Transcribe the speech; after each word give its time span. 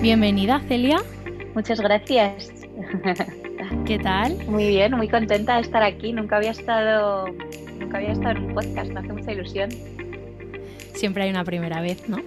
Bienvenida, 0.00 0.60
Celia. 0.68 1.02
Muchas 1.54 1.80
gracias. 1.80 2.52
¿Qué 3.84 3.98
tal? 3.98 4.36
Muy 4.46 4.68
bien, 4.68 4.94
muy 4.96 5.08
contenta 5.08 5.56
de 5.56 5.62
estar 5.62 5.82
aquí. 5.82 6.12
Nunca 6.12 6.36
había 6.36 6.52
estado, 6.52 7.26
nunca 7.80 7.98
había 7.98 8.12
estado 8.12 8.36
en 8.36 8.44
un 8.44 8.54
podcast, 8.54 8.92
me 8.92 9.00
hace 9.00 9.12
mucha 9.12 9.32
ilusión. 9.32 9.70
Siempre 10.94 11.24
hay 11.24 11.30
una 11.30 11.42
primera 11.42 11.80
vez, 11.80 12.08
¿no? 12.08 12.18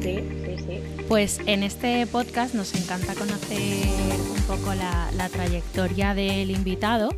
Sí, 0.00 0.20
sí, 0.44 0.56
sí. 0.58 0.80
Pues 1.08 1.40
en 1.46 1.64
este 1.64 2.06
podcast 2.06 2.54
nos 2.54 2.72
encanta 2.80 3.14
conocer 3.14 3.58
un 3.58 4.42
poco 4.46 4.72
la, 4.72 5.10
la 5.16 5.28
trayectoria 5.28 6.14
del 6.14 6.52
invitado. 6.52 7.08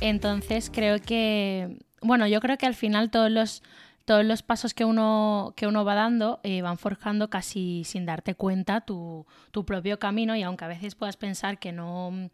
Entonces 0.00 0.70
creo 0.70 1.00
que, 1.00 1.78
bueno, 2.02 2.26
yo 2.26 2.40
creo 2.40 2.58
que 2.58 2.66
al 2.66 2.74
final 2.74 3.10
todos 3.10 3.30
los 3.30 3.62
todos 4.12 4.26
los 4.26 4.42
pasos 4.42 4.74
que 4.74 4.84
uno, 4.84 5.54
que 5.56 5.66
uno 5.66 5.86
va 5.86 5.94
dando 5.94 6.38
eh, 6.42 6.60
van 6.60 6.76
forjando 6.76 7.30
casi 7.30 7.82
sin 7.86 8.04
darte 8.04 8.34
cuenta 8.34 8.82
tu, 8.82 9.24
tu, 9.52 9.64
propio 9.64 9.98
camino 9.98 10.36
y 10.36 10.42
aunque 10.42 10.66
a 10.66 10.68
veces 10.68 10.94
puedas 10.94 11.16
pensar 11.16 11.58
que 11.58 11.72
no, 11.72 12.28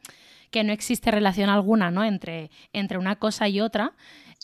que 0.51 0.65
no 0.65 0.73
existe 0.73 1.13
relación 1.13 1.51
alguna 1.51 1.93
¿no? 1.93 2.03
entre, 2.03 2.51
entre 2.73 2.99
una 2.99 3.15
cosa 3.15 3.49
y 3.49 3.61
otra, 3.61 3.93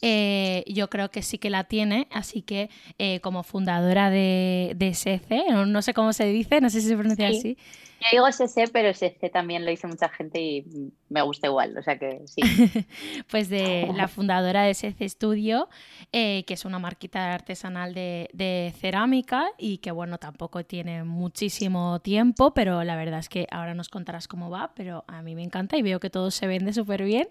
eh, 0.01 0.63
yo 0.69 0.89
creo 0.89 1.11
que 1.11 1.23
sí 1.23 1.39
que 1.39 1.51
la 1.51 1.65
tiene, 1.65 2.07
así 2.13 2.41
que 2.41 2.71
eh, 2.99 3.19
como 3.19 3.43
fundadora 3.43 4.11
de, 4.11 4.75
de 4.77 4.95
SECE, 4.95 5.47
no, 5.51 5.67
no, 5.67 5.83
sé 5.83 5.93
cómo 5.93 6.13
se 6.13 6.27
dice, 6.27 6.61
no 6.61 6.71
sé 6.71 6.83
si 6.83 6.87
se 6.87 6.97
pronuncia 6.97 7.33
sí. 7.33 7.37
así. 7.37 7.59
Yo 8.05 8.19
digo 8.19 8.33
SECE, 8.33 8.69
pero 8.69 8.93
SECE 8.93 9.31
también 9.31 9.65
lo 9.65 9.71
dice 9.71 9.87
mucha 9.87 10.11
gente 10.11 10.39
y 10.39 10.93
me 11.09 11.23
gusta 11.23 11.47
igual, 11.47 11.79
o 11.79 11.83
sea 11.83 11.99
que 11.99 12.21
sí. 12.27 12.43
pues 13.31 13.49
de 13.49 13.91
la 13.95 14.09
fundadora 14.09 14.65
de 14.65 14.75
SECE 14.75 15.09
Studio, 15.09 15.69
eh, 16.13 16.45
que 16.45 16.53
es 16.55 16.67
una 16.67 16.79
marquita 16.79 17.33
artesanal 17.33 17.95
de, 17.95 18.75
cerámica 18.79 19.47
y 19.57 19.79
que 19.79 19.91
bueno, 19.91 20.19
tampoco 20.19 20.65
tiene 20.65 21.05
muchísimo 21.05 22.01
tiempo, 22.01 22.53
pero 22.53 22.85
la 22.85 22.97
verdad 22.97 23.21
es 23.21 23.31
que 23.31 23.47
ahora 23.51 23.75
nos 23.75 23.89
contarás 23.89 24.29
cómo 24.29 24.51
va, 24.51 24.73
pero 24.75 25.05
a 25.07 25.23
mí 25.23 25.35
me 25.35 25.43
encanta 25.43 25.79
y 25.79 25.83
veo 25.83 25.99
que 25.99 26.11
todo 26.11 26.31
se 26.31 26.47
vende 26.47 26.75
súper 26.75 27.05
bien. 27.05 27.29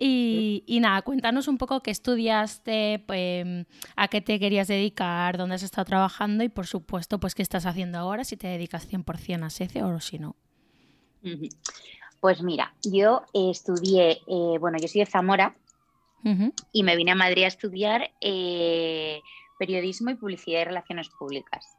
Y, 0.00 0.78
nada, 0.80 1.02
cuéntanos 1.02 1.48
un 1.48 1.58
poco 1.58 1.82
qué 1.82 1.90
estudiaste, 1.90 3.02
pues, 3.06 3.66
a 3.96 4.08
qué 4.08 4.20
te 4.20 4.38
querías 4.38 4.68
dedicar, 4.68 5.36
dónde 5.36 5.56
has 5.56 5.64
estado 5.64 5.84
trabajando 5.86 6.44
y 6.44 6.48
por 6.48 6.66
supuesto, 6.66 7.18
pues 7.18 7.34
qué 7.34 7.42
estás 7.42 7.66
haciendo 7.66 7.98
ahora, 7.98 8.22
si 8.22 8.36
te 8.36 8.46
dedicas 8.46 8.88
100% 8.88 9.44
a 9.44 9.50
SECE 9.50 9.82
o 9.82 9.97
si 10.00 10.18
no. 10.18 10.36
Pues 12.20 12.42
mira, 12.42 12.74
yo 12.82 13.22
estudié, 13.32 14.20
eh, 14.26 14.58
bueno, 14.58 14.78
yo 14.78 14.88
soy 14.88 15.00
de 15.00 15.06
Zamora 15.06 15.54
uh 16.24 16.28
-huh. 16.28 16.52
y 16.72 16.82
me 16.82 16.96
vine 16.96 17.12
a 17.12 17.14
Madrid 17.14 17.44
a 17.44 17.48
estudiar 17.48 18.10
eh, 18.20 19.20
periodismo 19.58 20.10
y 20.10 20.14
publicidad 20.14 20.62
y 20.62 20.64
relaciones 20.64 21.08
públicas. 21.10 21.76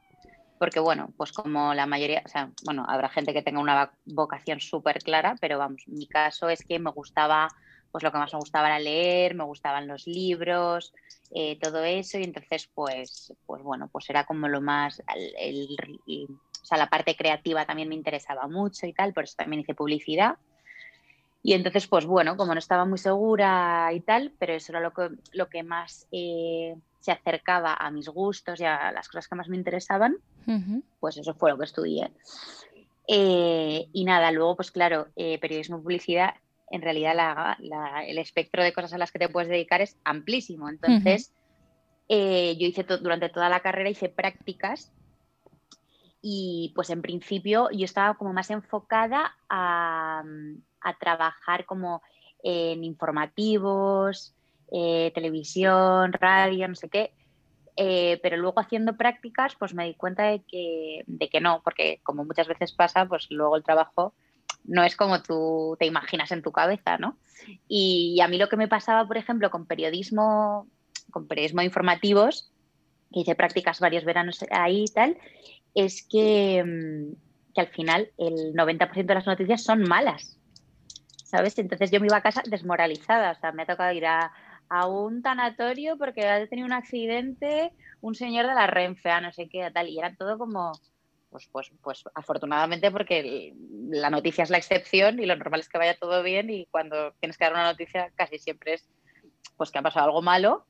Porque 0.58 0.80
bueno, 0.80 1.14
pues 1.18 1.32
como 1.32 1.74
la 1.74 1.86
mayoría, 1.86 2.22
o 2.26 2.30
sea, 2.30 2.52
bueno, 2.66 2.86
habrá 2.88 3.10
gente 3.10 3.34
que 3.34 3.42
tenga 3.42 3.60
una 3.60 3.92
vocación 4.06 4.60
súper 4.60 5.00
clara, 5.00 5.36
pero 5.40 5.58
vamos, 5.58 5.84
mi 5.88 6.06
caso 6.08 6.50
es 6.50 6.64
que 6.64 6.80
me 6.80 6.92
gustaba, 6.92 7.48
pues 7.92 8.04
lo 8.04 8.12
que 8.12 8.18
más 8.18 8.34
me 8.34 8.40
gustaba 8.40 8.68
era 8.68 8.80
leer, 8.80 9.36
me 9.36 9.46
gustaban 9.46 9.88
los 9.88 10.06
libros, 10.06 10.94
eh, 11.32 11.58
todo 11.62 11.84
eso, 11.84 12.18
y 12.18 12.24
entonces 12.24 12.70
pues, 12.74 13.34
pues 13.46 13.64
bueno, 13.64 13.88
pues 13.92 14.10
era 14.10 14.26
como 14.26 14.48
lo 14.50 14.60
más, 14.60 15.02
el, 15.16 15.34
el, 15.38 15.78
el 16.08 16.28
o 16.28 16.49
sea, 16.70 16.78
la 16.78 16.90
parte 16.90 17.16
creativa 17.16 17.66
también 17.66 17.90
me 17.90 17.96
interesaba 17.96 18.48
mucho 18.48 18.86
y 18.86 18.94
tal, 18.94 19.14
por 19.14 19.24
eso 19.24 19.36
también 19.38 19.62
hice 19.62 19.74
publicidad. 19.74 20.38
Y 21.42 21.54
entonces, 21.54 21.88
pues 21.88 22.06
bueno, 22.06 22.36
como 22.36 22.54
no 22.54 22.60
estaba 22.60 22.86
muy 22.86 22.98
segura 22.98 23.90
y 23.94 24.02
tal, 24.02 24.34
pero 24.38 24.54
eso 24.54 24.72
era 24.72 24.82
lo 24.82 24.92
que, 24.92 25.10
lo 25.32 25.48
que 25.48 25.64
más 25.64 26.06
eh, 26.12 26.76
se 27.00 27.12
acercaba 27.12 27.74
a 27.74 27.90
mis 27.92 28.10
gustos 28.10 28.60
y 28.60 28.66
a 28.66 28.92
las 28.92 29.08
cosas 29.08 29.28
que 29.28 29.36
más 29.36 29.48
me 29.48 29.56
interesaban, 29.56 30.18
uh 30.48 30.52
-huh. 30.52 30.84
pues 31.00 31.18
eso 31.18 31.34
fue 31.34 31.52
lo 31.52 31.58
que 31.58 31.64
estudié. 31.64 32.12
Eh, 33.08 33.88
y 33.94 34.04
nada, 34.04 34.32
luego, 34.32 34.58
pues 34.58 34.70
claro, 34.70 35.08
eh, 35.16 35.40
periodismo 35.40 35.78
y 35.78 35.82
publicidad, 35.82 36.34
en 36.70 36.82
realidad 36.82 37.16
la, 37.16 37.58
la, 37.60 38.06
el 38.06 38.18
espectro 38.20 38.62
de 38.62 38.74
cosas 38.74 38.94
a 38.94 38.98
las 38.98 39.12
que 39.12 39.20
te 39.20 39.30
puedes 39.30 39.50
dedicar 39.50 39.82
es 39.82 39.98
amplísimo. 40.04 40.70
Entonces, 40.70 41.34
uh 42.10 42.14
-huh. 42.14 42.58
yo 42.58 42.68
hice 42.68 42.84
durante 42.84 43.30
toda 43.30 43.50
la 43.50 43.62
carrera, 43.62 43.90
hice 43.90 44.10
prácticas 44.10 44.92
y 46.22 46.72
pues 46.76 46.90
en 46.90 47.02
principio 47.02 47.70
yo 47.72 47.86
estaba 47.86 48.16
como 48.16 48.34
más 48.34 48.50
enfocada 48.50 49.36
a, 49.50 50.24
a 50.82 50.94
trabajar 50.98 51.66
como 51.66 52.02
en 52.44 52.84
informativos, 52.84 54.34
eh, 54.72 55.12
televisión, 55.14 56.14
radio, 56.14 56.68
no 56.68 56.76
sé 56.76 56.90
qué, 56.90 57.14
eh, 57.76 58.20
pero 58.22 58.38
luego 58.38 58.60
haciendo 58.60 58.98
prácticas 58.98 59.56
pues 59.58 59.74
me 59.74 59.86
di 59.86 59.96
cuenta 59.96 60.24
de 60.24 60.42
que, 60.44 61.04
de 61.08 61.30
que 61.30 61.42
no, 61.42 61.62
porque 61.64 62.00
como 62.04 62.26
muchas 62.26 62.48
veces 62.48 62.74
pasa, 62.74 63.06
pues 63.06 63.28
luego 63.30 63.56
el 63.56 63.64
trabajo 63.64 64.14
no 64.66 64.84
es 64.84 64.96
como 64.96 65.22
tú 65.22 65.76
te 65.80 65.86
imaginas 65.86 66.32
en 66.32 66.42
tu 66.42 66.52
cabeza, 66.52 66.98
¿no? 66.98 67.18
Y, 67.68 68.20
a 68.22 68.28
mí 68.28 68.38
lo 68.38 68.50
que 68.50 68.58
me 68.58 68.68
pasaba, 68.68 69.08
por 69.08 69.18
ejemplo, 69.18 69.50
con 69.50 69.66
periodismo, 69.66 70.68
con 71.12 71.28
periodismo 71.28 71.62
informativos, 71.62 72.52
que 73.12 73.22
hice 73.22 73.36
prácticas 73.36 73.80
varios 73.80 74.04
veranos 74.04 74.46
ahí 74.52 74.84
y 74.84 74.94
tal, 74.94 75.18
es 75.76 76.08
que, 76.10 76.64
mm, 76.64 77.54
que 77.54 77.62
al 77.62 77.68
final 77.68 78.12
el 78.18 78.54
90% 78.54 79.06
de 79.06 79.16
las 79.16 79.28
noticias 79.28 79.64
son 79.64 79.84
malas, 79.84 80.38
¿sabes? 81.24 81.58
Entonces 81.60 81.92
yo 81.92 82.00
me 82.00 82.08
iba 82.08 82.18
a 82.18 82.22
casa 82.22 82.44
desmoralizada, 82.46 83.32
o 83.32 83.36
sea, 83.36 83.52
me 83.52 83.64
ha 83.64 83.68
tocado 83.68 83.92
ir 83.94 84.06
a, 84.06 84.32
a 84.70 84.88
un 84.88 85.22
tanatorio 85.22 85.98
porque 85.98 86.28
había 86.28 86.48
tenido 86.48 86.66
un 86.66 86.74
accidente 86.74 87.72
un 88.02 88.16
señor 88.16 88.48
de 88.48 88.54
la 88.54 88.68
Renfe, 88.68 89.10
no 89.22 89.32
sé 89.32 89.50
qué, 89.50 89.70
tal, 89.72 89.90
y 89.90 90.00
era 90.00 90.16
todo 90.16 90.38
como, 90.38 90.72
pues, 91.30 91.48
pues, 91.52 91.72
pues 91.82 92.04
afortunadamente 92.16 92.92
porque 92.92 93.54
la 93.90 94.10
noticia 94.10 94.44
es 94.44 94.50
la 94.50 94.58
excepción 94.58 95.20
y 95.20 95.26
lo 95.26 95.36
normal 95.36 95.60
es 95.60 95.70
que 95.70 95.78
vaya 95.78 95.98
todo 95.98 96.24
bien 96.24 96.50
y 96.50 96.66
cuando 96.68 97.14
tienes 97.20 97.38
que 97.38 97.46
dar 97.46 97.54
una 97.54 97.72
noticia 97.72 98.12
casi 98.16 98.40
siempre 98.40 98.74
es 98.74 98.90
pues 99.58 99.72
que 99.72 99.80
ha 99.80 99.84
pasado 99.84 100.06
algo 100.06 100.22
malo 100.22 100.66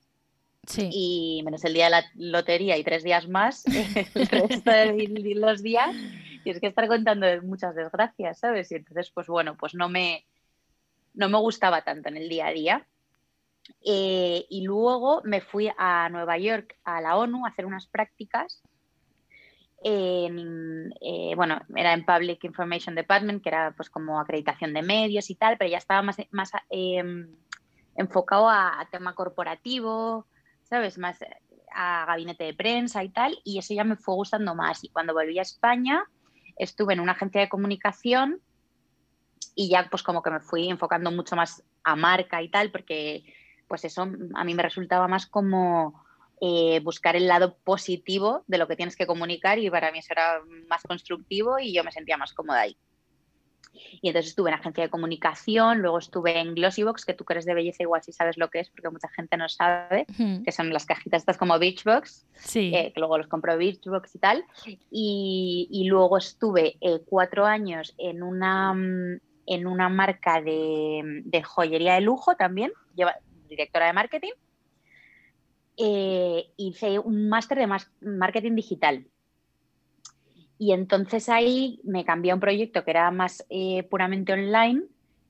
sí. 0.69 0.89
y 0.91 1.41
menos 1.43 1.63
el 1.65 1.73
día 1.73 1.85
de 1.85 1.91
la 1.91 2.03
lotería 2.15 2.77
y 2.77 2.83
tres 2.83 3.03
días 3.03 3.27
más, 3.27 3.65
el 4.15 4.27
resto 4.27 4.71
de 4.71 5.33
los 5.35 5.63
días 5.63 5.95
tienes 6.43 6.61
que 6.61 6.67
estar 6.67 6.87
contando 6.87 7.25
muchas 7.43 7.75
desgracias, 7.75 8.39
¿sabes? 8.39 8.71
Y 8.71 8.75
entonces, 8.75 9.11
pues 9.11 9.27
bueno, 9.27 9.55
pues 9.57 9.75
no 9.75 9.89
me, 9.89 10.25
no 11.13 11.29
me 11.29 11.37
gustaba 11.37 11.83
tanto 11.83 12.09
en 12.09 12.17
el 12.17 12.29
día 12.29 12.47
a 12.47 12.51
día. 12.51 12.87
Eh, 13.85 14.45
y 14.49 14.63
luego 14.63 15.21
me 15.23 15.41
fui 15.41 15.69
a 15.77 16.09
Nueva 16.09 16.37
York, 16.37 16.77
a 16.83 17.01
la 17.01 17.17
ONU, 17.17 17.45
a 17.45 17.49
hacer 17.49 17.65
unas 17.65 17.87
prácticas. 17.87 18.63
En, 19.81 20.93
eh, 21.01 21.33
bueno, 21.35 21.61
era 21.75 21.93
en 21.93 22.05
Public 22.05 22.43
Information 22.43 22.95
Department, 22.95 23.41
que 23.41 23.49
era 23.49 23.73
pues 23.75 23.89
como 23.89 24.19
acreditación 24.19 24.73
de 24.73 24.81
medios 24.81 25.29
y 25.29 25.35
tal, 25.35 25.57
pero 25.57 25.69
ya 25.69 25.77
estaba 25.77 26.01
más, 26.01 26.17
más 26.31 26.51
em, 26.69 27.29
enfocado 27.95 28.49
a, 28.49 28.87
tema 28.91 29.13
corporativo, 29.15 30.25
¿sabes? 30.69 30.97
Más 30.97 31.19
a 31.73 32.05
gabinete 32.05 32.43
de 32.43 32.53
prensa 32.53 33.03
y 33.03 33.09
tal, 33.09 33.37
y 33.43 33.59
eso 33.59 33.73
ya 33.73 33.83
me 33.83 33.95
fue 33.95 34.15
gustando 34.15 34.55
más. 34.55 34.83
Y 34.83 34.89
cuando 34.89 35.13
volví 35.13 35.39
a 35.39 35.43
España, 35.43 36.03
estuve 36.57 36.93
en 36.93 36.99
una 36.99 37.13
agencia 37.13 37.41
de 37.41 37.49
comunicación 37.49 38.41
y 39.55 39.69
ya 39.69 39.87
pues 39.89 40.03
como 40.03 40.21
que 40.21 40.31
me 40.31 40.39
fui 40.39 40.69
enfocando 40.69 41.11
mucho 41.11 41.35
más 41.35 41.63
a 41.83 41.95
marca 41.95 42.41
y 42.41 42.49
tal, 42.49 42.71
porque 42.71 43.23
pues 43.67 43.85
eso 43.85 44.07
a 44.33 44.43
mí 44.43 44.53
me 44.53 44.63
resultaba 44.63 45.07
más 45.07 45.27
como 45.27 46.03
eh, 46.41 46.79
buscar 46.81 47.15
el 47.15 47.27
lado 47.27 47.57
positivo 47.57 48.43
de 48.47 48.57
lo 48.57 48.67
que 48.67 48.75
tienes 48.75 48.95
que 48.95 49.07
comunicar 49.07 49.59
y 49.59 49.69
para 49.69 49.91
mí 49.91 49.99
eso 49.99 50.13
era 50.13 50.41
más 50.67 50.83
constructivo 50.83 51.59
y 51.59 51.73
yo 51.73 51.83
me 51.83 51.91
sentía 51.91 52.17
más 52.17 52.33
cómoda 52.33 52.61
ahí. 52.61 52.77
Y 53.73 54.07
entonces 54.07 54.31
estuve 54.31 54.49
en 54.49 54.55
agencia 54.55 54.83
de 54.83 54.89
comunicación, 54.89 55.79
luego 55.79 55.99
estuve 55.99 56.39
en 56.39 56.55
Glossybox, 56.55 57.05
que 57.05 57.13
tú 57.13 57.25
eres 57.29 57.45
de 57.45 57.53
belleza 57.53 57.83
igual 57.83 58.01
si 58.03 58.11
sabes 58.11 58.37
lo 58.37 58.49
que 58.49 58.59
es, 58.59 58.69
porque 58.69 58.89
mucha 58.89 59.09
gente 59.09 59.37
no 59.37 59.47
sabe, 59.49 60.05
que 60.43 60.51
son 60.51 60.71
las 60.73 60.85
cajitas 60.85 61.21
estas 61.21 61.37
como 61.37 61.57
Beachbox, 61.59 62.25
sí. 62.35 62.71
Eh, 62.73 62.91
que 62.93 62.99
luego 62.99 63.17
los 63.17 63.27
compró 63.27 63.57
Beachbox 63.57 64.15
y 64.15 64.19
tal. 64.19 64.45
Y, 64.91 65.85
luego 65.89 66.17
estuve 66.17 66.77
eh, 66.81 67.01
cuatro 67.05 67.45
años 67.45 67.95
en 67.97 68.21
una, 68.21 68.71
en 69.45 69.67
una 69.67 69.89
marca 69.89 70.41
de, 70.41 71.23
de 71.25 71.43
joyería 71.43 71.95
de 71.95 72.01
lujo 72.01 72.35
también, 72.35 72.71
lleva, 72.95 73.15
directora 73.49 73.87
de 73.87 73.93
marketing, 73.93 74.31
eh, 75.81 76.51
hice 76.57 76.99
un 76.99 77.29
máster 77.29 77.57
de 77.57 77.67
marketing 78.01 78.55
digital. 78.55 79.05
Y 80.59 80.73
entonces 80.73 81.29
ahí 81.29 81.79
me 81.85 82.03
cambié 82.03 82.31
a 82.31 82.35
un 82.35 82.41
proyecto 82.41 82.83
que 82.83 82.91
era 82.91 83.09
más 83.11 83.45
eh, 83.49 83.83
puramente 83.83 84.33
online, 84.33 84.83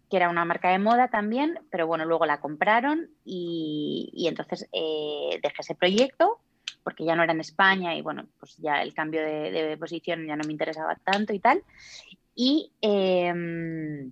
que 0.09 0.17
era 0.17 0.27
una 0.29 0.43
marca 0.43 0.71
de 0.71 0.79
moda 0.79 1.09
también, 1.09 1.59
pero 1.69 1.85
bueno, 1.85 2.03
luego 2.03 2.25
la 2.25 2.41
compraron 2.41 3.11
y, 3.23 4.25
entonces 4.27 4.67
eh, 4.73 5.39
dejé 5.43 5.61
ese 5.61 5.75
proyecto 5.75 6.39
porque 6.83 7.05
ya 7.05 7.15
no 7.15 7.21
era 7.21 7.33
en 7.33 7.41
España 7.41 7.95
y 7.95 8.01
bueno, 8.01 8.27
pues 8.39 8.57
ya 8.57 8.81
el 8.81 8.95
cambio 8.95 9.21
de, 9.21 9.77
posición 9.79 10.25
ya 10.25 10.35
no 10.35 10.43
me 10.45 10.51
interesaba 10.51 10.95
tanto 10.95 11.33
y 11.33 11.39
tal. 11.39 11.63
Y, 12.33 12.71
em, 12.81 14.11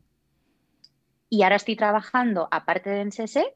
y 1.30 1.42
ahora 1.42 1.56
estoy 1.56 1.76
trabajando, 1.76 2.48
aparte 2.52 2.92
de 2.92 3.02
NSS, 3.02 3.56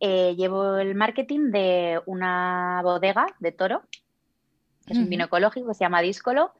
eh, 0.00 0.34
llevo 0.36 0.76
el 0.76 0.94
marketing 0.94 1.50
de 1.50 2.00
una 2.04 2.80
bodega 2.82 3.26
de 3.38 3.52
toro, 3.52 3.82
que 4.90 4.94
es 4.94 5.04
un 5.04 5.08
vino 5.08 5.26
ecológico 5.26 5.68
que 5.68 5.74
se 5.74 5.84
llama 5.84 6.02
Díscolo, 6.02 6.52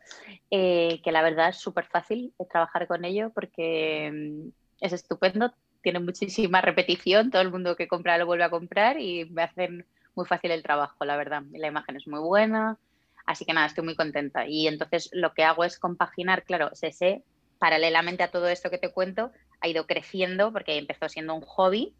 eh, 0.52 1.00
que 1.02 1.10
la 1.10 1.20
verdad 1.20 1.48
es 1.48 1.56
súper 1.56 1.86
fácil 1.86 2.32
trabajar 2.48 2.86
con 2.86 3.04
ello 3.04 3.32
porque 3.34 4.08
mm, 4.12 4.48
es 4.80 4.92
estupendo, 4.92 5.52
tiene 5.82 5.98
muchísima 5.98 6.60
repetición, 6.60 7.32
todo 7.32 7.42
el 7.42 7.50
mundo 7.50 7.74
que 7.74 7.88
compra 7.88 8.18
lo 8.18 8.26
vuelve 8.26 8.44
a 8.44 8.50
comprar 8.50 9.00
y 9.00 9.24
me 9.24 9.42
hacen 9.42 9.84
muy 10.14 10.26
fácil 10.26 10.52
el 10.52 10.62
trabajo, 10.62 11.04
la 11.04 11.16
verdad. 11.16 11.42
La 11.50 11.66
imagen 11.66 11.96
es 11.96 12.06
muy 12.06 12.20
buena, 12.20 12.78
así 13.26 13.44
que 13.44 13.52
nada, 13.52 13.66
estoy 13.66 13.82
muy 13.82 13.96
contenta. 13.96 14.46
Y 14.46 14.68
entonces 14.68 15.10
lo 15.12 15.34
que 15.34 15.42
hago 15.42 15.64
es 15.64 15.80
compaginar, 15.80 16.44
claro, 16.44 16.70
sé 16.74 17.24
paralelamente 17.58 18.22
a 18.22 18.30
todo 18.30 18.46
esto 18.46 18.70
que 18.70 18.78
te 18.78 18.92
cuento, 18.92 19.32
ha 19.60 19.66
ido 19.66 19.88
creciendo 19.88 20.52
porque 20.52 20.78
empezó 20.78 21.08
siendo 21.08 21.34
un 21.34 21.42
hobby 21.42 21.94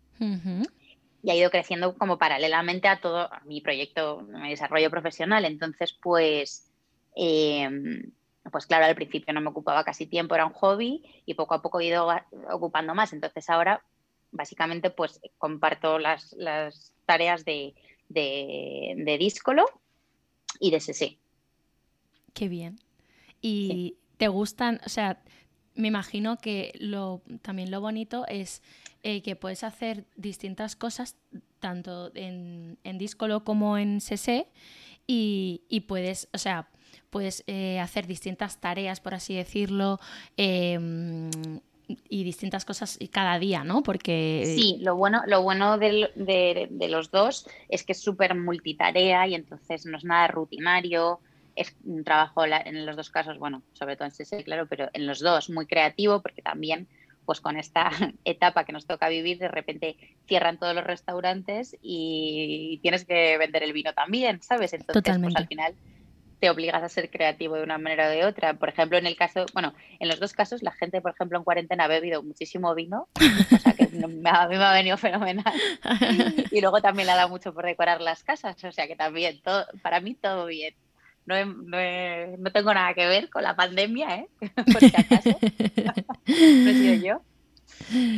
y 1.23 1.31
ha 1.31 1.35
ido 1.35 1.51
creciendo 1.51 1.97
como 1.97 2.19
paralelamente 2.19 2.89
a 2.89 3.01
todo 3.01 3.29
mi 3.45 3.61
proyecto, 3.61 4.23
mi 4.23 4.51
desarrollo 4.51 4.91
profesional. 4.91 5.45
Entonces, 5.45 5.93
pues, 5.93 6.71
em, 7.15 8.13
pues 8.51 8.67
claro, 8.67 8.87
al 8.87 8.95
principio 8.95 9.33
no 9.35 9.41
me 9.41 9.51
ocupaba 9.51 9.85
casi 9.85 10.07
tiempo, 10.07 10.35
era 10.35 10.47
un 10.47 10.53
hobby 10.53 11.03
y 11.27 11.35
poco 11.35 11.55
a 11.55 11.63
poco 11.63 11.81
he 11.81 11.87
ido 11.87 12.09
ocupando 12.51 12.95
más. 12.95 13.13
Entonces 13.13 13.51
ahora, 13.51 13.83
básicamente, 14.31 14.91
pues 14.91 15.21
comparto 15.39 15.99
las, 15.99 16.35
tareas 17.05 17.45
de, 17.45 17.75
de, 18.09 18.95
de 18.97 19.19
Díscolo 19.19 19.67
y 20.59 20.71
de 20.71 20.81
SSE. 20.81 21.19
Qué 22.33 22.49
bien. 22.49 22.79
¿Y 23.43 23.97
te 24.17 24.29
gustan, 24.29 24.81
o 24.87 24.89
sea, 24.89 25.23
me 25.75 25.89
imagino 25.89 26.37
que 26.39 26.73
lo, 26.79 27.23
también 27.43 27.71
lo 27.71 27.81
bonito 27.81 28.27
es 28.29 28.63
eh, 29.03 29.23
que 29.23 29.37
puedes 29.37 29.65
hacer 29.65 30.05
distintas 30.17 30.77
cosas, 30.77 31.17
tanto 31.59 32.11
en, 32.15 32.79
en 32.85 32.99
Discolo 32.99 33.45
como 33.45 33.79
en 33.79 34.01
CC, 34.01 34.47
y, 35.07 35.63
y 35.69 35.81
puedes, 35.81 36.29
o 36.33 36.39
sea, 36.39 36.69
puedes 37.11 37.45
eh, 37.47 37.81
hacer 37.81 38.07
distintas 38.07 38.61
tareas, 38.61 39.01
por 39.01 39.15
así 39.15 39.35
decirlo, 39.35 39.99
em, 40.37 41.31
y 42.09 42.23
distintas 42.23 42.65
cosas 42.65 42.99
cada 43.11 43.39
día, 43.39 43.65
¿no? 43.65 43.83
Porque... 43.83 44.45
Sí, 44.57 44.79
lo 44.81 44.95
bueno, 44.97 45.23
lo 45.27 45.43
bueno 45.43 45.77
de, 45.77 46.11
de 46.15 46.89
los 46.89 47.11
dos 47.11 47.49
es 47.69 47.83
que 47.83 47.93
es 47.93 48.01
súper 48.01 48.37
multitarea 48.37 49.27
y 49.27 49.35
entonces 49.35 49.87
no 49.87 49.97
es 49.97 50.05
nada 50.05 50.29
rutinario, 50.29 51.21
es 51.61 51.77
un 51.85 52.05
trabajo 52.05 52.45
en 52.45 52.87
los 52.87 52.97
dos 52.97 53.11
casos, 53.11 53.39
bueno, 53.39 53.63
sobre 53.75 53.97
todo 53.97 54.07
en 54.07 54.13
CC, 54.13 54.45
claro, 54.45 54.67
pero 54.67 54.89
en 54.95 55.07
los 55.07 55.21
dos 55.21 55.51
muy 55.51 55.67
creativo 55.67 56.23
porque 56.23 56.41
también 56.41 56.89
pues 57.27 57.41
con 57.41 57.59
esta 57.59 57.91
etapa 58.25 58.65
que 58.65 58.73
nos 58.73 58.87
toca 58.87 59.09
vivir, 59.09 59.39
de 59.39 59.49
repente 59.49 59.97
cierran 60.27 60.59
todos 60.59 60.75
los 60.75 60.85
restaurantes 60.85 61.77
y 61.83 62.81
tienes 62.83 63.05
que 63.05 63.37
vender 63.37 63.63
el 63.63 63.75
vino 63.75 63.93
también, 63.93 64.43
¿sabes? 64.43 64.73
Entonces, 64.73 65.19
pues 65.21 65.37
al 65.37 65.47
final 65.47 65.75
te 66.41 66.49
obligas 66.49 66.83
a 66.83 66.89
ser 66.89 67.11
creativo 67.11 67.57
de 67.57 67.63
una 67.63 67.77
manera 67.77 68.09
o 68.09 68.11
de 68.11 68.25
otra. 68.25 68.55
Por 68.55 68.71
ejemplo, 68.71 68.97
en 68.97 69.07
el 69.07 69.15
caso, 69.15 69.45
bueno, 69.53 69.75
en 69.99 70.09
los 70.09 70.19
dos 70.19 70.33
casos, 70.33 70.63
la 70.63 70.73
gente, 70.73 71.03
por 71.03 71.13
ejemplo, 71.13 71.37
en 71.37 71.45
cuarentena 71.45 71.85
ha 71.85 71.89
bebido 71.89 72.23
muchísimo 72.23 72.75
vino, 72.75 73.09
o 73.15 73.59
sea 73.59 73.75
que 73.75 73.85
a 73.85 73.89
mí 73.89 74.17
me 74.17 74.31
ha 74.31 74.73
venido 74.73 74.97
fenomenal. 74.97 75.55
Y 76.51 76.63
luego 76.63 76.81
también 76.81 77.07
le 77.07 77.13
ha 77.13 77.17
dado 77.17 77.29
mucho 77.29 77.53
por 77.53 77.67
decorar 77.67 78.01
las 78.01 78.25
casas, 78.25 78.65
o 78.65 78.73
sea 78.73 78.89
que 78.89 78.97
también, 78.97 79.41
todo, 79.43 79.67
para 79.83 80.01
mí 80.01 80.15
todo 80.15 80.47
bien 80.47 80.75
no, 81.37 82.37
no, 82.39 82.51
tengo 82.53 82.75
nada 82.75 82.95
que 82.95 83.07
ver 83.07 83.31
con 83.31 83.43
la 83.43 83.57
pandemia, 83.57 84.17
¿eh? 84.17 84.29
Por 84.73 84.81
si 84.81 84.87
acaso. 84.87 85.39
no 86.27 86.71
he 86.71 86.75
sido 86.75 86.95
yo. 86.95 87.23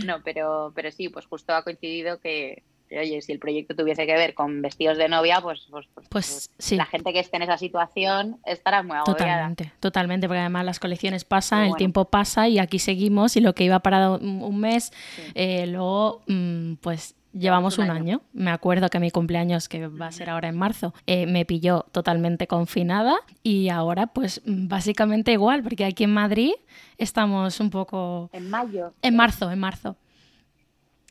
No, 0.04 0.23
pero, 0.23 0.73
pero 0.75 0.90
sí, 0.90 1.09
pues 1.09 1.26
justo 1.26 1.54
ha 1.54 1.62
coincidido 1.62 2.19
que, 2.21 2.62
oye, 2.90 3.23
si 3.23 3.33
el 3.33 3.38
proyecto 3.38 3.75
tuviese 3.75 4.07
que 4.07 4.14
ver 4.14 4.35
con 4.35 4.61
vestidos 4.61 4.99
de 4.99 5.09
novia, 5.09 5.40
pues, 5.40 5.66
pues, 5.71 5.87
pues, 5.95 6.09
pues, 6.09 6.50
pues 6.57 6.73
la 6.73 6.87
gente 6.87 7.12
que 7.12 7.21
esté 7.21 7.37
en 7.37 7.42
esa 7.45 7.57
situación 7.59 8.38
estará 8.45 8.83
muy 8.83 8.97
agobiada. 8.97 9.14
Totalmente, 9.14 9.73
totalmente, 9.81 10.26
porque 10.26 10.40
además 10.40 10.64
las 10.64 10.81
colecciones 10.81 11.25
pasan, 11.25 11.66
el 11.66 11.76
tiempo 11.76 12.07
pasa 12.07 12.49
y 12.49 12.59
aquí 12.59 12.78
seguimos 12.78 13.37
y 13.37 13.40
lo 13.40 13.54
que 13.54 13.64
iba 13.64 13.78
parado 13.81 14.19
un 14.19 14.59
mes, 14.59 14.92
eh, 15.35 15.66
luego, 15.66 16.23
mm, 16.26 16.75
pues 16.75 17.14
Llevamos 17.33 17.79
un, 17.79 17.91
año. 17.91 18.21
Me 18.33 18.51
acuerdo 18.51 18.91
que 18.91 19.01
mi 19.01 19.11
cumpleaños, 19.11 19.69
que 19.69 19.87
va 19.87 20.09
a 20.09 20.12
ser 20.12 20.29
ahora 20.29 20.49
en 20.49 20.57
marzo, 20.57 20.93
eh, 21.07 21.27
me 21.27 21.45
pilló 21.45 21.87
totalmente 21.93 22.47
confinada 22.47 23.17
y 23.43 23.71
ahora 23.71 24.09
pues 24.09 24.43
básicamente 24.45 25.33
igual, 25.33 25.62
porque 25.62 25.85
aquí 25.85 26.05
en 26.05 26.12
Madrid 26.12 26.53
estamos 26.99 27.59
un 27.61 27.71
poco... 27.71 28.29
En 28.33 28.51
mayo. 28.51 28.93
En 29.01 29.17
marzo, 29.17 29.51
en 29.51 29.59
marzo. 29.59 29.97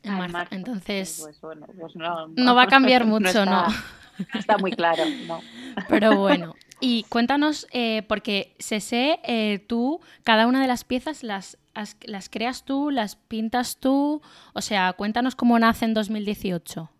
En, 0.04 0.12
ah, 0.12 0.28
marzo. 0.28 0.54
Entonces, 0.54 1.20
pues, 1.22 1.40
bueno, 1.40 1.66
pues 1.78 1.96
no, 1.96 2.28
no, 2.28 2.54
va 2.54 2.62
a 2.62 2.66
cambiar 2.68 3.04
mucho, 3.04 3.44
¿no? 3.44 3.66
está 4.34 4.58
muy 4.58 4.72
claro, 4.72 5.02
no. 5.26 5.40
Pero 5.88 6.16
bueno, 6.18 6.54
y 6.80 7.04
cuéntanos, 7.04 7.68
eh, 7.72 8.02
porque 8.08 8.56
sé, 8.58 9.20
eh, 9.22 9.64
tú, 9.68 10.00
cada 10.24 10.46
una 10.46 10.60
de 10.60 10.66
las 10.66 10.82
piezas 10.82 11.22
las, 11.22 11.56
las 11.74 12.28
creas 12.28 12.64
tú, 12.64 12.90
las 12.90 13.16
pintas 13.16 13.78
tú, 13.78 14.22
o 14.52 14.60
sea, 14.60 14.92
cuéntanos 14.92 15.36
cómo 15.36 15.58
nace 15.58 15.84
en 15.84 15.94
2018, 15.94 16.90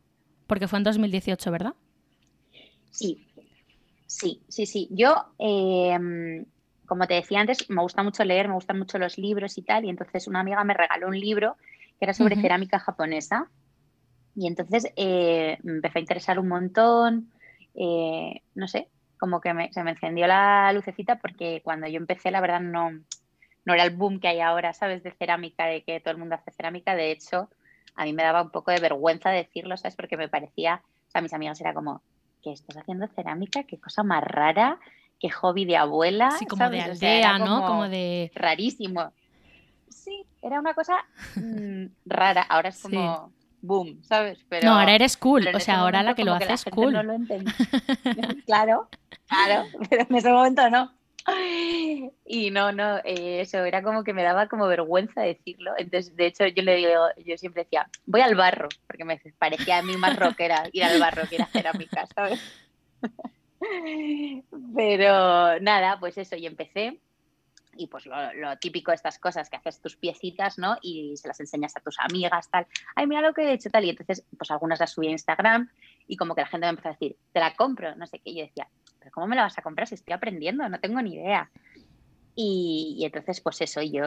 porque 0.47 0.69
fue 0.69 0.79
en 0.79 0.85
2018, 0.85 1.51
¿verdad? 1.51 1.75
Sí, 2.91 3.27
sí, 4.07 4.43
sí, 4.49 4.67
sí. 4.67 4.89
Yo, 4.91 5.15
em, 5.39 6.45
como 6.87 7.07
te 7.07 7.15
decía 7.15 7.41
antes, 7.41 7.69
me 7.71 7.83
gusta 7.83 8.03
mucho 8.03 8.25
leer, 8.25 8.49
me 8.49 8.55
gustan 8.55 8.79
mucho 8.79 8.99
los 8.99 9.19
libros 9.19 9.57
y 9.59 9.63
tal, 9.63 9.85
y 9.85 9.91
entonces 9.91 10.27
una 10.27 10.41
amiga 10.41 10.63
me 10.65 10.75
regaló 10.75 11.09
un 11.09 11.19
libro 11.19 11.57
que 11.99 12.05
era 12.07 12.15
sobre 12.15 12.37
cerámica 12.37 12.79
japonesa. 12.79 13.49
Y 14.35 14.47
entonces 14.47 14.87
eh, 14.97 15.59
me 15.63 15.73
empezó 15.73 15.99
a 15.99 16.01
interesar 16.01 16.39
un 16.39 16.49
montón, 16.49 17.31
eh, 17.75 18.43
no 18.55 18.67
sé, 18.67 18.89
como 19.19 19.41
que 19.41 19.53
se 19.71 19.85
me 19.85 19.93
encendió 19.93 20.27
la 20.27 20.73
lucecita 20.73 21.19
porque 21.19 21.61
cuando 21.63 21.87
yo 21.87 21.99
empecé, 21.99 22.31
la 22.31 22.41
verdad, 22.41 22.61
no, 22.61 22.91
no 23.65 23.75
era 23.75 23.85
el 23.85 23.91
boom 23.91 24.21
que 24.21 24.29
hay 24.29 24.41
ahora, 24.41 24.73
¿sabes? 24.73 25.03
De 25.03 25.13
cerámica, 25.13 25.67
de 25.67 25.83
que 25.83 26.01
todo 26.01 26.13
el 26.13 26.19
mundo 26.19 26.35
hace 26.35 26.51
cerámica. 26.51 26.95
De 26.95 27.11
hecho, 27.11 27.49
a 27.95 28.05
mí 28.05 28.13
me 28.13 28.23
daba 28.23 28.43
un 28.43 28.51
poco 28.51 28.71
de 28.71 28.81
vergüenza 28.81 29.31
decirlo, 29.31 29.77
¿sabes? 29.77 29.97
Porque 29.97 30.17
me 30.17 30.29
parecía, 30.29 30.83
o 31.09 31.11
sea, 31.11 31.21
mis 31.21 31.33
amigos 31.33 31.61
era 31.61 31.75
como, 31.75 32.03
¿qué 32.43 32.53
estás 32.53 32.77
haciendo 32.77 33.07
cerámica? 33.09 33.65
¿Qué 33.65 33.79
cosa 33.79 34.03
más 34.03 34.23
rara? 34.25 34.79
¿Qué 35.21 35.31
hobby 35.31 35.65
de 35.65 35.77
abuela? 35.77 36.33
Sí, 36.33 36.47
como 36.47 36.69
de 36.69 36.81
aldea, 36.81 37.39
¿no? 37.39 37.65
Como 37.67 37.89
de... 37.89 38.33
Rarísimo. 38.35 39.13
Sí, 39.89 40.25
era 40.43 40.59
una 40.59 40.75
cosa 40.75 40.95
mm, 41.37 41.87
rara. 42.07 42.43
Ahora 42.43 42.71
es 42.71 42.83
como 42.83 43.33
boom, 43.61 44.03
¿sabes? 44.03 44.45
Pero, 44.49 44.69
no, 44.69 44.79
ahora 44.79 44.95
eres 44.95 45.17
cool. 45.17 45.49
O 45.55 45.61
sea, 45.61 45.79
ahora 45.79 46.03
la 46.03 46.15
que 46.15 46.25
lo 46.25 46.35
hace 46.35 46.53
es 46.53 46.65
cool. 46.65 46.93
No 46.93 47.03
lo 47.03 47.15
claro, 48.47 48.89
claro, 49.27 49.69
pero 49.89 50.07
en 50.09 50.17
ese 50.17 50.33
momento 50.33 50.69
no. 50.69 50.93
Y 52.25 52.51
no, 52.51 52.73
no, 52.73 52.99
eh, 53.05 53.41
eso 53.43 53.65
era 53.65 53.83
como 53.83 54.05
que 54.05 54.15
me 54.15 54.23
daba 54.23 54.49
como 54.49 54.67
vergüenza 54.67 55.21
decirlo. 55.21 55.73
Entonces, 55.77 56.17
de 56.17 56.27
hecho, 56.27 56.47
yo 56.47 56.63
le 56.63 56.77
digo, 56.77 57.07
yo 57.25 57.37
siempre 57.37 57.65
decía, 57.65 57.89
voy 58.07 58.23
al 58.23 58.35
barro, 58.35 58.69
porque 58.87 59.05
me 59.05 59.21
parecía 59.39 59.79
a 59.79 59.83
mí 59.83 59.97
más 59.97 60.19
rockera 60.19 60.69
ir 60.73 60.85
al 60.85 60.99
barro 60.99 61.29
que 61.29 61.37
ir 61.37 61.43
a 61.43 61.47
cerámica, 61.47 62.07
¿sabes? 62.15 62.41
Pero 64.75 65.61
nada, 65.61 65.99
pues 66.01 66.17
eso, 66.19 66.37
y 66.37 66.47
empecé 66.47 66.99
y 67.77 67.87
pues 67.87 68.07
lo, 68.07 68.57
típico 68.59 68.91
de 68.91 68.97
estas 68.97 69.19
cosas 69.19 69.49
que 69.49 69.57
haces 69.57 69.81
tus 69.81 69.97
piecitas, 69.97 70.59
¿no? 70.59 70.77
Y 70.83 71.17
se 71.17 71.29
las 71.29 71.41
enseñas 71.41 71.77
a 71.77 71.81
tus 71.81 71.99
amigas, 72.01 72.51
tal. 72.51 72.67
Ay, 72.95 73.07
mira 73.07 73.21
lo 73.23 73.33
que 73.33 73.43
he 73.43 73.53
hecho, 73.53 73.71
tal. 73.71 73.85
Y 73.85 73.91
entonces, 73.91 74.25
pues 74.37 74.51
algunas 74.51 74.81
las 74.81 74.93
subí 74.93 75.09
a 75.09 75.11
Instagram 75.11 75.71
y 76.07 76.17
como 76.17 76.35
que 76.35 76.43
la 76.43 76.49
gente 76.49 76.67
me 76.67 76.71
empezó 76.71 76.89
a 76.89 76.93
decir, 76.93 77.17
te 77.33 77.41
la 77.41 77.55
compro, 77.55 77.95
no 77.97 78.07
sé 78.07 78.19
qué. 78.19 78.31
Y 78.31 78.37
yo 78.37 78.45
decía, 78.45 78.69
pero 79.03 79.13
¿cómo 79.13 79.27
me 79.27 79.37
la 79.37 79.43
vas 79.43 79.59
a 79.59 79.63
comprar 79.63 79.89
si 79.89 79.97
estoy 79.97 80.13
aprendiendo? 80.13 80.69
No 80.69 80.81
tengo 80.81 81.03
ni 81.03 81.15
idea. 81.15 81.51
Y, 82.35 83.03
entonces, 83.05 83.41
pues 83.41 83.61
eso, 83.61 83.83
yo 83.83 84.05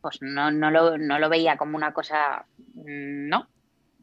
pues 0.00 0.18
no, 0.20 0.50
no, 0.50 0.70
lo, 0.70 0.98
no 0.98 1.18
lo 1.18 1.30
veía 1.30 1.56
como 1.56 1.76
una 1.76 1.94
cosa, 1.94 2.44
mm, 2.74 3.28
no, 3.28 3.48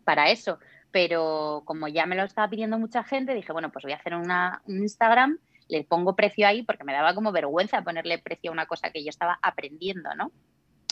para 0.03 0.31
eso. 0.31 0.57
Pero 0.91 1.61
como 1.65 1.87
ya 1.87 2.05
me 2.05 2.15
lo 2.15 2.23
estaba 2.23 2.49
pidiendo 2.49 2.79
mucha 2.79 3.03
gente, 3.03 3.33
dije, 3.33 3.53
bueno, 3.53 3.71
pues 3.71 3.83
voy 3.83 3.93
a 3.93 3.97
hacer 3.97 4.15
un 4.15 4.31
Instagram 4.67 5.37
le 5.71 5.85
pongo 5.85 6.15
precio 6.15 6.45
ahí 6.45 6.63
porque 6.63 6.83
me 6.83 6.93
daba 6.93 7.15
como 7.15 7.31
vergüenza 7.31 7.81
ponerle 7.81 8.19
precio 8.19 8.51
a 8.51 8.53
una 8.53 8.65
cosa 8.65 8.91
que 8.91 9.03
yo 9.03 9.09
estaba 9.09 9.39
aprendiendo, 9.41 10.13
¿no? 10.15 10.31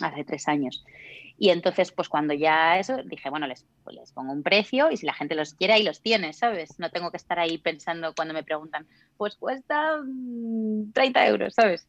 Hace 0.01 0.23
tres 0.23 0.47
años. 0.47 0.83
Y 1.37 1.51
entonces, 1.51 1.91
pues 1.93 2.09
cuando 2.09 2.33
ya 2.33 2.79
eso, 2.79 2.97
dije, 3.03 3.29
bueno, 3.29 3.47
les, 3.47 3.65
pues 3.85 3.95
les 3.95 4.11
pongo 4.11 4.33
un 4.33 4.43
precio 4.43 4.91
y 4.91 4.97
si 4.97 5.05
la 5.05 5.13
gente 5.13 5.35
los 5.35 5.53
quiere, 5.53 5.73
ahí 5.73 5.83
los 5.83 6.01
tiene, 6.01 6.33
¿sabes? 6.33 6.77
No 6.79 6.89
tengo 6.89 7.11
que 7.11 7.17
estar 7.17 7.39
ahí 7.39 7.57
pensando 7.57 8.13
cuando 8.13 8.33
me 8.33 8.43
preguntan, 8.43 8.85
pues 9.15 9.37
cuesta 9.37 10.01
30 10.93 11.19
mm, 11.21 11.27
euros, 11.27 11.53
¿sabes? 11.53 11.87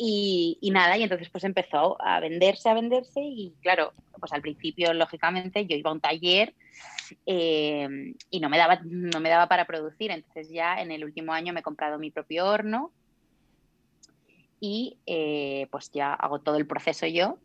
Y, 0.00 0.56
nada, 0.72 0.96
y 0.96 1.02
entonces 1.02 1.28
pues 1.28 1.42
empezó 1.42 2.00
a 2.00 2.20
venderse, 2.20 2.68
a 2.68 2.74
venderse 2.74 3.20
y 3.20 3.52
claro, 3.60 3.92
pues 4.20 4.32
al 4.32 4.42
principio, 4.42 4.94
lógicamente, 4.94 5.66
yo 5.66 5.76
iba 5.76 5.90
a 5.90 5.94
un 5.94 6.00
taller 6.00 6.54
eh, 7.26 8.14
y 8.30 8.38
no 8.38 8.48
me, 8.48 8.58
daba, 8.58 8.78
no 8.84 9.18
me 9.18 9.28
daba 9.28 9.48
para 9.48 9.66
producir. 9.66 10.12
Entonces 10.12 10.50
ya 10.50 10.80
en 10.80 10.92
el 10.92 11.04
último 11.04 11.32
año 11.32 11.52
me 11.52 11.60
he 11.60 11.64
comprado 11.64 11.98
mi 11.98 12.12
propio 12.12 12.46
horno 12.46 12.92
y 14.60 14.98
eh, 15.06 15.68
pues 15.70 15.90
ya 15.90 16.14
hago 16.14 16.40
todo 16.40 16.56
el 16.56 16.66
proceso 16.66 17.06
yo, 17.06 17.38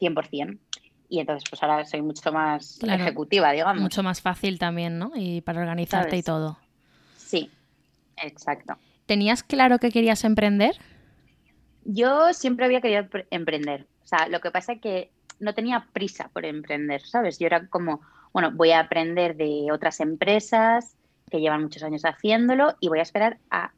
100%. 0.00 0.58
Y 1.10 1.20
entonces 1.20 1.48
pues 1.48 1.62
ahora 1.62 1.84
soy 1.86 2.02
mucho 2.02 2.32
más 2.32 2.78
ejecutiva, 2.82 3.52
digamos. 3.52 3.82
Mucho 3.82 4.02
más 4.02 4.20
fácil 4.20 4.58
también, 4.58 4.98
¿no? 4.98 5.12
Y 5.14 5.40
para 5.40 5.60
organizarte 5.60 6.16
y 6.16 6.22
todo. 6.22 6.58
Sí, 7.16 7.50
exacto. 8.22 8.76
¿Tenías 9.06 9.42
claro 9.42 9.78
que 9.78 9.90
querías 9.90 10.24
emprender? 10.24 10.76
Yo 11.84 12.34
siempre 12.34 12.66
había 12.66 12.82
querido 12.82 13.08
emprender. 13.30 13.86
O 14.04 14.06
sea, 14.06 14.28
lo 14.28 14.40
que 14.40 14.50
pasa 14.50 14.74
es 14.74 14.80
que 14.82 15.10
no 15.40 15.54
tenía 15.54 15.86
prisa 15.92 16.28
por 16.32 16.44
emprender, 16.44 17.00
¿sabes? 17.02 17.38
Yo 17.38 17.46
era 17.46 17.66
como, 17.68 18.02
bueno, 18.32 18.50
voy 18.52 18.72
a 18.72 18.80
aprender 18.80 19.36
de 19.36 19.68
otras 19.72 20.00
empresas 20.00 20.94
que 21.30 21.40
llevan 21.40 21.62
muchos 21.62 21.82
años 21.82 22.02
haciéndolo 22.04 22.76
y 22.80 22.88
voy 22.88 22.98
a 22.98 23.02
esperar 23.02 23.38
a 23.50 23.72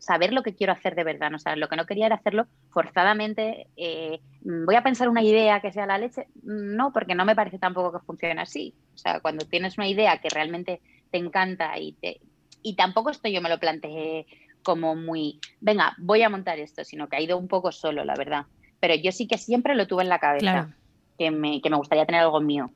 saber 0.00 0.32
lo 0.32 0.42
que 0.42 0.56
quiero 0.56 0.72
hacer 0.72 0.96
de 0.96 1.04
verdad. 1.04 1.32
O 1.32 1.38
sea, 1.38 1.54
lo 1.54 1.68
que 1.68 1.76
no 1.76 1.86
quería 1.86 2.06
era 2.06 2.16
hacerlo 2.16 2.48
forzadamente. 2.70 3.68
Eh, 3.76 4.20
voy 4.42 4.74
a 4.74 4.82
pensar 4.82 5.08
una 5.08 5.22
idea 5.22 5.60
que 5.60 5.70
sea 5.70 5.86
la 5.86 5.98
leche. 5.98 6.26
No, 6.42 6.92
porque 6.92 7.14
no 7.14 7.24
me 7.24 7.36
parece 7.36 7.60
tampoco 7.60 7.92
que 7.92 8.04
funcione 8.04 8.40
así. 8.40 8.74
O 8.94 8.98
sea, 8.98 9.20
cuando 9.20 9.46
tienes 9.46 9.78
una 9.78 9.86
idea 9.86 10.18
que 10.18 10.28
realmente 10.28 10.80
te 11.12 11.18
encanta 11.18 11.78
y 11.78 11.92
te... 11.92 12.20
Y 12.62 12.74
tampoco 12.74 13.10
esto 13.10 13.28
yo 13.28 13.40
me 13.40 13.48
lo 13.48 13.60
planteé 13.60 14.26
como 14.64 14.96
muy, 14.96 15.38
venga, 15.60 15.94
voy 15.96 16.22
a 16.22 16.28
montar 16.28 16.58
esto, 16.58 16.84
sino 16.84 17.08
que 17.08 17.16
ha 17.16 17.20
ido 17.22 17.38
un 17.38 17.48
poco 17.48 17.72
solo, 17.72 18.04
la 18.04 18.14
verdad 18.14 18.44
pero 18.80 18.94
yo 18.94 19.12
sí 19.12 19.28
que 19.28 19.38
siempre 19.38 19.74
lo 19.74 19.86
tuve 19.86 20.02
en 20.02 20.08
la 20.08 20.18
cabeza, 20.18 20.74
que, 21.18 21.30
me, 21.30 21.60
que 21.60 21.70
me 21.70 21.76
gustaría 21.76 22.06
tener 22.06 22.22
algo 22.22 22.40
mío. 22.40 22.70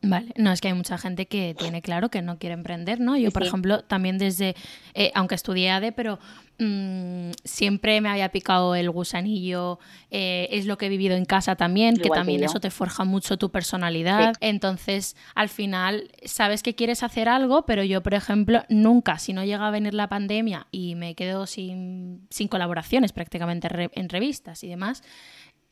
Vale, 0.00 0.32
no 0.36 0.52
es 0.52 0.60
que 0.60 0.68
hay 0.68 0.74
mucha 0.74 0.96
gente 0.96 1.26
que 1.26 1.56
tiene 1.58 1.82
claro 1.82 2.08
que 2.08 2.22
no 2.22 2.38
quiere 2.38 2.54
emprender, 2.54 3.00
¿no? 3.00 3.16
Yo, 3.16 3.32
por 3.32 3.42
ejemplo, 3.42 3.82
también 3.82 4.16
desde, 4.16 4.54
eh, 4.94 5.10
aunque 5.14 5.34
estudié 5.34 5.70
ADE, 5.70 5.90
pero 5.90 6.20
mm, 6.58 7.30
siempre 7.42 8.00
me 8.00 8.08
había 8.08 8.28
picado 8.28 8.76
el 8.76 8.90
gusanillo, 8.90 9.80
eh, 10.12 10.46
es 10.52 10.66
lo 10.66 10.78
que 10.78 10.86
he 10.86 10.88
vivido 10.88 11.16
en 11.16 11.24
casa 11.24 11.56
también, 11.56 11.96
que 11.96 12.10
también 12.10 12.44
eso 12.44 12.60
te 12.60 12.70
forja 12.70 13.02
mucho 13.02 13.38
tu 13.38 13.50
personalidad. 13.50 14.34
Entonces, 14.40 15.16
al 15.34 15.48
final, 15.48 16.12
sabes 16.24 16.62
que 16.62 16.76
quieres 16.76 17.02
hacer 17.02 17.28
algo, 17.28 17.66
pero 17.66 17.82
yo, 17.82 18.00
por 18.00 18.14
ejemplo, 18.14 18.62
nunca, 18.68 19.18
si 19.18 19.32
no 19.32 19.44
llega 19.44 19.66
a 19.66 19.70
venir 19.72 19.94
la 19.94 20.08
pandemia 20.08 20.68
y 20.70 20.94
me 20.94 21.16
quedo 21.16 21.46
sin, 21.46 22.24
sin 22.30 22.46
colaboraciones 22.46 23.12
prácticamente 23.12 23.68
en 23.94 24.08
revistas 24.08 24.62
y 24.62 24.68
demás, 24.68 25.02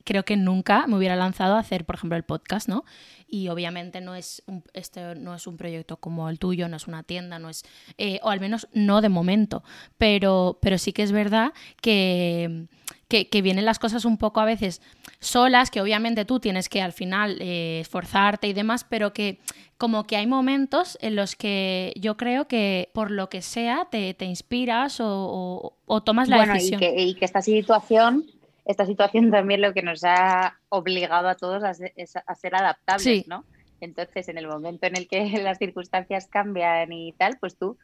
creo 0.07 0.25
que 0.25 0.37
nunca 0.37 0.87
me 0.87 0.97
hubiera 0.97 1.17
lanzado 1.17 1.57
a 1.57 1.59
hacer, 1.59 1.85
por 1.85 1.97
ejemplo, 1.97 2.17
el 2.17 2.23
podcast, 2.23 2.69
¿no? 2.69 2.85
Y 3.29 3.49
obviamente 3.49 4.01
no 4.01 4.15
es 4.15 4.43
un, 4.47 4.63
este 4.73 5.17
no 5.17 5.35
es 5.35 5.47
un 5.49 5.57
proyecto 5.57 5.97
como 5.99 6.31
el 6.31 6.39
tuyo, 6.39 6.69
no 6.69 6.77
es 6.77 6.87
una 6.87 7.03
tienda, 7.03 7.39
no 7.39 7.51
es, 7.51 7.65
eh, 7.99 8.21
o 8.23 8.31
al 8.31 8.41
menos 8.41 8.69
no 8.73 9.03
de 9.03 9.09
momento, 9.09 9.65
pero, 9.99 10.59
pero 10.63 10.79
sí 10.79 10.93
que 10.93 11.03
es 11.03 11.11
verdad 11.11 11.53
que, 11.83 12.69
que, 13.09 13.43
vienen 13.43 13.65
las 13.65 13.81
cosas 13.81 14.05
un 14.05 14.17
poco 14.17 14.41
a 14.41 14.45
veces 14.45 14.81
solas, 15.19 15.73
que 15.73 15.81
obviamente 15.81 16.25
tú 16.25 16.39
tienes 16.39 16.69
que 16.69 16.81
al 16.81 16.93
final 16.93 17.39
eh, 17.41 17.81
esforzarte 17.81 18.47
y 18.47 18.53
demás, 18.53 18.87
pero 18.89 19.13
que 19.13 19.41
como 19.77 20.07
que 20.07 20.17
hay 20.17 20.29
momentos 20.29 20.97
en 21.01 21.17
los 21.17 21.35
que 21.35 21.93
yo 21.97 22.17
creo 22.17 22.47
que 22.47 22.91
por 22.95 23.11
lo 23.11 23.29
que 23.29 23.43
sea 23.43 23.89
te, 23.91 24.15
te 24.15 24.25
inspiras 24.25 25.01
o, 25.01 25.77
o, 25.85 26.03
tomas 26.03 26.29
la 26.29 26.47
decisión. 26.47 26.81
Y 26.81 26.87
que, 26.87 27.03
y 27.03 27.15
que 27.15 27.25
esta 27.25 27.43
situación 27.43 28.25
esta 28.67 28.85
situación 28.85 29.31
también 29.31 29.63
lo 29.63 29.73
que 29.73 29.83
nos 29.83 30.05
ha 30.05 30.59
obligado 30.69 31.29
a 31.29 31.37
todos 31.37 31.65
a 31.65 31.75
ser, 31.75 31.93
a 32.27 32.35
ser 32.35 32.55
adaptables, 32.55 33.27
¿no? 33.27 33.45
Entonces, 33.81 34.29
en 34.29 34.39
el 34.39 34.49
momento 34.49 34.87
en 34.87 34.97
el 34.97 35.09
que 35.09 35.25
las 35.43 35.59
circunstancias 35.59 36.29
cambian 36.29 36.93
y 36.93 37.13
tal, 37.13 37.39
pues 37.39 37.57
tú, 37.57 37.79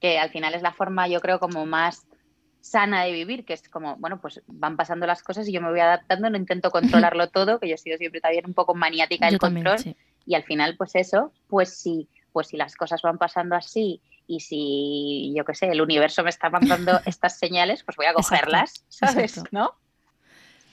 que 0.00 0.18
al 0.18 0.30
final 0.30 0.54
es 0.54 0.62
la 0.62 0.72
forma, 0.72 1.08
yo 1.08 1.20
creo, 1.20 1.38
como 1.38 1.66
más 1.66 2.06
sana 2.60 3.04
de 3.04 3.12
vivir, 3.12 3.44
que 3.44 3.54
es 3.54 3.68
como, 3.68 3.96
bueno, 3.96 4.20
pues 4.20 4.42
van 4.46 4.76
pasando 4.76 5.06
las 5.06 5.22
cosas 5.22 5.48
y 5.48 5.52
yo 5.52 5.62
me 5.62 5.70
voy 5.70 5.80
adaptando, 5.80 6.28
no 6.28 6.36
intento 6.36 6.70
controlarlo 7.10 7.28
todo, 7.28 7.60
que 7.60 7.68
yo 7.68 7.74
he 7.74 7.78
sido 7.78 7.96
siempre 7.96 8.20
también 8.20 8.46
un 8.46 8.54
poco 8.54 8.74
maniática 8.74 9.26
del 9.26 9.38
control. 9.38 9.78
Y 10.26 10.34
al 10.34 10.42
final, 10.42 10.76
pues 10.76 10.94
eso, 10.94 11.32
pues 11.48 11.70
sí, 11.78 12.08
pues 12.32 12.48
si 12.48 12.56
las 12.56 12.76
cosas 12.76 13.00
van 13.02 13.16
pasando 13.16 13.56
así 13.56 14.02
y 14.26 14.40
si, 14.40 15.32
yo 15.34 15.44
qué 15.44 15.54
sé, 15.54 15.68
el 15.68 15.80
universo 15.80 16.22
me 16.22 16.28
está 16.28 16.50
mandando 16.50 17.00
estas 17.06 17.38
señales, 17.38 17.82
pues 17.82 17.96
voy 17.96 18.06
a 18.06 18.12
cogerlas, 18.12 18.84
¿sabes? 18.88 19.42
¿No? 19.50 19.72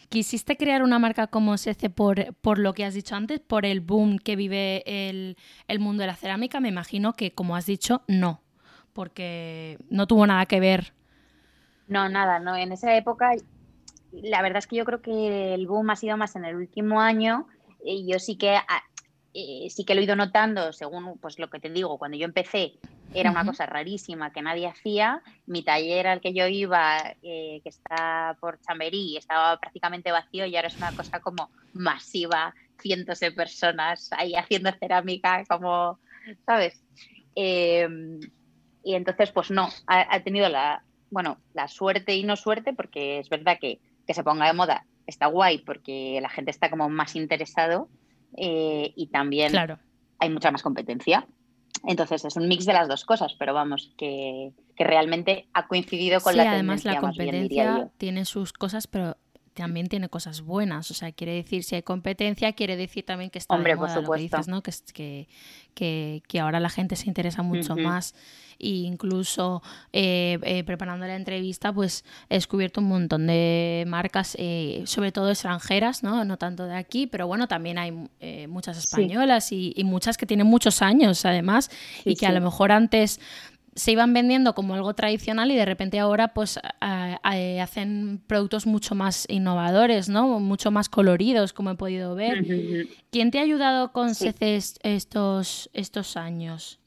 ¿Quisiste 0.10 0.58
crear 0.58 0.84
una 0.84 1.00
marca 1.00 1.28
como 1.28 1.58
SECE 1.58 1.90
por, 1.90 2.34
por 2.36 2.60
lo 2.60 2.74
que 2.74 2.86
has 2.86 2.94
dicho 2.94 3.16
antes, 3.16 3.40
por 3.40 3.66
el 3.66 3.82
boom 3.82 4.18
que 4.18 4.36
vive 4.36 4.84
el, 4.86 5.36
mundo 5.80 6.02
de 6.02 6.08
la 6.08 6.16
cerámica? 6.16 6.60
Me 6.60 6.70
imagino 6.70 7.14
que, 7.14 7.32
como 7.32 7.56
has 7.56 7.66
dicho, 7.66 8.04
no, 8.08 8.42
porque 8.94 9.78
no 9.90 10.08
tuvo 10.08 10.28
nada 10.28 10.46
que 10.46 10.60
ver. 10.60 10.94
No, 11.88 12.10
nada, 12.10 12.40
no. 12.40 12.56
En 12.56 12.72
esa 12.72 12.96
época, 12.96 13.32
la 14.12 14.42
verdad 14.42 14.60
es 14.60 14.68
que 14.68 14.76
yo 14.76 14.86
creo 14.86 15.02
que 15.02 15.54
el 15.54 15.68
boom 15.68 15.90
ha 15.90 15.96
sido 15.96 16.18
más 16.18 16.36
en 16.36 16.46
el 16.46 16.56
último 16.56 17.02
año. 17.02 17.48
Y 17.84 18.12
yo 18.12 18.20
sí 18.20 18.38
que 18.38 18.56
ah, 18.56 18.84
eh, 19.34 19.68
sí 19.70 19.84
que 19.84 19.96
lo 19.96 20.02
he 20.02 20.06
ido 20.06 20.16
notando, 20.16 20.72
según 20.72 21.18
pues 21.20 21.40
lo 21.40 21.50
que 21.50 21.60
te 21.60 21.70
digo, 21.70 21.98
cuando 21.98 22.18
yo 22.18 22.26
empecé 22.26 22.80
era 23.14 23.32
una 23.32 23.46
cosa 23.46 23.66
rarísima 23.66 24.32
que 24.32 24.42
nadie 24.42 24.68
hacía. 24.68 25.22
Mi 25.46 25.64
taller 25.64 26.08
al 26.08 26.22
que 26.22 26.34
yo 26.34 26.48
iba, 26.48 27.16
eh, 27.22 27.62
que 27.64 27.70
está 27.70 28.38
por 28.40 28.60
Chamberí, 28.62 29.18
estaba 29.18 29.58
prácticamente 29.58 30.12
vacío 30.12 30.46
y 30.46 30.56
ahora 30.56 30.68
es 30.68 30.78
una 30.78 30.92
cosa 30.92 31.20
como 31.20 31.50
masiva, 31.74 32.54
cientos 32.80 33.20
de 33.20 33.32
personas 33.32 34.10
ahí 34.12 34.36
haciendo 34.36 34.72
cerámica, 34.74 35.44
como, 35.48 36.00
¿sabes? 36.46 36.84
Em, 37.36 38.20
y 38.84 38.96
entonces, 38.96 39.32
pues 39.32 39.50
no, 39.52 39.70
ha, 39.88 40.20
tenido 40.22 40.50
la, 40.50 40.84
bueno, 41.10 41.40
la 41.54 41.68
suerte 41.68 42.16
y 42.16 42.24
no 42.24 42.36
suerte, 42.36 42.74
porque 42.74 43.20
es 43.20 43.30
verdad 43.30 43.58
que, 43.60 43.80
que 44.06 44.14
se 44.14 44.24
ponga 44.24 44.48
de 44.48 44.54
moda 44.54 44.86
está 45.08 45.28
guay 45.28 45.60
porque 45.60 46.20
la 46.22 46.30
gente 46.30 46.52
está 46.52 46.70
como 46.70 46.90
más 46.90 47.16
interesado 47.16 47.90
eh, 48.38 48.94
y 48.96 49.08
también 49.08 49.54
hay 50.20 50.30
mucha 50.30 50.52
más 50.52 50.64
competencia. 50.64 51.28
Entonces 51.88 52.26
es 52.26 52.36
un 52.36 52.48
mix 52.48 52.66
de 52.66 52.74
las 52.74 52.88
dos 52.88 53.06
cosas, 53.06 53.36
pero 53.38 53.54
vamos, 53.54 53.92
que, 53.98 54.52
realmente 54.78 55.48
ha 55.54 55.68
coincidido 55.68 56.20
con 56.20 56.34
sí, 56.34 56.38
la 56.38 56.52
además 56.52 56.84
la 56.84 57.00
competencia 57.00 57.90
tiene 57.98 58.26
sus 58.26 58.52
cosas, 58.52 58.88
pero 58.88 59.18
también 59.56 59.88
tiene 59.88 60.10
cosas 60.10 60.42
buenas. 60.42 60.92
O 60.92 60.94
sea, 60.94 61.12
quiere 61.12 61.34
decir, 61.34 61.64
si 61.64 61.76
hay 61.76 61.84
competencia, 61.84 62.54
quiere 62.54 62.78
decir 62.78 63.06
también 63.06 63.30
que 63.30 63.40
está 63.40 63.56
Hombre, 63.56 63.76
por 63.76 63.90
supuesto. 63.90 64.42
¿no? 64.48 64.62
Que, 64.62 65.28
que, 65.74 66.22
que, 66.28 66.40
ahora 66.40 66.60
la 66.60 66.70
gente 66.70 66.96
se 66.96 67.08
interesa 67.08 67.42
mucho 67.42 67.76
más. 67.76 68.14
E 68.60 68.70
incluso 68.70 69.62
eh, 69.92 70.40
eh, 70.44 70.64
preparando 70.64 71.06
la 71.06 71.16
entrevista, 71.16 71.74
pues 71.74 72.06
he 72.30 72.36
descubierto 72.36 72.80
un 72.82 72.88
montón 72.88 73.28
de 73.28 73.84
marcas, 73.88 74.36
eh, 74.40 74.84
sobre 74.86 75.12
todo 75.12 75.30
extranjeras, 75.30 76.04
¿no? 76.04 76.24
No 76.24 76.38
tanto 76.38 76.66
de 76.66 76.76
aquí, 76.76 77.08
pero 77.08 77.28
bueno, 77.28 77.48
también 77.48 77.78
hay 77.78 77.92
muchas 78.48 78.78
españolas 78.78 79.52
y, 79.52 79.74
muchas 79.86 80.18
que 80.18 80.26
tienen 80.26 80.48
muchos 80.48 80.82
años, 80.82 81.26
además, 81.26 81.70
y 82.04 82.16
que 82.16 82.26
a 82.26 82.32
lo 82.32 82.42
mejor 82.42 82.72
antes 82.72 83.20
se 83.76 83.92
iban 83.92 84.14
vendiendo 84.14 84.56
como 84.56 84.74
algo 84.74 84.94
tradicional 84.94 85.52
y 85.52 85.56
de 85.56 85.66
repente 85.66 86.00
ahora 86.00 86.30
pues 86.34 86.60
hacen 86.82 88.22
productos 88.26 88.66
mucho 88.66 88.96
más 88.96 89.26
innovadores, 89.30 90.08
¿no? 90.08 90.40
Mucho 90.40 90.72
más 90.72 90.88
coloridos, 90.88 91.52
como 91.52 91.72
he 91.72 91.76
podido 91.76 92.16
ver. 92.16 92.46
¿Quién 93.12 93.32
te 93.32 93.40
ha 93.40 93.42
ayudado 93.42 93.92
con 93.92 94.16
CECES 94.16 94.80
estos, 94.82 95.70
estos 95.74 96.16
años? 96.16 96.80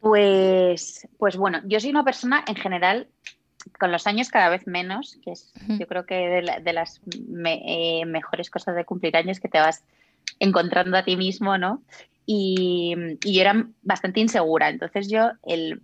Pues, 0.00 1.08
pues 1.18 1.36
bueno, 1.36 1.60
yo 1.64 1.80
soy 1.80 1.90
una 1.90 2.04
persona 2.04 2.44
en 2.46 2.56
general 2.56 3.08
con 3.78 3.92
los 3.92 4.06
años 4.06 4.28
cada 4.28 4.48
vez 4.48 4.66
menos, 4.66 5.18
que 5.24 5.32
es 5.32 5.52
yo 5.78 5.86
creo 5.86 6.06
que 6.06 6.14
de, 6.62 6.72
las 6.72 7.00
eh, 7.44 8.04
mejores 8.06 8.50
cosas 8.50 8.74
de 8.74 8.84
cumplir 8.84 9.16
años 9.16 9.40
que 9.40 9.48
te 9.48 9.58
vas 9.58 9.84
encontrando 10.40 10.96
a 10.96 11.04
ti 11.04 11.16
mismo, 11.16 11.58
¿no? 11.58 11.82
Y, 12.26 12.94
yo 13.24 13.40
era 13.40 13.66
bastante 13.82 14.20
insegura. 14.20 14.68
Entonces 14.68 15.08
yo 15.10 15.30
el, 15.44 15.82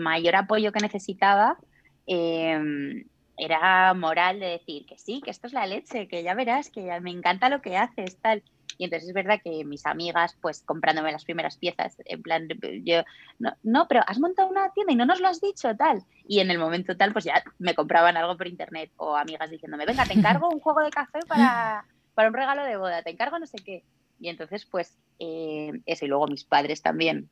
mayor 0.00 0.36
apoyo 0.36 0.70
que 0.70 0.80
necesitaba 0.80 1.58
em, 2.06 3.04
era 3.36 3.92
moral 3.94 4.38
de 4.38 4.46
decir 4.46 4.86
que 4.86 4.98
sí, 4.98 5.20
que 5.24 5.30
esto 5.30 5.48
es 5.48 5.52
la 5.52 5.66
leche, 5.66 6.06
que 6.06 6.22
ya 6.22 6.34
verás, 6.34 6.70
que 6.70 7.00
me 7.00 7.10
encanta 7.10 7.48
lo 7.48 7.60
que 7.60 7.76
haces, 7.76 8.18
tal. 8.20 8.42
Y 8.78 8.84
entonces 8.84 9.08
es 9.08 9.14
verdad 9.14 9.40
que 9.42 9.64
mis 9.64 9.84
amigas, 9.84 10.38
pues 10.40 10.62
comprándome 10.62 11.12
las 11.12 11.24
primeras 11.24 11.56
piezas, 11.58 11.96
en 12.04 12.22
plan, 12.22 12.48
yo, 12.84 13.02
no, 13.38 13.52
no, 13.62 13.88
pero 13.88 14.00
has 14.06 14.18
montado 14.18 14.48
una 14.48 14.70
tienda 14.72 14.92
y 14.92 14.96
no 14.96 15.04
nos 15.04 15.20
lo 15.20 15.28
has 15.28 15.40
dicho, 15.40 15.74
tal. 15.76 16.02
Y 16.26 16.40
en 16.40 16.50
el 16.50 16.58
momento 16.58 16.96
tal, 16.96 17.12
pues 17.12 17.24
ya 17.24 17.42
me 17.58 17.74
compraban 17.74 18.16
algo 18.16 18.36
por 18.36 18.46
internet 18.46 18.90
o 18.96 19.16
amigas 19.16 19.50
diciéndome, 19.50 19.86
venga, 19.86 20.06
te 20.06 20.14
encargo 20.14 20.48
un 20.48 20.60
juego 20.60 20.80
de 20.80 20.90
café 20.90 21.18
para, 21.28 21.84
para 22.14 22.28
un 22.28 22.34
regalo 22.34 22.64
de 22.64 22.76
boda, 22.76 23.02
te 23.02 23.10
encargo 23.10 23.38
no 23.38 23.46
sé 23.46 23.58
qué. 23.58 23.82
Y 24.20 24.28
entonces, 24.28 24.66
pues, 24.66 24.96
eh, 25.18 25.72
eso. 25.86 26.04
Y 26.04 26.08
luego 26.08 26.28
mis 26.28 26.44
padres 26.44 26.82
también, 26.82 27.30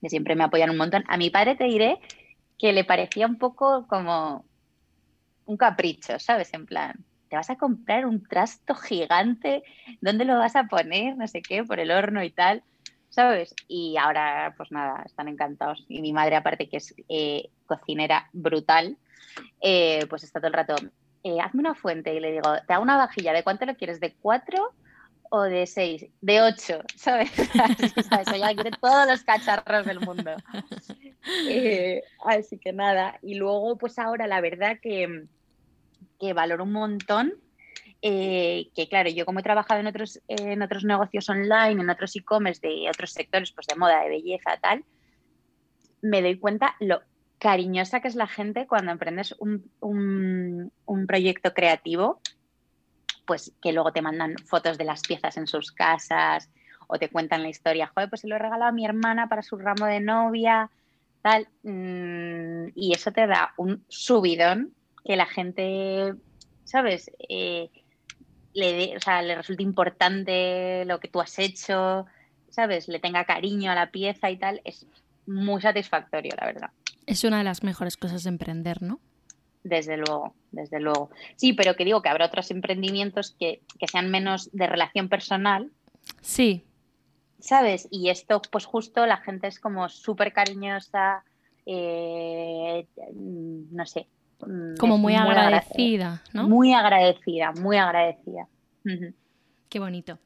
que 0.00 0.08
siempre 0.08 0.34
me 0.34 0.44
apoyan 0.44 0.70
un 0.70 0.78
montón. 0.78 1.04
A 1.08 1.16
mi 1.16 1.30
padre 1.30 1.54
te 1.54 1.64
diré 1.64 2.00
que 2.58 2.72
le 2.72 2.84
parecía 2.84 3.26
un 3.26 3.38
poco 3.38 3.86
como 3.86 4.44
un 5.44 5.56
capricho, 5.56 6.18
¿sabes? 6.18 6.52
En 6.54 6.66
plan, 6.66 7.04
te 7.28 7.36
vas 7.36 7.50
a 7.50 7.56
comprar 7.56 8.06
un 8.06 8.22
trasto 8.22 8.74
gigante, 8.74 9.62
¿dónde 10.00 10.24
lo 10.24 10.38
vas 10.38 10.56
a 10.56 10.64
poner? 10.64 11.16
No 11.16 11.26
sé 11.26 11.42
qué, 11.42 11.64
por 11.64 11.80
el 11.80 11.90
horno 11.90 12.22
y 12.22 12.30
tal, 12.30 12.62
¿sabes? 13.08 13.54
Y 13.68 13.96
ahora, 13.96 14.54
pues 14.56 14.70
nada, 14.70 15.02
están 15.04 15.28
encantados. 15.28 15.84
Y 15.88 16.02
mi 16.02 16.12
madre, 16.12 16.36
aparte 16.36 16.68
que 16.68 16.78
es 16.78 16.94
eh, 17.08 17.50
cocinera 17.66 18.28
brutal, 18.32 18.96
eh, 19.60 20.06
pues 20.08 20.24
está 20.24 20.40
todo 20.40 20.48
el 20.48 20.54
rato, 20.54 20.74
hazme 20.74 21.60
una 21.60 21.74
fuente 21.74 22.14
y 22.14 22.20
le 22.20 22.32
digo, 22.32 22.52
te 22.66 22.72
hago 22.72 22.82
una 22.82 22.96
vajilla, 22.96 23.32
¿de 23.32 23.42
cuánto 23.42 23.66
lo 23.66 23.76
quieres? 23.76 24.00
¿De 24.00 24.14
cuatro? 24.14 24.74
O 25.34 25.44
de 25.44 25.66
seis, 25.66 26.06
de 26.20 26.42
ocho, 26.42 26.82
¿sabes? 26.94 27.32
Eso 27.38 28.36
ya 28.36 28.54
quiere 28.54 28.70
todos 28.78 29.08
los 29.08 29.24
cacharros 29.24 29.86
del 29.86 29.98
mundo. 30.00 30.36
Eh, 31.48 32.02
así 32.26 32.58
que 32.58 32.74
nada, 32.74 33.18
y 33.22 33.36
luego 33.36 33.78
pues 33.78 33.98
ahora 33.98 34.26
la 34.26 34.42
verdad 34.42 34.76
que, 34.82 35.24
que 36.20 36.32
valoro 36.34 36.64
un 36.64 36.72
montón 36.72 37.32
eh, 38.02 38.68
que 38.74 38.88
claro, 38.88 39.08
yo 39.08 39.24
como 39.24 39.40
he 39.40 39.42
trabajado 39.42 39.80
en 39.80 39.86
otros, 39.86 40.20
en 40.28 40.60
otros 40.60 40.84
negocios 40.84 41.26
online, 41.30 41.80
en 41.80 41.88
otros 41.88 42.14
e-commerce 42.14 42.60
de 42.60 42.90
otros 42.90 43.12
sectores, 43.12 43.52
pues 43.52 43.66
de 43.68 43.76
moda, 43.76 44.02
de 44.02 44.10
belleza, 44.10 44.58
tal, 44.60 44.84
me 46.02 46.20
doy 46.20 46.38
cuenta 46.38 46.76
lo 46.78 47.00
cariñosa 47.38 48.00
que 48.00 48.08
es 48.08 48.16
la 48.16 48.26
gente 48.26 48.66
cuando 48.66 48.92
emprendes 48.92 49.34
un, 49.38 49.70
un 49.80 51.06
proyecto 51.06 51.54
creativo 51.54 52.20
pues 53.26 53.52
que 53.60 53.72
luego 53.72 53.92
te 53.92 54.02
mandan 54.02 54.36
fotos 54.44 54.78
de 54.78 54.84
las 54.84 55.02
piezas 55.02 55.36
en 55.36 55.46
sus 55.46 55.72
casas 55.72 56.48
o 56.86 56.98
te 56.98 57.08
cuentan 57.08 57.42
la 57.42 57.48
historia, 57.48 57.90
joder, 57.94 58.08
pues 58.08 58.20
se 58.22 58.28
lo 58.28 58.36
he 58.36 58.38
regalado 58.38 58.70
a 58.70 58.72
mi 58.72 58.84
hermana 58.84 59.28
para 59.28 59.42
su 59.42 59.56
ramo 59.56 59.86
de 59.86 60.00
novia, 60.00 60.70
tal, 61.22 61.48
mm, 61.62 62.72
y 62.74 62.92
eso 62.94 63.12
te 63.12 63.26
da 63.26 63.52
un 63.56 63.84
subidón 63.88 64.74
que 65.04 65.16
la 65.16 65.26
gente, 65.26 66.14
¿sabes? 66.64 67.10
Eh, 67.28 67.70
le, 68.54 68.96
o 68.96 69.00
sea, 69.00 69.22
le 69.22 69.34
resulta 69.34 69.62
importante 69.62 70.84
lo 70.84 71.00
que 71.00 71.08
tú 71.08 71.20
has 71.20 71.38
hecho, 71.38 72.06
¿sabes? 72.50 72.88
Le 72.88 72.98
tenga 72.98 73.24
cariño 73.24 73.70
a 73.70 73.74
la 73.74 73.90
pieza 73.90 74.30
y 74.30 74.36
tal, 74.36 74.60
es 74.64 74.86
muy 75.26 75.62
satisfactorio, 75.62 76.32
la 76.38 76.46
verdad. 76.46 76.70
Es 77.06 77.24
una 77.24 77.38
de 77.38 77.44
las 77.44 77.62
mejores 77.62 77.96
cosas 77.96 78.24
de 78.24 78.28
emprender, 78.28 78.82
¿no? 78.82 79.00
Desde 79.64 79.96
luego, 79.96 80.34
desde 80.50 80.80
luego. 80.80 81.10
Sí, 81.36 81.52
pero 81.52 81.76
que 81.76 81.84
digo 81.84 82.02
que 82.02 82.08
habrá 82.08 82.26
otros 82.26 82.50
emprendimientos 82.50 83.36
que, 83.38 83.62
sean 83.90 84.10
menos 84.10 84.50
de 84.52 84.66
relación 84.66 85.08
personal. 85.08 85.70
Sí. 86.20 86.64
¿Sabes? 87.38 87.88
Y 87.90 88.10
esto, 88.10 88.42
pues 88.50 88.64
justo 88.64 89.06
la 89.06 89.18
gente 89.18 89.46
es 89.46 89.60
como 89.60 89.88
súper 89.88 90.32
cariñosa, 90.32 91.24
eh, 91.66 92.86
no 93.14 93.86
sé. 93.86 94.08
Mm, 94.46 94.76
como 94.78 94.98
muy, 94.98 95.14
agradecida, 95.14 96.22
¿no? 96.32 96.48
Muy 96.48 96.72
agradecida, 96.72 97.52
muy 97.52 97.76
agradecida. 97.76 98.48
Qué 99.68 99.78
bonito. 99.78 100.18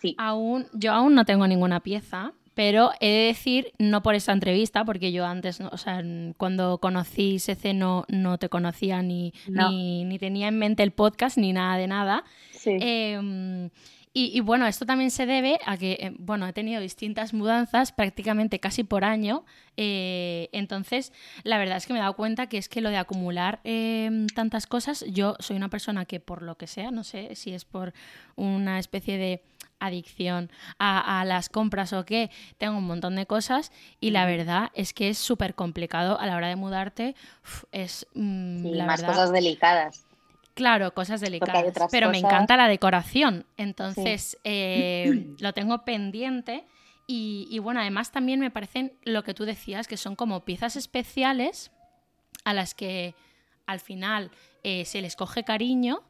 Sí. 0.00 0.14
Aún, 0.18 0.66
yo 0.72 0.92
aún 0.92 1.14
no 1.14 1.24
tengo 1.24 1.46
ninguna 1.46 1.80
pieza, 1.80 2.32
pero 2.56 2.92
he 3.00 3.08
de 3.10 3.26
decir, 3.26 3.74
no 3.78 4.02
por 4.02 4.14
esta 4.14 4.32
entrevista, 4.32 4.82
porque 4.86 5.12
yo 5.12 5.26
antes, 5.26 5.60
o 5.60 5.76
sea, 5.76 6.02
cuando 6.38 6.78
conocí 6.78 7.38
SC 7.38 7.74
no, 7.74 8.06
no 8.08 8.38
te 8.38 8.48
conocía 8.48 9.02
ni, 9.02 9.34
ni, 9.46 10.18
tenía 10.18 10.48
en 10.48 10.58
mente 10.58 10.82
el 10.82 10.90
podcast 10.90 11.36
ni 11.36 11.52
nada 11.52 11.76
de 11.76 11.86
nada. 11.86 12.24
Em, 12.64 13.68
y, 14.14 14.40
bueno, 14.40 14.66
esto 14.66 14.86
también 14.86 15.10
se 15.10 15.26
debe 15.26 15.58
a 15.66 15.76
que, 15.76 15.98
eh, 16.00 16.12
bueno, 16.18 16.46
he 16.46 16.54
tenido 16.54 16.80
distintas 16.80 17.34
mudanzas 17.34 17.92
prácticamente 17.92 18.58
casi 18.58 18.84
por 18.84 19.04
año. 19.04 19.44
Eh, 19.76 20.48
entonces, 20.52 21.12
la 21.44 21.58
verdad 21.58 21.76
es 21.76 21.86
que 21.86 21.92
me 21.92 21.98
he 21.98 22.02
dado 22.02 22.16
cuenta 22.16 22.46
que 22.46 22.56
es 22.56 22.70
que 22.70 22.80
lo 22.80 22.88
de 22.88 22.96
acumular 22.96 23.60
em, 23.64 24.28
tantas 24.28 24.66
cosas, 24.66 25.04
yo 25.10 25.36
soy 25.40 25.56
una 25.56 25.68
persona 25.68 26.06
que 26.06 26.20
por 26.20 26.40
lo 26.40 26.56
que 26.56 26.66
sea, 26.66 26.90
no 26.90 27.04
sé 27.04 27.34
si 27.34 27.52
es 27.52 27.66
por 27.66 27.92
una 28.36 28.78
especie 28.78 29.18
de 29.18 29.42
adicción 29.80 30.50
a, 30.78 31.24
las 31.26 31.48
compras 31.48 31.92
o 31.92 32.04
qué, 32.04 32.30
tengo 32.58 32.78
un 32.78 32.86
montón 32.86 33.16
de 33.16 33.26
cosas 33.26 33.72
y 34.00 34.10
la 34.10 34.26
verdad 34.26 34.70
es 34.74 34.92
que 34.92 35.08
es 35.08 35.18
súper 35.18 35.54
complicado 35.54 36.18
a 36.18 36.26
la 36.26 36.36
hora 36.36 36.48
de 36.48 36.56
mudarte. 36.56 37.14
es 37.72 38.06
mm, 38.14 38.84
más 38.84 39.02
cosas 39.02 39.32
delicadas. 39.32 40.04
Claro, 40.54 40.94
cosas 40.94 41.20
delicadas. 41.20 41.74
Pero 41.90 42.10
me 42.10 42.18
encanta 42.18 42.56
la 42.56 42.66
decoración, 42.66 43.44
entonces 43.58 44.38
eh, 44.42 45.34
lo 45.38 45.52
tengo 45.52 45.84
pendiente. 45.84 46.64
Y, 47.08 47.60
bueno, 47.60 47.78
además 47.78 48.10
también 48.10 48.40
me 48.40 48.50
parecen 48.50 48.92
lo 49.04 49.22
que 49.22 49.32
tú 49.32 49.44
decías, 49.44 49.86
que 49.86 49.96
son 49.96 50.16
como 50.16 50.44
piezas 50.44 50.74
especiales 50.74 51.70
a 52.44 52.52
las 52.52 52.74
que 52.74 53.14
al 53.64 53.78
final 53.78 54.32
eh, 54.64 54.84
se 54.84 55.00
les 55.00 55.14
coge 55.14 55.44
cariño 55.44 56.02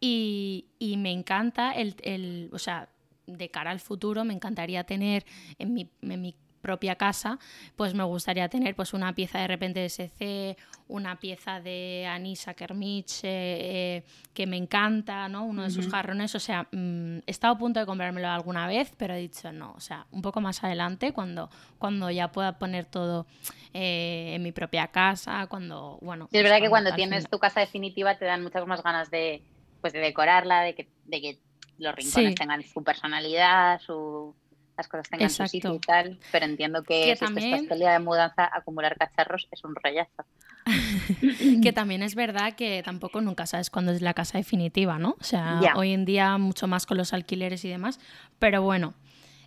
y, 0.00 0.66
me 0.98 1.10
encanta 1.10 1.72
el, 1.72 1.96
el, 2.02 2.50
o 2.52 2.58
sea, 2.60 2.88
de 3.26 3.48
cara 3.48 3.70
al 3.70 3.80
futuro 3.80 4.24
me 4.24 4.34
encantaría 4.34 4.84
tener 4.84 5.24
en 5.58 5.74
mi, 5.74 5.90
en 6.02 6.20
mi 6.20 6.34
propia 6.64 6.96
casa, 6.96 7.38
pues 7.76 7.92
me 7.92 8.04
gustaría 8.04 8.48
tener 8.48 8.74
pues 8.74 8.94
una 8.94 9.14
pieza 9.14 9.38
de 9.38 9.48
repente 9.48 9.80
de 9.80 9.90
SC, 9.90 10.56
una 10.88 11.20
pieza 11.20 11.60
de 11.60 12.06
Anisa 12.08 12.54
Kermich 12.54 13.22
eh, 13.22 13.26
eh, 13.26 14.04
que 14.32 14.46
me 14.46 14.56
encanta, 14.56 15.28
¿no? 15.28 15.44
Uno 15.44 15.64
de 15.64 15.70
sus 15.70 15.88
jarrones, 15.88 16.34
o 16.34 16.40
sea, 16.40 16.66
mm, 16.72 17.18
he 17.18 17.30
estado 17.30 17.52
a 17.52 17.58
punto 17.58 17.80
de 17.80 17.86
comprármelo 17.86 18.28
alguna 18.28 18.66
vez, 18.66 18.94
pero 18.96 19.12
he 19.12 19.18
dicho 19.18 19.52
no, 19.52 19.74
o 19.76 19.80
sea, 19.80 20.06
un 20.10 20.22
poco 20.22 20.40
más 20.40 20.64
adelante 20.64 21.12
cuando, 21.12 21.50
cuando 21.78 22.10
ya 22.10 22.32
pueda 22.32 22.58
poner 22.58 22.86
todo 22.86 23.26
eh, 23.74 24.32
en 24.34 24.42
mi 24.42 24.52
propia 24.52 24.86
casa, 24.86 25.46
cuando, 25.48 25.98
bueno... 26.00 26.30
es 26.32 26.42
verdad 26.42 26.60
que 26.60 26.70
cuando 26.70 26.94
tienes 26.94 27.28
tu 27.28 27.38
casa 27.38 27.60
definitiva 27.60 28.16
te 28.16 28.24
dan 28.24 28.42
muchas 28.42 28.66
más 28.66 28.82
ganas 28.82 29.10
de, 29.10 29.42
pues, 29.82 29.92
de 29.92 29.98
decorarla, 29.98 30.62
de 30.62 30.74
que, 30.74 30.88
de 31.04 31.20
que 31.20 31.38
los 31.78 31.94
rincones 31.94 32.34
tengan 32.34 32.62
su 32.62 32.82
personalidad, 32.82 33.80
su, 33.80 34.34
las 34.76 34.88
cosas 34.88 35.08
tengan 35.08 35.30
su 35.30 35.46
sitio 35.46 35.74
y 35.74 35.78
tal, 35.78 36.18
pero 36.32 36.46
entiendo 36.46 36.82
que, 36.82 37.14
si 37.16 37.24
también... 37.24 37.54
estás 37.54 37.78
de 37.78 37.98
mudanza, 37.98 38.48
acumular 38.52 38.96
cacharros 38.96 39.48
es 39.50 39.64
un 39.64 39.74
rollazo. 39.74 40.24
que 41.62 41.72
también 41.72 42.02
es 42.02 42.14
verdad 42.14 42.54
que 42.54 42.82
tampoco 42.82 43.20
nunca 43.20 43.46
sabes 43.46 43.68
cuándo 43.68 43.92
es 43.92 44.00
la 44.00 44.14
casa 44.14 44.38
definitiva, 44.38 44.98
¿no? 44.98 45.16
O 45.20 45.24
sea, 45.24 45.60
hoy 45.76 45.92
en 45.92 46.04
día 46.04 46.38
mucho 46.38 46.66
más 46.66 46.86
con 46.86 46.96
los 46.96 47.12
alquileres 47.12 47.64
y 47.64 47.68
demás, 47.68 48.00
pero 48.38 48.62
bueno. 48.62 48.94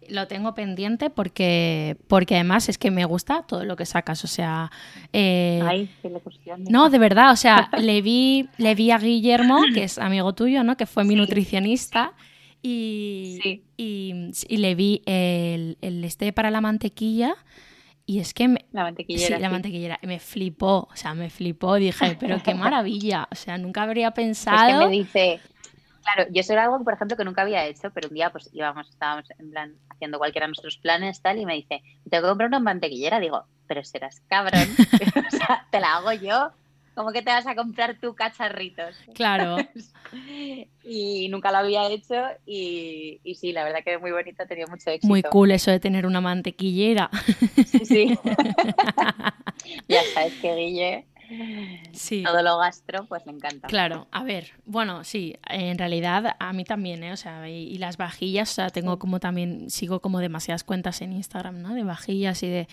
Lo 0.10 0.28
tengo 0.28 0.54
pendiente 0.54 1.10
porque, 1.10 1.98
porque 2.08 2.36
además 2.36 2.70
es 2.70 2.78
que 2.78 2.92
me 2.92 3.06
gusta 3.06 3.44
todo 3.44 3.66
lo 3.66 3.76
que 3.76 3.86
sacas. 3.86 4.24
O 4.24 4.28
sea. 4.28 4.72
Eh, 5.14 5.62
Ay, 5.64 5.90
qué 6.02 6.12
no, 6.70 6.90
de 6.90 7.00
verdad. 7.00 7.32
O 7.32 7.36
sea, 7.36 7.70
le 7.80 8.02
vi, 8.02 8.50
le 8.58 8.76
vi 8.76 8.92
a 8.92 8.98
Guillermo, 8.98 9.62
que 9.74 9.84
es 9.84 9.98
amigo 9.98 10.34
tuyo, 10.34 10.64
¿no? 10.64 10.78
Que 10.78 10.86
fue 10.86 11.04
mi 11.04 11.16
nutricionista. 11.16 12.14
Y, 12.62 13.62
y, 13.78 14.58
le 14.58 14.76
vi 14.76 15.02
el, 15.06 15.78
el 15.82 16.04
este 16.04 16.34
para 16.34 16.52
la 16.52 16.60
mantequilla. 16.60 17.36
Y 18.10 18.20
es 18.20 18.34
que 18.34 18.48
me, 18.48 18.66
la 18.72 18.84
mantequillera. 18.84 19.36
Sí, 19.36 19.42
la 19.42 19.50
mantequillera. 19.50 20.00
Me 20.02 20.20
flipó, 20.20 20.88
o 20.90 20.96
sea, 20.96 21.14
me 21.14 21.30
flipó. 21.30 21.76
Dije, 21.76 22.18
pero 22.18 22.42
qué 22.42 22.56
maravilla. 22.56 23.28
O 23.32 23.36
sea, 23.36 23.58
nunca 23.58 23.84
habría 23.84 24.12
pensado. 24.12 24.68
Es 24.68 24.80
que 24.80 24.86
me 24.86 24.92
dice, 24.92 25.40
claro, 26.14 26.30
yo 26.32 26.42
eso 26.42 26.54
era 26.54 26.64
algo, 26.64 26.84
por 26.84 26.94
ejemplo, 26.94 27.18
que 27.18 27.26
nunca 27.26 27.42
había 27.42 27.66
hecho, 27.66 27.92
pero 27.92 28.08
un 28.08 28.16
día 28.16 28.32
pues 28.32 28.50
íbamos, 28.54 28.90
estábamos 28.90 29.26
en 29.38 29.52
plan 29.52 29.76
haciendo 29.90 30.18
cualquiera 30.18 30.46
de 30.46 30.50
nuestros 30.50 30.78
planes 30.78 31.22
tal, 31.22 31.40
y 31.40 31.46
me 31.46 31.56
dice, 31.56 31.82
tengo 32.10 32.24
que 32.24 32.30
comprar 32.30 32.50
una 32.50 32.60
mantequillera. 32.60 33.20
Digo, 33.20 33.46
pero 33.68 33.84
serás 33.84 34.22
cabrón. 34.28 34.68
o 35.28 35.32
sea, 35.32 35.66
te 35.72 35.80
la 35.80 35.98
hago 35.98 36.14
yo. 36.14 36.52
¿Cómo 36.96 37.12
que 37.12 37.22
te 37.22 37.30
vas 37.30 37.46
a 37.46 37.54
comprar 37.54 38.00
tú 38.02 38.16
cacharritos? 38.16 38.98
Claro. 39.14 39.58
y 40.84 41.28
nunca 41.30 41.52
lo 41.52 41.60
había 41.60 41.88
hecho 41.90 42.16
y, 42.44 43.20
y, 43.24 43.36
sí, 43.36 43.52
la 43.52 43.64
verdad 43.64 43.84
que 43.84 43.94
es 43.94 44.02
muy 44.02 44.10
bonito, 44.10 44.42
ha 44.42 44.48
tenido 44.48 44.68
mucho 44.68 44.90
éxito. 44.90 45.08
Muy 45.08 45.22
cool 45.22 45.52
eso 45.52 45.70
de 45.70 45.80
tener 45.80 46.08
una 46.08 46.22
mantequillera. 46.22 47.12
sí, 47.68 47.86
sí. 47.86 48.20
ya 49.88 50.02
sabes 50.16 50.34
que 50.42 50.56
Guille 50.56 51.06
Sí. 51.92 52.24
Todo 52.24 52.42
lo 52.42 52.58
gastro, 52.58 53.06
pues 53.06 53.26
me 53.26 53.34
encanta. 53.34 53.68
Claro, 53.68 54.08
a 54.12 54.24
ver, 54.24 54.52
bueno, 54.66 55.04
sí, 55.04 55.36
en 55.50 55.78
realidad 55.78 56.36
a 56.40 56.54
mí 56.54 56.64
también, 56.64 57.04
¿eh? 57.04 57.12
O 57.12 57.18
sea, 57.18 57.50
y, 57.50 57.78
las 57.78 57.98
vajillas, 57.98 58.52
o 58.52 58.54
sea, 58.54 58.70
tengo 58.70 59.00
como 59.00 59.20
también, 59.20 59.70
sigo 59.70 60.00
como 60.02 60.20
demasiadas 60.20 60.64
cuentas 60.64 61.02
en 61.02 61.14
Instagram, 61.14 61.62
¿no? 61.62 61.74
De 61.74 61.84
vajillas 61.84 62.42
y 62.44 62.48
de, 62.48 62.68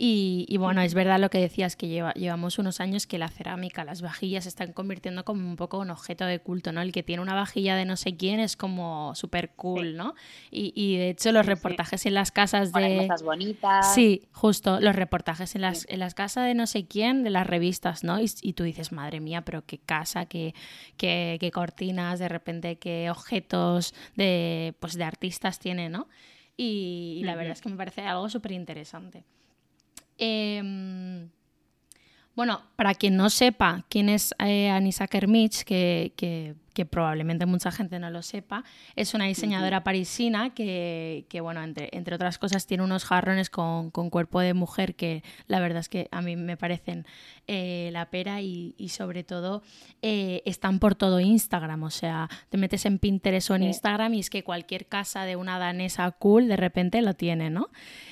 y, 0.00 0.56
bueno, 0.58 0.80
es 0.80 0.94
verdad 0.94 1.18
lo 1.18 1.28
que 1.28 1.38
decías, 1.38 1.74
que 1.74 1.88
lleva, 1.88 2.12
llevamos 2.12 2.60
unos 2.60 2.80
años 2.80 3.08
que 3.08 3.18
la 3.18 3.28
cerámica, 3.28 3.82
las 3.84 4.00
vajillas 4.00 4.44
se 4.44 4.48
están 4.48 4.72
convirtiendo 4.72 5.24
como 5.24 5.44
un 5.48 5.56
poco 5.56 5.82
en 5.82 5.90
objeto 5.90 6.24
de 6.24 6.38
culto, 6.38 6.70
¿no? 6.70 6.80
El 6.82 6.92
que 6.92 7.02
tiene 7.02 7.20
una 7.20 7.34
vajilla 7.34 7.74
de 7.74 7.84
no 7.84 7.96
sé 7.96 8.16
quién 8.16 8.38
es 8.38 8.56
como 8.56 9.16
súper 9.16 9.50
cool, 9.56 9.96
¿no? 9.96 10.14
Y, 10.52 10.96
de 10.98 11.10
hecho 11.10 11.32
los 11.32 11.46
reportajes 11.46 12.06
en 12.06 12.14
las 12.14 12.30
casas 12.30 12.72
de... 12.72 12.98
Cosas 12.98 13.24
bonitas. 13.24 13.92
Sí, 13.92 14.28
justo, 14.30 14.78
los 14.80 14.94
reportajes 14.94 15.56
en 15.56 15.62
las, 15.62 15.84
en 15.88 15.98
las 15.98 16.14
casas 16.14 16.46
de 16.46 16.54
no 16.54 16.68
sé 16.68 16.86
quién, 16.86 17.24
de 17.24 17.30
las 17.30 17.48
revistas, 17.48 18.04
¿no? 18.04 18.20
Y, 18.20 18.52
tú 18.52 18.62
dices, 18.62 18.92
madre 18.92 19.18
mía, 19.18 19.42
pero 19.42 19.66
qué 19.66 19.78
casa, 19.78 20.26
qué, 20.26 20.54
qué, 20.96 21.50
cortinas, 21.52 22.20
de 22.20 22.28
repente 22.28 22.76
qué 22.76 23.10
objetos 23.10 23.94
de, 24.14 24.74
pues, 24.78 24.94
de 24.94 25.02
artistas 25.02 25.58
tiene, 25.58 25.88
¿no? 25.88 26.06
Y, 26.56 27.22
la 27.24 27.34
verdad 27.34 27.52
es 27.52 27.62
que 27.62 27.68
me 27.68 27.76
parece 27.76 28.02
algo 28.02 28.28
súper 28.28 28.52
interesante. 28.52 29.24
Em, 30.18 31.28
bueno, 32.34 32.62
para 32.76 32.94
quien 32.94 33.16
no 33.16 33.30
sepa 33.30 33.84
quién 33.88 34.08
es 34.08 34.34
eh, 34.38 34.70
Anisa 34.70 35.06
Kermich, 35.06 35.64
que 35.64 36.54
que 36.78 36.86
probablemente 36.86 37.44
mucha 37.44 37.72
gente 37.72 37.98
no 37.98 38.08
lo 38.08 38.22
sepa, 38.22 38.62
es 38.94 39.12
una 39.12 39.24
diseñadora 39.24 39.82
parisina 39.82 40.54
que, 40.54 41.26
bueno, 41.42 41.60
entre, 41.64 41.88
entre, 41.90 42.14
otras 42.14 42.38
cosas 42.38 42.68
tiene 42.68 42.84
unos 42.84 43.04
jarrones 43.04 43.50
con, 43.50 43.90
cuerpo 43.90 44.38
de 44.38 44.54
mujer 44.54 44.94
que 44.94 45.24
la 45.48 45.58
verdad 45.58 45.80
es 45.80 45.88
que 45.88 46.06
a 46.12 46.22
mí 46.22 46.36
me 46.36 46.56
parecen 46.56 47.04
eh, 47.48 47.90
la 47.92 48.10
pera 48.10 48.42
y, 48.42 48.76
sobre 48.90 49.24
todo 49.24 49.62
eh, 50.02 50.40
están 50.44 50.78
por 50.78 50.94
todo 50.94 51.18
Instagram, 51.18 51.82
o 51.82 51.90
sea, 51.90 52.28
te 52.48 52.58
metes 52.58 52.86
en 52.86 53.00
Pinterest 53.00 53.50
o 53.50 53.56
en 53.56 53.64
Instagram 53.64 54.14
y 54.14 54.20
es 54.20 54.30
que 54.30 54.44
cualquier 54.44 54.86
casa 54.86 55.24
de 55.24 55.34
una 55.34 55.58
danesa 55.58 56.08
cool 56.12 56.46
de 56.46 56.56
repente 56.56 57.02
lo 57.02 57.14
tiene, 57.14 57.50
¿no? 57.50 57.70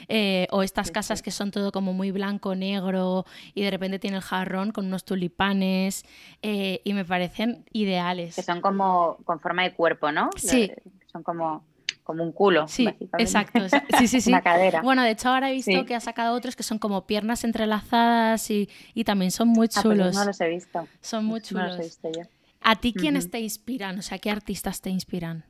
Eh, 0.09 0.49
o 0.51 0.65
estas 0.65 0.91
casas 0.91 1.23
que 1.23 1.31
son 1.31 1.53
todo 1.53 1.71
como 1.71 1.93
muy 1.93 2.11
blanco, 2.11 2.57
negro 2.57 3.27
y 3.55 3.63
de 3.63 3.71
repente 3.71 4.01
tiene 4.01 4.17
el 4.17 4.25
jarrón 4.25 4.73
con 4.73 4.87
unos 4.87 5.05
tulipanes 5.05 6.05
y 6.43 6.93
me 6.95 7.05
parecen 7.05 7.65
ideales 7.73 8.35
como 8.61 9.19
con 9.25 9.41
forma 9.41 9.63
de 9.63 9.75
cuerpo, 9.75 10.13
¿no? 10.13 10.31
Sí. 10.37 10.71
Son 11.11 11.23
como, 11.23 11.65
como 12.03 12.23
un 12.23 12.33
culo. 12.33 12.69
Sí, 12.69 12.89
exacto. 13.19 13.61
Sí, 13.99 14.07
sí, 14.07 14.21
sí. 14.21 14.31
Una 14.31 14.43
cadera. 14.43 14.81
Bueno, 14.83 15.03
de 15.03 15.11
hecho 15.11 15.29
ahora 15.29 15.51
he 15.51 15.53
visto 15.53 15.85
que 15.85 15.95
ha 15.95 16.01
sacado 16.01 16.37
otros 16.37 16.55
que 16.57 16.63
son 16.63 16.79
como 16.79 17.07
piernas 17.07 17.45
entrelazadas 17.45 18.51
y, 18.51 18.69
también 19.05 19.31
son 19.31 19.49
muy 19.49 19.67
ah, 19.67 19.83
pues 19.83 19.83
chulos. 19.83 20.15
no 20.15 20.25
los 20.25 20.41
he 20.41 20.49
visto. 20.49 20.87
Son 21.01 21.25
muy 21.25 21.41
chulos. 21.41 21.65
No 21.65 21.69
los 21.71 21.81
he 21.81 21.83
visto 21.83 22.09
yo. 22.13 22.23
¿A 22.63 22.77
ti 22.77 22.93
quiénes 22.93 23.31
te 23.31 23.41
inspiran? 23.41 23.99
O 23.99 24.03
sea, 24.03 24.19
¿qué 24.19 24.31
artistas 24.31 24.81
te 24.81 24.91
inspiran? 24.91 25.45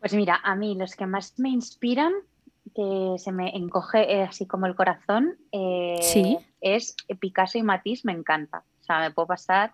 Pues 0.00 0.14
mira, 0.14 0.40
a 0.42 0.54
mí 0.54 0.74
los 0.74 0.96
que 0.96 1.06
más 1.06 1.38
me 1.38 1.50
inspiran, 1.50 2.12
que 2.74 3.14
se 3.18 3.32
me 3.32 3.56
encoge 3.56 4.12
eh, 4.12 4.22
así 4.22 4.46
como 4.46 4.66
el 4.66 4.74
corazón, 4.74 5.36
eh, 5.52 5.96
es 6.60 6.96
Picasso 7.20 7.58
y 7.58 7.62
Matisse, 7.62 8.04
me 8.04 8.12
encanta. 8.12 8.64
O 8.80 8.84
sea, 8.84 9.00
me 9.00 9.10
puedo 9.10 9.28
pasar 9.28 9.72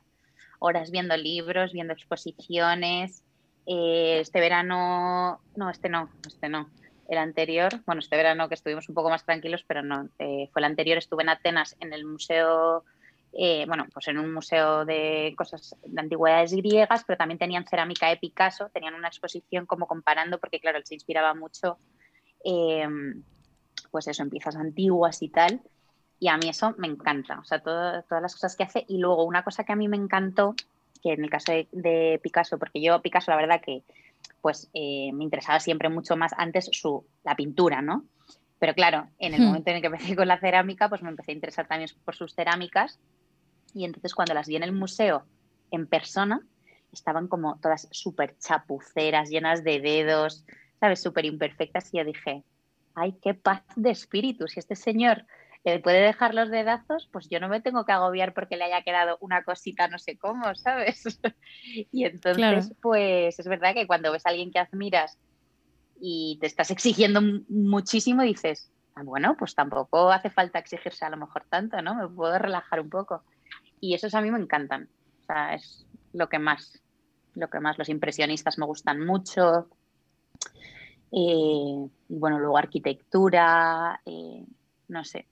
horas 0.59 0.91
viendo 0.91 1.17
libros, 1.17 1.73
viendo 1.73 1.93
exposiciones. 1.93 3.23
Eh, 3.67 4.21
este 4.21 4.41
verano, 4.41 5.41
no, 5.57 5.71
este 5.71 5.89
no, 5.89 6.11
este 6.27 6.49
no. 6.49 6.71
El 7.09 7.19
anterior, 7.19 7.81
bueno, 7.87 8.01
este 8.01 8.17
verano 8.17 8.49
que 8.49 8.55
estuvimos 8.55 8.89
un 8.89 8.95
poco 8.95 9.11
más 9.11 9.25
tranquilos, 9.25 9.65
pero 9.67 9.83
no, 9.83 10.09
eh, 10.19 10.49
fue 10.53 10.61
el 10.61 10.65
anterior, 10.65 10.99
estuve 10.99 11.23
en 11.23 11.29
Atenas 11.29 11.77
en 11.81 11.93
el 11.93 12.05
museo, 12.05 12.85
eh, 13.33 13.65
bueno, 13.67 13.87
pues 13.93 14.09
en 14.09 14.19
un 14.19 14.33
museo 14.33 14.85
de 14.85 15.35
cosas 15.37 15.77
de 15.85 16.01
antigüedades 16.01 16.53
griegas, 16.53 17.05
pero 17.07 17.17
también 17.17 17.39
tenían 17.39 17.67
cerámica 17.67 18.09
de 18.09 18.17
Picasso, 18.17 18.71
tenían 18.73 18.95
una 18.95 19.09
exposición 19.09 19.67
como 19.67 19.87
comparando, 19.87 20.39
porque 20.39 20.59
claro, 20.59 20.79
él 20.79 20.87
se 20.87 20.95
inspiraba 20.95 21.35
mucho, 21.35 21.79
pues 23.91 24.09
eso, 24.09 24.23
en 24.23 24.31
piezas 24.31 24.57
antiguas 24.57 25.23
y 25.23 25.29
tal. 25.29 25.61
Y 26.19 26.29
a 26.29 26.37
mí 26.37 26.49
eso 26.49 26.75
me 26.79 26.87
encanta, 26.87 27.39
o 27.39 27.45
sea, 27.45 27.61
todas 27.61 28.05
las 28.09 28.33
cosas 28.33 28.57
que 28.57 28.65
hace. 28.65 28.85
Y 28.89 28.99
luego 28.99 29.25
una 29.25 29.45
cosa 29.45 29.65
que 29.65 29.73
a 29.73 29.77
mí 29.77 29.89
me 29.89 29.97
encantó, 29.97 30.55
que 31.03 31.13
en 31.13 31.23
el 31.23 31.31
caso 31.31 31.53
de, 31.53 32.21
Picasso, 32.23 32.59
porque 32.59 32.81
yo 32.81 33.03
Picasso 33.03 33.31
la 33.31 33.37
verdad 33.37 33.61
que 33.61 33.83
pues 34.41 34.71
eh, 34.75 35.11
me 35.13 35.25
interesaba 35.25 35.61
siempre 35.61 35.89
mucho 35.89 36.17
más 36.17 36.33
antes 36.37 36.69
su, 36.73 37.05
la 37.25 37.37
pintura, 37.37 37.83
¿no? 37.83 38.05
Pero 38.59 38.75
claro, 38.75 39.09
en 39.19 39.35
el 39.35 39.41
hmm. 39.41 39.45
momento 39.45 39.71
en 39.71 39.77
el 39.77 39.83
que 39.83 39.89
empecé 39.89 40.17
con 40.17 40.29
la 40.29 40.39
cerámica, 40.39 40.89
pues 40.89 41.03
me 41.03 41.11
empecé 41.11 41.33
a 41.33 41.35
interesar 41.35 41.67
también 41.67 41.91
por 42.05 42.15
sus 42.15 42.35
cerámicas. 42.35 42.99
Y 43.75 43.85
entonces 43.85 44.15
cuando 44.15 44.35
las 44.35 44.49
vi 44.49 44.57
en 44.57 44.63
el 44.63 44.73
museo 44.73 45.25
en 45.71 45.87
persona, 45.87 46.41
estaban 46.93 47.29
como 47.29 47.59
todas 47.61 47.89
súper 47.91 48.39
chapuceras, 48.39 49.29
llenas 49.29 49.65
de 49.65 49.81
dedos, 49.81 50.45
¿sabes? 50.81 51.03
Súper 51.03 51.27
imperfectas. 51.27 51.93
Y 51.93 51.99
yo 51.99 52.05
dije, 52.05 52.43
ay, 52.95 53.17
qué 53.23 53.35
paz 53.35 53.63
de 53.77 53.91
espíritu. 53.91 54.49
Si 54.49 54.59
este 54.59 54.77
señor 54.77 55.27
puede 55.83 56.01
dejar 56.01 56.33
los 56.33 56.49
dedazos, 56.49 57.09
pues 57.13 57.29
yo 57.29 57.41
no 57.41 57.49
me 57.49 57.61
tengo 57.61 57.85
que 57.85 57.93
agobiar 57.93 58.35
porque 58.35 58.57
le 58.57 58.65
haya 58.65 58.83
quedado 58.83 59.19
una 59.21 59.43
cosita 59.43 59.89
no 59.89 59.99
sé 59.99 60.17
cómo, 60.17 60.55
¿sabes? 60.55 61.03
y 61.93 62.05
entonces, 62.05 62.73
pues 62.81 63.39
es 63.39 63.49
verdad 63.49 63.75
que 63.75 63.87
cuando 63.87 64.13
ves 64.13 64.25
a 64.27 64.31
alguien 64.31 64.53
que 64.53 64.61
admiras 64.61 65.19
y 66.01 66.39
te 66.41 66.47
estás 66.47 66.71
exigiendo 66.71 67.21
muchísimo, 67.49 68.23
dices, 68.23 68.71
ah, 68.95 69.03
bueno, 69.03 69.37
pues 69.37 69.57
tampoco 69.57 70.13
hace 70.13 70.31
falta 70.31 70.61
exigirse 70.61 71.05
a 71.05 71.11
lo 71.11 71.17
mejor 71.17 71.45
tanto, 71.49 71.83
¿no? 71.83 71.97
Me 71.97 72.09
puedo 72.09 72.39
relajar 72.39 72.81
un 72.81 72.91
poco. 72.91 73.25
Y 73.81 73.95
esos 73.95 74.15
a 74.15 74.21
mí 74.21 74.31
me 74.31 74.39
encantan. 74.39 74.89
O 75.23 75.25
sea, 75.25 75.55
es 75.55 75.85
lo 76.13 76.29
que 76.29 76.39
más, 76.39 76.81
lo 77.35 77.51
que 77.51 77.59
más 77.59 77.77
los 77.77 77.89
impresionistas 77.89 78.57
me 78.57 78.67
gustan 78.67 79.05
mucho. 79.05 79.69
Eh, 81.11 81.89
y 82.09 82.15
bueno, 82.19 82.39
luego 82.39 82.57
arquitectura, 82.57 84.01
eh, 84.07 84.45
no 84.89 85.05
sé, 85.05 85.27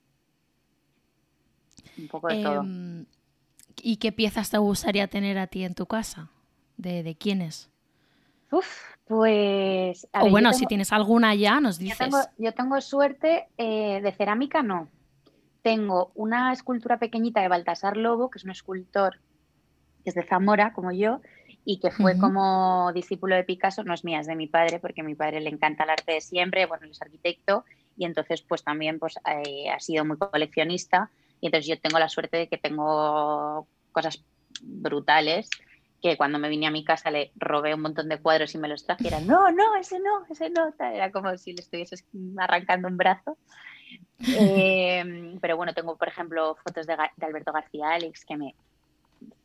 un 1.97 2.07
poco 2.07 2.27
de 2.27 2.43
todo. 2.43 2.61
Em, 2.61 3.05
¿Y 3.81 3.97
qué 3.97 4.11
piezas 4.11 4.49
te 4.49 4.57
gustaría 4.57 5.07
tener 5.07 5.37
a 5.37 5.47
ti 5.47 5.63
en 5.63 5.75
tu 5.75 5.85
casa? 5.85 6.29
¿De, 6.77 7.03
de 7.03 7.15
quiénes? 7.15 7.69
Uf, 8.51 8.95
pues... 9.05 10.07
o 10.13 10.29
bueno, 10.29 10.53
si 10.53 10.65
tienes 10.65 10.91
alguna 10.91 11.35
ya, 11.35 11.59
nos 11.59 11.77
dices. 11.77 12.09
Yo 12.37 12.53
tengo, 12.53 12.81
suerte 12.81 13.47
eh, 13.57 14.01
de 14.01 14.11
cerámica, 14.11 14.63
no. 14.63 14.89
Tengo 15.61 16.11
una 16.15 16.53
escultura 16.53 16.99
pequeñita 16.99 17.41
de 17.41 17.47
Baltasar 17.47 17.97
Lobo, 17.97 18.29
que 18.29 18.37
es 18.37 18.43
un 18.43 18.51
escultor 18.51 19.19
que 20.03 20.11
es 20.11 20.15
de 20.15 20.23
Zamora, 20.23 20.73
como 20.73 20.91
yo, 20.91 21.21
y 21.65 21.79
que 21.79 21.89
fue 21.89 22.17
como 22.19 22.91
discípulo 22.93 23.35
de 23.35 23.43
Picasso, 23.43 23.83
no 23.83 23.95
es 23.95 24.03
mía, 24.03 24.19
es 24.19 24.27
de 24.27 24.35
mi 24.35 24.45
padre, 24.45 24.79
porque 24.79 25.01
a 25.01 25.03
mi 25.03 25.15
padre 25.15 25.41
le 25.41 25.49
encanta 25.49 25.83
el 25.83 25.89
arte 25.89 26.13
de 26.13 26.21
siempre, 26.21 26.67
bueno, 26.67 26.85
él 26.85 26.91
es 26.91 27.01
arquitecto, 27.01 27.65
y 27.97 28.05
entonces 28.05 28.43
pues 28.43 28.63
también 28.63 28.99
pues, 28.99 29.17
eh, 29.25 29.71
ha 29.71 29.79
sido 29.79 30.05
muy 30.05 30.17
coleccionista 30.17 31.09
y 31.45 31.47
entonces 31.47 31.67
yo 31.67 31.79
tengo 31.79 31.99
la 31.99 32.09
suerte 32.09 32.37
de 32.37 32.47
que 32.47 32.57
tengo 32.57 33.67
cosas 33.91 34.25
brutales 34.63 35.47
que 36.01 36.17
cuando 36.17 36.39
me 36.39 36.49
vine 36.49 36.65
a 36.65 36.71
mi 36.71 36.83
casa 36.83 37.11
le 37.11 37.31
robé 37.35 37.75
un 37.75 37.81
montón 37.81 38.09
de 38.09 38.17
cuadros 38.17 38.55
y 38.55 38.57
me 38.57 38.67
los 38.67 38.83
traje 38.83 39.03
y 39.03 39.07
era, 39.09 39.19
no, 39.19 39.51
no, 39.51 39.75
ese 39.75 39.99
no, 39.99 40.25
ese 40.27 40.49
no. 40.49 40.73
Era 40.79 41.11
como 41.11 41.37
si 41.37 41.53
le 41.53 41.61
estuviese 41.61 42.03
arrancando 42.37 42.87
un 42.87 42.97
brazo. 42.97 43.37
Em, 44.19 45.39
pero 45.39 45.55
bueno, 45.55 45.75
tengo, 45.75 45.95
por 45.97 46.07
ejemplo, 46.07 46.55
fotos 46.63 46.87
de, 46.87 46.97
Alberto 47.21 47.51
García 47.51 47.91
Alex 47.91 48.25
que 48.25 48.37
me 48.37 48.55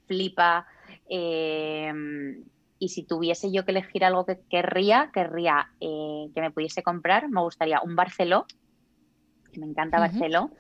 flipa. 0.07 0.67
Em, 1.07 2.45
y 2.79 2.89
si 2.89 3.03
tuviese 3.03 3.53
yo 3.53 3.67
que 3.67 3.73
elegir 3.73 4.07
algo 4.07 4.25
que 4.25 4.41
querría, 4.49 5.11
querría 5.13 5.69
eh, 5.81 6.31
que 6.35 6.41
me 6.41 6.51
pudiese 6.51 6.83
comprar, 6.83 7.29
me 7.29 7.43
gustaría 7.43 7.83
un 7.83 7.95
Barceló, 7.95 8.47
que 9.53 9.61
me 9.61 9.67
encanta 9.67 9.99
Barceló, 9.99 10.51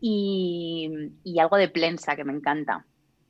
y, 0.00 1.38
algo 1.40 1.56
de 1.56 1.68
plensa, 1.68 2.16
que 2.16 2.24
me 2.24 2.32
encanta. 2.32 2.84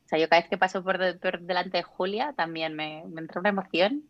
O 0.04 0.08
sea, 0.08 0.18
yo 0.18 0.28
cada 0.28 0.42
vez 0.42 0.50
que 0.50 0.58
paso 0.58 0.82
por, 0.82 0.98
delante 0.98 1.78
de 1.78 1.82
Julia 1.82 2.32
también 2.34 2.74
me, 2.74 3.00
entra 3.00 3.40
una 3.40 3.50
emoción 3.50 4.04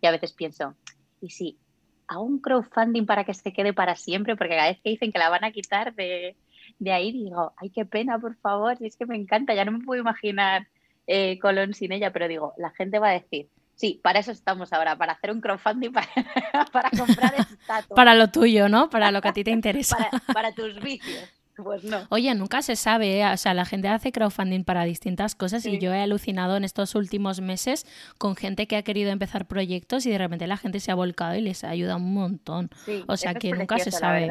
y 0.00 0.06
a 0.06 0.12
veces 0.12 0.32
pienso, 0.32 0.74
¿y 1.20 1.30
si 1.30 1.58
hago 2.06 2.22
un 2.22 2.40
crowdfunding 2.40 3.06
para 3.06 3.24
que 3.24 3.34
se 3.34 3.52
quede 3.52 3.72
para 3.72 3.96
siempre? 3.96 4.36
Porque 4.36 4.56
cada 4.56 4.68
vez 4.68 4.80
que 4.82 4.90
dicen 4.90 5.12
que 5.12 5.18
la 5.18 5.28
van 5.28 5.44
a 5.44 5.50
quitar 5.50 5.94
de, 5.94 6.36
de 6.78 6.92
ahí, 6.92 7.12
digo, 7.12 7.52
ay, 7.56 7.70
qué 7.70 7.84
pena, 7.84 8.18
por 8.18 8.36
favor, 8.36 8.76
si 8.78 8.86
es 8.86 8.96
que 8.96 9.06
me 9.06 9.16
encanta, 9.16 9.54
ya 9.54 9.64
no 9.64 9.72
me 9.72 9.84
puedo 9.84 10.00
imaginar 10.00 10.68
eh, 11.06 11.38
Colón 11.40 11.74
sin 11.74 11.92
ella, 11.92 12.12
pero 12.12 12.28
digo, 12.28 12.54
la 12.56 12.70
gente 12.70 12.98
va 12.98 13.08
a 13.08 13.12
decir, 13.12 13.48
sí, 13.74 13.98
para 14.02 14.20
eso 14.20 14.30
estamos 14.30 14.72
ahora, 14.72 14.96
para 14.96 15.14
hacer 15.14 15.32
un 15.32 15.40
crowdfunding 15.40 15.90
para, 15.90 16.08
para 16.72 16.90
comprar 16.90 17.34
estatua. 17.38 17.96
para 17.96 18.14
lo 18.14 18.28
tuyo, 18.30 18.68
¿no? 18.68 18.90
Para 18.90 19.10
lo 19.10 19.22
que 19.22 19.28
a 19.28 19.32
ti 19.32 19.42
te 19.42 19.50
interesa. 19.58 19.96
para, 20.32 20.52
tus 20.52 20.80
vicios. 20.80 21.28
Pues 21.70 21.84
no. 21.84 22.06
Oye, 22.08 22.34
nunca 22.34 22.62
se 22.62 22.76
sabe, 22.76 23.20
¿eh? 23.20 23.32
o 23.32 23.36
sea, 23.36 23.54
la 23.54 23.64
gente 23.64 23.88
hace 23.88 24.12
crowdfunding 24.12 24.64
para 24.64 24.84
distintas 24.84 25.34
cosas 25.34 25.64
y 25.66 25.78
yo 25.78 25.92
he 25.92 26.00
alucinado 26.00 26.56
en 26.56 26.64
estos 26.64 26.94
últimos 26.94 27.40
meses 27.40 27.86
con 28.18 28.36
gente 28.36 28.66
que 28.66 28.76
ha 28.76 28.82
querido 28.82 29.10
empezar 29.10 29.46
proyectos 29.46 30.06
y 30.06 30.10
de 30.10 30.18
repente 30.18 30.46
la 30.46 30.56
gente 30.56 30.80
se 30.80 30.90
ha 30.90 30.94
volcado 30.94 31.36
y 31.36 31.40
les 31.42 31.64
ayuda 31.64 31.96
un 31.96 32.14
montón. 32.14 32.70
o 33.06 33.16
sea, 33.16 33.34
que 33.34 33.52
nunca 33.52 33.78
se 33.78 33.90
sabe. 33.90 34.30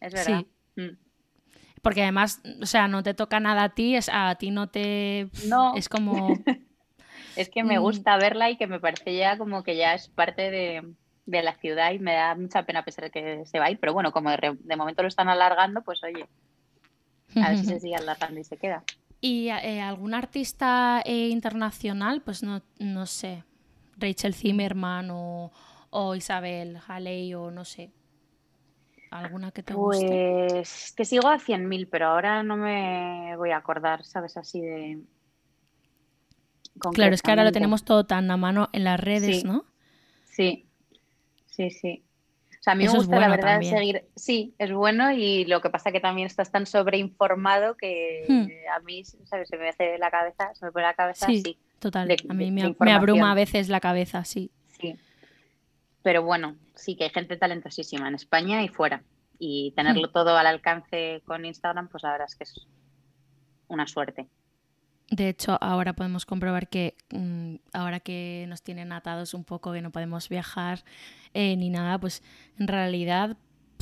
Es 0.00 0.12
verdad. 0.12 0.44
Mm 0.76 1.06
porque 1.86 2.02
además, 2.02 2.42
o 2.60 2.66
sea, 2.66 2.88
no 2.88 3.04
te 3.04 3.14
toca 3.14 3.38
nada 3.38 3.62
a 3.62 3.68
ti, 3.68 3.94
es, 3.94 4.10
a 4.12 4.34
ti 4.34 4.50
no 4.50 4.68
te... 4.68 5.28
No. 5.46 5.76
Es 5.76 5.88
como... 5.88 6.36
es 7.36 7.48
que 7.48 7.62
me 7.62 7.78
mm. 7.78 7.80
gusta 7.80 8.16
verla 8.16 8.50
y 8.50 8.56
que 8.56 8.66
me 8.66 8.80
parece 8.80 9.16
ya 9.16 9.38
como 9.38 9.62
que 9.62 9.76
ya 9.76 9.94
es 9.94 10.08
parte 10.08 10.50
de, 10.50 10.82
la 11.26 11.54
ciudad 11.54 11.92
y 11.92 11.98
me 11.98 12.14
da 12.14 12.34
mucha 12.34 12.64
pena 12.64 12.84
pensar 12.84 13.10
que 13.10 13.44
se 13.46 13.58
va 13.58 13.66
a 13.66 13.70
ir, 13.70 13.78
pero 13.78 13.92
bueno, 13.92 14.12
como 14.12 14.30
de, 14.30 14.76
momento 14.76 15.02
lo 15.02 15.08
están 15.08 15.28
alargando, 15.28 15.82
pues 15.82 16.02
oye, 16.04 16.26
a 17.36 17.50
ver 17.50 17.58
si 17.58 17.66
se 17.66 17.80
sigue 17.80 17.96
alargando 17.96 18.40
y 18.40 18.44
se 18.44 18.56
queda. 18.56 18.82
¿Y 19.20 19.48
eh, 19.48 19.80
algún 19.80 20.14
artista 20.14 21.02
eh, 21.04 21.28
internacional? 21.28 22.22
Pues 22.22 22.42
no, 22.42 22.62
no 22.78 23.06
sé, 23.06 23.44
Rachel 23.96 24.34
Zimmerman 24.34 25.10
o, 25.10 25.52
o 25.90 26.14
Isabel 26.14 26.78
Haley 26.86 27.34
o 27.34 27.50
no 27.50 27.64
sé, 27.64 27.90
¿Alguna 29.10 29.50
que 29.50 29.62
te 29.62 29.74
guste? 29.74 30.48
Pues 30.50 30.92
que 30.96 31.04
sigo 31.04 31.28
a 31.28 31.38
100.000, 31.38 31.88
pero 31.90 32.08
ahora 32.08 32.42
no 32.42 32.56
me 32.56 33.34
voy 33.36 33.50
a 33.50 33.56
acordar, 33.56 34.04
¿sabes? 34.04 34.36
Así 34.36 34.60
de... 34.60 35.00
Claro, 36.92 37.14
es 37.14 37.22
que 37.22 37.30
ahora 37.30 37.44
lo 37.44 37.52
tenemos 37.52 37.84
todo 37.84 38.04
tan 38.04 38.30
a 38.30 38.36
mano 38.36 38.68
en 38.72 38.84
las 38.84 39.00
redes, 39.00 39.44
¿no? 39.44 39.64
Sí, 40.24 40.65
sí, 41.56 41.70
sí. 41.70 42.02
O 42.58 42.62
sea, 42.62 42.72
a 42.72 42.76
mí 42.76 42.84
me 42.84 42.90
gusta 42.90 43.18
la 43.18 43.28
verdad 43.28 43.60
seguir. 43.62 44.04
Sí, 44.14 44.54
es 44.58 44.72
bueno 44.72 45.12
y 45.12 45.44
lo 45.44 45.60
que 45.60 45.70
pasa 45.70 45.92
que 45.92 46.00
también 46.00 46.26
estás 46.26 46.50
tan 46.50 46.66
sobreinformado 46.66 47.76
que 47.76 48.24
hmm. 48.28 48.46
a 48.74 48.80
mí, 48.80 49.04
¿sabes? 49.04 49.48
Se 49.48 49.56
me 49.56 49.68
hace 49.68 49.98
la 49.98 50.10
cabeza, 50.10 50.54
se 50.54 50.64
me 50.64 50.72
pone 50.72 50.84
la 50.84 50.94
cabeza 50.94 51.26
sí. 51.26 51.58
Total, 51.78 52.10
a 52.28 52.34
mí 52.34 52.50
me, 52.50 52.74
abruma 52.92 53.32
a 53.32 53.34
veces 53.34 53.68
la 53.68 53.80
cabeza, 53.80 54.24
sí. 54.24 54.50
Sí, 54.80 54.96
pero 56.02 56.22
bueno, 56.22 56.56
sí 56.74 56.96
que 56.96 57.04
hay 57.04 57.10
gente 57.10 57.36
talentosísima 57.36 58.08
en 58.08 58.14
España 58.14 58.62
y 58.62 58.68
fuera. 58.68 59.02
Y 59.38 59.72
tenerlo 59.76 60.08
hmm. 60.08 60.12
todo 60.12 60.36
al 60.36 60.46
alcance 60.46 61.22
con 61.26 61.44
Instagram, 61.44 61.88
pues 61.88 62.02
la 62.02 62.12
verdad 62.12 62.26
es 62.28 62.36
que 62.36 62.44
es 62.44 62.66
una 63.68 63.86
suerte. 63.86 64.28
De 65.10 65.28
hecho, 65.28 65.56
ahora 65.60 65.92
podemos 65.92 66.26
comprobar 66.26 66.68
que 66.68 66.96
mm, 67.10 67.56
ahora 67.72 68.00
que 68.00 68.44
nos 68.48 68.62
tienen 68.62 68.92
atados 68.92 69.34
un 69.34 69.44
poco, 69.44 69.72
que 69.72 69.80
no 69.80 69.92
podemos 69.92 70.28
viajar 70.28 70.84
eh, 71.32 71.56
ni 71.56 71.70
nada, 71.70 71.98
pues 71.98 72.22
en 72.58 72.66
realidad 72.66 73.36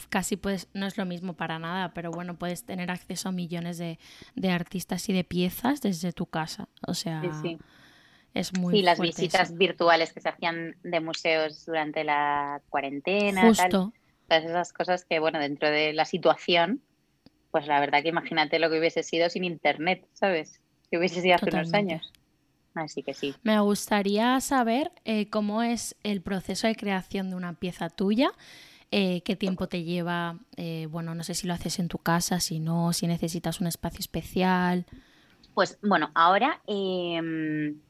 casi 0.09 0.37
pues 0.37 0.69
no 0.75 0.87
es 0.87 0.99
lo 0.99 1.07
mismo 1.07 1.35
para 1.35 1.59
nada, 1.59 1.95
pero 1.95 2.11
bueno, 2.11 2.37
puedes 2.37 2.65
tener 2.65 2.91
acceso 2.91 3.29
a 3.29 3.33
millones 3.33 3.79
de, 3.79 3.99
artistas 4.51 5.09
y 5.09 5.13
de 5.13 5.25
piezas 5.25 5.81
desde 5.81 6.13
tu 6.13 6.27
casa. 6.27 6.69
O 6.87 6.95
sea, 6.95 7.23
sí, 7.41 7.59
es 8.35 8.53
muy 8.59 8.75
Sí, 8.75 8.83
las 8.83 9.01
visitas 9.01 9.57
virtuales 9.57 10.13
que 10.13 10.21
se 10.21 10.29
hacían 10.29 10.77
de 10.83 11.01
museos 11.01 11.65
durante 11.65 12.05
la 12.05 12.61
cuarentena. 12.69 13.43
Justo. 13.43 13.93
todas 14.29 14.45
esas 14.45 14.73
cosas 14.73 15.05
que, 15.05 15.21
bueno, 15.21 15.39
dentro 15.39 15.71
de 15.71 15.93
la 15.93 16.05
situación, 16.05 16.83
pues 17.51 17.67
la 17.67 17.81
verdad 17.81 18.03
que 18.03 18.09
imagínate 18.09 18.59
lo 18.59 18.69
que 18.69 18.79
hubiese 18.79 19.03
sido 19.03 19.31
sin 19.31 19.45
internet, 19.45 20.07
¿sabes? 20.13 20.61
Que 20.95 20.99
hubiese 20.99 21.23
sido 21.23 21.35
hace 21.35 21.51
unos 21.51 21.75
años. 21.75 22.13
Así 22.73 23.03
que 23.03 23.15
sí. 23.15 23.35
Me 23.43 23.59
gustaría 23.59 24.41
saber 24.41 24.93
eh, 25.05 25.29
cómo 25.29 25.65
es 25.65 25.97
el 26.05 26.23
proceso 26.23 26.69
de 26.69 26.77
creación 26.77 27.31
de 27.31 27.35
una 27.35 27.55
pieza 27.55 27.91
tuya. 27.91 28.31
Eh, 28.93 29.23
qué 29.25 29.35
tiempo 29.35 29.67
te 29.67 29.83
lleva, 29.83 30.39
eh, 30.57 30.87
bueno, 30.89 31.17
no 31.17 31.25
sé 31.25 31.35
si 31.35 31.49
lo 31.49 31.53
haces 31.53 31.81
en 31.81 31.89
tu 31.89 31.99
casa, 31.99 32.39
si 32.39 32.61
no, 32.61 32.93
si 32.93 33.09
necesitas 33.09 33.61
un 33.61 33.67
espacio 33.67 33.99
especial. 33.99 34.87
Pues 35.53 35.81
bueno, 35.83 36.13
ahora 36.15 36.61
em, 36.69 37.81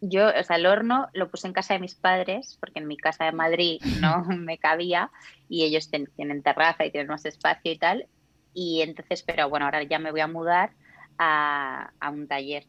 yo, 0.00 0.28
o 0.28 0.42
sea, 0.44 0.54
el 0.54 0.66
horno 0.66 1.08
lo 1.14 1.32
puse 1.32 1.48
en 1.48 1.52
casa 1.52 1.74
de 1.74 1.80
mis 1.80 1.96
padres, 1.96 2.58
porque 2.60 2.78
en 2.78 2.86
mi 2.86 2.96
casa 2.96 3.24
de 3.24 3.32
Madrid 3.32 3.80
no 4.00 4.24
me 4.24 4.58
cabía 4.58 5.10
y 5.48 5.64
ellos 5.64 5.90
tienen 5.90 6.44
terraza 6.44 6.86
y 6.86 6.92
tienen 6.92 7.08
más 7.08 7.24
espacio 7.24 7.72
y 7.72 7.76
tal. 7.76 8.06
Y 8.52 8.82
entonces, 8.82 9.24
pero 9.24 9.48
bueno, 9.48 9.64
ahora 9.64 9.82
ya 9.82 9.98
me 9.98 10.12
voy 10.12 10.20
a 10.20 10.28
mudar 10.28 10.70
a, 11.18 11.90
un 12.10 12.26
taller 12.26 12.66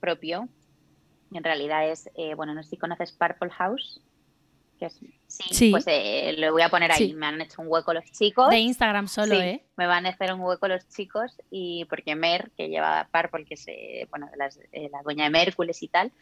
propio. 0.00 0.48
En 1.32 1.44
realidad 1.44 1.88
es, 1.88 2.10
eh, 2.14 2.34
bueno, 2.34 2.54
no 2.54 2.62
sé 2.62 2.70
si 2.70 2.76
conoces 2.76 3.12
Purple 3.12 3.50
House. 3.50 4.02
Que 4.78 4.90
sí, 5.28 5.70
pues 5.70 5.84
eh, 5.86 6.34
lo 6.38 6.52
voy 6.52 6.62
a 6.62 6.68
poner 6.68 6.90
ahí. 6.90 7.14
Me 7.14 7.26
han 7.26 7.40
hecho 7.40 7.62
un 7.62 7.68
hueco 7.68 7.94
los 7.94 8.04
chicos. 8.10 8.50
De 8.50 8.58
Instagram 8.58 9.06
solo, 9.06 9.34
¿eh? 9.36 9.64
Me 9.76 9.86
van 9.86 10.06
a 10.06 10.10
hacer 10.10 10.32
un 10.32 10.40
hueco 10.40 10.66
los 10.66 10.88
chicos 10.88 11.40
y 11.50 11.84
porque 11.84 12.16
Mer, 12.16 12.50
que 12.56 12.68
lleva 12.68 13.08
Purple, 13.12 13.44
que 13.44 13.54
es 13.54 13.64
eh, 13.68 14.08
bueno, 14.10 14.28
la 14.34 15.02
dueña 15.02 15.24
de 15.24 15.30
Mércules 15.30 15.82
y 15.82 15.88
tal, 15.88 16.12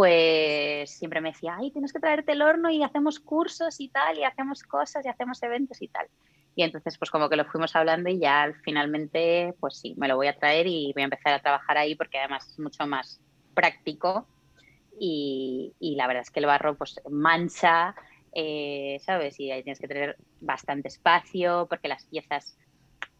pues 0.00 0.90
siempre 0.90 1.20
me 1.20 1.32
decía, 1.32 1.56
ay, 1.58 1.70
tienes 1.72 1.92
que 1.92 2.00
traerte 2.00 2.32
el 2.32 2.40
horno 2.40 2.70
y 2.70 2.82
hacemos 2.82 3.20
cursos 3.20 3.80
y 3.80 3.88
tal, 3.88 4.18
y 4.18 4.24
hacemos 4.24 4.62
cosas 4.62 5.04
y 5.04 5.08
hacemos 5.08 5.42
eventos 5.42 5.82
y 5.82 5.88
tal. 5.88 6.06
Y 6.54 6.62
entonces, 6.62 6.98
pues 6.98 7.10
como 7.10 7.28
que 7.28 7.36
lo 7.36 7.44
fuimos 7.46 7.74
hablando 7.76 8.10
y 8.10 8.18
ya 8.18 8.52
finalmente, 8.64 9.54
pues 9.60 9.78
sí, 9.78 9.94
me 9.96 10.08
lo 10.08 10.16
voy 10.16 10.26
a 10.26 10.36
traer 10.36 10.66
y 10.66 10.92
voy 10.92 11.02
a 11.02 11.04
empezar 11.04 11.32
a 11.32 11.40
trabajar 11.40 11.78
ahí 11.78 11.94
porque 11.94 12.18
además 12.18 12.48
es 12.48 12.58
mucho 12.58 12.86
más 12.86 13.20
práctico 13.54 14.26
y, 14.98 15.74
la 15.96 16.06
verdad 16.06 16.22
es 16.22 16.30
que 16.30 16.40
el 16.40 16.46
barro 16.46 16.76
pues 16.76 17.00
mancha, 17.08 17.94
eh, 18.34 18.98
¿sabes? 19.00 19.40
Y 19.40 19.50
ahí 19.50 19.62
tienes 19.62 19.80
que 19.80 19.88
tener 19.88 20.16
bastante 20.40 20.88
espacio 20.88 21.66
porque 21.68 21.88
las 21.88 22.04
piezas 22.04 22.58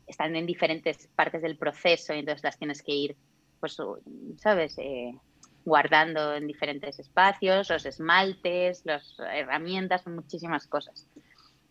están 0.06 0.36
en 0.36 0.44
diferentes 0.44 1.08
partes 1.14 1.40
del 1.40 1.56
proceso 1.56 2.12
y 2.12 2.18
entonces 2.18 2.44
las 2.44 2.58
tienes 2.58 2.82
que 2.82 2.92
ir, 2.92 3.16
pues, 3.60 3.78
¿sabes? 4.36 4.76
Eh, 4.78 5.14
guardando 5.64 6.34
en 6.34 6.46
diferentes 6.46 6.98
espacios, 6.98 7.70
los 7.70 7.86
esmaltes, 7.86 8.82
las 8.84 9.16
herramientas, 9.32 10.06
muchísimas 10.06 10.66
cosas. 10.66 11.06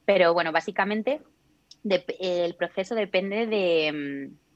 Pero 0.06 0.34
bueno, 0.34 0.52
básicamente 0.52 1.22
el 1.84 2.56
proceso 2.56 2.96
depende 2.96 3.48
de... 3.48 3.92
Mm, 3.92 4.50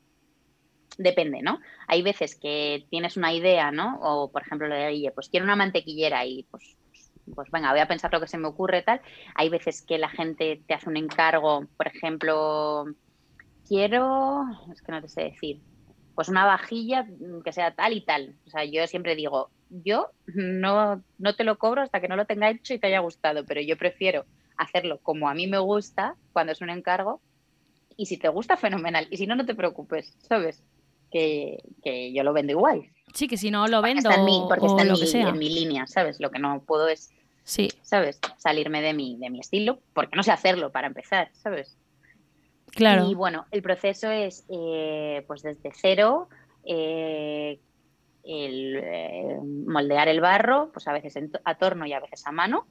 depende, 0.98 1.42
¿no? 1.42 1.60
Hay 1.88 2.02
veces 2.02 2.36
que 2.36 2.86
tienes 2.90 3.18
una 3.18 3.34
idea, 3.34 3.72
¿no? 3.72 4.00
O 4.02 4.32
por 4.32 4.44
ejemplo 4.44 4.68
lo 4.68 4.76
de 4.76 4.90
Guille, 4.90 5.12
pues 5.12 5.30
quiero 5.30 5.46
una 5.46 5.56
mantequillera 5.56 6.26
y 6.26 6.44
pues, 6.52 6.78
pues 7.34 7.50
venga, 7.52 7.72
voy 7.72 7.80
a 7.80 7.88
pensar 7.88 8.12
lo 8.14 8.20
que 8.20 8.28
se 8.28 8.38
me 8.38 8.48
ocurre 8.48 8.84
tal. 8.84 9.02
Hay 9.36 9.50
veces 9.50 9.82
que 9.82 9.98
la 9.98 10.10
gente 10.10 10.62
te 10.68 10.74
hace 10.74 10.90
un 10.90 10.98
encargo, 10.98 11.66
por 11.78 11.88
ejemplo, 11.88 12.86
quiero, 13.68 14.44
es 14.72 14.82
que 14.82 14.92
no 14.92 15.02
te 15.02 15.10
sé 15.10 15.24
decir, 15.24 15.62
pues 16.16 16.30
una 16.30 16.46
vajilla 16.46 17.08
que 17.44 17.52
sea 17.52 17.74
tal 17.74 17.94
y 17.94 18.02
tal. 18.02 18.36
O 18.46 18.50
sea, 18.50 18.66
yo 18.66 18.86
siempre 18.88 19.16
digo, 19.16 19.50
yo 19.70 20.12
no, 20.28 21.04
no 21.18 21.36
te 21.36 21.44
lo 21.44 21.58
cobro 21.58 21.82
hasta 21.82 22.00
que 22.00 22.08
no 22.08 22.16
lo 22.16 22.26
tenga 22.26 22.50
hecho 22.50 22.74
y 22.74 22.80
te 22.80 22.88
haya 22.88 23.00
gustado, 23.00 23.46
pero 23.46 23.62
yo 23.62 23.78
prefiero 23.78 24.26
hacerlo 24.58 25.00
como 25.02 25.30
a 25.30 25.34
mí 25.34 25.48
me 25.48 25.60
gusta 25.60 26.16
cuando 26.32 26.52
es 26.52 26.62
un 26.62 26.70
encargo 26.70 27.22
y 27.98 28.06
si 28.06 28.18
te 28.18 28.30
gusta, 28.30 28.58
fenomenal. 28.58 29.08
Y 29.10 29.18
si 29.18 29.28
no, 29.28 29.36
no 29.36 29.46
te 29.46 29.56
preocupes, 29.56 30.16
¿sabes? 30.20 30.64
Que, 31.12 31.60
yo 32.14 32.24
lo 32.24 32.34
vendo 32.34 32.52
igual. 32.52 32.90
Sí, 33.14 33.28
que 33.28 33.38
si 33.38 33.52
no 33.52 33.68
lo 33.68 33.82
vendo 33.82 34.00
está 34.00 34.16
en 34.20 34.26
mí, 34.26 34.44
porque 34.48 34.66
está 34.66 34.82
en, 34.82 35.38
mi, 35.38 35.50
línea, 35.50 35.86
¿sabes? 35.86 36.20
Lo 36.20 36.32
que 36.32 36.40
no 36.40 36.64
puedo 36.64 36.88
es, 36.88 37.12
sí. 37.44 37.70
¿sabes? 37.84 38.20
Salirme 38.38 38.82
de 38.82 38.94
mi, 38.94 39.18
de 39.18 39.30
mi 39.30 39.40
estilo, 39.40 39.80
porque 39.94 40.16
no 40.16 40.24
sé 40.24 40.32
hacerlo 40.32 40.72
para 40.72 40.88
empezar, 40.88 41.30
¿sabes? 41.34 41.78
Claro. 42.72 43.08
Y 43.10 43.14
bueno, 43.14 43.46
el 43.52 43.62
proceso 43.62 44.10
es 44.10 44.46
eh, 44.50 45.24
pues 45.28 45.44
desde 45.44 45.72
cero, 45.74 46.30
eh, 46.66 47.60
el, 48.24 48.78
eh, 48.78 49.38
moldear 49.68 50.08
el 50.08 50.22
barro, 50.22 50.72
pues 50.74 50.88
a 50.88 50.94
veces 50.94 51.16
a 51.44 51.56
torno 51.56 51.86
y 51.86 51.94
a 51.94 52.00
veces 52.00 52.26
a 52.26 52.32
mano. 52.32 52.66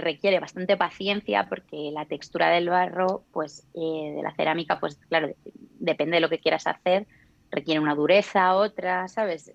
Requiere 0.00 0.40
bastante 0.40 0.76
paciencia 0.76 1.48
porque 1.48 1.90
la 1.92 2.06
textura 2.06 2.50
del 2.50 2.68
barro, 2.68 3.24
pues 3.32 3.66
de 3.74 4.20
la 4.22 4.34
cerámica, 4.34 4.78
pues 4.78 4.96
claro, 5.08 5.34
depende 5.78 6.16
de 6.16 6.20
lo 6.20 6.28
que 6.28 6.38
quieras 6.38 6.66
hacer, 6.66 7.06
requiere 7.50 7.80
una 7.80 7.94
dureza, 7.94 8.54
otra, 8.54 9.08
¿sabes? 9.08 9.52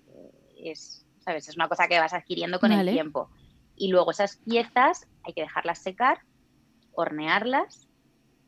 Es, 0.58 1.06
¿sabes? 1.20 1.48
Es 1.48 1.56
una 1.56 1.68
cosa 1.68 1.88
que 1.88 1.98
vas 1.98 2.12
adquiriendo 2.12 2.60
con 2.60 2.72
el 2.72 2.90
tiempo. 2.90 3.30
Y 3.76 3.88
luego 3.88 4.10
esas 4.10 4.36
piezas 4.36 5.08
hay 5.24 5.32
que 5.32 5.42
dejarlas 5.42 5.78
secar, 5.78 6.18
hornearlas, 6.92 7.88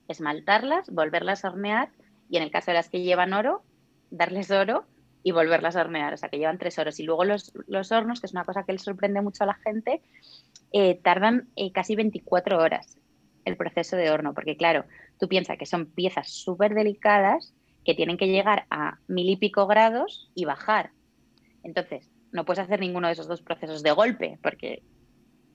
esmaltarlas, 0.08 0.90
volverlas 0.90 1.44
a 1.44 1.48
hornear 1.48 1.90
y 2.28 2.36
en 2.36 2.42
el 2.42 2.50
caso 2.50 2.70
de 2.70 2.74
las 2.74 2.88
que 2.88 3.02
llevan 3.02 3.32
oro, 3.32 3.62
darles 4.10 4.50
oro 4.50 4.86
y 5.22 5.32
volverlas 5.32 5.76
a 5.76 5.80
hornear, 5.80 6.12
o 6.12 6.16
sea 6.16 6.28
que 6.28 6.38
llevan 6.38 6.58
tres 6.58 6.78
horas. 6.78 7.00
Y 7.00 7.04
luego 7.04 7.24
los, 7.24 7.52
hornos, 7.90 8.20
que 8.20 8.26
es 8.26 8.32
una 8.32 8.44
cosa 8.44 8.64
que 8.64 8.72
le 8.72 8.78
sorprende 8.78 9.22
mucho 9.22 9.44
a 9.44 9.46
la 9.46 9.54
gente, 9.54 10.02
eh, 10.76 10.98
tardan 11.00 11.48
eh, 11.54 11.70
casi 11.70 11.94
24 11.94 12.58
horas 12.58 12.98
el 13.44 13.56
proceso 13.56 13.94
de 13.94 14.10
horno, 14.10 14.34
porque 14.34 14.56
claro, 14.56 14.84
tú 15.20 15.28
piensas 15.28 15.56
que 15.56 15.66
son 15.66 15.86
piezas 15.86 16.28
súper 16.30 16.74
delicadas 16.74 17.54
que 17.84 17.94
tienen 17.94 18.16
que 18.16 18.26
llegar 18.26 18.66
a 18.70 18.98
mil 19.06 19.30
y 19.30 19.36
pico 19.36 19.68
grados 19.68 20.32
y 20.34 20.46
bajar. 20.46 20.90
Entonces, 21.62 22.10
no 22.32 22.44
puedes 22.44 22.64
hacer 22.64 22.80
ninguno 22.80 23.06
de 23.06 23.12
esos 23.12 23.28
dos 23.28 23.40
procesos 23.40 23.84
de 23.84 23.92
golpe, 23.92 24.36
porque 24.42 24.82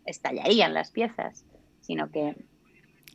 estallarían 0.05 0.73
las 0.73 0.91
piezas, 0.91 1.43
sino 1.81 2.09
que... 2.09 2.37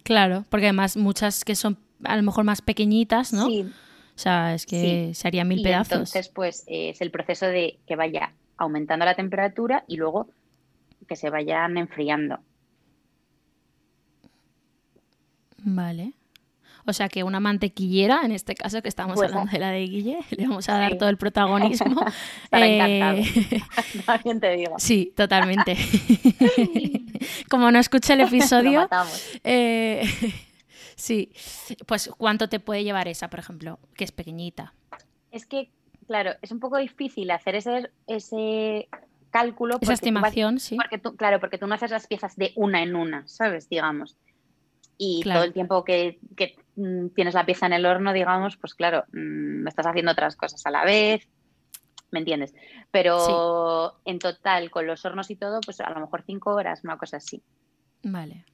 Claro, 0.02 0.44
porque 0.50 0.66
además 0.66 0.98
muchas 0.98 1.42
que 1.42 1.54
son 1.54 1.78
a 2.02 2.16
lo 2.16 2.22
mejor 2.22 2.44
más 2.44 2.60
pequeñitas, 2.60 3.32
¿no? 3.32 3.46
Sí. 3.46 3.62
O 3.62 4.18
sea, 4.18 4.52
es 4.52 4.66
que 4.66 5.14
se 5.14 5.26
harían 5.26 5.48
mil 5.48 5.62
pedazos. 5.62 5.92
Entonces, 5.92 6.28
pues 6.28 6.64
es 6.66 7.00
el 7.00 7.10
proceso 7.10 7.46
de 7.46 7.78
que 7.86 7.96
vaya 7.96 8.34
aumentando 8.58 9.06
la 9.06 9.14
temperatura 9.14 9.84
y 9.88 9.96
luego 9.96 10.28
que 11.06 11.16
se 11.16 11.30
vayan 11.30 11.76
enfriando. 11.76 12.38
Vale. 15.58 16.14
O 16.86 16.92
sea 16.92 17.08
que 17.08 17.24
una 17.24 17.40
mantequillera, 17.40 18.22
en 18.24 18.32
este 18.32 18.54
caso 18.54 18.82
que 18.82 18.88
estamos 18.88 19.16
pues 19.16 19.30
hablando 19.30 19.50
de 19.50 19.58
la 19.58 19.70
de 19.70 19.86
Guille, 19.86 20.18
le 20.30 20.46
vamos 20.46 20.68
a 20.68 20.78
dar 20.78 20.98
todo 20.98 21.08
el 21.08 21.16
protagonismo. 21.16 22.04
Estará 22.44 22.66
encantado. 22.66 23.18
Eh, 23.18 23.62
También 24.06 24.40
te 24.40 24.56
digo. 24.56 24.74
Sí, 24.78 25.12
totalmente. 25.16 25.76
Como 27.48 27.70
no 27.70 27.78
escucha 27.78 28.14
el 28.14 28.20
episodio. 28.20 28.88
Eh, 29.42 30.02
sí. 30.96 31.32
Pues 31.86 32.10
¿cuánto 32.18 32.48
te 32.48 32.60
puede 32.60 32.84
llevar 32.84 33.08
esa, 33.08 33.30
por 33.30 33.40
ejemplo? 33.40 33.78
Que 33.94 34.04
es 34.04 34.12
pequeñita. 34.12 34.74
Es 35.30 35.46
que, 35.46 35.70
claro, 36.06 36.32
es 36.42 36.52
un 36.52 36.60
poco 36.60 36.76
difícil 36.76 37.30
hacer 37.30 37.54
ese, 37.54 37.90
ese 38.06 38.88
cálculo. 39.34 39.78
Esa 39.80 39.94
estimación, 39.94 40.60
sí. 40.60 40.76
Porque 40.76 40.98
tú, 40.98 41.16
claro, 41.16 41.40
porque 41.40 41.58
tú 41.58 41.66
no 41.66 41.74
haces 41.74 41.90
las 41.90 42.06
piezas 42.06 42.36
de 42.36 42.52
una 42.54 42.84
en 42.84 42.94
una, 42.94 43.26
¿sabes? 43.26 43.68
Digamos 43.68 44.16
y 44.96 45.22
todo 45.24 45.42
el 45.42 45.52
tiempo 45.52 45.84
que, 45.84 46.20
mm, 46.76 47.08
tienes 47.08 47.34
la 47.34 47.44
pieza 47.44 47.66
en 47.66 47.72
el 47.72 47.86
horno, 47.86 48.12
digamos, 48.12 48.56
pues 48.56 48.74
claro, 48.74 49.04
mm, 49.12 49.66
estás 49.66 49.86
haciendo 49.86 50.12
otras 50.12 50.36
cosas 50.36 50.64
a 50.66 50.70
la 50.70 50.84
vez, 50.84 51.28
¿me 52.10 52.20
entiendes? 52.20 52.54
Pero 52.90 54.00
en 54.04 54.18
total, 54.18 54.70
con 54.70 54.86
los 54.86 55.04
hornos 55.04 55.30
y 55.30 55.36
todo, 55.36 55.60
pues 55.60 55.80
a 55.80 55.90
lo 55.90 56.00
mejor 56.00 56.22
cinco 56.24 56.54
horas, 56.54 56.84
una 56.84 56.96
cosa 56.96 57.16
así. 57.16 57.42
Vale. 58.02 58.44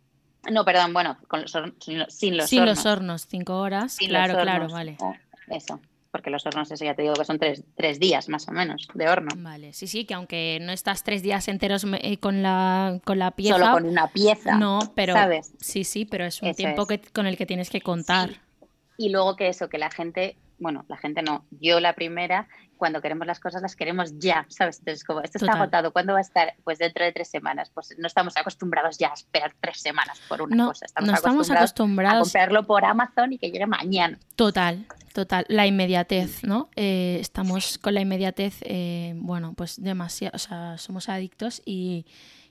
No, 0.51 0.65
perdón, 0.65 0.95
bueno, 0.95 1.19
con 1.29 1.43
los 1.43 1.53
sin, 1.81 1.99
los, 1.99 2.15
sin 2.15 2.37
los 2.39 2.49
sin 2.49 2.65
los 2.65 2.87
hornos, 2.87 3.27
cinco 3.27 3.59
horas. 3.61 3.99
claro, 3.99 4.41
claro, 4.41 4.69
vale. 4.69 4.97
Eso 5.49 5.79
porque 6.11 6.31
los 6.31 6.45
hornos, 6.47 6.71
eso 6.71 6.85
ya 6.85 6.95
te 6.95 7.03
digo 7.03 7.15
que 7.15 7.25
son 7.25 7.39
tres, 7.39 8.01
días 8.01 8.29
más 8.29 8.49
o 8.49 8.53
menos 8.53 8.89
de 8.95 9.09
horno. 9.09 9.31
Vale, 9.37 9.73
sí, 9.73 9.87
sí, 9.87 10.05
que 10.05 10.15
aunque 10.15 10.59
no 10.61 10.73
estás 10.73 11.05
tres 11.05 11.23
días 11.23 11.47
enteros 11.49 11.87
eh, 12.01 12.19
con, 12.19 12.43
la, 12.43 13.01
con 13.05 13.19
la 13.19 13.31
pieza. 13.31 13.59
Solo 13.59 13.73
con 13.73 13.87
una 13.87 14.09
pieza. 14.09 14.57
No, 14.57 14.81
pero. 14.95 15.15
¿sabes? 15.15 15.53
Sí, 15.61 15.85
sí, 15.85 16.05
pero 16.05 16.25
es 16.25 16.43
un 16.43 16.55
tiempo 16.55 16.87
Que, 16.87 17.01
con 17.01 17.27
el 17.27 17.37
que 17.37 17.47
tienes 17.47 17.71
que 17.71 17.81
contar. 17.81 18.41
Y 18.97 19.11
luego 19.11 19.37
que 19.37 19.49
eso, 19.49 19.69
que 19.69 19.79
la 19.79 19.91
gente, 19.91 20.37
bueno, 20.61 20.85
la 20.89 20.97
gente 20.97 21.23
no, 21.23 21.45
yo 21.51 21.81
la 21.81 21.95
primera, 21.95 22.47
cuando 22.77 23.01
queremos 23.01 23.27
las 23.27 23.41
cosas 23.41 23.63
las 23.63 23.77
queremos 23.77 24.19
ya, 24.19 24.47
¿sabes? 24.49 24.79
Entonces, 24.79 25.05
como 25.05 25.21
esto 25.21 25.39
está 25.39 25.53
agotado, 25.53 25.93
¿cuándo 25.93 26.13
va 26.13 26.19
a 26.19 26.23
estar? 26.23 26.55
Pues 26.65 26.79
dentro 26.79 27.05
de 27.05 27.13
tres 27.13 27.29
semanas. 27.29 27.71
Pues 27.75 27.95
no 27.99 28.07
estamos 28.07 28.37
acostumbrados 28.37 28.99
ya 28.99 29.09
a 29.09 29.15
esperar 29.15 29.55
tres 29.61 29.81
semanas 29.81 30.21
por 30.29 30.43
una 30.43 30.67
cosa. 30.67 30.87
Estamos 30.87 31.11
no 31.11 31.15
estamos 31.15 31.51
acostumbrados 31.51 32.21
a 32.21 32.23
comprarlo 32.23 32.67
por 32.67 32.85
Amazon 32.85 33.33
y 33.33 33.39
que 33.39 33.51
llegue 33.51 33.67
mañana. 33.67 34.19
Total, 34.37 34.87
total. 35.13 35.45
La 35.49 35.67
inmediatez, 35.67 36.43
¿no? 36.43 36.71
Eh, 36.77 37.19
estamos 37.21 37.79
con 37.79 37.95
la 37.95 38.01
inmediatez, 38.01 38.59
eh, 38.63 39.13
bueno, 39.17 39.55
pues 39.55 39.83
demasiado, 39.83 40.37
o 40.37 40.39
sea, 40.39 40.79
somos 40.79 41.09
adictos 41.09 41.63
y 41.65 42.07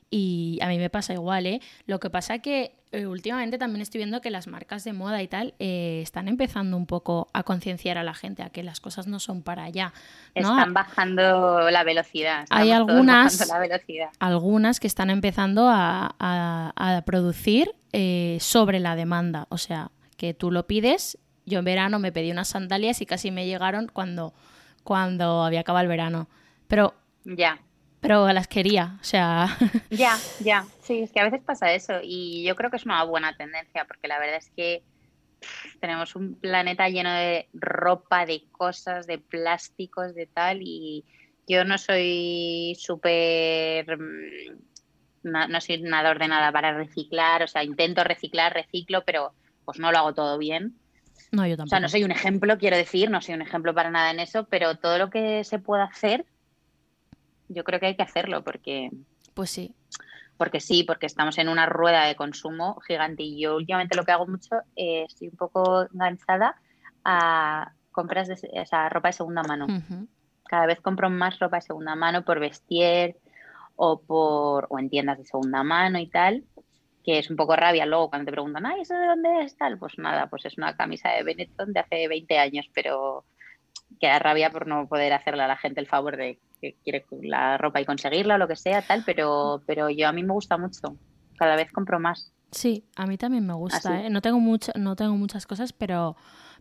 y 0.09 0.59
a 0.61 0.67
mí 0.67 0.77
me 0.77 0.89
pasa 0.89 1.13
igual, 1.13 1.45
¿eh? 1.45 1.61
Lo 1.85 1.99
que 1.99 2.09
pasa 2.09 2.39
que 2.39 2.75
eh, 2.91 3.05
últimamente 3.05 3.59
también 3.59 3.81
estoy 3.81 3.99
viendo 3.99 4.19
que 4.19 4.31
las 4.31 4.47
marcas 4.47 4.83
de 4.83 4.93
moda 4.93 5.21
y 5.21 5.27
tal 5.27 5.53
eh, 5.59 5.99
están 6.01 6.27
empezando 6.27 6.75
un 6.75 6.87
poco 6.87 7.27
a 7.33 7.43
concienciar 7.43 7.99
a 7.99 8.03
la 8.03 8.15
gente 8.15 8.41
a 8.41 8.49
que 8.49 8.63
las 8.63 8.79
cosas 8.79 9.05
no 9.05 9.19
son 9.19 9.43
para 9.43 9.63
allá. 9.63 9.93
Están 10.33 10.73
bajando 10.73 11.69
la 11.69 11.83
velocidad. 11.83 12.47
Hay 12.49 12.71
algunas, 12.71 13.47
algunas 14.19 14.79
que 14.79 14.87
están 14.87 15.11
empezando 15.11 15.67
a, 15.69 17.03
producir 17.05 17.75
eh, 17.93 18.37
sobre 18.41 18.79
la 18.79 18.95
demanda. 18.95 19.45
O 19.49 19.57
sea, 19.57 19.91
que 20.17 20.33
tú 20.33 20.51
lo 20.51 20.65
pides. 20.65 21.19
Yo 21.45 21.59
en 21.59 21.65
verano 21.65 21.99
me 21.99 22.11
pedí 22.11 22.31
unas 22.31 22.47
sandalias 22.47 23.01
y 23.01 23.05
casi 23.05 23.29
me 23.29 23.45
llegaron 23.45 23.87
cuando, 23.91 24.33
cuando 24.83 25.43
había 25.43 25.61
acabado 25.61 25.83
el 25.83 25.89
verano. 25.89 26.27
Pero 26.67 26.95
ya 27.23 27.59
pero 27.99 28.31
las 28.31 28.47
quería, 28.47 28.97
o 29.01 29.03
sea. 29.03 29.57
Ya, 29.89 30.17
ya, 30.39 30.65
sí, 30.81 31.01
es 31.01 31.12
que 31.12 31.19
a 31.19 31.25
veces 31.25 31.41
pasa 31.41 31.73
eso 31.73 31.99
y 32.01 32.43
yo 32.43 32.55
creo 32.55 32.69
que 32.69 32.77
es 32.77 32.85
una 32.85 33.03
buena 33.03 33.35
tendencia 33.35 33.85
porque 33.85 34.07
la 34.07 34.19
verdad 34.19 34.38
es 34.38 34.49
que 34.55 34.83
tenemos 35.79 36.15
un 36.15 36.35
planeta 36.35 36.89
lleno 36.89 37.12
de 37.12 37.47
ropa, 37.53 38.25
de 38.25 38.43
cosas, 38.51 39.07
de 39.07 39.17
plásticos, 39.17 40.13
de 40.15 40.27
tal 40.27 40.59
y 40.62 41.05
yo 41.47 41.65
no 41.65 41.77
soy 41.77 42.77
súper. 42.79 43.97
Mm, 43.97 44.59
no, 45.23 45.62
soy 45.62 45.81
nada 45.81 46.12
ordenada 46.12 46.51
para 46.51 46.73
reciclar, 46.73 47.43
o 47.43 47.47
sea, 47.47 47.63
intento 47.63 48.03
reciclar, 48.03 48.53
reciclo, 48.53 49.03
pero 49.03 49.33
pues 49.65 49.79
no 49.79 49.91
lo 49.91 49.97
hago 49.97 50.13
todo 50.13 50.38
bien. 50.38 50.75
No, 51.31 51.45
yo 51.45 51.57
tampoco. 51.57 51.65
O 51.65 51.69
sea, 51.69 51.79
no 51.81 51.89
soy 51.89 52.03
un 52.03 52.12
ejemplo, 52.12 52.57
quiero 52.57 52.77
decir, 52.77 53.09
no 53.09 53.21
soy 53.21 53.35
un 53.35 53.41
ejemplo 53.41 53.73
para 53.73 53.91
nada 53.91 54.12
en 54.12 54.21
eso, 54.21 54.45
pero 54.45 54.75
todo 54.75 54.97
lo 54.97 55.09
que 55.09 55.43
se 55.43 55.59
pueda 55.59 55.83
hacer 55.83 56.25
yo 57.49 57.63
creo 57.63 57.79
que 57.79 57.88
hay 57.88 57.95
que 57.95 58.03
hacerlo 58.03 58.43
porque... 58.43 58.89
Pues 59.33 59.49
sí. 59.49 59.75
Porque 60.38 60.62
sí, 60.62 60.83
porque 60.83 61.05
estamos 61.05 61.38
en 61.38 61.49
una 61.49 61.65
rueda 61.65 62.05
de 62.05 62.15
consumo 62.15 62.79
gigante 62.88 63.23
y 63.23 63.41
yo 63.41 63.57
últimamente 63.57 63.97
lo 63.97 64.05
que 64.05 64.13
hago 64.13 64.25
mucho, 64.25 64.55
eh, 64.75 65.03
estoy 65.07 65.27
un 65.27 65.38
poco 65.38 65.85
enganchada 65.93 66.55
a 67.03 67.73
compras 67.91 68.29
de 68.29 68.38
esa 68.53 68.88
ropa 68.88 69.09
de 69.09 69.13
segunda 69.13 69.43
mano. 69.43 69.67
Cada 70.47 70.65
vez 70.65 70.79
compro 70.79 71.09
más 71.09 71.38
ropa 71.39 71.57
de 71.57 71.63
segunda 71.63 71.95
mano 71.95 72.23
por 72.23 72.39
vestir 72.39 73.17
o 73.75 74.01
por 74.01 74.67
o 74.69 74.79
en 74.79 74.89
tiendas 74.89 75.17
de 75.17 75.25
segunda 75.25 75.63
mano 75.63 75.99
y 75.99 76.07
tal, 76.07 76.43
que 77.03 77.19
es 77.19 77.29
un 77.29 77.35
poco 77.35 77.55
rabia 77.55 77.85
luego 77.85 78.09
cuando 78.09 78.25
te 78.25 78.31
preguntan, 78.31 78.65
ay, 78.65 78.81
¿eso 78.81 78.93
de 78.93 79.07
dónde 79.07 79.41
es 79.41 79.57
tal? 79.57 79.77
Pues 79.77 79.97
nada, 79.97 80.29
pues 80.29 80.45
es 80.45 80.57
una 80.57 80.75
camisa 80.75 81.09
de 81.09 81.23
Benetton 81.23 81.73
de 81.73 81.79
hace 81.79 82.07
20 82.07 82.38
años, 82.38 82.69
pero 82.73 83.25
queda 83.99 84.19
rabia 84.19 84.49
por 84.49 84.67
no 84.67 84.88
poder 84.88 85.13
hacerle 85.13 85.43
a 85.43 85.47
la 85.47 85.58
gente 85.58 85.80
el 85.80 85.88
favor 85.88 86.17
de 86.17 86.39
que 86.62 86.75
quiere 86.84 87.06
la 87.21 87.58
ropa 87.58 87.82
y 87.82 87.86
conseguirla 87.86 88.36
o 88.36 88.38
lo 88.38 88.47
que 88.47 88.56
sea, 88.56 88.82
tal, 88.82 89.04
pero, 89.06 89.62
pero 89.65 89.89
yo 89.89 90.08
a 90.08 90.12
mí 90.12 90.23
me 90.23 90.34
gusta 90.34 90.58
mucho. 90.58 90.95
Cada 91.38 91.56
vez 91.56 91.71
compro 91.71 91.99
más. 91.99 92.32
Sí, 92.52 92.84
a 92.95 93.06
mí 93.06 93.17
también 93.17 93.45
me 93.45 93.54
gusta. 93.54 94.02
¿eh? 94.02 94.10
No 94.10 94.21
tengo 94.21 94.39
mucho, 94.39 94.71
no 94.75 94.95
tengo 94.95 95.15
muchas 95.15 95.45
cosas, 95.45 95.71
pero 95.73 96.15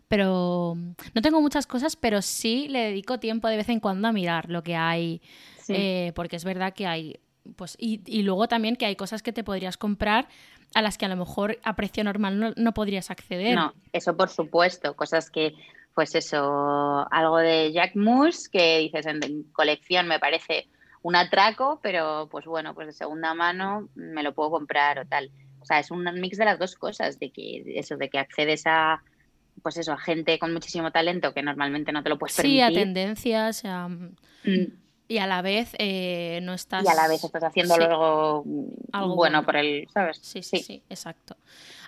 pero 0.07 0.75
no 0.75 1.21
tengo 1.21 1.39
muchas 1.39 1.67
cosas, 1.67 1.95
pero 1.95 2.23
sí 2.23 2.67
le 2.67 2.79
dedico 2.79 3.19
tiempo 3.19 3.47
de 3.47 3.57
vez 3.57 3.69
en 3.69 3.79
cuando 3.79 4.07
a 4.07 4.11
mirar 4.11 4.49
lo 4.49 4.63
que 4.63 4.75
hay, 4.75 5.21
eh, 5.67 6.11
porque 6.15 6.35
es 6.35 6.43
verdad 6.43 6.73
que 6.73 6.87
hay, 6.87 7.19
pues 7.55 7.77
y, 7.79 8.01
y, 8.07 8.23
luego 8.23 8.47
también 8.47 8.75
que 8.75 8.87
hay 8.87 8.95
cosas 8.95 9.21
que 9.21 9.31
te 9.31 9.43
podrías 9.43 9.77
comprar 9.77 10.27
a 10.73 10.81
las 10.81 10.97
que 10.97 11.05
a 11.05 11.09
lo 11.09 11.15
mejor 11.15 11.59
a 11.63 11.75
precio 11.75 12.03
normal 12.03 12.39
no, 12.39 12.53
no 12.55 12.73
podrías 12.73 13.11
acceder. 13.11 13.53
No, 13.53 13.75
eso 13.93 14.17
por 14.17 14.29
supuesto, 14.29 14.95
cosas 14.95 15.29
que 15.29 15.53
pues 15.93 16.15
eso, 16.15 17.07
algo 17.11 17.37
de 17.37 17.71
Jack 17.73 17.95
Moose 17.95 18.49
que 18.51 18.79
dices 18.79 19.05
en, 19.05 19.43
colección 19.51 20.07
me 20.07 20.19
parece 20.19 20.67
un 21.01 21.15
atraco, 21.15 21.79
pero 21.81 22.27
pues 22.29 22.45
bueno, 22.45 22.73
pues 22.73 22.87
de 22.87 22.93
segunda 22.93 23.33
mano 23.33 23.89
me 23.95 24.23
lo 24.23 24.33
puedo 24.33 24.51
comprar 24.51 24.99
o 24.99 25.05
tal. 25.05 25.31
O 25.61 25.65
sea, 25.65 25.79
es 25.79 25.91
un 25.91 26.03
mix 26.19 26.37
de 26.37 26.45
las 26.45 26.59
dos 26.59 26.75
cosas, 26.75 27.19
de 27.19 27.31
que 27.31 27.63
eso, 27.75 27.97
de 27.97 28.09
que 28.09 28.19
accedes 28.19 28.63
a 28.65 29.01
pues 29.61 29.77
eso, 29.77 29.93
a 29.93 29.97
gente 29.97 30.39
con 30.39 30.53
muchísimo 30.53 30.91
talento 30.91 31.33
que 31.33 31.43
normalmente 31.43 31.91
no 31.91 32.03
te 32.03 32.09
lo 32.09 32.17
puedes 32.17 32.35
permitir. 32.35 32.59
Sí, 32.59 32.61
a 32.61 32.69
tendencias, 32.69 33.63
mm. 33.63 34.63
y 35.07 35.17
a 35.17 35.27
la 35.27 35.41
vez 35.41 35.71
eh, 35.77 36.39
no 36.43 36.53
estás... 36.53 36.85
Y 36.85 36.87
a 36.87 36.95
la 36.95 37.07
vez 37.07 37.23
estás 37.23 37.43
haciendo 37.43 37.77
luego 37.77 38.45
algo 38.91 39.15
bueno, 39.15 39.43
por 39.43 39.57
el, 39.57 39.87
¿sabes? 39.93 40.19
sí, 40.21 40.41
sí, 40.43 40.57
sí, 40.59 40.81
exacto. 40.89 41.35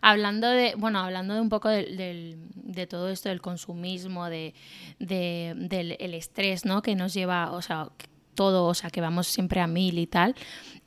Hablando 0.02 0.50
de, 0.50 0.74
bueno, 0.76 1.00
hablando 1.00 1.34
de 1.34 1.42
un 1.42 1.50
poco 1.50 1.70
de, 1.70 2.38
de 2.56 2.88
todo 2.88 3.10
esto 3.10 3.30
del 3.30 3.42
consumismo, 3.42 4.30
de, 4.30 4.54
del 5.00 5.98
el 6.00 6.14
estrés, 6.14 6.66
¿no? 6.66 6.82
Que 6.82 6.96
nos 6.96 7.14
lleva, 7.14 7.52
o 7.52 7.62
sea, 7.62 7.90
todo, 8.34 8.66
o 8.66 8.74
sea, 8.74 8.90
que 8.90 9.02
vamos 9.02 9.28
siempre 9.28 9.62
a 9.62 9.68
mil 9.68 10.00
y 10.00 10.08
tal. 10.08 10.36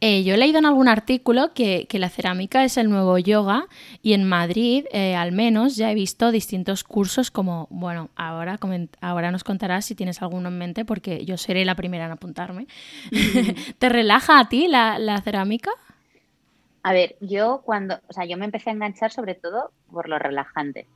Eh, 0.01 0.25
yo 0.25 0.35
he 0.35 0.37
leído 0.37 0.59
en 0.59 0.67
algún 0.67 0.89
artículo 0.89 1.55
que, 1.55 1.87
la 1.93 2.09
cerámica 2.09 2.65
es 2.65 2.77
el 2.77 2.91
nuevo 2.91 3.17
yoga 3.19 3.69
y 4.03 4.12
en 4.12 4.25
Madrid, 4.25 4.85
eh, 4.93 5.15
al 5.15 5.33
menos, 5.33 5.77
ya 5.77 5.91
he 5.91 5.95
visto 5.95 6.31
distintos 6.31 6.85
cursos 6.85 7.31
como, 7.31 7.69
bueno, 7.71 8.11
ahora, 8.17 8.59
ahora 9.01 9.31
nos 9.31 9.45
contarás 9.45 9.85
si 9.85 9.95
tienes 9.95 10.21
alguno 10.21 10.49
en 10.49 10.59
mente 10.59 10.85
porque 10.85 11.25
yo 11.25 11.37
seré 11.37 11.65
la 11.65 11.75
primera 11.75 12.07
en 12.07 12.12
apuntarme. 12.12 12.67
¿Te 13.79 13.89
relaja 13.89 14.41
a 14.41 14.49
ti 14.49 14.67
la, 14.69 14.99
la 14.99 15.21
cerámica? 15.21 15.71
A 16.85 16.93
ver, 16.93 17.16
yo 17.20 17.62
cuando, 17.64 17.99
o 18.09 18.12
sea, 18.12 18.26
yo 18.26 18.37
me 18.37 18.45
empecé 18.45 18.68
a 18.68 18.74
enganchar 18.74 19.11
sobre 19.11 19.35
todo 19.35 19.72
por 19.91 20.07
lo 20.07 20.18
relajante, 20.18 20.87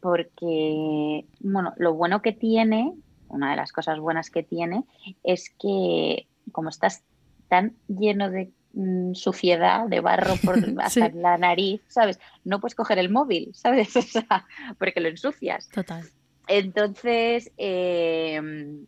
porque, 0.00 1.24
bueno, 1.40 1.72
lo 1.78 1.94
bueno 1.94 2.20
que 2.20 2.32
tiene, 2.32 2.92
una 3.28 3.50
de 3.50 3.56
las 3.56 3.72
cosas 3.72 3.98
buenas 3.98 4.28
que 4.28 4.42
tiene, 4.42 4.84
es 5.22 5.48
que 5.58 6.26
como 6.52 6.68
estás 6.68 7.04
tan 7.48 7.74
lleno 7.88 8.28
de 8.28 8.52
mm, 8.74 9.14
suciedad, 9.14 9.88
de 9.88 10.00
barro 10.00 10.34
por 10.44 10.56
hasta 10.82 11.08
la 11.08 11.38
nariz, 11.38 11.80
¿sabes? 11.88 12.20
No 12.44 12.60
puedes 12.60 12.74
coger 12.74 12.98
el 12.98 13.08
móvil, 13.08 13.50
¿sabes? 13.54 13.96
O 13.96 14.02
sea, 14.02 14.46
porque 14.78 15.00
lo 15.00 15.08
ensucias. 15.08 15.70
Total. 15.70 16.04
Entonces, 16.48 17.50
em, 17.56 18.84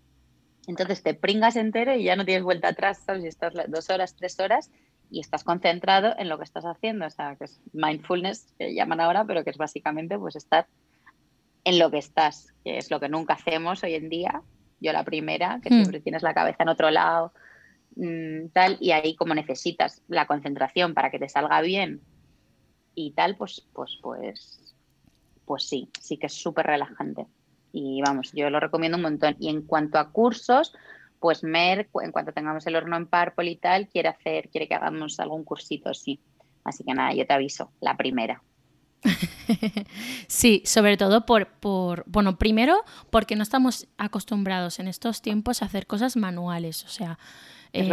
entonces 0.67 1.03
te 1.03 1.15
pringas 1.15 1.57
entero 1.57 1.95
y 1.95 2.05
ya 2.05 2.15
no 2.15 2.27
tienes 2.27 2.45
vuelta 2.45 2.69
atrás, 2.69 3.01
¿sabes? 3.07 3.25
Y 3.25 3.29
estás 3.29 3.55
dos 3.69 3.89
horas, 3.89 4.15
tres 4.15 4.39
horas 4.39 4.71
y 5.11 5.21
estás 5.21 5.45
concentrado 5.45 6.15
en 6.19 6.29
lo 6.29 6.39
que 6.39 6.45
estás 6.45 6.65
haciendo, 6.65 7.07
o 7.07 7.11
sea, 7.11 7.37
que 7.37 7.45
es 7.45 7.61
mindfulness, 7.73 8.53
que 8.59 8.75
llaman 8.75 9.01
ahora, 9.01 9.25
pero 9.25 9.45
que 9.45 9.51
es 9.51 9.57
básicamente 9.57 10.19
pues 10.19 10.37
estar 10.37 10.67
en 11.65 11.79
lo 11.79 11.91
que 11.91 11.99
estás, 11.99 12.53
que 12.65 12.79
es 12.79 12.91
lo 12.91 13.01
que 13.01 13.09
nunca 13.09 13.35
hacemos 13.35 13.83
hoy 13.83 13.95
en 13.95 14.09
día. 14.09 14.43
Yo 14.81 14.93
la 14.93 15.05
primera, 15.05 15.61
que 15.63 15.71
hmm. 15.71 15.79
siempre 15.79 16.01
tienes 16.01 16.23
la 16.23 16.35
cabeza 16.35 16.63
en 16.63 16.69
otro 16.69 16.91
lado, 16.91 17.33
mm, 17.97 18.49
tal, 18.53 18.77
y 18.81 18.93
ahí 18.93 19.17
como 19.17 19.35
necesitas 19.35 20.03
la 20.09 20.27
concentración 20.27 20.95
para 20.95 21.11
que 21.11 21.19
te 21.19 21.29
salga 21.29 21.61
bien 21.61 22.01
y 22.95 23.13
tal, 23.13 23.37
pues, 23.37 23.67
pues, 23.73 23.99
pues, 24.03 24.75
pues 25.45 25.69
sí, 25.69 25.89
sí 26.01 26.17
que 26.17 26.27
es 26.27 26.33
súper 26.33 26.67
relajante. 26.67 27.27
Y 27.73 28.01
vamos, 28.01 28.33
yo 28.33 28.49
lo 28.49 28.59
recomiendo 28.59 28.97
un 28.97 29.03
montón. 29.03 29.37
Y 29.39 29.51
en 29.51 29.63
cuanto 29.63 29.99
a 29.99 30.11
cursos, 30.11 30.73
pues 31.27 31.43
Mer, 31.43 31.89
en 32.05 32.13
cuanto 32.13 32.31
tengamos 32.31 32.65
el 32.69 32.77
horno 32.77 32.97
en 32.97 33.09
Párpol 33.09 33.49
y 33.49 33.57
tal, 33.57 33.89
quiere 33.89 34.09
hacer, 34.09 34.49
quiere 34.49 34.69
que 34.69 34.77
hagamos 34.77 35.19
algún 35.19 35.43
cursito, 35.43 35.93
sí. 35.93 36.21
Así 36.63 36.85
que 36.85 36.95
nada, 36.95 37.13
yo 37.15 37.27
te 37.27 37.33
aviso, 37.33 37.73
la 37.81 37.97
primera. 37.97 38.45
sí, 40.29 40.63
sobre 40.65 40.97
todo 40.97 41.27
por, 41.27 41.49
por, 41.49 42.05
bueno, 42.07 42.39
primero 42.39 42.85
porque 43.11 43.35
no 43.35 43.43
estamos 43.43 43.89
acostumbrados 43.99 44.79
en 44.79 44.87
estos 44.87 45.21
tiempos 45.21 45.63
a 45.63 45.65
hacer 45.65 45.89
cosas 45.89 46.17
manuales, 46.17 46.85
o 46.85 46.89
sea, 46.91 47.19
eh, 47.73 47.89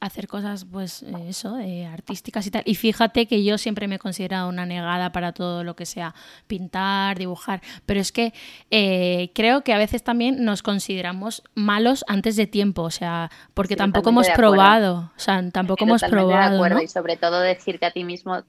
hacer 0.00 0.26
cosas, 0.26 0.64
pues 0.64 1.02
eh, 1.02 1.12
eso, 1.28 1.58
eh, 1.58 1.86
artísticas 1.86 2.46
y 2.46 2.50
tal. 2.50 2.62
Y 2.66 2.74
fíjate 2.74 3.26
que 3.26 3.44
yo 3.44 3.58
siempre 3.58 3.88
me 3.88 3.96
he 3.96 3.98
considerado 3.98 4.48
una 4.48 4.66
negada 4.66 5.12
para 5.12 5.32
todo 5.32 5.64
lo 5.64 5.76
que 5.76 5.86
sea 5.86 6.14
pintar, 6.46 7.18
dibujar, 7.18 7.62
pero 7.86 8.00
es 8.00 8.12
que 8.12 8.32
eh, 8.70 9.30
creo 9.34 9.62
que 9.62 9.72
a 9.72 9.78
veces 9.78 10.02
también 10.02 10.44
nos 10.44 10.62
consideramos 10.62 11.42
malos 11.54 12.04
antes 12.08 12.36
de 12.36 12.46
tiempo, 12.46 12.82
o 12.82 12.90
sea, 12.90 13.30
porque 13.54 13.76
tampoco 13.76 14.10
hemos 14.10 14.28
probado, 14.30 15.12
o 15.16 15.20
sea, 15.20 15.48
tampoco 15.50 15.84
hemos 15.84 16.02
probado. 16.02 16.82
Y 16.82 16.88
sobre 16.88 17.16
todo 17.16 17.40
decirte 17.40 17.86
a 17.86 17.90
ti 17.92 18.04
mismo, 18.04 18.42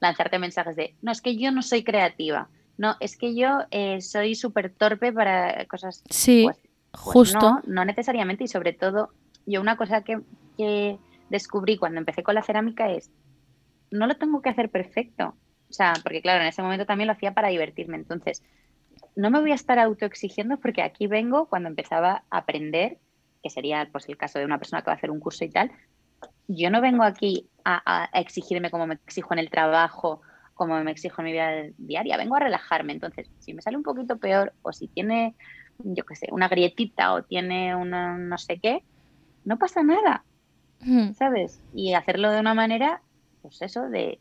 lanzarte 0.00 0.38
mensajes 0.38 0.76
de, 0.76 0.94
no, 1.02 1.10
es 1.12 1.22
que 1.22 1.36
yo 1.36 1.50
no 1.52 1.62
soy 1.62 1.84
creativa, 1.84 2.48
no, 2.76 2.96
es 3.00 3.16
que 3.16 3.34
yo 3.34 3.64
soy 4.00 4.34
súper 4.34 4.70
torpe 4.70 5.12
para 5.12 5.64
cosas. 5.66 6.02
Sí, 6.10 6.44
pues, 6.44 6.58
pues 6.90 7.02
justo. 7.02 7.38
No, 7.40 7.62
no 7.66 7.84
necesariamente 7.84 8.44
y 8.44 8.48
sobre 8.48 8.72
todo, 8.72 9.10
yo 9.46 9.60
una 9.60 9.76
cosa 9.76 10.02
que 10.02 10.20
que 10.58 10.98
descubrí 11.30 11.78
cuando 11.78 12.00
empecé 12.00 12.22
con 12.22 12.34
la 12.34 12.42
cerámica 12.42 12.90
es, 12.90 13.10
no 13.90 14.06
lo 14.06 14.16
tengo 14.16 14.42
que 14.42 14.50
hacer 14.50 14.70
perfecto. 14.70 15.36
O 15.70 15.72
sea, 15.72 15.94
porque 16.02 16.20
claro, 16.20 16.42
en 16.42 16.48
ese 16.48 16.62
momento 16.62 16.86
también 16.86 17.06
lo 17.06 17.12
hacía 17.12 17.32
para 17.32 17.48
divertirme. 17.48 17.96
Entonces, 17.96 18.42
no 19.16 19.30
me 19.30 19.40
voy 19.40 19.52
a 19.52 19.56
estar 19.56 19.78
autoexigiendo 19.78 20.58
porque 20.58 20.82
aquí 20.82 21.06
vengo 21.06 21.46
cuando 21.46 21.68
empezaba 21.68 22.24
a 22.30 22.38
aprender, 22.38 22.98
que 23.42 23.50
sería 23.50 23.88
pues 23.90 24.08
el 24.08 24.16
caso 24.16 24.38
de 24.38 24.44
una 24.44 24.58
persona 24.58 24.82
que 24.82 24.86
va 24.86 24.92
a 24.92 24.96
hacer 24.96 25.10
un 25.10 25.20
curso 25.20 25.44
y 25.44 25.50
tal. 25.50 25.70
Yo 26.48 26.70
no 26.70 26.80
vengo 26.80 27.02
aquí 27.02 27.48
a, 27.64 28.08
exigirme 28.14 28.70
como 28.70 28.86
me 28.86 28.94
exijo 28.94 29.32
en 29.34 29.38
el 29.38 29.50
trabajo, 29.50 30.22
como 30.54 30.82
me 30.82 30.90
exijo 30.90 31.20
en 31.20 31.26
mi 31.26 31.32
vida 31.32 31.50
diaria. 31.76 32.16
Vengo 32.16 32.36
a 32.36 32.40
relajarme. 32.40 32.92
Entonces, 32.92 33.30
si 33.38 33.52
me 33.52 33.62
sale 33.62 33.76
un 33.76 33.82
poquito 33.82 34.16
peor 34.16 34.54
o 34.62 34.72
si 34.72 34.88
tiene, 34.88 35.34
yo 35.78 36.04
qué 36.04 36.16
sé, 36.16 36.28
una 36.32 36.48
grietita 36.48 37.12
o 37.12 37.22
tiene 37.22 37.76
una 37.76 38.16
no 38.16 38.38
sé 38.38 38.58
qué, 38.58 38.82
no 39.44 39.58
pasa 39.58 39.82
nada. 39.82 40.24
¿Sabes? 41.14 41.60
Y 41.74 41.94
hacerlo 41.94 42.30
de 42.30 42.40
una 42.40 42.54
manera, 42.54 43.02
pues 43.42 43.62
eso, 43.62 43.88
de, 43.88 44.18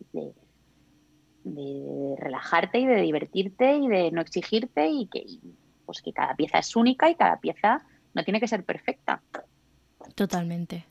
de, 1.43 2.15
relajarte 2.17 2.79
y 2.79 2.85
de 2.85 3.01
divertirte 3.01 3.77
y 3.77 3.87
de 3.87 4.11
no 4.11 4.21
exigirte 4.21 4.87
y 4.89 5.07
que, 5.07 5.25
pues 5.85 6.01
que 6.01 6.13
cada 6.13 6.35
pieza 6.35 6.59
es 6.59 6.75
única 6.75 7.09
y 7.09 7.15
cada 7.15 7.39
pieza 7.39 7.85
no 8.13 8.23
tiene 8.23 8.39
que 8.39 8.47
ser 8.47 8.63
perfecta. 8.63 9.21
Totalmente. 10.15 10.85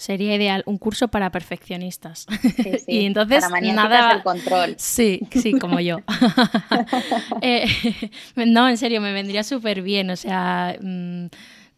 Sería 0.00 0.34
ideal 0.34 0.62
un 0.64 0.78
curso 0.78 1.08
para 1.08 1.30
perfeccionistas. 1.30 2.26
y 2.86 3.04
entonces 3.04 3.44
para 3.44 3.60
nada 3.60 4.12
el 4.12 4.22
control. 4.22 4.74
Sí, 4.78 5.20
sí, 5.30 5.58
como 5.58 5.78
yo. 5.78 5.98
Eh, 7.42 7.66
no, 8.34 8.68
en 8.68 8.78
serio, 8.78 9.02
me 9.02 9.12
vendría 9.12 9.42
súper 9.44 9.82
bien. 9.82 10.08
O 10.08 10.16
sea, 10.16 10.76
mm, 10.80 11.26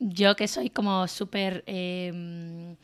yo 0.09 0.37
que 0.37 0.49
soy 0.49 0.71
como 0.71 1.09
súper... 1.09 1.65
Em, 1.67 2.77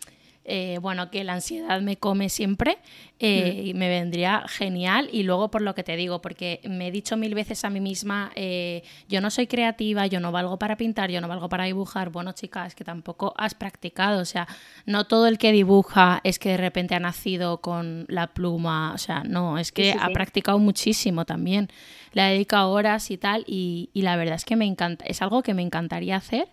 eh, 0.51 0.79
bueno, 0.81 1.11
que 1.11 1.25
la 1.25 1.35
ansiedad 1.35 1.79
me 1.83 1.99
come 1.99 2.31
siempre 2.31 2.79
eh, 3.19 3.64
y 3.66 3.75
me 3.75 3.91
vendría 3.91 4.45
genial. 4.49 5.11
Y 5.12 5.23
luego 5.23 5.51
por 5.51 5.61
lo 5.61 5.75
que 5.75 5.83
te 5.83 5.95
digo, 5.95 6.23
porque 6.23 6.62
me 6.64 6.89
he 6.89 6.91
dicho 6.91 7.19
mil 7.19 7.35
veces 7.35 7.66
a 7.66 7.71
mí 7.71 7.81
misma, 7.81 8.33
eh, 8.35 8.83
yo 9.11 9.21
no 9.21 9.29
soy 9.29 9.47
creativa, 9.47 10.07
yo 10.07 10.21
no 10.21 10.33
valgo 10.33 10.59
para 10.59 10.79
pintar, 10.79 11.11
yo 11.11 11.21
no 11.21 11.29
valgo 11.29 11.51
para 11.51 11.64
dibujar. 11.64 12.09
Bueno, 12.09 12.33
chicas, 12.33 12.75
que 12.75 12.83
tampoco 12.83 13.35
has 13.37 13.53
practicado. 13.53 14.23
O 14.23 14.25
sea, 14.25 14.49
no 14.87 15.07
todo 15.07 15.27
el 15.27 15.37
que 15.37 15.53
dibuja 15.53 16.23
es 16.25 16.39
que 16.39 16.49
de 16.49 16.57
repente 16.57 16.95
ha 16.95 17.01
nacido 17.01 17.61
con 17.61 18.07
la 18.09 18.29
pluma. 18.29 18.95
O 18.95 18.99
sea, 18.99 19.25
no, 19.25 19.59
es 19.59 19.71
que 19.71 19.95
ha 20.01 20.09
practicado 20.14 20.59
muchísimo 20.59 21.27
también. 21.27 21.69
Le 22.14 22.23
ha 22.23 22.29
dedicado 22.29 22.71
horas 22.71 23.11
y 23.11 23.19
tal. 23.19 23.45
Y, 23.47 23.91
y 23.93 24.01
la 24.01 24.16
verdad 24.16 24.37
es 24.37 24.47
que 24.47 24.57
me 24.57 24.64
encanta, 24.64 25.05
es 25.05 25.21
algo 25.21 25.43
que 25.43 25.53
me 25.53 25.61
encantaría 25.61 26.16
hacer 26.16 26.49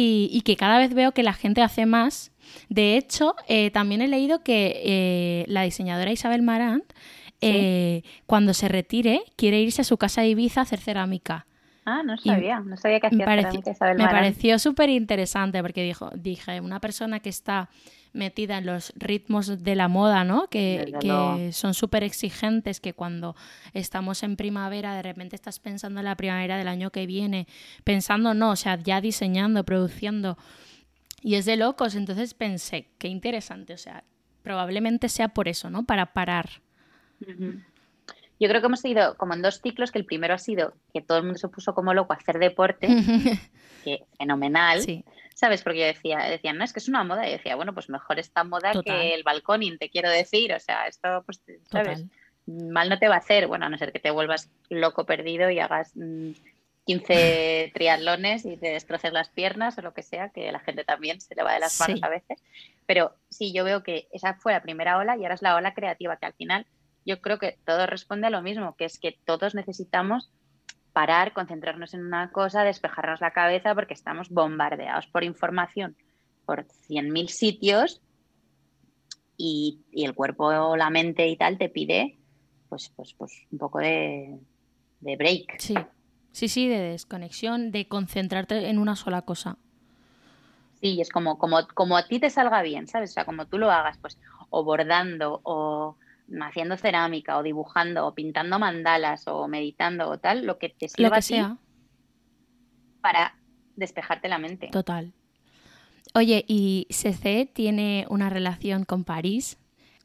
y, 0.00 0.42
que 0.42 0.56
cada 0.56 0.78
vez 0.78 0.94
veo 0.94 1.12
que 1.12 1.22
la 1.22 1.32
gente 1.32 1.62
hace 1.62 1.86
más. 1.86 2.30
De 2.68 2.96
hecho, 2.96 3.34
eh, 3.48 3.70
también 3.70 4.00
he 4.00 4.08
leído 4.08 4.42
que 4.42 4.80
eh, 4.84 5.44
la 5.48 5.62
diseñadora 5.62 6.12
Isabel 6.12 6.42
Marant, 6.42 6.84
eh, 7.40 8.02
cuando 8.26 8.54
se 8.54 8.68
retire, 8.68 9.22
quiere 9.36 9.60
irse 9.60 9.82
a 9.82 9.84
su 9.84 9.96
casa 9.96 10.22
de 10.22 10.28
Ibiza 10.28 10.60
a 10.60 10.62
hacer 10.62 10.80
cerámica. 10.80 11.46
Ah, 11.84 12.02
no 12.04 12.16
sabía, 12.18 12.60
no 12.60 12.76
sabía 12.76 13.00
que 13.00 13.08
hacía 13.08 13.24
cerámica 13.24 13.70
Isabel 13.70 13.96
Me 13.96 14.04
pareció 14.04 14.58
súper 14.58 14.90
interesante 14.90 15.62
porque 15.62 15.82
dijo, 15.82 16.10
dije, 16.14 16.60
una 16.60 16.80
persona 16.80 17.20
que 17.20 17.30
está 17.30 17.68
metida 18.12 18.58
en 18.58 18.66
los 18.66 18.92
ritmos 18.96 19.62
de 19.62 19.74
la 19.74 19.88
moda, 19.88 20.24
¿no? 20.24 20.48
Que, 20.48 21.50
son 21.52 21.74
súper 21.74 22.04
exigentes, 22.04 22.80
que 22.80 22.94
cuando 22.94 23.36
estamos 23.74 24.22
en 24.22 24.36
primavera 24.36 24.94
de 24.94 25.02
repente 25.02 25.36
estás 25.36 25.58
pensando 25.58 26.00
en 26.00 26.06
la 26.06 26.16
primavera 26.16 26.56
del 26.56 26.68
año 26.68 26.90
que 26.90 27.06
viene, 27.06 27.46
pensando 27.84 28.34
no, 28.34 28.50
o 28.50 28.56
sea, 28.56 28.76
ya 28.76 29.00
diseñando, 29.00 29.64
produciendo. 29.64 30.36
Y 31.20 31.34
es 31.34 31.44
de 31.44 31.56
locos, 31.56 31.94
entonces 31.94 32.34
pensé, 32.34 32.88
qué 32.98 33.08
interesante, 33.08 33.74
o 33.74 33.78
sea, 33.78 34.04
probablemente 34.42 35.08
sea 35.08 35.28
por 35.28 35.48
eso, 35.48 35.70
¿no? 35.70 35.84
Para 35.84 36.12
parar. 36.12 36.48
Yo 38.40 38.48
creo 38.48 38.60
que 38.60 38.66
hemos 38.66 38.84
ido 38.84 39.16
como 39.16 39.34
en 39.34 39.42
dos 39.42 39.60
ciclos, 39.60 39.90
que 39.90 39.98
el 39.98 40.04
primero 40.04 40.34
ha 40.34 40.38
sido 40.38 40.74
que 40.92 41.00
todo 41.00 41.18
el 41.18 41.24
mundo 41.24 41.38
se 41.38 41.48
puso 41.48 41.74
como 41.74 41.92
loco 41.92 42.12
a 42.12 42.16
hacer 42.16 42.38
deporte, 42.38 42.86
que 43.84 44.04
fenomenal. 44.16 44.80
Sí. 44.82 45.04
¿Sabes? 45.38 45.62
Porque 45.62 45.78
yo 45.78 45.86
decía, 45.86 46.18
decían, 46.18 46.58
no, 46.58 46.64
es 46.64 46.72
que 46.72 46.80
es 46.80 46.88
una 46.88 47.04
moda. 47.04 47.28
Y 47.28 47.30
decía, 47.30 47.54
bueno, 47.54 47.72
pues 47.72 47.88
mejor 47.88 48.18
esta 48.18 48.42
moda 48.42 48.72
que 48.84 49.14
el 49.14 49.22
balconing, 49.22 49.78
te 49.78 49.88
quiero 49.88 50.10
decir. 50.10 50.52
O 50.52 50.58
sea, 50.58 50.88
esto, 50.88 51.22
pues, 51.24 51.40
¿sabes? 51.70 52.04
Mal 52.46 52.88
no 52.88 52.98
te 52.98 53.06
va 53.06 53.14
a 53.14 53.18
hacer, 53.18 53.46
bueno, 53.46 53.66
a 53.66 53.68
no 53.68 53.78
ser 53.78 53.92
que 53.92 54.00
te 54.00 54.10
vuelvas 54.10 54.50
loco 54.68 55.06
perdido 55.06 55.48
y 55.48 55.60
hagas 55.60 55.92
15 56.86 57.68
mm, 57.68 57.72
triatlones 57.74 58.46
y 58.46 58.56
te 58.56 58.70
destroces 58.70 59.12
las 59.12 59.28
piernas 59.28 59.78
o 59.78 59.82
lo 59.82 59.94
que 59.94 60.02
sea, 60.02 60.30
que 60.30 60.50
la 60.50 60.58
gente 60.58 60.82
también 60.82 61.20
se 61.20 61.36
le 61.36 61.44
va 61.44 61.52
de 61.52 61.60
las 61.60 61.78
manos 61.78 62.02
a 62.02 62.08
veces. 62.08 62.42
Pero 62.86 63.14
sí, 63.30 63.52
yo 63.52 63.62
veo 63.62 63.84
que 63.84 64.08
esa 64.10 64.34
fue 64.34 64.54
la 64.54 64.62
primera 64.62 64.98
ola 64.98 65.16
y 65.16 65.22
ahora 65.22 65.36
es 65.36 65.42
la 65.42 65.54
ola 65.54 65.72
creativa, 65.72 66.16
que 66.16 66.26
al 66.26 66.34
final 66.34 66.66
yo 67.06 67.20
creo 67.20 67.38
que 67.38 67.58
todo 67.64 67.86
responde 67.86 68.26
a 68.26 68.30
lo 68.30 68.42
mismo, 68.42 68.74
que 68.74 68.86
es 68.86 68.98
que 68.98 69.16
todos 69.24 69.54
necesitamos 69.54 70.32
parar, 70.98 71.32
concentrarnos 71.32 71.94
en 71.94 72.04
una 72.04 72.32
cosa, 72.32 72.64
despejarnos 72.64 73.20
la 73.20 73.30
cabeza 73.30 73.72
porque 73.72 73.94
estamos 73.94 74.30
bombardeados 74.30 75.06
por 75.06 75.22
información 75.22 75.96
por 76.44 76.66
100.000 76.88 77.28
sitios 77.28 78.00
y, 79.36 79.78
el 79.92 80.12
cuerpo 80.16 80.46
o 80.46 80.76
la 80.76 80.90
mente 80.90 81.28
y 81.28 81.36
tal 81.36 81.56
te 81.56 81.68
pide 81.68 82.18
pues, 82.68 82.92
pues, 82.96 83.14
pues 83.16 83.46
un 83.52 83.58
poco 83.58 83.78
de, 83.78 84.40
break. 85.00 85.60
Sí, 85.60 85.76
sí, 86.32 86.48
sí, 86.48 86.66
de 86.66 86.80
desconexión, 86.80 87.70
de 87.70 87.86
concentrarte 87.86 88.68
en 88.68 88.80
una 88.80 88.96
sola 88.96 89.22
cosa. 89.22 89.56
Sí, 90.80 91.00
es 91.00 91.10
como, 91.10 91.38
como, 91.38 91.58
como 91.74 91.96
a 91.96 92.08
ti 92.08 92.18
te 92.18 92.28
salga 92.28 92.60
bien, 92.62 92.88
¿sabes? 92.88 93.10
O 93.10 93.12
sea, 93.12 93.24
como 93.24 93.46
tú 93.46 93.56
lo 93.56 93.70
hagas, 93.70 93.98
pues, 93.98 94.18
o 94.50 94.64
bordando, 94.64 95.42
o 95.44 95.96
haciendo 96.40 96.76
cerámica, 96.76 97.38
o 97.38 97.42
dibujando, 97.42 98.06
o 98.06 98.14
pintando 98.14 98.58
mandalas, 98.58 99.26
o 99.28 99.48
meditando, 99.48 100.08
o 100.08 100.18
tal, 100.18 100.44
lo 100.44 100.58
que 100.58 100.70
te 100.70 100.88
sirva 100.88 101.08
lo 101.08 101.14
que 101.14 101.22
sea. 101.22 101.56
para 103.00 103.36
despejarte 103.76 104.28
la 104.28 104.38
mente. 104.38 104.68
Total. 104.68 105.12
Oye, 106.14 106.44
¿y 106.48 106.86
CC 106.90 107.46
tiene 107.46 108.06
una 108.08 108.30
relación 108.30 108.84
con 108.84 109.04
París? 109.04 109.58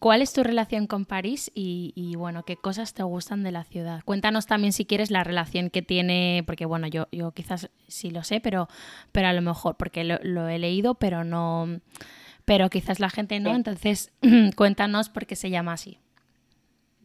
¿Cuál 0.04 0.22
es 0.22 0.34
tu 0.34 0.44
relación 0.44 0.86
con 0.86 1.06
París 1.06 1.50
y, 1.56 2.14
bueno, 2.18 2.44
qué 2.44 2.58
cosas 2.58 2.94
te 2.94 3.04
gustan 3.04 3.42
de 3.42 3.54
la 3.54 3.64
ciudad? 3.64 4.02
Cuéntanos 4.04 4.48
también 4.48 4.74
si 4.74 4.84
quieres 4.84 5.12
la 5.12 5.24
relación 5.24 5.70
que 5.70 5.82
tiene, 5.82 6.44
porque 6.46 6.66
bueno, 6.66 6.88
yo, 6.88 7.08
yo 7.14 7.32
quizás 7.32 7.70
sí 7.88 8.12
lo 8.12 8.22
sé, 8.24 8.42
pero, 8.42 8.68
pero 9.14 9.30
a 9.30 9.34
lo 9.34 9.42
mejor, 9.42 9.78
porque 9.78 10.04
lo, 10.04 10.50
he 10.50 10.60
leído, 10.60 10.96
pero 10.96 11.24
no, 11.24 11.80
pero 12.44 12.70
quizás 12.70 13.00
la 13.00 13.10
gente 13.10 13.40
no, 13.40 13.56
entonces 13.56 14.12
cuéntanos 14.58 15.08
por 15.08 15.26
qué 15.26 15.38
se 15.38 15.50
llama 15.50 15.72
así. 15.72 16.00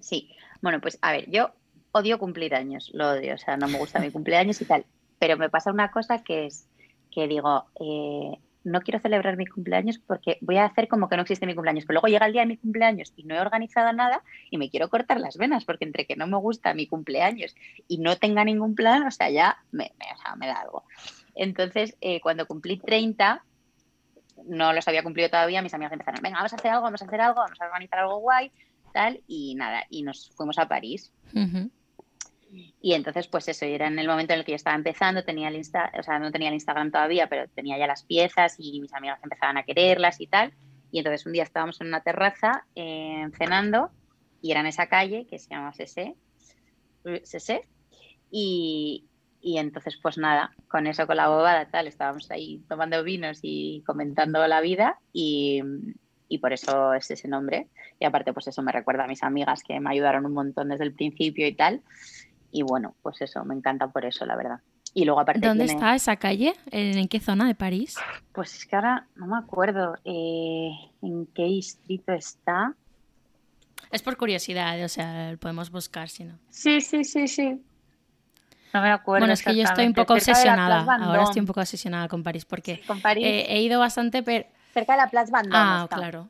Sí, 0.09 0.31
bueno, 0.63 0.81
pues 0.81 0.99
a 1.03 1.13
ver, 1.13 1.31
yo 1.31 1.51
odio 1.93 2.19
cumplir 2.19 2.55
años, 2.55 2.91
lo 2.95 3.11
odio, 3.11 3.35
o 3.35 3.39
sea, 3.39 3.59
no 3.59 3.69
me 3.69 3.79
gusta 3.79 4.01
mi 4.01 4.11
cumpleaños 4.11 4.61
y 4.63 4.65
tal, 4.65 4.87
pero 5.19 5.37
me 5.37 5.51
pasa 5.51 5.71
una 5.71 5.91
cosa 5.91 6.23
que 6.23 6.47
es 6.47 6.67
que 7.11 7.29
digo, 7.29 7.67
eh, 7.79 8.39
no 8.65 8.81
quiero 8.81 9.01
celebrar 9.01 9.37
mi 9.37 9.47
cumpleaños 9.47 9.99
porque 9.99 10.39
voy 10.41 10.57
a 10.57 10.65
hacer 10.65 10.89
como 10.89 11.09
que 11.09 11.17
no 11.17 11.23
existe 11.23 11.47
mi 11.47 11.55
cumpleaños. 11.55 11.85
Pero 11.85 12.01
luego 12.01 12.09
llega 12.09 12.27
el 12.27 12.33
día 12.33 12.43
de 12.43 12.49
mi 12.49 12.57
cumpleaños 12.57 13.13
y 13.17 13.25
no 13.25 13.35
he 13.35 13.41
organizado 13.41 13.93
nada 13.93 14.23
y 14.51 14.59
me 14.59 14.71
quiero 14.71 14.89
cortar 14.89 15.21
las 15.21 15.37
venas 15.37 15.65
porque 15.65 15.85
entre 15.85 16.07
que 16.07 16.17
no 16.17 16.27
me 16.27 16.37
gusta 16.39 16.75
mi 16.75 16.87
cumpleaños 16.87 17.55
y 17.87 17.99
no 17.99 18.17
tenga 18.17 18.45
ningún 18.45 18.75
plan, 18.75 19.07
o 19.07 19.11
sea, 19.11 19.31
ya 19.31 19.59
me, 19.71 19.93
da 20.41 20.61
algo. 20.61 20.85
Entonces, 21.35 21.97
eh, 22.01 22.21
cuando 22.21 22.47
cumplí 22.47 22.79
30, 22.79 23.45
no 24.47 24.73
los 24.73 24.87
había 24.89 25.03
cumplido 25.03 25.31
todavía, 25.31 25.63
mis 25.63 25.75
amigas 25.75 25.93
empezaron, 25.93 26.23
venga, 26.23 26.39
vamos 26.39 26.53
a 26.53 26.57
hacer 26.57 26.71
algo, 26.71 26.85
vamos 26.85 27.03
a 27.03 27.05
hacer 27.05 27.21
algo, 27.21 27.41
vamos 27.41 27.61
a 27.61 27.67
organizar 27.67 28.01
algo 28.01 28.19
guay, 28.19 28.51
tal, 28.93 29.23
y 29.27 29.55
nada, 29.55 29.85
y 29.91 30.03
nos 30.03 30.31
fuimos 30.31 30.59
a 30.59 30.69
París. 30.69 31.13
Y 32.81 32.95
entonces, 32.95 33.29
pues 33.29 33.49
eso, 33.49 33.67
era 33.67 33.89
en 33.89 33.99
el 33.99 34.09
momento 34.09 34.33
en 34.33 34.41
el 34.41 34.45
que 34.45 34.53
yo 34.53 34.57
estaba 34.57 34.77
empezando, 34.77 35.25
tenía 35.25 35.49
el 35.49 35.57
Insta, 35.57 35.93
o 35.99 36.03
sea, 36.03 36.19
no 36.19 36.33
tenía 36.33 36.49
el 36.49 36.55
Instagram 36.55 36.91
todavía, 36.91 37.29
pero 37.29 37.49
tenía 37.49 37.79
ya 37.79 37.87
las 37.87 38.05
piezas 38.05 38.57
y 38.59 38.81
mis 38.81 38.95
amigas 38.95 39.21
empezaban 39.23 39.59
a 39.59 39.65
quererlas 39.65 40.21
y 40.21 40.27
tal. 40.27 40.55
Y 40.91 40.99
entonces 40.99 41.27
un 41.27 41.33
día 41.33 41.43
estábamos 41.43 41.81
en 41.81 41.89
una 41.89 42.01
terraza 42.01 42.65
eh, 42.75 43.27
cenando 43.37 43.91
y 44.41 44.53
era 44.53 44.61
en 44.61 44.67
esa 44.67 44.87
calle 44.87 45.27
que 45.29 45.39
se 45.39 45.51
llama 45.51 45.73
Sese, 45.75 46.17
y, 48.31 49.07
y 49.41 49.59
entonces, 49.59 49.99
pues 50.03 50.19
nada, 50.19 50.55
con 50.69 50.87
eso, 50.87 51.07
con 51.07 51.17
la 51.17 51.29
bobada, 51.29 51.69
tal, 51.71 51.87
estábamos 51.87 52.31
ahí 52.31 52.63
tomando 52.69 53.03
vinos 53.03 53.41
y 53.43 53.83
comentando 53.87 54.47
la 54.47 54.61
vida 54.61 54.99
y, 55.13 55.63
y 56.29 56.39
por 56.39 56.53
eso 56.53 56.93
es 56.95 57.11
ese 57.11 57.29
nombre. 57.29 57.69
Y 57.99 58.05
aparte, 58.05 58.33
pues 58.33 58.47
eso 58.49 58.63
me 58.63 58.73
recuerda 58.73 59.05
a 59.05 59.07
mis 59.07 59.23
amigas 59.23 59.63
que 59.63 59.81
me 59.81 59.91
ayudaron 59.91 60.27
un 60.27 60.35
montón 60.35 60.69
desde 60.69 60.85
el 60.85 60.93
principio 60.93 61.47
y 61.47 61.55
tal. 61.55 61.83
Y 62.51 62.63
bueno, 62.63 62.95
pues 63.03 63.21
eso, 63.21 63.45
me 63.45 63.55
encanta 63.55 63.89
por 63.89 64.05
eso, 64.05 64.25
la 64.27 64.37
verdad. 64.37 64.61
Y 64.95 65.05
luego 65.05 65.21
aparte 65.21 65.47
¿Dónde 65.47 65.65
está 65.65 65.95
esa 65.95 66.17
calle? 66.17 66.55
¿En 66.71 67.09
qué 67.09 67.21
zona 67.21 67.47
de 67.47 67.55
París? 67.55 67.97
Pues 68.33 68.55
es 68.55 68.67
que 68.67 68.77
ahora 68.77 69.07
no 69.17 69.27
me 69.27 69.37
acuerdo 69.37 69.95
eh, 70.05 70.71
en 71.03 71.27
qué 71.35 71.45
distrito 71.45 72.13
está. 72.13 72.75
Es 73.91 74.03
por 74.03 74.17
curiosidad, 74.17 74.83
o 74.85 74.89
sea, 74.89 75.37
podemos 75.41 75.71
buscar 75.71 76.09
si 76.09 76.25
no. 76.25 76.39
Sí, 76.51 76.81
sí, 76.81 77.05
sí, 77.05 77.29
sí. 77.29 77.63
No 78.75 78.83
me 78.83 78.91
acuerdo. 78.91 79.23
Bueno, 79.23 79.35
es 79.35 79.43
que 79.43 79.57
yo 79.57 79.63
estoy 79.63 79.87
un 79.87 79.95
poco 79.95 80.15
obsesionada. 80.15 80.81
Ahora 80.81 81.23
estoy 81.23 81.41
un 81.41 81.47
poco 81.47 81.61
obsesionada 81.61 82.09
con 82.09 82.23
París 82.23 82.45
porque 82.45 82.83
he 83.17 83.63
ido 83.63 83.81
bastante, 83.81 84.23
pero... 84.23 84.47
Cerca 84.79 84.93
de 84.93 84.99
la 84.99 85.09
Plaza 85.09 85.33
Vendôme. 85.33 85.57
Ah, 85.57 85.87
claro 85.91 86.29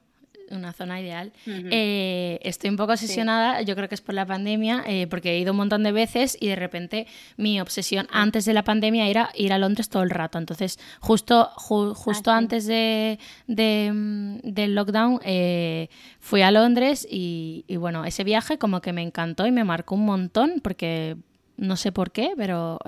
una 0.50 0.72
zona 0.72 1.00
ideal. 1.00 1.32
Eh, 1.46 2.38
estoy 2.42 2.70
un 2.70 2.76
poco 2.76 2.92
obsesionada, 2.92 3.62
yo 3.62 3.74
creo 3.74 3.88
que 3.88 3.94
es 3.94 4.00
por 4.00 4.14
la 4.14 4.26
pandemia, 4.26 4.82
eh, 4.86 5.06
porque 5.06 5.32
he 5.32 5.38
ido 5.38 5.52
un 5.52 5.58
montón 5.58 5.82
de 5.82 5.92
veces 5.92 6.36
y 6.40 6.48
de 6.48 6.56
repente 6.56 7.06
mi 7.36 7.60
obsesión 7.60 8.06
antes 8.10 8.44
de 8.44 8.52
la 8.54 8.64
pandemia 8.64 9.06
era 9.08 9.30
ir 9.34 9.52
a 9.52 9.58
Londres 9.58 9.88
todo 9.88 10.02
el 10.02 10.10
rato. 10.10 10.38
Entonces, 10.38 10.78
justo, 11.00 11.50
justo 11.56 12.30
ah, 12.30 12.36
antes 12.36 12.66
de, 12.66 13.18
mm, 13.46 14.38
del 14.42 14.74
lockdown, 14.74 15.20
eh, 15.24 15.88
fui 16.20 16.42
a 16.42 16.50
Londres 16.50 17.06
y, 17.08 17.64
y, 17.68 17.76
bueno, 17.76 18.04
ese 18.04 18.24
viaje 18.24 18.58
como 18.58 18.80
que 18.80 18.92
me 18.92 19.02
encantó 19.02 19.46
y 19.46 19.52
me 19.52 19.64
marcó 19.64 19.94
un 19.94 20.04
montón, 20.04 20.60
porque 20.62 21.16
no 21.56 21.76
sé 21.76 21.92
por 21.92 22.10
qué, 22.10 22.32
pero... 22.36 22.78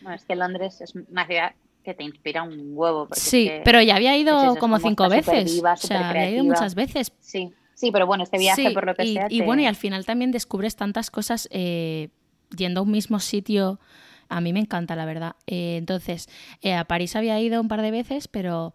Bueno, 0.00 0.16
es 0.16 0.24
que 0.24 0.36
Londres 0.36 0.80
es 0.80 0.94
una 0.94 1.26
ciudad 1.26 1.52
que 1.86 1.94
te 1.94 2.02
inspira 2.02 2.42
un 2.42 2.72
huevo. 2.74 3.06
Sí, 3.12 3.48
pero 3.64 3.80
ya 3.80 3.94
había 3.94 4.16
ido 4.18 4.56
como 4.56 4.80
cinco 4.80 5.08
veces. 5.08 5.62
o 5.62 5.76
sea, 5.76 6.10
había 6.10 6.28
ido 6.30 6.42
muchas 6.42 6.74
veces. 6.74 7.12
Sí, 7.20 7.52
sí, 7.74 7.92
pero 7.92 8.08
bueno, 8.08 8.24
este 8.24 8.38
viaje 8.38 8.72
por 8.72 8.86
lo 8.86 8.94
que 8.96 9.06
sea. 9.06 9.28
Y 9.30 9.40
bueno, 9.42 9.62
y 9.62 9.66
al 9.66 9.76
final 9.76 10.04
también 10.04 10.32
descubres 10.32 10.74
tantas 10.74 11.12
cosas 11.12 11.48
eh, 11.52 12.08
yendo 12.56 12.80
a 12.80 12.82
un 12.82 12.90
mismo 12.90 13.20
sitio. 13.20 13.78
A 14.28 14.40
mí 14.40 14.52
me 14.52 14.58
encanta, 14.58 14.96
la 14.96 15.04
verdad. 15.04 15.36
Eh, 15.46 15.76
entonces, 15.76 16.28
eh, 16.60 16.74
a 16.74 16.84
París 16.86 17.14
había 17.14 17.38
ido 17.40 17.60
un 17.60 17.68
par 17.68 17.82
de 17.82 17.92
veces, 17.92 18.26
pero 18.26 18.74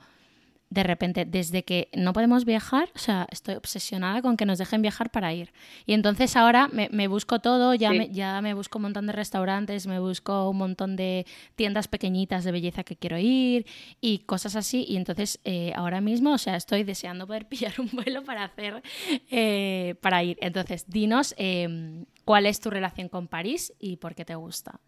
de 0.72 0.84
repente, 0.84 1.26
desde 1.26 1.64
que 1.64 1.90
no 1.94 2.14
podemos 2.14 2.46
viajar, 2.46 2.90
o 2.96 2.98
sea, 2.98 3.28
estoy 3.30 3.56
obsesionada 3.56 4.22
con 4.22 4.38
que 4.38 4.46
nos 4.46 4.58
dejen 4.58 4.82
viajar 4.82 5.12
para 5.12 5.34
ir. 5.34 5.52
Y 5.86 5.94
entonces 5.94 6.38
ahora 6.38 6.70
me, 6.70 7.08
busco 7.10 7.40
todo, 7.40 7.74
ya, 7.76 7.92
me, 7.92 8.10
ya 8.10 8.42
me 8.42 8.54
busco 8.54 8.78
un 8.78 8.84
montón 8.84 9.06
de 9.06 9.12
restaurantes, 9.12 9.86
me 9.86 10.00
busco 10.00 10.50
un 10.50 10.58
montón 10.58 10.96
de 10.96 11.26
tiendas 11.56 11.90
pequeñitas 11.90 12.46
de 12.46 12.54
belleza 12.54 12.86
que 12.86 12.96
quiero 12.96 13.18
ir 13.18 13.66
y 14.00 14.20
cosas 14.20 14.56
así. 14.56 14.86
Y 14.88 14.96
entonces 14.96 15.42
eh, 15.44 15.74
ahora 15.76 16.00
mismo, 16.00 16.32
o 16.32 16.38
sea, 16.38 16.56
estoy 16.56 16.86
deseando 16.86 17.28
poder 17.28 17.46
pillar 17.50 17.74
un 17.78 17.90
vuelo 17.92 18.24
para 18.24 18.46
hacer, 18.46 18.82
eh, 19.30 19.96
para 20.00 20.24
ir. 20.24 20.38
Entonces, 20.40 20.90
dinos 20.90 21.36
em, 21.38 22.06
cuál 22.24 22.46
es 22.46 22.62
tu 22.62 22.70
relación 22.70 23.10
con 23.10 23.28
París 23.28 23.74
y 23.78 23.98
por 23.98 24.16
qué 24.16 24.24
te 24.24 24.36
gusta. 24.36 24.80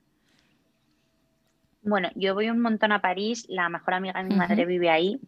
Bueno, 1.81 2.07
yo 2.15 2.33
voy 2.33 2.49
un 2.49 2.61
montón 2.61 2.93
a 2.93 3.01
París, 3.01 3.45
la 3.49 3.67
mejor 3.67 3.95
amiga 3.95 4.23
de 4.23 4.29
mi 4.29 4.35
madre 4.35 4.65
vive 4.65 4.89
ahí 4.89 5.19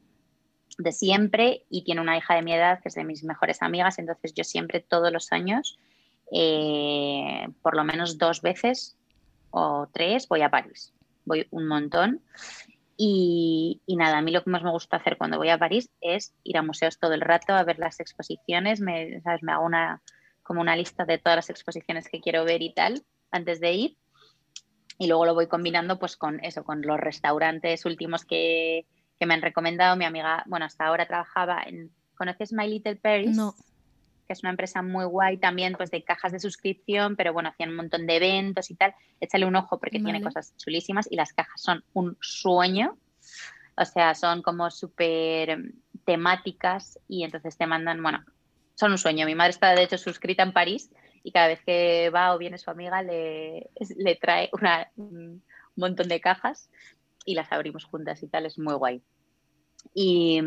de 0.77 0.91
siempre 0.91 1.63
y 1.69 1.83
tiene 1.83 2.01
una 2.01 2.17
hija 2.17 2.35
de 2.35 2.41
mi 2.41 2.53
edad 2.53 2.81
que 2.81 2.89
es 2.89 2.95
de 2.95 3.03
mis 3.03 3.23
mejores 3.23 3.61
amigas, 3.61 3.99
entonces 3.99 4.33
yo 4.33 4.43
siempre 4.43 4.79
todos 4.79 5.11
los 5.11 5.31
años, 5.31 5.77
eh, 6.31 7.47
por 7.61 7.75
lo 7.75 7.83
menos 7.83 8.17
dos 8.17 8.41
veces 8.41 8.97
o 9.51 9.87
tres, 9.91 10.27
voy 10.27 10.41
a 10.41 10.49
París. 10.49 10.93
Voy 11.25 11.47
un 11.51 11.67
montón. 11.67 12.21
Y, 12.97 13.81
nada, 13.87 14.17
a 14.17 14.21
mí 14.21 14.31
lo 14.31 14.43
que 14.43 14.49
más 14.49 14.63
me 14.63 14.71
gusta 14.71 14.97
hacer 14.97 15.17
cuando 15.17 15.37
voy 15.37 15.49
a 15.49 15.57
París 15.57 15.89
es 16.01 16.33
ir 16.43 16.57
a 16.57 16.61
museos 16.61 16.97
todo 16.97 17.13
el 17.13 17.21
rato, 17.21 17.53
a 17.53 17.63
ver 17.63 17.77
las 17.77 17.99
exposiciones, 17.99 18.79
me, 18.79 19.21
¿sabes? 19.21 19.43
me 19.43 19.51
hago 19.51 19.65
una, 19.65 20.01
como 20.43 20.61
una 20.61 20.75
lista 20.75 21.03
de 21.05 21.17
todas 21.17 21.37
las 21.37 21.49
exposiciones 21.49 22.07
que 22.07 22.21
quiero 22.21 22.45
ver 22.45 22.61
y 22.61 22.73
tal 22.73 23.03
antes 23.31 23.59
de 23.59 23.73
ir. 23.73 23.97
Y 24.97 25.07
luego 25.07 25.25
lo 25.25 25.33
voy 25.33 25.47
combinando 25.47 25.99
pues 25.99 26.15
con 26.15 26.41
eso, 26.43 26.63
con 26.63 26.81
los 26.81 26.97
restaurantes 26.97 27.85
últimos 27.85 28.23
que, 28.23 28.85
que 29.19 29.25
me 29.25 29.33
han 29.33 29.41
recomendado. 29.41 29.95
Mi 29.95 30.05
amiga, 30.05 30.43
bueno, 30.47 30.65
hasta 30.65 30.85
ahora 30.85 31.05
trabajaba 31.05 31.63
en. 31.65 31.91
¿Conoces 32.15 32.53
My 32.53 32.67
Little 32.67 32.95
Paris? 32.95 33.35
No. 33.35 33.53
Que 34.25 34.33
es 34.33 34.41
una 34.41 34.49
empresa 34.49 34.81
muy 34.81 35.05
guay 35.05 35.37
también, 35.37 35.73
pues 35.73 35.91
de 35.91 36.03
cajas 36.03 36.31
de 36.31 36.39
suscripción, 36.39 37.15
pero 37.15 37.33
bueno, 37.33 37.49
hacían 37.49 37.69
un 37.69 37.75
montón 37.75 38.07
de 38.07 38.15
eventos 38.15 38.71
y 38.71 38.75
tal. 38.75 38.95
Échale 39.19 39.45
un 39.45 39.55
ojo 39.55 39.79
porque 39.79 39.99
tiene 39.99 40.21
cosas 40.21 40.55
chulísimas 40.57 41.07
y 41.11 41.15
las 41.15 41.33
cajas 41.33 41.61
son 41.61 41.83
un 41.93 42.17
sueño. 42.21 42.97
O 43.77 43.85
sea, 43.85 44.15
son 44.15 44.41
como 44.41 44.71
súper 44.71 45.73
temáticas 46.05 46.97
y 47.07 47.23
entonces 47.23 47.57
te 47.57 47.67
mandan, 47.67 48.01
bueno, 48.01 48.23
son 48.75 48.91
un 48.91 48.97
sueño. 48.97 49.25
Mi 49.25 49.35
madre 49.35 49.51
está 49.51 49.75
de 49.75 49.83
hecho 49.83 49.97
suscrita 49.97 50.43
en 50.43 50.53
París 50.53 50.89
y 51.23 51.31
cada 51.31 51.47
vez 51.47 51.61
que 51.65 52.09
va 52.09 52.33
o 52.33 52.37
viene 52.37 52.57
su 52.57 52.69
amiga 52.69 53.03
le, 53.03 53.69
le 53.97 54.15
trae 54.15 54.49
una, 54.53 54.89
un 54.95 55.43
montón 55.75 56.07
de 56.07 56.21
cajas 56.21 56.69
y 57.25 57.35
las 57.35 57.51
abrimos 57.51 57.85
juntas 57.85 58.21
y 58.23 58.27
tal, 58.27 58.45
es 58.45 58.57
muy 58.57 58.75
guay. 58.75 59.01
Y, 59.93 60.39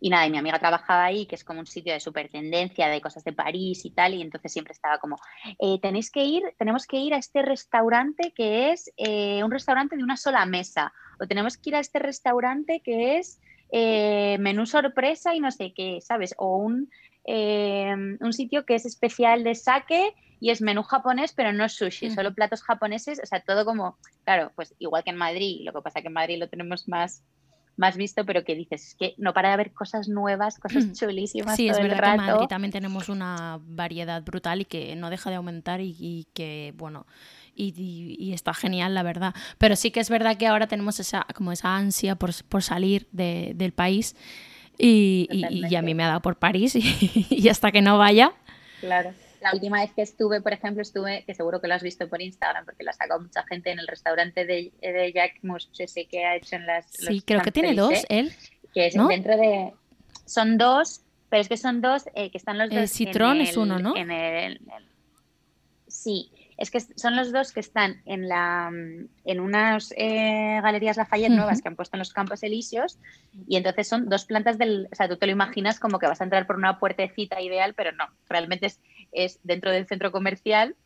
y 0.00 0.10
nada, 0.10 0.26
y 0.26 0.30
mi 0.30 0.38
amiga 0.38 0.58
trabajaba 0.58 1.04
ahí, 1.04 1.26
que 1.26 1.36
es 1.36 1.44
como 1.44 1.60
un 1.60 1.66
sitio 1.66 1.92
de 1.92 2.00
super 2.00 2.28
tendencia, 2.28 2.88
de 2.88 3.00
cosas 3.00 3.24
de 3.24 3.32
París 3.32 3.84
y 3.84 3.90
tal, 3.90 4.14
y 4.14 4.22
entonces 4.22 4.52
siempre 4.52 4.72
estaba 4.72 4.98
como, 4.98 5.16
eh, 5.58 5.78
tenéis 5.80 6.10
que 6.10 6.24
ir, 6.24 6.42
tenemos 6.58 6.86
que 6.86 6.98
ir 6.98 7.14
a 7.14 7.18
este 7.18 7.42
restaurante 7.42 8.32
que 8.34 8.72
es 8.72 8.92
eh, 8.96 9.42
un 9.44 9.50
restaurante 9.50 9.96
de 9.96 10.02
una 10.02 10.16
sola 10.16 10.44
mesa, 10.44 10.92
o 11.20 11.26
tenemos 11.26 11.56
que 11.56 11.70
ir 11.70 11.76
a 11.76 11.80
este 11.80 11.98
restaurante 11.98 12.80
que 12.84 13.18
es 13.18 13.40
eh, 13.70 14.36
menú 14.38 14.66
sorpresa 14.66 15.34
y 15.34 15.40
no 15.40 15.50
sé 15.50 15.72
qué, 15.74 16.00
¿sabes? 16.00 16.34
O 16.36 16.56
un, 16.56 16.90
un 17.24 18.32
sitio 18.32 18.66
que 18.66 18.74
es 18.74 18.84
especial 18.84 19.44
de 19.44 19.54
sake 19.54 20.14
y 20.42 20.50
es 20.50 20.60
menú 20.60 20.82
japonés, 20.82 21.32
pero 21.34 21.52
no 21.52 21.68
sushi, 21.68 22.10
solo 22.10 22.34
platos 22.34 22.62
japoneses, 22.62 23.20
o 23.22 23.26
sea, 23.26 23.40
todo 23.40 23.64
como, 23.64 23.96
claro, 24.24 24.50
pues 24.56 24.74
igual 24.80 25.04
que 25.04 25.10
en 25.10 25.16
Madrid, 25.16 25.60
lo 25.64 25.72
que 25.72 25.82
pasa 25.82 26.00
que 26.00 26.08
en 26.08 26.14
Madrid 26.14 26.36
lo 26.36 26.48
tenemos 26.48 26.88
más 26.88 27.22
más 27.76 27.96
visto, 27.96 28.26
pero 28.26 28.44
que 28.44 28.54
dices, 28.56 28.88
es 28.88 28.94
que 28.96 29.14
no 29.18 29.32
para 29.32 29.48
de 29.48 29.54
haber 29.54 29.72
cosas 29.72 30.08
nuevas, 30.08 30.58
cosas 30.58 30.92
chulísimas. 30.92 31.56
Sí, 31.56 31.68
es 31.68 31.78
verdad 31.78 32.16
que 32.16 32.20
en 32.20 32.26
Madrid 32.26 32.46
también 32.48 32.72
tenemos 32.72 33.08
una 33.08 33.60
variedad 33.62 34.22
brutal 34.22 34.60
y 34.60 34.64
que 34.64 34.94
no 34.96 35.10
deja 35.10 35.30
de 35.30 35.36
aumentar 35.36 35.80
y, 35.80 36.26
que, 36.34 36.74
bueno, 36.76 37.06
y, 37.54 38.32
está 38.34 38.52
genial, 38.52 38.94
la 38.94 39.02
verdad. 39.02 39.34
Pero 39.58 39.74
sí 39.76 39.90
que 39.90 40.00
es 40.00 40.10
verdad 40.10 40.36
que 40.36 40.48
ahora 40.48 40.66
tenemos 40.66 41.00
esa, 41.00 41.24
como 41.34 41.50
esa 41.52 41.74
ansia 41.74 42.16
por, 42.16 42.32
salir 42.62 43.08
del 43.12 43.72
país 43.72 44.16
y, 44.76 45.28
y, 45.30 45.74
a 45.74 45.82
mí 45.82 45.94
me 45.94 46.04
ha 46.04 46.08
dado 46.08 46.20
por 46.20 46.36
París 46.36 46.74
y, 46.76 47.48
hasta 47.48 47.70
que 47.70 47.80
no 47.80 47.96
vaya. 47.96 48.32
Claro. 48.80 49.12
La 49.42 49.52
última 49.52 49.80
vez 49.80 49.92
que 49.92 50.02
estuve, 50.02 50.40
por 50.40 50.52
ejemplo, 50.52 50.82
estuve, 50.82 51.24
que 51.24 51.34
seguro 51.34 51.60
que 51.60 51.68
lo 51.68 51.74
has 51.74 51.82
visto 51.82 52.08
por 52.08 52.22
Instagram, 52.22 52.64
porque 52.64 52.84
lo 52.84 52.90
ha 52.90 52.94
sacado 52.94 53.20
mucha 53.20 53.42
gente 53.44 53.70
en 53.70 53.80
el 53.80 53.86
restaurante 53.86 54.46
de, 54.46 54.72
de 54.80 55.12
Jack 55.12 55.40
sé 55.72 56.06
que 56.06 56.24
ha 56.24 56.36
hecho 56.36 56.56
en 56.56 56.66
las... 56.66 56.86
Sí, 56.86 57.22
creo 57.26 57.42
que 57.42 57.50
tiene 57.50 57.74
dos, 57.74 58.04
él. 58.08 58.32
Que 58.72 58.86
es 58.86 58.94
dentro 58.94 59.36
de... 59.36 59.72
Son 60.26 60.58
dos, 60.58 61.02
pero 61.28 61.40
es 61.40 61.48
que 61.48 61.56
son 61.56 61.80
dos 61.80 62.04
eh, 62.14 62.30
que 62.30 62.38
están 62.38 62.58
los 62.58 62.70
dos... 62.70 62.78
El 62.78 62.88
Citrón 62.88 63.40
es 63.40 63.56
uno, 63.56 63.78
¿no? 63.78 63.96
En 63.96 64.10
el, 64.10 64.60
sí, 65.88 66.30
es 66.56 66.70
que 66.70 66.80
son 66.80 67.16
los 67.16 67.32
dos 67.32 67.52
que 67.52 67.60
están 67.60 68.02
en 68.06 68.28
la 68.28 68.70
en 69.24 69.40
unas 69.40 69.92
eh, 69.96 70.60
galerías 70.62 70.96
Lafayette 70.96 71.32
nuevas 71.32 71.60
que 71.60 71.68
han 71.68 71.76
puesto 71.76 71.96
en 71.96 72.00
los 72.00 72.12
Campos 72.12 72.42
Elíseos 72.42 72.98
y 73.48 73.56
entonces 73.56 73.88
son 73.88 74.08
dos 74.08 74.24
plantas 74.24 74.58
del, 74.58 74.88
o 74.92 74.94
sea, 74.94 75.08
tú 75.08 75.16
te 75.16 75.26
lo 75.26 75.32
imaginas 75.32 75.80
como 75.80 75.98
que 75.98 76.06
vas 76.06 76.20
a 76.20 76.24
entrar 76.24 76.46
por 76.46 76.56
una 76.56 76.78
puertecita 76.78 77.40
ideal, 77.40 77.74
pero 77.74 77.92
no, 77.92 78.06
realmente 78.28 78.66
es, 78.66 78.80
es 79.12 79.38
dentro 79.42 79.70
del 79.70 79.86
centro 79.86 80.10
comercial 80.12 80.76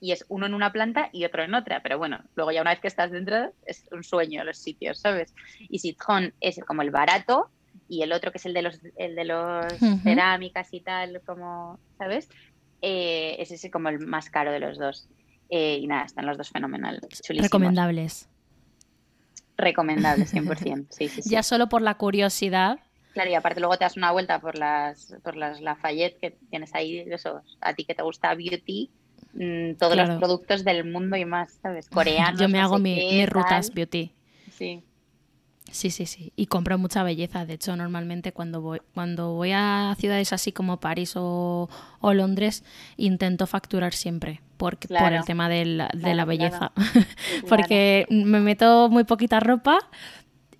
y 0.00 0.12
es 0.12 0.24
uno 0.28 0.46
en 0.46 0.54
una 0.54 0.72
planta 0.72 1.08
y 1.12 1.24
otro 1.24 1.42
en 1.42 1.54
otra, 1.54 1.80
pero 1.82 1.98
bueno, 1.98 2.20
luego 2.34 2.52
ya 2.52 2.60
una 2.60 2.72
vez 2.72 2.80
que 2.80 2.88
estás 2.88 3.10
dentro 3.10 3.52
es 3.66 3.86
un 3.90 4.04
sueño 4.04 4.44
los 4.44 4.58
sitios, 4.58 4.98
¿sabes? 4.98 5.34
Y 5.60 5.78
Citron 5.78 6.34
es 6.40 6.58
como 6.66 6.82
el 6.82 6.90
barato 6.90 7.48
y 7.88 8.02
el 8.02 8.12
otro 8.12 8.30
que 8.32 8.38
es 8.38 8.46
el 8.46 8.54
de 8.54 8.62
los 8.62 8.80
el 8.96 9.14
de 9.14 9.24
los 9.24 9.66
cerámicas 10.02 10.72
y 10.72 10.80
tal, 10.80 11.22
como, 11.24 11.78
¿sabes? 11.98 12.28
Eh, 12.82 13.36
es 13.38 13.50
ese 13.50 13.70
como 13.70 13.88
el 13.88 14.00
más 14.00 14.28
caro 14.28 14.52
de 14.52 14.60
los 14.60 14.78
dos. 14.78 15.08
Eh, 15.48 15.78
y 15.80 15.86
nada, 15.86 16.04
están 16.04 16.26
los 16.26 16.36
dos 16.36 16.50
fenomenal. 16.50 17.00
Recomendables. 17.28 18.28
Recomendables, 19.56 20.34
100%. 20.34 20.86
sí, 20.90 21.08
sí, 21.08 21.22
sí. 21.22 21.30
Ya 21.30 21.42
solo 21.42 21.68
por 21.68 21.80
la 21.80 21.94
curiosidad. 21.94 22.78
Claro, 23.14 23.30
y 23.30 23.34
aparte 23.34 23.60
luego 23.60 23.78
te 23.78 23.84
das 23.84 23.96
una 23.96 24.10
vuelta 24.10 24.40
por 24.40 24.58
las, 24.58 25.14
por 25.22 25.36
las 25.36 25.60
Lafayette 25.60 26.18
que 26.18 26.30
tienes 26.50 26.74
ahí, 26.74 26.98
eso, 26.98 27.42
a 27.60 27.72
ti 27.72 27.84
que 27.84 27.94
te 27.94 28.02
gusta 28.02 28.34
beauty, 28.34 28.90
mm, 29.34 29.74
todos 29.78 29.96
los 29.96 30.10
productos 30.18 30.64
del 30.64 30.84
mundo 30.84 31.16
y 31.16 31.24
más, 31.24 31.52
¿sabes? 31.62 31.88
Coreanos. 31.88 32.40
Yo 32.40 32.48
me 32.48 32.58
hago 32.60 32.78
mis 32.80 33.28
rutas 33.30 33.72
beauty. 33.72 34.10
Sí. 34.50 34.82
Sí, 35.70 35.90
sí, 35.90 36.06
sí. 36.06 36.32
Y 36.36 36.46
compro 36.46 36.76
mucha 36.76 37.02
belleza. 37.02 37.46
De 37.46 37.54
hecho, 37.54 37.74
normalmente 37.76 38.32
cuando 38.32 38.60
voy, 38.60 38.80
cuando 38.94 39.32
voy 39.32 39.52
a 39.54 39.94
ciudades 39.98 40.32
así 40.32 40.52
como 40.52 40.78
París 40.78 41.14
o, 41.16 41.68
Londres, 42.02 42.64
intento 42.96 43.46
facturar 43.46 43.94
siempre 43.94 44.40
porque, 44.56 44.88
por 44.88 45.12
el 45.12 45.24
tema 45.24 45.48
de 45.48 45.64
la, 45.64 46.24
belleza. 46.24 46.72
porque 47.48 48.06
me 48.10 48.40
meto 48.40 48.88
muy 48.90 49.04
poquita 49.04 49.40
ropa 49.40 49.78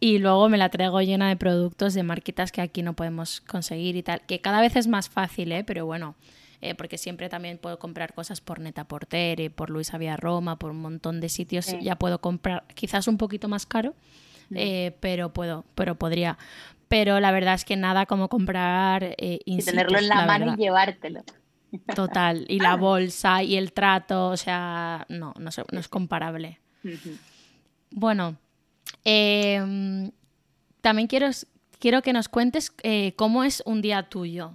y 0.05 0.19
luego 0.19 0.51
me 0.51 0.59
la 0.59 0.69
traigo 0.69 1.01
llena 1.01 1.31
de 1.31 1.37
productos 1.37 1.95
de 1.95 2.03
marquitas 2.03 2.53
que 2.53 2.61
aquí 2.61 2.83
no 2.83 2.93
podemos 2.93 3.41
conseguir 3.41 3.97
y 3.97 4.03
tal. 4.03 4.21
Que 4.27 4.39
cada 4.39 4.61
vez 4.61 4.77
es 4.77 4.87
más 4.87 5.09
fácil, 5.09 5.51
¿eh? 5.51 5.65
Pero 5.65 5.87
bueno. 5.87 6.15
Eh, 6.61 6.75
porque 6.75 6.99
siempre 6.99 7.31
también 7.31 7.57
puedo 7.57 7.79
comprar 7.79 8.13
cosas 8.13 8.43
por 8.43 8.59
Neta 8.59 8.85
Porter, 8.85 9.51
por 9.51 9.71
Luisa 9.71 9.97
Vía 9.97 10.17
Roma, 10.17 10.59
por 10.59 10.73
un 10.73 10.81
montón 10.81 11.21
de 11.21 11.31
sitios. 11.31 11.75
Ya 11.81 11.97
puedo 11.97 12.21
comprar 12.21 12.65
quizás 12.75 13.09
un 13.09 13.17
poquito 13.17 13.49
más 13.49 13.65
caro, 13.65 13.95
eh, 14.55 14.95
pero 15.01 15.33
puedo, 15.33 15.65
pero 15.75 15.95
podría. 15.95 16.37
Pero 16.89 17.19
la 17.21 17.33
verdad 17.33 17.55
es 17.55 17.65
que 17.65 17.77
nada 17.77 18.05
como 18.05 18.29
comprar 18.29 19.15
eh, 19.19 19.41
y 19.45 19.63
tenerlo 19.63 19.99
en 19.99 20.09
la, 20.09 20.27
mano 20.27 20.55
y 20.55 20.57
llevártelo. 20.57 21.23
Total, 21.95 22.45
y 22.49 22.61
la 22.61 22.77
bolsa 22.77 23.43
y 23.43 23.57
el 23.57 23.73
trato, 23.73 24.29
o 24.29 24.37
sea, 24.37 25.07
no, 25.09 25.35
no, 25.39 25.51
no 25.73 25.81
es 25.81 25.89
comparable. 25.89 26.61
Bueno, 27.91 28.37
em, 29.05 30.11
también 30.81 31.09
quiero, 31.09 31.31
quiero 31.79 32.03
que 32.03 32.13
nos 32.13 32.29
cuentes 32.29 32.73
eh, 32.83 33.15
cómo 33.17 33.45
es 33.45 33.63
un 33.67 33.83
día 33.83 34.09
tuyo. 34.09 34.53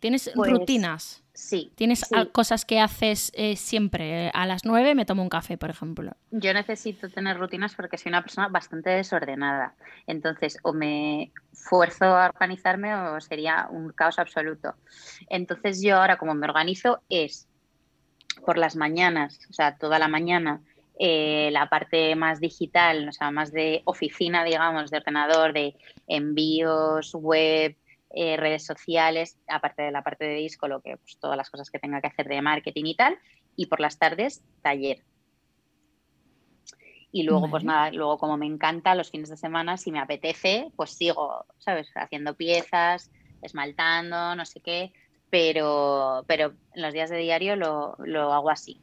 ¿Tienes 0.00 0.30
pues 0.34 0.50
rutinas? 0.50 1.22
Sí. 1.34 1.72
¿Tienes 1.76 2.04
cosas 2.32 2.64
que 2.64 2.80
haces 2.80 3.30
eh, 3.34 3.56
siempre? 3.56 4.30
A 4.34 4.46
las 4.46 4.64
nueve 4.64 4.94
me 4.94 5.04
tomo 5.04 5.22
un 5.22 5.28
café, 5.28 5.56
por 5.56 5.70
ejemplo. 5.70 6.12
Yo 6.30 6.52
necesito 6.52 7.08
tener 7.08 7.36
rutinas 7.38 7.74
porque 7.74 7.96
soy 7.96 8.10
una 8.10 8.22
persona 8.22 8.48
bastante 8.48 8.90
desordenada. 8.90 9.74
Entonces, 10.06 10.58
o 10.62 10.72
me 10.72 11.32
fuerzo 11.52 12.04
a 12.04 12.26
organizarme 12.26 12.94
o 12.94 13.20
sería 13.20 13.68
un 13.70 13.90
caos 13.92 14.18
absoluto. 14.18 14.74
Entonces, 15.28 15.80
yo 15.82 15.96
ahora 15.96 16.16
como 16.16 16.34
me 16.34 16.46
organizo 16.46 17.02
es 17.08 17.48
por 18.44 18.58
las 18.58 18.76
mañanas, 18.76 19.40
o 19.50 19.52
sea, 19.52 19.76
toda 19.76 19.98
la 19.98 20.08
mañana, 20.08 20.60
eh, 20.98 21.50
la 21.52 21.68
parte 21.68 22.14
más 22.16 22.40
digital, 22.40 23.08
o 23.08 23.12
sea, 23.12 23.30
más 23.30 23.52
de 23.52 23.82
oficina, 23.84 24.44
digamos, 24.44 24.90
de 24.90 24.98
ordenador, 24.98 25.52
de 25.52 25.74
envíos, 26.06 27.14
web, 27.14 27.76
eh, 28.10 28.36
redes 28.36 28.64
sociales, 28.64 29.38
aparte 29.48 29.82
de 29.82 29.92
la 29.92 30.02
parte 30.02 30.24
de 30.24 30.34
disco, 30.34 30.66
lo 30.66 30.80
que 30.80 30.96
pues, 30.96 31.18
todas 31.18 31.36
las 31.36 31.50
cosas 31.50 31.70
que 31.70 31.78
tenga 31.78 32.00
que 32.00 32.08
hacer 32.08 32.26
de 32.26 32.42
marketing 32.42 32.84
y 32.86 32.94
tal, 32.94 33.18
y 33.54 33.66
por 33.66 33.80
las 33.80 33.98
tardes 33.98 34.42
taller. 34.62 35.02
Y 37.10 37.22
luego, 37.22 37.48
pues 37.48 37.64
nada, 37.64 37.90
luego 37.90 38.18
como 38.18 38.36
me 38.36 38.46
encanta, 38.46 38.94
los 38.94 39.10
fines 39.10 39.30
de 39.30 39.36
semana, 39.36 39.78
si 39.78 39.90
me 39.90 39.98
apetece, 39.98 40.70
pues 40.76 40.90
sigo, 40.90 41.46
¿sabes? 41.58 41.90
Haciendo 41.94 42.34
piezas, 42.34 43.10
esmaltando, 43.40 44.34
no 44.36 44.44
sé 44.44 44.60
qué, 44.60 44.92
pero, 45.30 46.24
pero 46.26 46.54
en 46.74 46.82
los 46.82 46.92
días 46.92 47.10
de 47.10 47.18
diario 47.18 47.56
lo, 47.56 48.32
hago 48.32 48.50
así. 48.50 48.80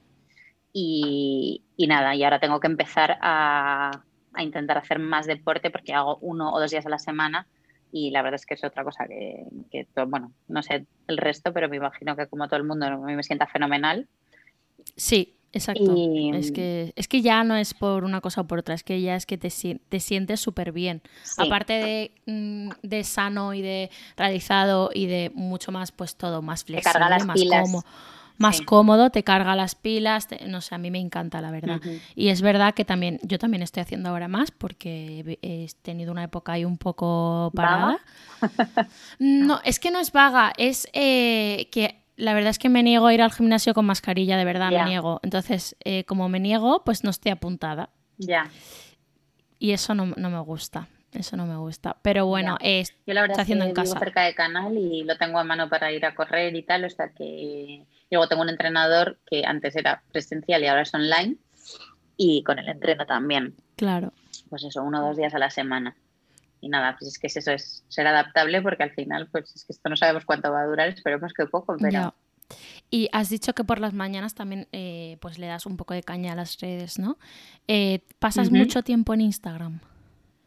Y, 0.77 1.63
nada, 1.87 2.15
y 2.15 2.23
ahora 2.25 2.41
tengo 2.41 2.59
que 2.59 2.67
empezar 2.67 3.17
a, 3.21 4.03
a 4.33 4.43
intentar 4.43 4.77
hacer 4.77 4.99
más 4.99 5.25
deporte 5.25 5.71
porque 5.71 5.93
hago 5.93 6.17
uno 6.17 6.51
o 6.51 6.59
dos 6.59 6.69
días 6.69 6.85
a 6.85 6.89
la 6.89 6.99
semana 6.99 7.47
y 7.93 8.11
la 8.11 8.21
verdad 8.21 8.35
es 8.35 8.45
que 8.45 8.55
es 8.55 8.63
otra 8.65 8.83
cosa 8.83 9.05
que, 9.07 9.45
bueno, 10.05 10.33
no 10.49 10.61
sé 10.63 10.85
el 11.07 11.17
resto, 11.17 11.53
pero 11.53 11.69
me 11.69 11.77
imagino 11.77 12.17
que 12.17 12.27
como 12.27 12.47
todo 12.47 12.57
el 12.57 12.65
mundo 12.65 12.87
a 12.87 12.97
mí 12.97 13.15
me 13.15 13.23
sienta 13.23 13.47
fenomenal. 13.47 14.09
Sí, 14.97 15.37
exacto. 15.53 15.95
Es, 16.33 16.51
que, 16.51 16.91
es 16.97 17.07
que 17.07 17.21
ya 17.21 17.45
no 17.45 17.55
es 17.55 17.73
por 17.73 18.03
una 18.03 18.19
cosa 18.19 18.41
o 18.41 18.47
por 18.47 18.59
otra, 18.59 18.75
es 18.75 18.83
que 18.83 18.99
ya 18.99 19.15
es 19.15 19.25
que 19.25 19.37
te, 19.37 19.49
te 19.87 19.99
sientes 20.01 20.41
súper 20.41 20.73
bien. 20.73 21.03
Aparte 21.37 21.71
de, 21.71 22.11
mm, 22.25 22.71
de, 22.81 23.03
sano 23.05 23.53
y 23.53 23.61
de 23.61 23.89
realizado 24.17 24.89
y 24.93 25.05
de 25.05 25.31
mucho 25.33 25.71
más, 25.71 25.93
pues 25.93 26.17
todo 26.17 26.41
más 26.41 26.65
flexible, 26.65 27.23
más 27.23 27.43
cómodo 27.49 27.85
más 28.37 28.61
cómodo, 28.61 29.09
te 29.09 29.23
carga 29.23 29.55
las 29.55 29.75
pilas, 29.75 30.27
no 30.47 30.61
sé, 30.61 30.75
a 30.75 30.77
mí 30.77 30.91
me 30.91 30.99
encanta 30.99 31.41
la 31.41 31.51
verdad. 31.51 31.81
Y 32.15 32.29
es 32.29 32.41
verdad 32.41 32.73
que 32.73 32.85
también, 32.85 33.19
yo 33.23 33.39
también 33.39 33.63
estoy 33.63 33.81
haciendo 33.81 34.09
ahora 34.09 34.27
más 34.27 34.51
porque 34.51 35.37
he 35.41 35.67
tenido 35.81 36.11
una 36.11 36.23
época 36.23 36.53
ahí 36.53 36.65
un 36.65 36.77
poco 36.77 37.51
parada. 37.55 37.99
no, 39.19 39.59
es 39.63 39.79
que 39.79 39.91
no 39.91 39.99
es 39.99 40.11
vaga, 40.11 40.53
es 40.57 40.87
eh, 40.93 41.69
que 41.71 42.03
la 42.17 42.33
verdad 42.33 42.51
es 42.51 42.59
que 42.59 42.69
me 42.69 42.83
niego 42.83 43.07
a 43.07 43.13
ir 43.13 43.21
al 43.21 43.31
gimnasio 43.31 43.73
con 43.73 43.85
mascarilla, 43.85 44.37
de 44.37 44.45
verdad, 44.45 44.71
me 44.71 44.85
niego. 44.85 45.19
Entonces, 45.23 45.75
eh, 45.83 46.03
como 46.05 46.29
me 46.29 46.39
niego, 46.39 46.83
pues 46.83 47.03
no 47.03 47.09
estoy 47.09 47.31
apuntada. 47.31 47.89
Ya. 48.17 48.49
Y 49.59 49.71
eso 49.71 49.93
no, 49.93 50.05
me 50.05 50.39
gusta. 50.39 50.87
Eso 51.15 51.37
no 51.37 51.45
me 51.45 51.57
gusta. 51.57 51.97
Pero 52.01 52.25
bueno, 52.25 52.57
es, 52.61 52.93
Yo 53.05 53.13
la 53.13 53.21
verdad 53.21 53.39
haciendo 53.39 53.65
en 53.65 53.73
casa. 53.73 53.97
cerca 53.97 54.23
de 54.23 54.35
canal 54.35 54.77
y 54.77 55.03
lo 55.03 55.17
tengo 55.17 55.39
a 55.39 55.43
mano 55.43 55.69
para 55.69 55.91
ir 55.91 56.05
a 56.05 56.15
correr 56.15 56.55
y 56.55 56.63
tal, 56.63 56.85
o 56.85 56.89
sea 56.89 57.09
que 57.09 57.85
luego 58.11 58.27
tengo 58.27 58.41
un 58.41 58.49
entrenador 58.49 59.17
que 59.25 59.43
antes 59.45 59.75
era 59.75 60.03
presencial 60.11 60.63
y 60.63 60.67
ahora 60.67 60.81
es 60.81 60.93
online 60.93 61.37
y 62.17 62.43
con 62.43 62.59
el 62.59 62.67
entreno 62.67 63.05
también. 63.05 63.55
Claro. 63.75 64.13
Pues 64.49 64.63
eso, 64.63 64.83
uno 64.83 65.03
o 65.03 65.07
dos 65.07 65.17
días 65.17 65.33
a 65.33 65.39
la 65.39 65.49
semana. 65.49 65.95
Y 66.61 66.69
nada, 66.69 66.95
pues 66.97 67.11
es 67.11 67.19
que 67.19 67.27
eso 67.27 67.51
es 67.51 67.83
ser 67.87 68.07
adaptable 68.07 68.61
porque 68.61 68.83
al 68.83 68.91
final, 68.91 69.27
pues 69.31 69.55
es 69.55 69.65
que 69.65 69.73
esto 69.73 69.89
no 69.89 69.95
sabemos 69.95 70.25
cuánto 70.25 70.51
va 70.51 70.61
a 70.61 70.65
durar, 70.65 70.89
esperemos 70.89 71.33
que 71.33 71.45
poco, 71.45 71.75
pero... 71.79 72.13
Y 72.91 73.09
has 73.11 73.29
dicho 73.29 73.53
que 73.53 73.63
por 73.63 73.79
las 73.79 73.93
mañanas 73.93 74.35
también 74.35 74.67
eh, 74.71 75.17
pues 75.19 75.39
le 75.39 75.47
das 75.47 75.65
un 75.65 75.77
poco 75.77 75.93
de 75.93 76.03
caña 76.03 76.33
a 76.33 76.35
las 76.35 76.59
redes, 76.59 76.99
¿no? 76.99 77.17
Eh, 77.67 78.01
¿Pasas 78.19 78.51
mucho 78.51 78.83
tiempo 78.83 79.13
en 79.13 79.21
Instagram? 79.21 79.79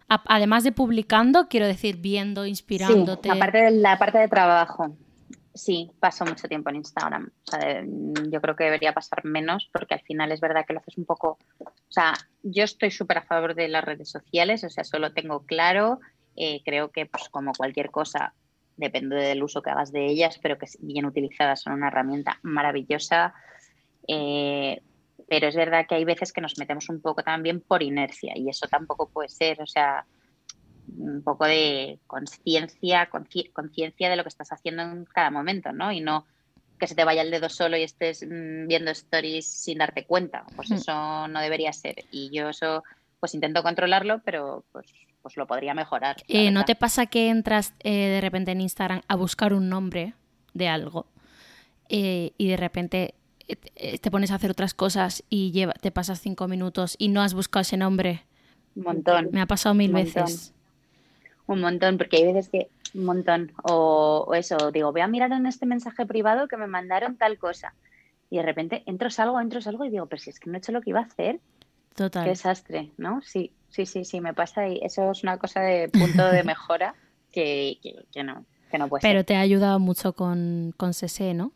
Además 0.08 0.64
de 0.64 0.72
publicando, 0.72 1.48
quiero 1.48 1.66
decir, 1.66 1.98
viendo, 1.98 2.46
inspirándote. 2.46 3.28
Sí, 3.28 3.36
aparte 3.36 3.58
de 3.58 3.70
la 3.72 3.98
parte 3.98 4.18
de 4.18 4.28
trabajo. 4.28 4.96
Sí, 5.54 5.90
paso 5.98 6.24
mucho 6.24 6.46
tiempo 6.46 6.70
en 6.70 6.76
Instagram. 6.76 7.30
yo 8.30 8.40
creo 8.40 8.54
que 8.54 8.64
debería 8.64 8.92
pasar 8.92 9.24
menos 9.24 9.68
porque 9.72 9.94
al 9.94 10.02
final 10.02 10.30
es 10.30 10.40
verdad 10.40 10.64
que 10.64 10.72
lo 10.72 10.78
haces 10.78 10.96
un 10.96 11.04
poco. 11.04 11.38
O 11.58 11.72
sea, 11.90 12.14
yo 12.42 12.62
estoy 12.62 12.92
súper 12.92 13.18
a 13.18 13.22
favor 13.22 13.54
de 13.54 13.66
las 13.66 13.84
redes 13.84 14.08
sociales, 14.08 14.62
o 14.62 14.70
sea, 14.70 14.84
solo 14.84 15.12
tengo 15.12 15.44
claro. 15.46 15.98
Eh, 16.36 16.62
creo 16.64 16.92
que, 16.92 17.06
pues, 17.06 17.28
como 17.28 17.52
cualquier 17.52 17.90
cosa, 17.90 18.34
depende 18.76 19.16
del 19.16 19.42
uso 19.42 19.60
que 19.60 19.70
hagas 19.70 19.90
de 19.90 20.06
ellas, 20.06 20.38
pero 20.40 20.56
que 20.56 20.66
bien 20.78 21.06
utilizadas 21.06 21.62
son 21.62 21.72
una 21.72 21.88
herramienta 21.88 22.38
maravillosa. 22.42 23.34
Eh, 24.06 24.80
pero 25.28 25.48
es 25.48 25.54
verdad 25.54 25.86
que 25.86 25.94
hay 25.94 26.04
veces 26.04 26.32
que 26.32 26.40
nos 26.40 26.58
metemos 26.58 26.88
un 26.88 27.00
poco 27.00 27.22
también 27.22 27.60
por 27.60 27.82
inercia 27.82 28.32
y 28.36 28.48
eso 28.48 28.66
tampoco 28.66 29.08
puede 29.08 29.28
ser. 29.28 29.60
O 29.60 29.66
sea, 29.66 30.06
un 30.96 31.22
poco 31.22 31.44
de 31.44 31.98
conciencia, 32.06 33.08
conciencia 33.52 34.08
de 34.08 34.16
lo 34.16 34.22
que 34.22 34.30
estás 34.30 34.52
haciendo 34.52 34.82
en 34.82 35.04
cada 35.04 35.30
momento, 35.30 35.72
¿no? 35.72 35.92
Y 35.92 36.00
no 36.00 36.26
que 36.78 36.86
se 36.86 36.94
te 36.94 37.04
vaya 37.04 37.22
el 37.22 37.30
dedo 37.30 37.48
solo 37.48 37.76
y 37.76 37.82
estés 37.82 38.24
mm, 38.24 38.68
viendo 38.68 38.90
stories 38.92 39.46
sin 39.46 39.78
darte 39.78 40.04
cuenta. 40.04 40.44
Pues 40.56 40.70
eso 40.70 41.28
no 41.28 41.40
debería 41.40 41.72
ser. 41.72 42.04
Y 42.10 42.30
yo 42.32 42.50
eso 42.50 42.84
pues 43.20 43.34
intento 43.34 43.62
controlarlo, 43.62 44.20
pero 44.24 44.64
pues, 44.72 44.86
pues 45.22 45.36
lo 45.36 45.46
podría 45.46 45.74
mejorar. 45.74 46.16
Eh, 46.28 46.50
¿No 46.50 46.64
te 46.64 46.76
pasa 46.76 47.06
que 47.06 47.28
entras 47.28 47.74
eh, 47.80 47.90
de 47.90 48.20
repente 48.20 48.52
en 48.52 48.60
Instagram 48.60 49.02
a 49.08 49.16
buscar 49.16 49.52
un 49.52 49.68
nombre 49.68 50.14
de 50.54 50.68
algo 50.68 51.06
eh, 51.88 52.32
y 52.38 52.48
de 52.48 52.56
repente 52.56 53.14
te 53.56 54.10
pones 54.10 54.30
a 54.30 54.34
hacer 54.34 54.50
otras 54.50 54.74
cosas 54.74 55.24
y 55.30 55.50
lleva, 55.52 55.72
te 55.72 55.90
pasas 55.90 56.20
cinco 56.20 56.48
minutos 56.48 56.96
y 56.98 57.08
no 57.08 57.22
has 57.22 57.34
buscado 57.34 57.62
ese 57.62 57.76
nombre? 57.76 58.24
Un 58.76 58.84
montón. 58.84 59.28
Me 59.32 59.40
ha 59.40 59.46
pasado 59.46 59.74
mil 59.74 59.92
veces. 59.92 60.52
Un 61.46 61.60
montón, 61.60 61.96
porque 61.96 62.18
hay 62.18 62.32
veces 62.32 62.48
que 62.48 62.68
un 62.94 63.04
montón. 63.04 63.52
O, 63.62 64.32
eso, 64.34 64.70
digo, 64.70 64.92
voy 64.92 65.00
a 65.00 65.08
mirar 65.08 65.32
en 65.32 65.46
este 65.46 65.66
mensaje 65.66 66.06
privado 66.06 66.48
que 66.48 66.56
me 66.56 66.66
mandaron 66.66 67.16
tal 67.16 67.38
cosa. 67.38 67.74
Y 68.30 68.36
de 68.36 68.42
repente 68.42 68.82
entro, 68.86 69.10
salgo, 69.10 69.40
entro, 69.40 69.60
salgo 69.60 69.84
y 69.84 69.90
digo, 69.90 70.06
pero 70.06 70.20
si 70.20 70.30
es 70.30 70.38
que 70.38 70.50
no 70.50 70.56
he 70.56 70.58
hecho 70.58 70.72
lo 70.72 70.82
que 70.82 70.90
iba 70.90 71.00
a 71.00 71.04
hacer. 71.04 71.40
Total. 71.94 72.24
Qué 72.24 72.30
desastre, 72.30 72.92
¿no? 72.98 73.22
Sí, 73.22 73.52
sí, 73.70 73.86
sí, 73.86 74.04
sí, 74.04 74.20
me 74.20 74.34
pasa 74.34 74.68
y 74.68 74.78
eso 74.82 75.10
es 75.10 75.22
una 75.22 75.38
cosa 75.38 75.60
de 75.60 75.88
punto 75.88 76.26
de 76.28 76.42
mejora 76.44 76.94
que, 77.32 77.78
no, 78.22 78.44
que 78.70 78.78
no 78.78 78.88
puede 78.88 79.02
Pero 79.02 79.24
te 79.24 79.34
ha 79.34 79.40
ayudado 79.40 79.78
mucho 79.78 80.12
con, 80.12 80.74
con 80.76 80.94
CC, 80.94 81.34
¿no? 81.34 81.52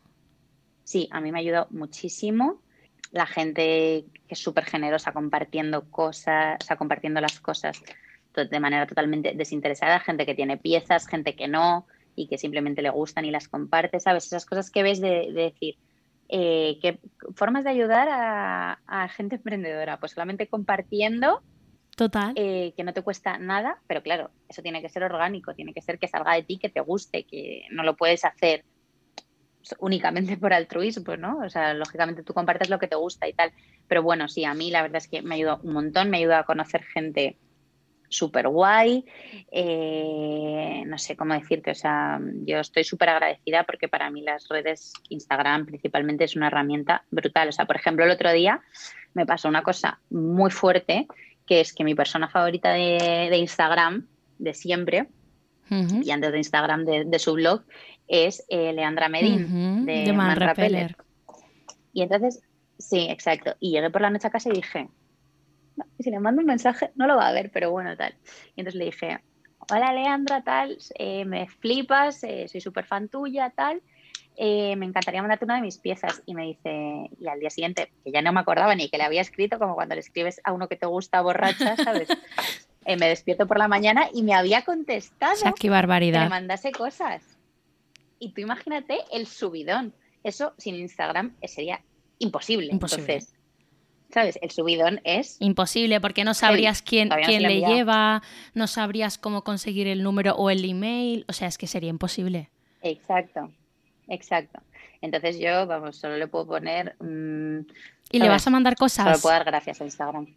Sí, 0.93 1.07
a 1.09 1.21
mí 1.21 1.31
me 1.31 1.39
ha 1.39 1.41
ayudado 1.41 1.65
muchísimo. 1.71 2.61
La 3.11 3.25
gente 3.25 4.05
que 4.27 4.35
es 4.35 4.37
súper 4.37 4.65
generosa 4.65 5.11
compartiendo 5.11 5.89
cosas, 5.89 6.59
o 6.61 6.63
sea, 6.63 6.77
compartiendo 6.77 7.19
las 7.19 7.39
cosas 7.39 7.81
de 8.35 8.59
manera 8.59 8.85
totalmente 8.85 9.33
desinteresada, 9.33 9.99
gente 10.01 10.27
que 10.27 10.35
tiene 10.35 10.57
piezas, 10.57 11.07
gente 11.07 11.35
que 11.35 11.47
no 11.47 11.87
y 12.15 12.27
que 12.27 12.37
simplemente 12.37 12.83
le 12.83 12.91
gustan 12.91 13.25
y 13.25 13.31
las 13.31 13.47
comparte, 13.47 13.99
¿sabes? 13.99 14.27
Esas 14.27 14.45
cosas 14.45 14.69
que 14.69 14.83
ves 14.83 15.01
de, 15.01 15.31
decir, 15.33 15.79
eh, 16.29 16.77
que 16.79 16.99
formas 17.33 17.63
de 17.63 17.71
ayudar 17.71 18.07
a, 18.11 19.07
gente 19.15 19.35
emprendedora, 19.37 19.99
pues 19.99 20.11
solamente 20.11 20.45
compartiendo. 20.45 21.41
Total. 21.97 22.33
Eh, 22.35 22.75
que 22.77 22.83
no 22.83 22.93
te 22.93 23.01
cuesta 23.01 23.39
nada, 23.39 23.79
pero 23.87 24.03
claro, 24.03 24.29
eso 24.47 24.61
tiene 24.61 24.79
que 24.83 24.89
ser 24.89 25.01
orgánico, 25.01 25.55
tiene 25.55 25.73
que 25.73 25.81
ser 25.81 25.97
que 25.97 26.07
salga 26.07 26.35
de 26.35 26.43
ti, 26.43 26.59
que 26.59 26.69
te 26.69 26.81
guste, 26.81 27.23
que 27.23 27.63
no 27.71 27.81
lo 27.81 27.95
puedes 27.95 28.25
hacer 28.25 28.63
únicamente 29.79 30.37
por 30.37 30.53
altruismo, 30.53 31.15
¿no? 31.17 31.39
O 31.39 31.49
sea, 31.49 31.73
lógicamente 31.73 32.23
tú 32.23 32.33
compartes 32.33 32.69
lo 32.69 32.79
que 32.79 32.87
te 32.87 32.95
gusta 32.95 33.27
y 33.27 33.33
tal. 33.33 33.51
Pero 33.87 34.03
bueno, 34.03 34.27
sí, 34.27 34.45
a 34.45 34.53
mí 34.53 34.71
la 34.71 34.81
verdad 34.81 34.97
es 34.97 35.07
que 35.07 35.21
me 35.21 35.35
ayudó 35.35 35.59
un 35.63 35.73
montón, 35.73 36.09
me 36.09 36.17
ayuda 36.17 36.39
a 36.39 36.43
conocer 36.43 36.83
gente 36.83 37.37
súper 38.13 38.47
guay. 38.47 39.05
Eh, 39.51 40.83
no 40.85 40.97
sé 40.97 41.15
cómo 41.15 41.33
decirte, 41.33 41.71
o 41.71 41.75
sea, 41.75 42.19
yo 42.45 42.59
estoy 42.59 42.83
súper 42.83 43.09
agradecida 43.09 43.63
porque 43.63 43.87
para 43.87 44.09
mí 44.09 44.21
las 44.21 44.47
redes, 44.47 44.93
Instagram 45.09 45.65
principalmente, 45.65 46.23
es 46.23 46.35
una 46.35 46.47
herramienta 46.47 47.03
brutal. 47.11 47.49
O 47.49 47.51
sea, 47.51 47.65
por 47.65 47.75
ejemplo, 47.75 48.05
el 48.05 48.11
otro 48.11 48.31
día 48.31 48.61
me 49.13 49.25
pasó 49.25 49.49
una 49.49 49.63
cosa 49.63 49.99
muy 50.09 50.51
fuerte, 50.51 51.07
que 51.45 51.59
es 51.59 51.73
que 51.73 51.83
mi 51.83 51.95
persona 51.95 52.29
favorita 52.29 52.71
de, 52.71 53.35
Instagram, 53.37 54.07
de 54.37 54.53
siempre, 54.53 55.07
y 55.69 56.11
antes 56.11 56.31
de 56.31 56.37
Instagram, 56.37 56.85
de, 56.85 57.19
su 57.19 57.33
blog, 57.33 57.63
es 58.07 58.45
eh, 58.49 58.73
Leandra 58.73 59.09
Medin, 59.09 59.85
de, 59.85 60.03
de 60.03 60.13
Man, 60.13 60.37
Y 61.93 62.01
entonces, 62.01 62.41
sí, 62.77 63.07
exacto. 63.09 63.55
Y 63.59 63.71
llegué 63.71 63.89
por 63.89 64.01
la 64.01 64.09
noche 64.09 64.27
a 64.27 64.31
casa 64.31 64.49
y 64.49 64.53
dije, 64.53 64.89
si 65.99 66.11
le 66.11 66.19
mando 66.19 66.41
un 66.41 66.47
mensaje, 66.47 66.91
no 66.95 67.07
lo 67.07 67.15
va 67.15 67.27
a 67.27 67.31
ver, 67.31 67.51
pero 67.51 67.71
bueno, 67.71 67.95
tal. 67.95 68.15
Y 68.55 68.61
entonces 68.61 68.75
le 68.75 68.85
dije, 68.85 69.19
hola 69.71 69.93
Leandra, 69.93 70.43
tal, 70.43 70.77
eh, 70.97 71.25
me 71.25 71.47
flipas, 71.47 72.23
eh, 72.23 72.47
soy 72.47 72.61
súper 72.61 72.85
fan 72.85 73.09
tuya, 73.09 73.51
tal. 73.55 73.81
Eh, 74.35 74.75
me 74.77 74.87
encantaría 74.87 75.21
mandarte 75.21 75.45
una 75.45 75.55
de 75.55 75.61
mis 75.61 75.77
piezas. 75.77 76.23
Y 76.25 76.33
me 76.33 76.43
dice, 76.43 77.09
y 77.19 77.27
al 77.27 77.39
día 77.39 77.49
siguiente, 77.49 77.91
que 78.03 78.11
ya 78.11 78.21
no 78.21 78.33
me 78.33 78.39
acordaba 78.39 78.73
ni 78.73 78.89
que 78.89 78.97
le 78.97 79.03
había 79.03 79.21
escrito, 79.21 79.59
como 79.59 79.75
cuando 79.75 79.95
le 79.95 80.01
escribes 80.01 80.41
a 80.43 80.53
uno 80.53 80.67
que 80.67 80.75
te 80.75 80.87
gusta 80.87 81.21
borracha, 81.21 81.75
¿sabes? 81.77 82.07
me 82.85 83.07
despierto 83.07 83.47
por 83.47 83.59
la 83.59 83.67
mañana 83.67 84.09
y 84.13 84.23
me 84.23 84.33
había 84.33 84.63
contestado. 84.63 85.35
O 85.49 85.53
qué 85.53 85.69
barbaridad. 85.69 86.19
Que 86.19 86.25
me 86.25 86.29
mandase 86.29 86.71
cosas. 86.71 87.37
Y 88.23 88.29
tú 88.29 88.39
imagínate 88.39 88.99
el 89.11 89.27
subidón. 89.27 89.93
Eso 90.23 90.53
sin 90.57 90.75
Instagram 90.75 91.35
sería 91.43 91.81
imposible. 92.19 92.69
imposible. 92.71 93.15
Entonces, 93.15 93.35
¿sabes? 94.13 94.39
El 94.41 94.49
subidón 94.49 95.01
es... 95.03 95.35
Imposible, 95.41 95.99
porque 95.99 96.23
no 96.23 96.33
sabrías 96.33 96.81
quién, 96.81 97.09
quién 97.25 97.43
le 97.43 97.59
lleva, 97.59 98.21
no 98.53 98.67
sabrías 98.67 99.17
cómo 99.17 99.43
conseguir 99.43 99.87
el 99.87 100.03
número 100.03 100.35
o 100.35 100.49
el 100.49 100.63
email, 100.63 101.25
o 101.27 101.33
sea, 101.33 101.49
es 101.49 101.57
que 101.57 101.67
sería 101.67 101.89
imposible. 101.89 102.49
Exacto, 102.81 103.51
exacto. 104.07 104.61
Entonces 105.01 105.37
yo, 105.37 105.67
vamos, 105.67 105.97
solo 105.97 106.15
le 106.15 106.27
puedo 106.27 106.47
poner... 106.47 106.95
Mm, 107.01 107.65
¿Y 108.09 108.19
le 108.19 108.29
vas 108.29 108.47
a 108.47 108.51
mandar 108.51 108.77
cosas? 108.77 109.03
Solo 109.03 109.19
puedo 109.19 109.35
dar 109.35 109.43
gracias 109.43 109.81
a 109.81 109.83
Instagram. 109.83 110.27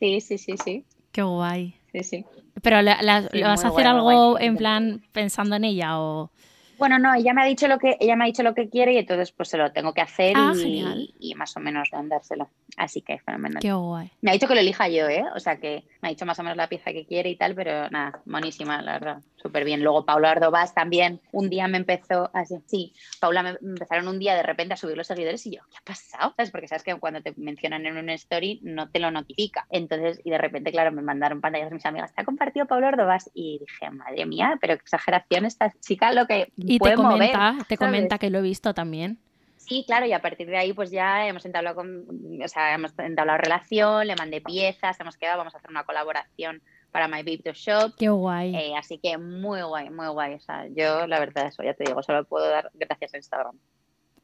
Sí, 0.00 0.22
sí, 0.22 0.38
sí, 0.38 0.54
sí. 0.56 0.84
Qué 1.12 1.20
guay. 1.20 1.76
Sí, 1.92 2.04
sí. 2.04 2.24
Pero 2.62 2.80
¿le, 2.80 2.94
vas 3.42 3.64
a 3.66 3.68
hacer 3.68 3.86
algo 3.86 4.40
en 4.40 4.56
plan 4.56 5.02
pensando 5.12 5.56
en 5.56 5.64
ella 5.64 6.00
o...? 6.00 6.30
Bueno, 6.78 6.98
no, 6.98 7.14
ella 7.14 7.32
me 7.32 7.42
ha 7.42 7.44
dicho 7.46 7.68
lo 7.68 7.78
que 7.78 7.96
ella 8.00 8.16
me 8.16 8.24
ha 8.24 8.26
dicho 8.26 8.42
lo 8.42 8.54
que 8.54 8.68
quiere 8.68 8.92
y 8.92 8.98
entonces 8.98 9.32
pues 9.32 9.48
se 9.48 9.58
lo 9.58 9.72
tengo 9.72 9.92
que 9.92 10.00
hacer 10.00 10.34
ah, 10.36 10.52
y, 10.56 11.14
y, 11.18 11.34
más 11.34 11.56
o 11.56 11.60
menos 11.60 11.88
dárselo. 12.04 12.48
Así 12.76 13.02
que 13.02 13.18
fenomenal. 13.18 13.60
Qué 13.60 13.72
guay. 13.72 14.10
Me 14.20 14.30
ha 14.30 14.34
dicho 14.34 14.48
que 14.48 14.54
lo 14.54 14.60
elija 14.60 14.88
yo, 14.88 15.08
¿eh? 15.08 15.24
O 15.34 15.40
sea 15.40 15.56
que 15.56 15.84
me 16.02 16.08
ha 16.08 16.10
dicho 16.10 16.26
más 16.26 16.38
o 16.38 16.42
menos 16.42 16.56
la 16.56 16.68
pieza 16.68 16.92
que 16.92 17.06
quiere 17.06 17.30
y 17.30 17.36
tal, 17.36 17.54
pero 17.54 17.88
nada, 17.90 18.20
monísima, 18.26 18.82
la 18.82 18.92
verdad. 18.92 19.22
Súper 19.44 19.64
bien. 19.64 19.82
Luego 19.82 20.06
Paula 20.06 20.30
Ardovás 20.30 20.74
también 20.74 21.20
un 21.30 21.50
día 21.50 21.68
me 21.68 21.76
empezó 21.76 22.30
así. 22.32 22.56
Sí, 22.64 22.94
Paula 23.20 23.42
me 23.42 23.50
empezaron 23.60 24.08
un 24.08 24.18
día 24.18 24.34
de 24.34 24.42
repente 24.42 24.72
a 24.72 24.78
subir 24.78 24.96
los 24.96 25.06
seguidores 25.06 25.44
y 25.44 25.56
yo, 25.56 25.60
¿qué 25.70 25.76
ha 25.76 25.84
pasado? 25.84 26.32
¿Sabes? 26.34 26.50
Porque 26.50 26.66
sabes 26.66 26.82
que 26.82 26.94
cuando 26.94 27.20
te 27.20 27.34
mencionan 27.36 27.84
en 27.84 27.98
una 27.98 28.14
story 28.14 28.60
no 28.62 28.88
te 28.88 29.00
lo 29.00 29.10
notifica. 29.10 29.66
Entonces, 29.68 30.18
y 30.24 30.30
de 30.30 30.38
repente, 30.38 30.72
claro, 30.72 30.92
me 30.92 31.02
mandaron 31.02 31.42
pantallas 31.42 31.68
de 31.68 31.74
mis 31.74 31.84
amigas, 31.84 32.14
te 32.14 32.22
ha 32.22 32.24
compartido 32.24 32.64
Paula 32.64 32.88
Ardovás 32.88 33.30
y 33.34 33.58
dije, 33.58 33.90
madre 33.90 34.24
mía, 34.24 34.56
pero 34.62 34.76
qué 34.76 34.80
exageración 34.80 35.44
esta 35.44 35.70
chica 35.78 36.10
lo 36.14 36.26
que 36.26 36.50
y 36.56 36.78
te 36.78 36.94
comenta, 36.94 37.58
te 37.68 37.76
comenta 37.76 38.18
que 38.18 38.30
lo 38.30 38.38
he 38.38 38.42
visto 38.42 38.72
también. 38.72 39.18
Sí, 39.58 39.84
claro, 39.86 40.06
y 40.06 40.12
a 40.12 40.22
partir 40.22 40.46
de 40.46 40.56
ahí 40.56 40.72
pues 40.72 40.90
ya 40.90 41.26
hemos 41.26 41.44
entablado, 41.44 41.76
con, 41.76 42.06
o 42.42 42.48
sea, 42.48 42.74
hemos 42.74 42.98
entablado 42.98 43.38
relación, 43.38 44.06
le 44.06 44.16
mandé 44.16 44.40
piezas, 44.40 44.98
hemos 45.00 45.18
quedado, 45.18 45.38
vamos 45.38 45.54
a 45.54 45.58
hacer 45.58 45.70
una 45.70 45.84
colaboración 45.84 46.62
para 46.94 47.08
My 47.08 47.24
Shop. 47.54 47.92
Qué 47.98 48.08
guay. 48.08 48.54
Eh, 48.54 48.76
así 48.78 48.98
que 48.98 49.18
muy 49.18 49.60
guay, 49.62 49.90
muy 49.90 50.06
guay. 50.06 50.34
O 50.34 50.40
sea, 50.40 50.68
yo 50.68 51.08
la 51.08 51.18
verdad 51.18 51.48
eso, 51.48 51.64
ya 51.64 51.74
te 51.74 51.82
digo, 51.82 52.00
solo 52.04 52.24
puedo 52.24 52.48
dar 52.48 52.70
gracias 52.72 53.14
a 53.14 53.16
Instagram. 53.16 53.58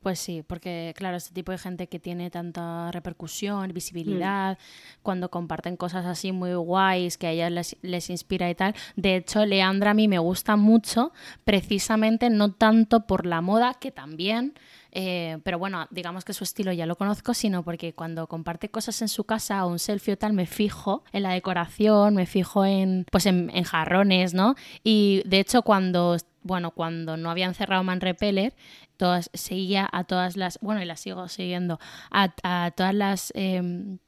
Pues 0.01 0.21
sí, 0.21 0.45
porque 0.47 0.95
claro, 0.97 1.17
este 1.17 1.35
tipo 1.35 1.51
de 1.51 1.59
gente 1.59 1.89
que 1.89 1.99
tiene 1.99 2.31
tanta 2.31 2.93
repercusión, 2.93 3.73
visibilidad, 3.73 4.57
mm. 4.57 5.03
cuando 5.03 5.31
comparten 5.33 5.77
cosas 5.77 6.07
así 6.07 6.31
muy 6.31 6.55
guays, 6.55 7.19
que 7.19 7.27
a 7.27 7.33
ellas 7.33 7.51
les, 7.51 7.77
les, 7.83 8.09
inspira 8.09 8.49
y 8.49 8.55
tal. 8.55 8.77
De 8.95 9.17
hecho, 9.17 9.45
Leandra 9.45 9.91
a 9.91 9.95
mí 9.95 10.07
me 10.07 10.21
gusta 10.21 10.55
mucho, 10.55 11.13
precisamente 11.43 12.31
no 12.31 12.53
tanto 12.53 13.05
por 13.05 13.27
la 13.27 13.41
moda, 13.41 13.75
que 13.81 13.91
también, 13.91 14.55
eh, 14.93 15.39
pero 15.45 15.59
bueno, 15.59 15.87
digamos 15.91 16.25
que 16.25 16.33
su 16.33 16.45
estilo 16.45 16.73
ya 16.73 16.87
lo 16.87 16.97
conozco, 16.97 17.35
sino 17.35 17.63
porque 17.63 17.93
cuando 17.93 18.27
comparte 18.27 18.71
cosas 18.71 19.01
en 19.03 19.09
su 19.09 19.25
casa 19.25 19.65
o 19.65 19.69
un 19.69 19.79
selfie 19.79 20.15
o 20.15 20.19
tal, 20.19 20.33
me 20.33 20.47
fijo 20.47 21.05
en 21.13 21.23
la 21.23 21.33
decoración, 21.33 22.15
me 22.15 22.27
fijo 22.27 22.65
en, 22.65 23.07
pues 23.11 23.27
en, 23.27 23.51
jarrones, 23.65 24.35
¿no? 24.35 24.55
Y 24.83 25.23
de 25.27 25.41
hecho, 25.41 25.63
cuando 25.63 26.17
bueno, 26.43 26.71
cuando 26.71 27.17
no 27.17 27.31
habían 27.31 27.55
cerrado 27.55 27.85
Man 27.85 28.01
Repeller, 28.01 28.55
todas, 28.97 29.31
seguía 29.35 29.89
a 29.93 30.05
todas 30.05 30.37
las, 30.37 30.59
bueno, 30.61 30.83
y 30.83 30.87
las 30.87 31.01
sigo 31.01 31.29
siguiendo, 31.29 31.79
a, 32.11 32.71
todas 32.75 32.95
las... 32.95 33.33
Em, 33.35 33.99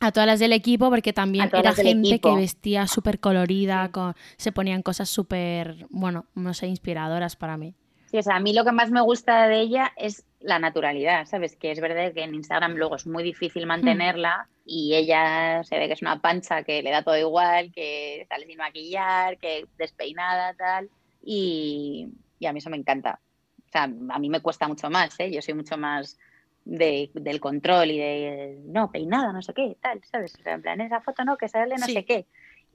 a 0.00 0.12
todas 0.12 0.28
las 0.28 0.38
del 0.38 0.52
equipo, 0.52 0.90
porque 0.90 1.12
también 1.12 1.50
era 1.52 1.74
gente 1.74 2.20
que 2.20 2.34
vestía 2.36 2.86
súper 2.86 3.18
colorida, 3.18 3.90
se 4.36 4.52
ponían 4.52 4.82
cosas 4.82 5.08
súper, 5.08 5.88
bueno, 5.90 6.26
no 6.36 6.54
sé, 6.54 6.68
inspiradoras 6.68 7.34
para 7.34 7.56
mí. 7.56 7.74
Sí, 8.10 8.16
o 8.16 8.22
sea, 8.22 8.36
a 8.36 8.40
mí 8.40 8.54
lo 8.54 8.64
que 8.64 8.72
más 8.72 8.90
me 8.90 9.02
gusta 9.02 9.48
de 9.48 9.60
ella 9.60 9.92
es 9.96 10.24
la 10.40 10.58
naturalidad, 10.58 11.26
¿sabes? 11.26 11.56
Que 11.56 11.70
es 11.70 11.80
verdad 11.80 12.12
que 12.14 12.22
en 12.22 12.34
Instagram 12.34 12.74
luego 12.74 12.96
es 12.96 13.06
muy 13.06 13.22
difícil 13.22 13.64
hmm. 13.64 13.68
mantenerla 13.68 14.48
y 14.64 14.94
ella 14.94 15.62
se 15.64 15.78
ve 15.78 15.88
que 15.88 15.92
es 15.92 16.02
una 16.02 16.20
pancha 16.20 16.62
que 16.62 16.82
le 16.82 16.90
da 16.90 17.02
todo 17.02 17.18
igual, 17.18 17.70
que 17.72 18.26
sale 18.28 18.46
sin 18.46 18.56
maquillar, 18.56 19.36
que 19.38 19.66
despeinada, 19.76 20.54
tal. 20.54 20.88
Y, 21.22 22.08
a 22.46 22.52
mí 22.52 22.58
eso 22.58 22.70
me 22.70 22.78
encanta. 22.78 23.20
O 23.66 23.70
sea, 23.70 23.82
a 23.82 24.18
mí 24.18 24.30
me 24.30 24.40
cuesta 24.40 24.66
mucho 24.68 24.88
más, 24.88 25.18
¿eh? 25.20 25.30
Yo 25.30 25.42
soy 25.42 25.52
mucho 25.52 25.76
más 25.76 26.18
de, 26.64 27.10
del 27.12 27.40
control 27.40 27.90
y 27.90 27.98
de, 27.98 28.58
no, 28.64 28.90
peinada, 28.90 29.32
no 29.32 29.42
sé 29.42 29.52
qué, 29.52 29.76
tal, 29.82 30.02
¿sabes? 30.04 30.34
O 30.38 30.42
sea, 30.42 30.54
en 30.54 30.62
plan, 30.62 30.80
esa 30.80 31.00
foto 31.00 31.24
no, 31.24 31.36
que 31.36 31.48
sale 31.48 31.76
no 31.76 31.86
sé 31.86 32.06
qué. 32.06 32.26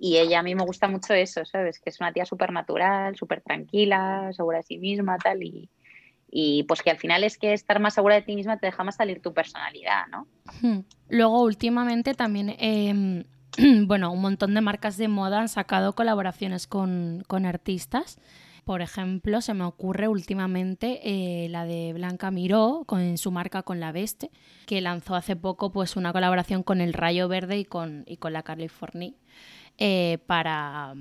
Y 0.03 0.17
ella 0.17 0.39
a 0.39 0.43
mí 0.43 0.53
me 0.53 0.65
gusta 0.65 0.89
mucho 0.89 1.13
eso, 1.13 1.45
¿sabes? 1.45 1.79
Que 1.79 1.89
es 1.89 2.01
una 2.01 2.11
tía 2.11 2.25
súper 2.25 2.51
natural, 2.51 3.15
súper 3.15 3.39
tranquila, 3.39 4.33
segura 4.33 4.57
de 4.57 4.63
sí 4.63 4.77
misma, 4.77 5.17
tal. 5.17 5.39
Y, 6.29 6.63
pues 6.63 6.81
que 6.81 6.91
al 6.91 6.97
final 6.97 7.23
es 7.23 7.37
que 7.37 7.53
estar 7.53 7.79
más 7.79 7.93
segura 7.93 8.15
de 8.15 8.21
ti 8.21 8.35
misma 8.35 8.57
te 8.57 8.65
deja 8.65 8.83
más 8.83 8.97
salir 8.97 9.21
tu 9.21 9.33
personalidad, 9.33 10.07
¿no? 10.11 10.27
Hmm. 10.61 10.81
Luego, 11.07 11.41
últimamente 11.43 12.15
también, 12.15 12.53
em, 12.59 13.23
bueno, 13.87 14.11
un 14.11 14.19
montón 14.19 14.53
de 14.53 14.59
marcas 14.59 14.97
de 14.97 15.07
moda 15.07 15.39
han 15.39 15.47
sacado 15.47 15.93
colaboraciones 15.93 16.67
con, 16.67 17.23
con 17.25 17.45
artistas. 17.45 18.19
Por 18.65 18.81
ejemplo, 18.81 19.39
se 19.39 19.53
me 19.53 19.63
ocurre 19.63 20.09
últimamente 20.09 20.99
eh, 21.03 21.47
la 21.47 21.63
de 21.63 21.93
Blanca 21.93 22.29
Miró 22.29 22.83
con 22.85 23.17
su 23.17 23.31
marca 23.31 23.63
con 23.63 23.79
la 23.79 23.93
Veste, 23.93 24.31
que 24.65 24.81
lanzó 24.81 25.15
hace 25.15 25.37
poco 25.37 25.71
pues 25.71 25.95
una 25.95 26.11
colaboración 26.11 26.61
con 26.61 26.81
el 26.81 26.91
Rayo 26.91 27.29
Verde 27.29 27.57
y 27.57 27.63
con, 27.63 28.03
y 28.05 28.17
con 28.17 28.33
la 28.33 28.43
California 28.43 29.13
eh, 29.77 30.19
para 30.25 30.93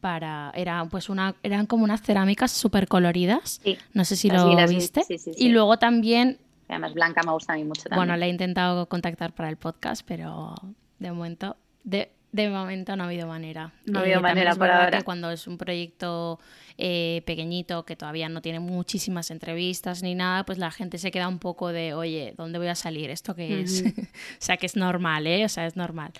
para 0.00 0.52
era 0.54 0.84
pues 0.86 1.08
una 1.08 1.34
eran 1.42 1.66
como 1.66 1.84
unas 1.84 2.02
cerámicas 2.02 2.50
súper 2.52 2.88
coloridas 2.88 3.60
no 3.92 4.04
sé 4.04 4.16
si 4.16 4.28
lo 4.28 4.54
viste 4.68 5.02
y 5.36 5.48
luego 5.48 5.78
también 5.78 6.38
además 6.68 6.94
Blanca 6.94 7.22
me 7.24 7.32
gusta 7.32 7.54
a 7.54 7.56
mí 7.56 7.64
mucho 7.64 7.84
también. 7.84 7.98
bueno 7.98 8.16
le 8.16 8.26
he 8.26 8.28
intentado 8.28 8.86
contactar 8.86 9.32
para 9.32 9.48
el 9.48 9.56
podcast 9.56 10.02
pero 10.06 10.54
de 10.98 11.10
momento 11.10 11.56
de 11.84 12.10
de 12.34 12.50
momento 12.50 12.96
no 12.96 13.04
ha 13.04 13.06
habido 13.06 13.28
manera. 13.28 13.72
No 13.86 14.00
ha 14.00 14.02
habido 14.02 14.18
eh, 14.18 14.22
manera 14.22 14.56
por 14.56 14.68
ahora. 14.68 15.02
cuando 15.02 15.30
es 15.30 15.46
un 15.46 15.56
proyecto 15.56 16.40
eh, 16.76 17.22
pequeñito 17.26 17.84
que 17.84 17.94
todavía 17.94 18.28
no 18.28 18.42
tiene 18.42 18.58
muchísimas 18.58 19.30
entrevistas 19.30 20.02
ni 20.02 20.16
nada, 20.16 20.44
pues 20.44 20.58
la 20.58 20.72
gente 20.72 20.98
se 20.98 21.12
queda 21.12 21.28
un 21.28 21.38
poco 21.38 21.68
de, 21.68 21.94
oye, 21.94 22.34
¿dónde 22.36 22.58
voy 22.58 22.66
a 22.66 22.74
salir? 22.74 23.08
¿Esto 23.10 23.36
qué 23.36 23.60
es? 23.60 23.84
o 23.96 24.04
sea, 24.38 24.56
que 24.56 24.66
es 24.66 24.74
normal, 24.74 25.28
¿eh? 25.28 25.44
O 25.44 25.48
sea, 25.48 25.64
es 25.64 25.76
normal. 25.76 26.10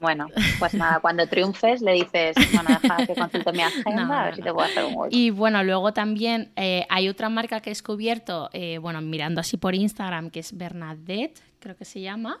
Bueno, 0.00 0.28
pues 0.58 0.74
nada, 0.74 1.00
cuando 1.00 1.26
triunfes 1.26 1.80
le 1.82 1.92
dices, 1.92 2.36
bueno, 2.52 2.78
deja 2.82 3.06
que 3.06 3.14
consulte 3.14 3.52
mi 3.52 3.62
agenda, 3.62 4.22
a 4.22 4.24
ver 4.26 4.36
si 4.36 4.42
te 4.42 4.52
puedo 4.52 4.66
hacer 4.66 4.84
un 4.84 4.94
hueco. 4.94 5.08
Y 5.16 5.30
bueno, 5.30 5.62
luego 5.64 5.92
también 5.92 6.52
eh, 6.56 6.86
hay 6.88 7.08
otra 7.08 7.28
marca 7.28 7.60
que 7.60 7.70
he 7.70 7.72
descubierto, 7.72 8.50
bueno, 8.80 9.00
mirando 9.00 9.40
así 9.40 9.56
por 9.56 9.74
Instagram, 9.74 10.30
que 10.30 10.40
es 10.40 10.56
Bernadette, 10.56 11.40
creo 11.58 11.76
que 11.76 11.84
se 11.84 12.00
llama, 12.00 12.40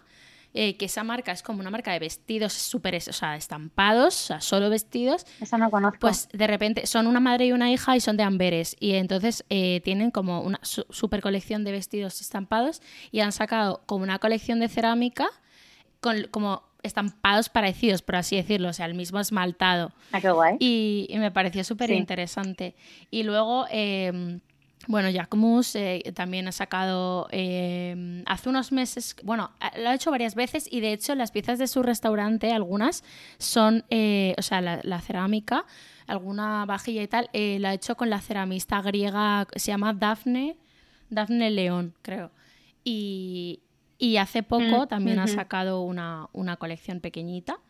eh, 0.54 0.76
que 0.76 0.86
esa 0.86 1.04
marca 1.04 1.30
es 1.30 1.42
como 1.42 1.60
una 1.60 1.70
marca 1.70 1.92
de 1.92 1.98
vestidos 1.98 2.54
súper, 2.54 2.96
o 2.96 3.12
sea, 3.12 3.36
estampados, 3.36 4.14
o 4.24 4.26
sea, 4.28 4.40
solo 4.40 4.70
vestidos. 4.70 5.26
Esa 5.40 5.58
no 5.58 5.70
conozco. 5.70 5.98
Pues 6.00 6.28
de 6.32 6.46
repente 6.46 6.86
son 6.86 7.06
una 7.06 7.20
madre 7.20 7.46
y 7.46 7.52
una 7.52 7.70
hija 7.70 7.96
y 7.96 8.00
son 8.00 8.16
de 8.16 8.22
Amberes. 8.22 8.74
Y 8.80 8.94
entonces 8.94 9.44
eh, 9.50 9.82
tienen 9.84 10.10
como 10.10 10.40
una 10.40 10.58
súper 10.62 11.20
colección 11.20 11.64
de 11.64 11.72
vestidos 11.72 12.20
estampados 12.22 12.80
y 13.12 13.20
han 13.20 13.32
sacado 13.32 13.82
como 13.84 14.04
una 14.04 14.18
colección 14.18 14.58
de 14.58 14.68
cerámica 14.68 15.28
con 16.00 16.24
como 16.30 16.62
estampados 16.82 17.48
parecidos, 17.48 18.02
por 18.02 18.16
así 18.16 18.36
decirlo, 18.36 18.68
o 18.68 18.72
sea, 18.72 18.86
el 18.86 18.94
mismo 18.94 19.20
esmaltado. 19.20 19.92
Ah, 20.12 20.20
qué 20.20 20.30
guay. 20.30 20.56
Y, 20.60 21.08
me 21.18 21.30
pareció 21.30 21.64
súper 21.64 21.90
interesante. 21.90 22.74
Y 23.10 23.22
luego... 23.22 23.66
Eh, 23.70 24.40
bueno, 24.88 25.10
Jacquemus 25.10 25.76
eh, 25.76 26.02
también 26.14 26.48
ha 26.48 26.52
sacado 26.52 27.28
eh, 27.30 28.22
hace 28.24 28.48
unos 28.48 28.72
meses, 28.72 29.16
bueno, 29.22 29.50
lo 29.76 29.90
ha 29.90 29.94
hecho 29.94 30.10
varias 30.10 30.34
veces 30.34 30.66
y 30.70 30.80
de 30.80 30.94
hecho 30.94 31.14
las 31.14 31.30
piezas 31.30 31.58
de 31.58 31.66
su 31.66 31.82
restaurante, 31.82 32.52
algunas 32.52 33.04
son, 33.36 33.84
eh, 33.90 34.34
o 34.38 34.42
sea, 34.42 34.62
la, 34.62 35.00
cerámica, 35.02 35.66
alguna 36.06 36.64
vajilla 36.64 37.02
y 37.02 37.06
tal, 37.06 37.28
la 37.34 37.68
ha 37.68 37.74
hecho 37.74 37.98
con 37.98 38.08
la 38.08 38.22
ceramista 38.22 38.80
griega, 38.80 39.46
se 39.56 39.72
llama 39.72 39.92
Daphne, 39.92 40.56
Daphne 41.10 41.50
León, 41.50 41.94
creo. 42.00 42.30
Y, 42.82 43.60
hace 44.16 44.42
poco 44.42 44.84
mm, 44.84 44.88
también 44.88 45.18
ha 45.18 45.26
sacado 45.26 45.82
una, 45.82 46.28
una 46.32 46.56
colección 46.56 47.00
pequeñita 47.00 47.60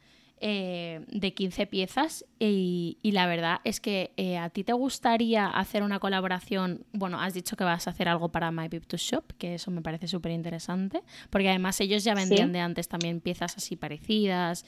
eh, 0.41 1.05
de 1.09 1.35
15 1.35 1.67
piezas. 1.67 2.25
Y, 2.39 2.99
la 3.03 3.27
verdad 3.27 3.61
es 3.65 3.81
que 3.81 4.13
eh, 4.17 4.39
a 4.39 4.51
ti 4.51 4.63
te 4.63 4.73
gustaría 4.73 5.47
hacer 5.49 5.83
una 5.83 5.99
colaboración, 5.99 6.85
bueno, 6.93 7.21
has 7.21 7.35
dicho 7.35 7.57
que 7.57 7.65
vas 7.65 7.89
a 7.89 7.91
hacer 7.91 8.09
algo 8.09 8.29
para 8.29 8.53
My 8.53 8.69
Pip 8.69 8.87
to 8.87 8.97
Shop, 8.97 9.25
que 9.39 9.55
eso 9.55 9.71
me 9.71 9.83
parece 9.83 10.07
súper 10.07 10.33
interesante, 10.33 11.03
porque 11.31 11.49
además 11.49 11.81
ellos 11.81 12.05
ya 12.05 12.15
vendían 12.15 12.53
de 12.53 12.61
antes 12.61 12.89
también 12.89 13.21
piezas 13.21 13.57
así 13.57 13.75
parecidas. 13.75 14.65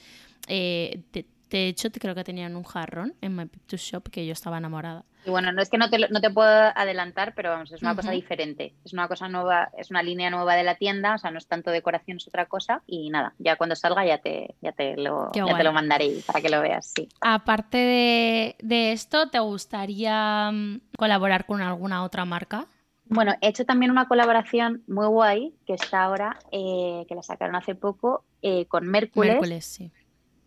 Eh, 0.47 1.03
de 1.51 1.67
hecho, 1.67 1.91
creo 1.91 2.15
que 2.15 2.23
tenían 2.23 2.55
un 2.55 2.63
jarrón 2.63 3.13
en 3.19 3.35
My 3.35 3.45
Picture 3.45 3.77
Shop 3.77 4.09
que 4.09 4.25
yo 4.25 4.31
estaba 4.31 4.57
enamorada. 4.57 5.03
Y 5.25 5.29
bueno, 5.29 5.51
no 5.51 5.61
es 5.61 5.69
que 5.69 5.77
no 5.77 5.89
te, 5.89 5.99
no 6.09 6.21
te 6.21 6.31
puedo 6.31 6.49
adelantar, 6.49 7.33
pero 7.35 7.49
vamos, 7.49 7.71
es 7.71 7.81
una 7.81 7.95
cosa 7.95 8.11
diferente. 8.11 8.73
Es 8.85 8.93
una 8.93 9.07
cosa 9.09 9.27
nueva, 9.27 9.69
es 9.77 9.91
una 9.91 10.01
línea 10.01 10.29
nueva 10.29 10.55
de 10.55 10.63
la 10.63 10.75
tienda, 10.75 11.15
o 11.15 11.17
sea, 11.17 11.29
no 11.29 11.37
es 11.37 11.47
tanto 11.47 11.69
decoración, 11.69 12.17
es 12.17 12.27
otra 12.27 12.45
cosa. 12.45 12.81
Y 12.87 13.09
nada, 13.09 13.33
ya 13.37 13.57
cuando 13.57 13.75
salga 13.75 14.05
ya 14.05 14.19
te, 14.19 14.55
ya 14.61 14.71
te, 14.71 14.95
lo, 14.95 15.29
ya 15.33 15.45
te 15.45 15.63
lo 15.63 15.73
mandaré 15.73 16.21
para 16.25 16.41
que 16.41 16.49
lo 16.49 16.61
veas, 16.61 16.93
sí. 16.95 17.09
Aparte 17.19 17.77
de, 17.77 18.55
de 18.61 18.93
esto, 18.93 19.29
¿te 19.29 19.39
gustaría 19.39 20.49
mm, 20.51 20.81
colaborar 20.97 21.45
con 21.45 21.61
alguna 21.61 22.03
otra 22.03 22.23
marca? 22.23 22.65
Bueno, 23.05 23.35
he 23.41 23.49
hecho 23.49 23.65
también 23.65 23.91
una 23.91 24.07
colaboración 24.07 24.83
muy 24.87 25.05
guay 25.07 25.53
que 25.67 25.73
está 25.73 26.03
ahora, 26.03 26.39
eh, 26.51 27.05
que 27.09 27.13
la 27.13 27.21
sacaron 27.21 27.57
hace 27.57 27.75
poco, 27.75 28.23
eh, 28.41 28.65
con 28.67 28.87
Mércules. 28.87 29.33
Mércules, 29.33 29.65
sí 29.65 29.91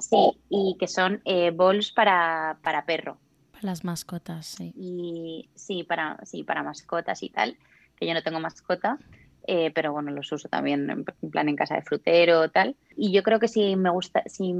Sí, 0.09 0.39
y 0.51 0.77
que 0.79 0.87
son 0.87 1.23
eh, 1.25 1.51
bowls 1.51 1.93
para, 1.93 2.59
para 2.63 2.85
perro. 2.85 3.19
Para 3.53 3.65
las 3.65 3.85
mascotas, 3.85 4.47
sí. 4.47 4.73
Y 4.77 5.49
sí, 5.55 5.83
para, 5.85 6.19
sí, 6.25 6.43
para 6.43 6.63
mascotas 6.63 7.23
y 7.23 7.31
tal, 7.31 7.57
que 7.97 8.07
yo 8.07 8.13
no 8.13 8.23
tengo 8.23 8.39
mascota, 8.39 8.99
eh, 9.47 9.71
pero 9.75 9.93
bueno, 9.93 10.11
los 10.11 10.31
uso 10.31 10.49
también 10.49 10.91
en 10.91 11.31
plan 11.31 11.49
en 11.49 11.57
casa 11.57 11.75
de 11.75 11.83
frutero 11.83 12.41
o 12.41 12.49
tal. 12.51 12.77
Y 12.97 13.13
yo 13.13 13.23
creo 13.23 13.41
que 13.41 13.49
si 13.49 13.77
me 13.77 13.91
gusta, 13.91 14.23
si, 14.27 14.55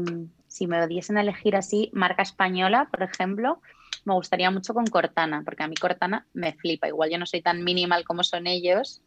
si 0.47 0.67
me 0.67 0.87
diesen 0.87 1.19
a 1.19 1.23
elegir 1.23 1.57
así, 1.57 1.91
marca 1.93 2.23
española, 2.23 2.89
por 2.91 3.03
ejemplo, 3.03 3.61
me 4.05 4.15
gustaría 4.15 4.51
mucho 4.51 4.73
con 4.73 4.87
Cortana, 4.87 5.43
porque 5.45 5.63
a 5.63 5.69
mí 5.69 5.75
Cortana 5.75 6.27
me 6.33 6.53
flipa. 6.53 6.89
Igual 6.89 7.11
yo 7.11 7.19
no 7.19 7.27
soy 7.27 7.43
tan 7.43 7.65
minimal 7.65 8.05
como 8.05 8.25
son 8.25 8.47
ellos, 8.47 9.03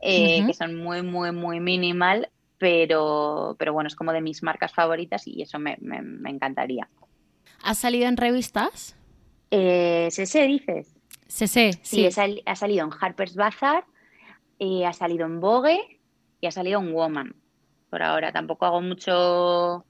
eh, 0.00 0.44
que 0.46 0.54
son 0.54 0.76
muy, 0.76 1.02
muy, 1.02 1.32
muy 1.32 1.60
minimal, 1.60 2.28
pero, 2.62 3.56
pero 3.58 3.72
bueno, 3.72 3.88
es 3.88 3.96
como 3.96 4.12
de 4.12 4.20
mis 4.20 4.44
marcas 4.44 4.72
favoritas 4.72 5.26
y 5.26 5.42
eso 5.42 5.58
me, 5.58 5.76
encantaría. 6.26 6.88
¿Has 7.64 7.78
salido 7.78 8.06
en 8.06 8.16
revistas? 8.16 8.94
Eh, 9.50 10.06
CC, 10.12 10.46
dices. 10.46 10.94
CC, 11.26 11.72
sí. 11.82 12.08
sí. 12.08 12.40
ha 12.46 12.54
salido 12.54 12.84
en 12.84 12.92
Harper's 13.00 13.34
Bazaar, 13.34 13.84
eh, 14.60 14.86
ha 14.86 14.92
salido 14.92 15.26
en 15.26 15.40
Vogue 15.40 15.98
y 16.40 16.46
ha 16.46 16.52
salido 16.52 16.78
en 16.78 16.92
Woman. 16.92 17.34
Por 17.90 18.00
ahora 18.00 18.30
tampoco 18.30 18.64
hago 18.64 18.80
mucho, 18.80 19.84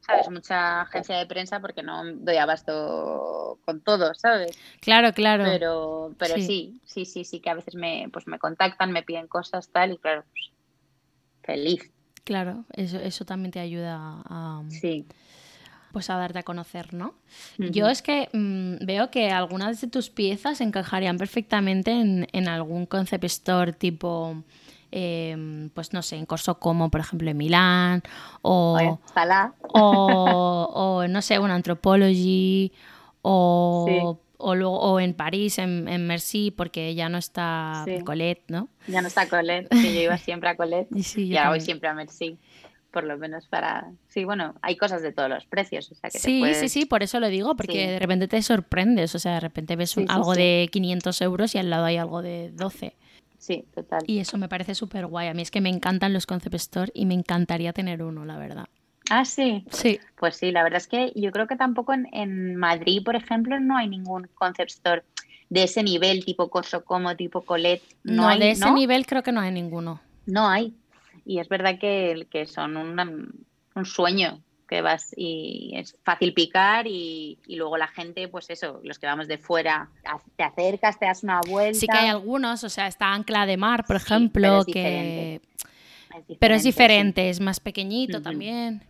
¿sabes? 0.00 0.30
Mucha 0.30 0.80
agencia 0.80 1.18
de 1.18 1.26
prensa 1.26 1.60
porque 1.60 1.82
no 1.82 2.04
doy 2.06 2.38
abasto 2.38 3.58
con 3.66 3.82
todo, 3.82 4.14
¿sabes? 4.14 4.58
Claro, 4.80 5.12
claro. 5.12 5.44
Pero, 5.44 6.14
pero 6.18 6.36
sí. 6.36 6.80
sí, 6.86 7.04
sí, 7.04 7.26
sí, 7.26 7.40
que 7.40 7.50
a 7.50 7.54
veces 7.54 7.74
me, 7.74 8.08
pues 8.10 8.26
me 8.26 8.38
contactan, 8.38 8.92
me 8.92 9.02
piden 9.02 9.28
cosas, 9.28 9.68
tal, 9.68 9.92
y 9.92 9.98
claro, 9.98 10.24
pues 10.32 10.52
feliz. 11.42 11.93
Claro, 12.24 12.64
eso, 12.72 12.98
eso 12.98 13.24
también 13.26 13.52
te 13.52 13.60
ayuda 13.60 14.22
a, 14.24 14.62
pues 15.92 16.08
a 16.10 16.16
darte 16.16 16.38
a 16.38 16.42
conocer, 16.42 16.94
¿no? 16.94 17.14
Yo 17.58 17.88
es 17.88 18.00
que 18.00 18.28
mm, 18.32 18.84
veo 18.84 19.10
que 19.10 19.30
algunas 19.30 19.80
de 19.80 19.88
tus 19.88 20.08
piezas 20.08 20.60
encajarían 20.62 21.18
perfectamente 21.18 21.92
en, 21.92 22.48
algún 22.48 22.86
concept 22.86 23.24
store 23.24 23.74
tipo, 23.74 24.42
em, 24.90 25.68
pues 25.70 25.92
no 25.92 26.00
sé, 26.00 26.16
en 26.16 26.24
Corso 26.24 26.58
Como, 26.58 26.90
por 26.90 27.00
ejemplo, 27.00 27.30
en 27.30 27.36
Milán, 27.36 28.02
o, 28.40 28.98
o, 29.74 30.70
o, 30.74 31.06
no 31.06 31.20
sé, 31.20 31.38
una 31.38 31.54
Anthropology, 31.54 32.72
o 33.20 34.18
o, 34.38 34.54
luego, 34.54 34.78
o 34.80 35.00
en 35.00 35.14
París, 35.14 35.58
en, 35.58 35.88
en 35.88 36.06
Merci, 36.06 36.50
porque 36.50 36.94
ya 36.94 37.08
no 37.08 37.18
está 37.18 37.84
Colette, 38.04 38.44
¿no? 38.48 38.68
Ya 38.86 39.00
no 39.00 39.08
está 39.08 39.28
Colette, 39.28 39.68
que 39.68 39.94
yo 39.94 40.00
iba 40.00 40.18
siempre 40.18 40.50
a 40.50 40.56
Colette 40.56 40.88
y, 41.16 41.36
ahora 41.36 41.50
voy 41.50 41.60
siempre 41.60 41.88
a 41.88 41.94
Merci 41.94 42.38
por 42.94 43.02
lo 43.02 43.18
menos 43.18 43.48
para... 43.48 43.90
Sí, 44.06 44.24
bueno, 44.24 44.54
hay 44.62 44.76
cosas 44.76 45.02
de 45.02 45.10
todos 45.10 45.28
los 45.28 45.44
precios. 45.46 45.90
O 45.90 45.96
sea 45.96 46.10
que 46.10 46.18
sí, 46.20 46.44
sí, 46.54 46.68
sí, 46.68 46.84
por 46.84 47.02
eso 47.02 47.18
lo 47.18 47.26
digo, 47.26 47.56
porque 47.56 47.88
de 47.88 47.98
repente 47.98 48.28
te 48.28 48.40
sorprendes, 48.40 49.16
o 49.16 49.18
sea, 49.18 49.34
de 49.34 49.40
repente 49.40 49.74
ves 49.74 49.96
algo 50.06 50.36
de 50.36 50.68
500 50.70 51.20
euros 51.22 51.56
y 51.56 51.58
al 51.58 51.70
lado 51.70 51.86
hay 51.86 51.96
algo 51.96 52.22
de 52.22 52.52
12. 52.52 52.94
Sí, 53.36 53.64
total. 53.74 54.04
Y 54.06 54.20
eso 54.20 54.38
me 54.38 54.48
parece 54.48 54.76
súper 54.76 55.06
guay. 55.06 55.26
A 55.26 55.34
mí 55.34 55.42
es 55.42 55.50
que 55.50 55.60
me 55.60 55.70
encantan 55.70 56.12
los 56.12 56.24
concept 56.24 56.54
store 56.54 56.92
y 56.94 57.04
me 57.04 57.14
encantaría 57.14 57.72
tener 57.72 58.00
uno, 58.00 58.24
la 58.24 58.38
verdad. 58.38 58.68
Ah, 59.10 59.24
sí. 59.24 59.64
Sí. 59.70 60.00
Pues 60.16 60.36
sí, 60.36 60.50
la 60.50 60.62
verdad 60.62 60.78
es 60.78 60.86
que 60.86 61.12
yo 61.14 61.30
creo 61.30 61.46
que 61.46 61.56
tampoco 61.56 61.92
en, 61.92 62.56
Madrid, 62.56 63.02
por 63.04 63.16
ejemplo, 63.16 63.60
no 63.60 63.76
hay 63.76 63.88
ningún 63.88 64.28
concept 64.34 64.70
store 64.70 65.02
de 65.50 65.64
ese 65.64 65.82
nivel, 65.82 66.24
tipo 66.24 66.48
Corso 66.48 66.84
Como, 66.84 67.14
tipo 67.16 67.42
Colette. 67.42 67.84
No, 68.02 68.26
hay, 68.28 68.38
de 68.38 68.50
ese 68.52 68.70
nivel 68.70 69.06
creo 69.06 69.22
que 69.22 69.32
no 69.32 69.40
hay 69.40 69.52
ninguno. 69.52 70.00
No 70.26 70.48
hay. 70.48 70.74
Y 71.26 71.38
es 71.38 71.48
verdad 71.48 71.78
que, 71.78 72.26
que 72.30 72.46
son 72.46 72.76
un 72.76 73.84
sueño 73.84 74.42
que 74.68 74.80
vas 74.80 75.12
y 75.16 75.72
es 75.74 75.96
fácil 76.02 76.32
picar 76.32 76.86
y, 76.86 77.38
luego 77.46 77.76
la 77.76 77.88
gente, 77.88 78.28
pues 78.28 78.50
eso, 78.50 78.80
los 78.82 78.98
que 78.98 79.06
vamos 79.06 79.28
de 79.28 79.38
fuera, 79.38 79.90
te 80.36 80.42
acercas, 80.42 80.98
te 80.98 81.06
das 81.06 81.22
una 81.22 81.40
vuelta. 81.46 81.78
Sí 81.78 81.86
que 81.86 81.96
hay 81.96 82.08
algunos, 82.08 82.64
o 82.64 82.68
sea, 82.68 82.86
está 82.86 83.12
Ancla 83.12 83.46
de 83.46 83.56
Mar, 83.56 83.84
por 83.86 83.96
ejemplo, 83.96 84.64
que... 84.64 85.40
pero 86.38 86.54
es 86.54 86.64
diferente, 86.64 87.28
es 87.30 87.40
más 87.40 87.60
pequeñito 87.60 88.22
también. 88.22 88.82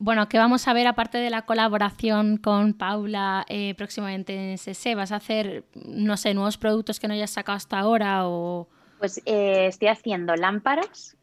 Bueno, 0.00 0.28
¿qué 0.28 0.38
vamos 0.38 0.68
a 0.68 0.72
ver 0.72 0.86
aparte 0.86 1.18
de 1.18 1.30
la 1.30 1.42
colaboración 1.42 2.36
con 2.36 2.74
Paula 2.74 3.44
eh, 3.48 3.74
próximamente 3.74 4.34
en 4.34 4.50
SS? 4.50 4.94
¿Vas 4.94 5.10
a 5.10 5.16
hacer, 5.16 5.64
no 5.74 6.16
sé, 6.16 6.34
nuevos 6.34 6.56
productos 6.56 7.00
que 7.00 7.08
no 7.08 7.14
hayas 7.14 7.30
sacado 7.30 7.56
hasta 7.56 7.78
ahora? 7.78 8.28
O... 8.28 8.68
Pues 8.98 9.20
eh, 9.26 9.66
estoy 9.66 9.88
haciendo 9.88 10.36
lámparas, 10.36 11.16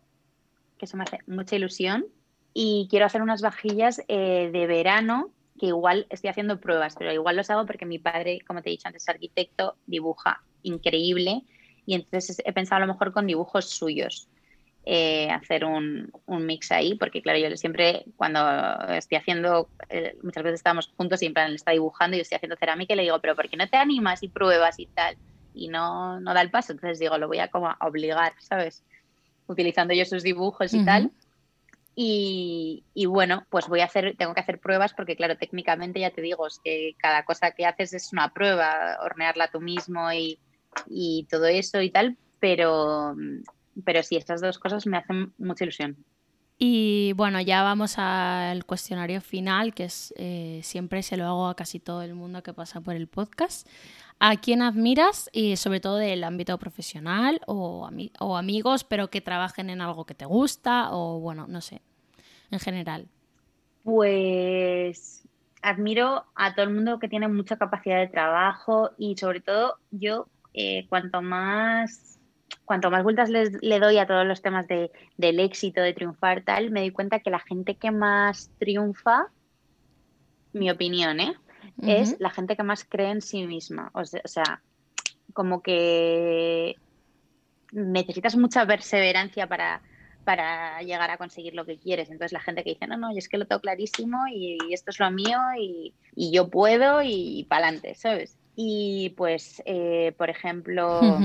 que 0.78 0.86
eso 0.86 0.98
me 0.98 1.04
hace 1.04 1.20
mucha 1.26 1.56
ilusión, 1.56 2.06
y 2.54 2.88
quiero 2.90 3.06
hacer 3.06 3.22
unas 3.22 3.42
vajillas 3.42 4.02
eh, 4.08 4.50
de 4.52 4.68
verano 4.68 5.32
que 5.58 5.68
igual 5.68 6.06
estoy 6.10 6.30
haciendo 6.30 6.60
pruebas, 6.60 6.96
pero 6.98 7.14
igual 7.14 7.38
los 7.38 7.50
hago 7.50 7.66
porque 7.66 7.86
mi 7.86 8.00
padre, 8.00 8.40
como 8.46 8.62
te 8.62 8.70
he 8.70 8.72
dicho 8.72 8.88
antes, 8.88 9.04
es 9.04 9.10
arquitecto, 9.10 9.78
dibuja 9.86 10.42
increíble 10.64 11.44
y 11.86 11.96
entonces 11.96 12.42
he 12.44 12.52
pensado 12.52 12.78
a 12.78 12.86
lo 12.86 12.94
mejor 12.94 13.14
con 13.14 13.28
dibujos 13.28 13.70
suyos. 13.70 14.28
Eh, 14.88 15.32
hacer 15.32 15.66
un, 15.66 16.12
mix 16.28 16.72
ahí, 16.72 16.94
porque 16.94 17.24
claro, 17.24 17.40
yo 17.40 17.58
siempre 17.58 18.06
cuando 18.18 18.40
estoy 18.90 19.18
haciendo, 19.18 19.68
eh, 19.90 20.16
muchas 20.22 20.44
veces 20.44 20.60
estamos 20.60 20.94
juntos 20.96 21.24
y 21.24 21.26
en 21.26 21.34
plan 21.34 21.48
él 21.48 21.56
está 21.56 21.72
dibujando 21.72 22.16
y 22.16 22.20
yo 22.20 22.22
estoy 22.22 22.36
haciendo 22.36 22.56
cerámica 22.56 22.94
y 22.94 22.98
le 22.98 23.02
digo, 23.02 23.20
pero 23.20 23.36
¿por 23.36 23.50
qué 23.50 23.58
no 23.58 23.68
te 23.68 23.78
animas 23.78 24.22
y 24.22 24.28
pruebas 24.28 24.78
y 24.78 24.86
tal? 24.86 25.18
Y 25.56 25.70
no, 25.70 26.20
no 26.20 26.36
da 26.36 26.42
el 26.42 26.52
paso, 26.52 26.72
entonces 26.74 27.00
digo, 27.00 27.18
lo 27.18 27.28
voy 27.28 27.40
a 27.40 27.48
como 27.48 27.74
obligar, 27.82 28.34
¿sabes? 28.38 28.84
Utilizando 29.48 29.96
yo 29.96 30.06
sus 30.06 30.22
dibujos 30.22 30.72
y 30.76 30.86
tal. 30.86 31.12
Y, 31.96 32.84
y, 32.94 33.08
bueno, 33.08 33.48
pues 33.50 33.68
voy 33.68 33.80
a 33.80 33.86
hacer, 33.86 34.16
tengo 34.18 34.36
que 34.36 34.42
hacer 34.42 34.60
pruebas 34.60 34.94
porque 34.94 35.16
claro, 35.16 35.36
técnicamente 35.36 36.00
ya 36.00 36.12
te 36.12 36.22
digo, 36.22 36.46
es 36.46 36.60
que 36.64 36.94
cada 37.00 37.24
cosa 37.26 37.52
que 37.52 37.66
haces 37.66 37.94
es 37.94 38.14
una 38.14 38.34
prueba, 38.34 39.00
hornearla 39.04 39.50
tú 39.50 39.62
mismo 39.62 40.12
y, 40.12 40.38
y 40.88 41.26
todo 41.28 41.48
eso 41.48 41.82
y 41.82 41.90
tal, 41.90 42.18
pero, 42.40 43.16
pero 43.84 44.04
sí, 44.04 44.16
estas 44.16 44.42
dos 44.42 44.60
cosas 44.60 44.86
me 44.88 44.98
hacen 44.98 45.34
mucha 45.38 45.64
ilusión. 45.64 45.98
Y 46.58 47.12
bueno, 47.14 47.42
ya 47.42 47.64
vamos 47.64 47.96
al 47.98 48.66
cuestionario 48.66 49.20
final, 49.20 49.74
que 49.74 49.86
es 49.86 50.14
eh, 50.18 50.62
siempre 50.64 51.04
se 51.04 51.18
lo 51.18 51.26
hago 51.26 51.48
a 51.48 51.56
casi 51.56 51.80
todo 51.80 52.02
el 52.02 52.16
mundo 52.16 52.44
que 52.44 52.54
pasa 52.54 52.80
por 52.80 52.96
el 52.96 53.08
podcast. 53.08 53.68
¿A 54.20 54.38
quién 54.38 54.62
admiras 54.62 55.30
y 55.34 55.58
sobre 55.58 55.82
todo 55.82 55.98
del 55.98 56.24
ámbito 56.24 56.58
profesional 56.58 57.42
o, 57.48 57.90
o 58.20 58.38
amigos, 58.38 58.86
pero 58.86 59.10
que 59.10 59.20
trabajen 59.20 59.70
en 59.70 59.82
algo 59.82 60.06
que 60.06 60.16
te 60.16 60.26
gusta 60.26 60.90
o 60.92 61.20
bueno, 61.20 61.48
no 61.48 61.60
sé, 61.60 61.82
en 62.50 62.60
general? 62.60 63.10
Pues 63.84 65.28
admiro 65.62 66.24
a 66.36 66.56
todo 66.56 66.66
el 66.66 66.74
mundo 66.74 67.00
que 67.00 67.10
tiene 67.10 67.28
mucha 67.28 67.58
capacidad 67.58 68.00
de 68.00 68.08
trabajo 68.08 68.92
y 68.98 69.18
sobre 69.18 69.42
todo 69.42 69.80
yo, 69.92 70.28
eh, 70.54 70.86
cuanto 70.88 71.22
más 71.22 72.15
cuanto 72.66 72.90
más 72.92 73.04
vueltas 73.04 73.30
le 73.30 73.80
doy 73.80 73.98
a 73.98 74.08
todos 74.08 74.26
los 74.26 74.42
temas 74.42 74.68
de, 74.68 74.92
del 75.18 75.40
éxito, 75.40 75.82
de 75.82 75.94
triunfar, 75.94 76.44
tal, 76.44 76.72
me 76.72 76.82
doy 76.82 76.92
cuenta 76.92 77.20
que 77.20 77.30
la 77.30 77.40
gente 77.40 77.76
que 77.76 77.92
más 77.92 78.52
triunfa, 78.60 79.28
mi 80.54 80.72
opinión, 80.72 81.20
¿eh? 81.20 81.36
es 81.82 82.20
la 82.20 82.30
gente 82.30 82.56
que 82.56 82.64
más 82.64 82.86
cree 82.86 83.12
en 83.12 83.22
sí 83.22 83.46
misma. 83.46 83.92
O 83.94 84.04
sea, 84.06 84.62
como 85.34 85.62
que 85.62 86.76
necesitas 87.72 88.36
mucha 88.36 88.66
perseverancia 88.66 89.48
para, 89.48 89.82
para 90.24 90.82
llegar 90.82 91.12
a 91.12 91.18
conseguir 91.18 91.54
lo 91.54 91.66
que 91.66 91.78
quieres. 91.78 92.10
Entonces 92.10 92.32
la 92.32 92.40
gente 92.40 92.64
que 92.64 92.72
dice, 92.72 92.88
no, 92.88 92.98
no, 92.98 93.12
yo 93.12 93.18
es 93.18 93.30
que 93.30 93.38
lo 93.38 93.46
tengo 93.46 93.62
clarísimo 93.62 94.28
y, 94.32 94.58
esto 94.72 94.92
es 94.92 95.00
lo 95.00 95.12
mío 95.12 95.40
y, 95.60 95.94
yo 96.16 96.50
puedo 96.50 97.02
y, 97.04 97.46
para 97.50 97.68
adelante, 97.68 97.96
¿sabes? 97.96 98.38
Y 98.56 99.14
pues, 99.18 99.62
eh, 99.66 100.14
por 100.18 100.30
ejemplo, 100.30 101.20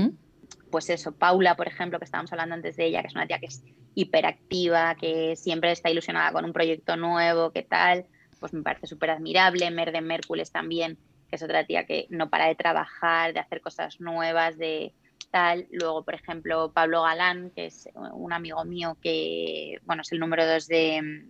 pues 0.71 0.91
eso, 0.91 1.13
Paula, 1.13 1.57
por 1.57 1.69
ejemplo, 1.69 1.99
que 1.99 2.05
estábamos 2.05 2.33
hablando 2.33 2.55
antes 2.55 2.77
de 2.77 2.87
ella, 2.87 3.03
que 3.03 3.09
es 3.09 3.15
una 3.15 3.27
tía 3.27 3.39
que 3.39 3.47
es 3.47 3.63
hiperactiva, 3.95 4.95
que 4.95 5.37
siempre 5.37 5.73
está 5.73 5.91
ilusionada 5.91 6.33
con 6.33 6.45
un 6.45 6.53
proyecto 6.53 6.97
nuevo, 6.97 7.51
¿qué 7.53 7.63
tal? 7.63 8.07
Pues 8.39 8.53
me 8.53 8.63
parece 8.63 8.87
súper 8.87 9.11
admirable. 9.11 9.71
Merde 9.71 10.01
Mércules 10.01 10.51
también, 10.51 10.99
que 11.29 11.37
es 11.37 11.43
otra 11.43 11.67
tía 11.67 11.85
que 11.85 12.07
no 12.11 12.31
para 12.31 12.47
de 12.47 12.55
trabajar, 12.55 13.33
de 13.33 13.41
hacer 13.41 13.61
cosas 13.61 14.01
nuevas, 14.01 14.57
de 14.57 14.95
tal. 15.31 15.67
Luego, 15.71 16.05
por 16.05 16.15
ejemplo, 16.15 16.73
Pablo 16.73 17.03
Galán, 17.03 17.51
que 17.51 17.67
es 17.67 17.89
un 17.95 18.33
amigo 18.33 18.65
mío 18.65 18.97
que, 19.03 19.79
bueno, 19.85 20.03
es 20.03 20.13
el 20.13 20.21
número 20.21 20.47
dos 20.47 20.67
de, 20.67 21.27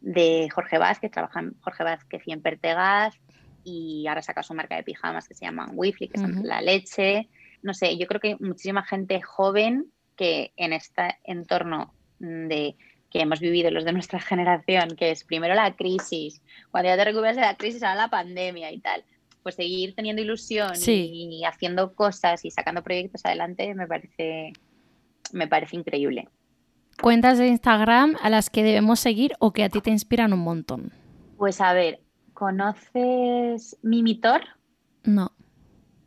de 0.00 0.48
Jorge 0.52 0.78
Vázquez, 0.78 1.10
trabaja 1.10 1.40
en 1.40 1.54
Jorge 1.60 1.84
Vázquez 1.84 2.22
y 2.26 2.32
en 2.32 2.42
Pertegaz, 2.42 3.14
y 3.64 4.06
ahora 4.06 4.22
saca 4.22 4.42
su 4.42 4.54
marca 4.54 4.76
de 4.76 4.82
pijamas 4.82 5.28
que 5.28 5.34
se 5.34 5.44
llama 5.44 5.68
Wifly, 5.72 6.08
que 6.08 6.20
es 6.20 6.42
la 6.42 6.62
leche 6.62 7.28
no 7.62 7.74
sé, 7.74 7.96
yo 7.96 8.06
creo 8.06 8.20
que 8.20 8.36
muchísima 8.40 8.84
gente 8.84 9.20
joven 9.20 9.90
que 10.16 10.52
en 10.56 10.72
este 10.72 11.18
entorno 11.24 11.94
de 12.18 12.76
que 13.10 13.20
hemos 13.20 13.40
vivido 13.40 13.70
los 13.70 13.84
de 13.84 13.92
nuestra 13.92 14.20
generación, 14.20 14.96
que 14.96 15.10
es 15.10 15.24
primero 15.24 15.54
la 15.54 15.74
crisis, 15.76 16.42
cuando 16.70 16.90
ya 16.90 16.96
te 16.96 17.04
recuperas 17.04 17.36
de 17.36 17.42
la 17.42 17.56
crisis, 17.56 17.82
ahora 17.82 18.02
la 18.02 18.10
pandemia 18.10 18.70
y 18.72 18.80
tal, 18.80 19.04
pues 19.42 19.54
seguir 19.54 19.94
teniendo 19.94 20.20
ilusión 20.20 20.72
y, 20.86 21.42
haciendo 21.44 21.94
cosas 21.94 22.44
y 22.44 22.50
sacando 22.50 22.82
proyectos 22.82 23.24
adelante 23.24 23.74
me 23.74 23.86
parece, 23.86 24.52
me 25.32 25.46
parece 25.48 25.76
increíble. 25.76 26.28
Cuentas 27.00 27.38
de 27.38 27.46
Instagram 27.46 28.16
a 28.20 28.28
las 28.28 28.50
que 28.50 28.64
debemos 28.64 28.98
seguir 28.98 29.34
o 29.38 29.52
que 29.52 29.62
a 29.62 29.68
ti 29.68 29.80
te 29.80 29.90
inspiran 29.90 30.32
un 30.32 30.40
montón. 30.40 30.92
Pues 31.36 31.60
a 31.60 31.72
ver, 31.72 32.00
¿conoces 32.34 33.78
Mimitor? 33.82 34.42
No. 35.04 35.32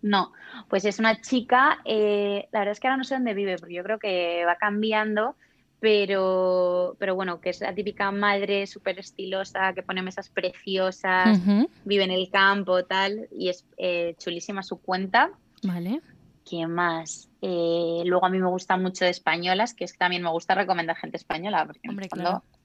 No, 0.01 0.33
pues 0.67 0.85
es 0.85 0.99
una 0.99 1.21
chica, 1.21 1.79
eh, 1.85 2.47
la 2.51 2.59
verdad 2.59 2.71
es 2.73 2.79
que 2.79 2.87
ahora 2.87 2.97
no 2.97 3.03
sé 3.03 3.15
dónde 3.15 3.33
vive, 3.33 3.57
porque 3.57 3.75
yo 3.75 3.83
creo 3.83 3.99
que 3.99 4.43
va 4.45 4.55
cambiando, 4.55 5.35
pero, 5.79 6.95
pero 6.99 7.15
bueno, 7.15 7.39
que 7.39 7.49
es 7.49 7.61
la 7.61 7.73
típica 7.73 8.11
madre 8.11 8.67
súper 8.67 8.99
estilosa, 8.99 9.73
que 9.73 9.83
pone 9.83 10.01
mesas 10.01 10.29
preciosas, 10.29 11.39
vive 11.85 12.03
en 12.03 12.11
el 12.11 12.29
campo, 12.31 12.83
tal, 12.85 13.27
y 13.31 13.49
es 13.49 13.65
eh, 13.77 14.15
chulísima 14.17 14.63
su 14.63 14.81
cuenta. 14.81 15.31
Vale. 15.63 16.01
¿Qué 16.43 16.67
más? 16.67 17.30
Eh, 17.43 18.03
luego 18.05 18.23
a 18.27 18.29
mí 18.29 18.37
me 18.37 18.47
gusta 18.47 18.77
mucho 18.77 19.03
de 19.03 19.09
españolas, 19.09 19.73
que 19.73 19.83
es 19.83 19.93
que 19.93 19.97
también 19.97 20.21
me 20.21 20.29
gusta 20.29 20.53
recomendar 20.53 20.95
gente 20.95 21.17
española, 21.17 21.65
porque 21.65 21.81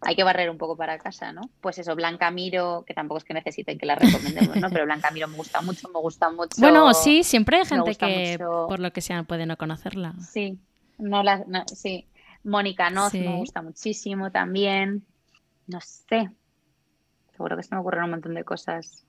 hay 0.03 0.15
que 0.15 0.23
barrer 0.23 0.51
un 0.51 0.59
poco 0.59 0.77
para 0.77 0.99
casa, 0.99 1.33
¿no? 1.33 1.49
Pues 1.63 1.79
eso, 1.79 1.97
Blanca 1.97 2.31
Miro, 2.31 2.85
que 2.87 2.93
tampoco 2.93 3.19
es 3.19 3.25
que 3.25 3.33
necesiten 3.33 3.79
que 3.79 3.87
la 3.87 3.95
recomendemos, 3.95 4.55
¿no? 4.57 4.69
Pero 4.71 4.85
Blanca 4.85 5.11
Miro 5.13 5.29
me 5.29 5.37
gusta 5.37 5.63
mucho, 5.63 5.89
me 5.89 5.99
gusta 6.01 6.31
mucho. 6.31 6.57
Bueno, 6.59 6.93
sí, 6.93 7.23
siempre 7.23 7.57
hay 7.57 7.65
gente 7.65 7.95
que 7.95 8.39
por 8.39 8.79
lo 8.79 8.93
que 8.93 9.01
sea 9.01 9.23
puede 9.23 9.47
no 9.47 9.57
conocerla. 9.57 10.13
Sí, 10.21 10.59
no 10.99 11.23
la, 11.23 11.45
sí. 11.67 12.07
Mónica 12.45 12.91
Noz 12.91 13.15
me 13.15 13.37
gusta 13.39 13.63
muchísimo 13.63 14.31
también. 14.31 15.05
No 15.67 15.81
sé. 15.81 16.31
Seguro 17.33 17.57
que 17.57 17.63
se 17.63 17.75
me 17.75 17.81
ocurren 17.81 18.05
un 18.05 18.11
montón 18.11 18.35
de 18.35 18.45
cosas 18.45 19.05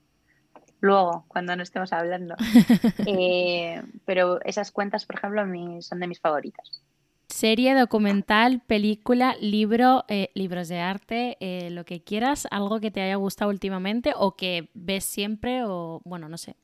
luego, 0.80 1.24
cuando 1.28 1.56
no 1.56 1.62
estemos 1.62 1.92
hablando. 1.92 2.34
Eh, 3.10 3.82
pero 4.04 4.40
esas 4.44 4.70
cuentas, 4.70 5.06
por 5.06 5.16
ejemplo, 5.16 5.42
son 5.80 6.00
de 6.00 6.06
mis 6.06 6.20
favoritas. 6.20 6.82
Serie, 7.28 7.74
documental, 7.74 8.60
película, 8.66 9.34
libro, 9.40 10.04
eh, 10.08 10.30
libros 10.34 10.68
de 10.68 10.80
arte, 10.80 11.36
eh, 11.40 11.70
lo 11.70 11.84
que 11.84 12.02
quieras, 12.02 12.46
algo 12.50 12.80
que 12.80 12.90
te 12.90 13.00
haya 13.00 13.16
gustado 13.16 13.50
últimamente 13.50 14.12
o 14.14 14.36
que 14.36 14.68
ves 14.74 15.04
siempre 15.04 15.62
o 15.64 16.00
bueno, 16.04 16.28
no 16.28 16.36
sé. 16.36 16.56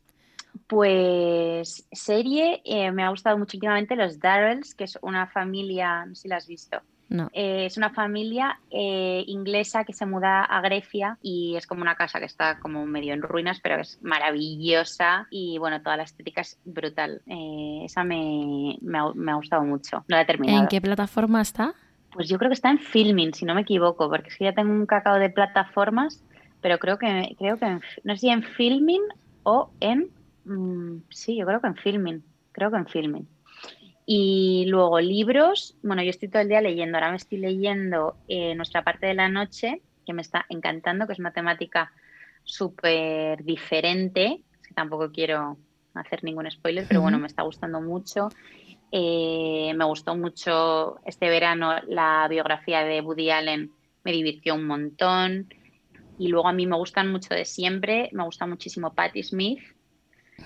Pues 0.67 1.87
serie, 1.93 2.62
me 2.93 3.03
ha 3.03 3.11
gustado 3.11 3.39
mucho 3.39 3.57
últimamente 3.57 3.97
Los 3.97 4.19
Darrells, 4.21 4.75
que 4.75 4.85
es 4.85 4.99
una 5.03 5.27
familia, 5.27 6.05
no 6.05 6.15
sé 6.15 6.23
si 6.23 6.29
la 6.29 6.37
has 6.37 6.47
visto, 6.47 6.81
eh, 7.32 7.66
es 7.66 7.76
una 7.76 7.90
familia 7.90 8.59
eh, 8.70 9.24
inglesa 9.26 9.84
que 9.84 9.92
se 9.92 10.07
muda 10.07 10.42
a 10.42 10.61
Grecia 10.61 11.18
y 11.22 11.55
es 11.57 11.66
como 11.66 11.82
una 11.82 11.94
casa 11.94 12.18
que 12.18 12.24
está 12.24 12.59
como 12.59 12.86
medio 12.86 13.14
en 13.14 13.22
ruinas, 13.22 13.61
pero 13.62 13.80
es 13.80 13.98
maravillosa 14.02 15.26
y 15.30 15.59
bueno, 15.59 15.80
toda 15.82 15.96
la 15.96 16.02
estética 16.05 16.40
es 16.40 16.59
brutal. 16.64 17.22
Eh, 17.26 17.82
esa 17.84 18.05
me, 18.05 18.78
ha, 18.94 19.34
gustado 19.34 19.62
mucho. 19.62 20.05
No 20.09 20.16
la 20.16 20.22
he 20.22 20.26
terminado. 20.26 20.61
¿En 20.61 20.68
qué 20.68 20.80
plataforma 20.80 21.40
está? 21.40 21.74
Pues 22.12 22.28
yo 22.28 22.38
creo 22.38 22.50
que 22.50 22.55
está 22.55 22.70
en 22.70 22.78
Filming, 22.78 23.34
si 23.34 23.44
no 23.44 23.55
me 23.55 23.62
equivoco, 23.62 24.09
porque 24.09 24.28
es 24.28 24.36
que 24.36 24.44
ya 24.44 24.52
tengo 24.52 24.72
un 24.72 24.86
cacao 24.86 25.18
de 25.18 25.30
plataformas, 25.30 26.22
pero 26.61 26.78
creo 26.78 26.98
que, 26.98 27.34
creo 27.38 27.59
que 27.59 27.80
no 28.05 28.14
sé 28.14 28.18
si 28.18 28.28
en 28.30 28.42
Filming 28.42 29.02
o 29.42 29.70
en... 29.80 30.09
Mm, 30.44 31.02
sí, 31.11 31.36
yo 31.36 31.46
creo 31.46 31.61
que 31.61 31.66
en 31.66 31.76
Filming. 31.76 32.22
Creo 32.52 32.70
que 32.70 32.76
en 32.76 32.86
Filming. 32.86 33.28
Y 34.07 34.66
luego 34.66 35.00
libros, 35.00 35.76
bueno, 35.82 36.02
yo 36.02 36.11
estoy 36.11 36.28
todo 36.28 36.42
el 36.42 36.48
día 36.48 36.61
leyendo, 36.61 36.98
ahora 36.98 37.11
me 37.11 37.16
estoy 37.16 37.38
leyendo 37.38 38.16
eh, 38.28 38.55
Nuestra 38.55 38.84
parte 38.84 39.07
de 39.07 39.14
la 39.14 39.28
noche, 39.28 39.80
que 40.05 40.12
me 40.12 40.22
está 40.22 40.44
encantando, 40.50 41.07
que 41.07 41.14
es 41.14 41.20
matemática 41.20 41.90
súper 42.42 43.42
diferente, 43.44 44.42
que 44.66 44.74
tampoco 44.74 45.11
quiero 45.11 45.57
hacer 45.94 46.22
ningún 46.24 46.50
spoiler, 46.50 46.86
pero 46.86 47.00
bueno, 47.00 47.18
me 47.18 47.26
está 47.26 47.42
gustando 47.42 47.80
mucho. 47.80 48.28
Eh, 48.92 49.72
me 49.74 49.84
gustó 49.84 50.14
mucho 50.14 50.98
este 51.05 51.28
verano 51.28 51.72
la 51.86 52.26
biografía 52.28 52.84
de 52.84 53.00
Woody 53.00 53.30
Allen, 53.30 53.72
me 54.05 54.12
divirtió 54.12 54.55
un 54.55 54.66
montón. 54.66 55.48
Y 56.18 56.28
luego 56.28 56.48
a 56.48 56.52
mí 56.52 56.66
me 56.66 56.76
gustan 56.76 57.11
mucho 57.11 57.34
de 57.34 57.44
siempre, 57.44 58.09
me 58.12 58.24
gusta 58.24 58.46
muchísimo 58.46 58.94
Patti 58.94 59.22
Smith, 59.22 59.61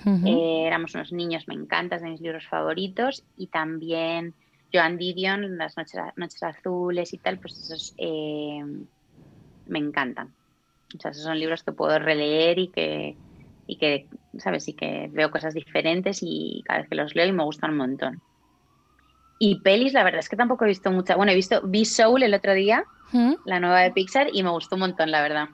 eh, 0.04 0.64
éramos 0.66 0.94
unos 0.94 1.12
niños, 1.12 1.44
me 1.48 1.54
encanta, 1.54 1.96
es 1.96 2.02
de 2.02 2.10
mis 2.10 2.20
libros 2.20 2.46
favoritos. 2.46 3.24
Y 3.36 3.48
también 3.48 4.34
Joan 4.72 4.98
Didion, 4.98 5.58
Las 5.58 5.76
noches, 5.76 6.00
noches 6.16 6.42
Azules 6.42 7.12
y 7.12 7.18
tal, 7.18 7.38
pues 7.38 7.58
esos 7.58 7.94
eh, 7.98 8.62
me 9.66 9.78
encantan. 9.78 10.34
O 10.96 11.00
sea, 11.00 11.10
esos 11.10 11.24
son 11.24 11.38
libros 11.38 11.62
que 11.62 11.72
puedo 11.72 11.98
releer 11.98 12.58
y 12.58 12.68
que, 12.68 13.16
y 13.66 13.76
que, 13.76 14.08
¿sabes? 14.38 14.68
Y 14.68 14.72
que 14.72 15.08
veo 15.12 15.30
cosas 15.30 15.54
diferentes 15.54 16.20
y 16.22 16.62
cada 16.66 16.80
vez 16.80 16.88
que 16.88 16.96
los 16.96 17.14
leo 17.14 17.26
y 17.26 17.32
me 17.32 17.44
gustan 17.44 17.70
un 17.72 17.76
montón. 17.76 18.22
Y 19.38 19.60
pelis, 19.60 19.92
la 19.92 20.02
verdad 20.02 20.20
es 20.20 20.28
que 20.28 20.36
tampoco 20.36 20.64
he 20.64 20.68
visto 20.68 20.90
mucha. 20.90 21.14
Bueno, 21.14 21.32
he 21.32 21.36
visto 21.36 21.60
Be 21.64 21.84
Soul 21.84 22.22
el 22.22 22.34
otro 22.34 22.54
día, 22.54 22.84
la 23.44 23.60
nueva 23.60 23.80
de 23.80 23.92
Pixar, 23.92 24.28
y 24.32 24.42
me 24.42 24.50
gustó 24.50 24.76
un 24.76 24.80
montón, 24.80 25.10
la 25.10 25.22
verdad. 25.22 25.48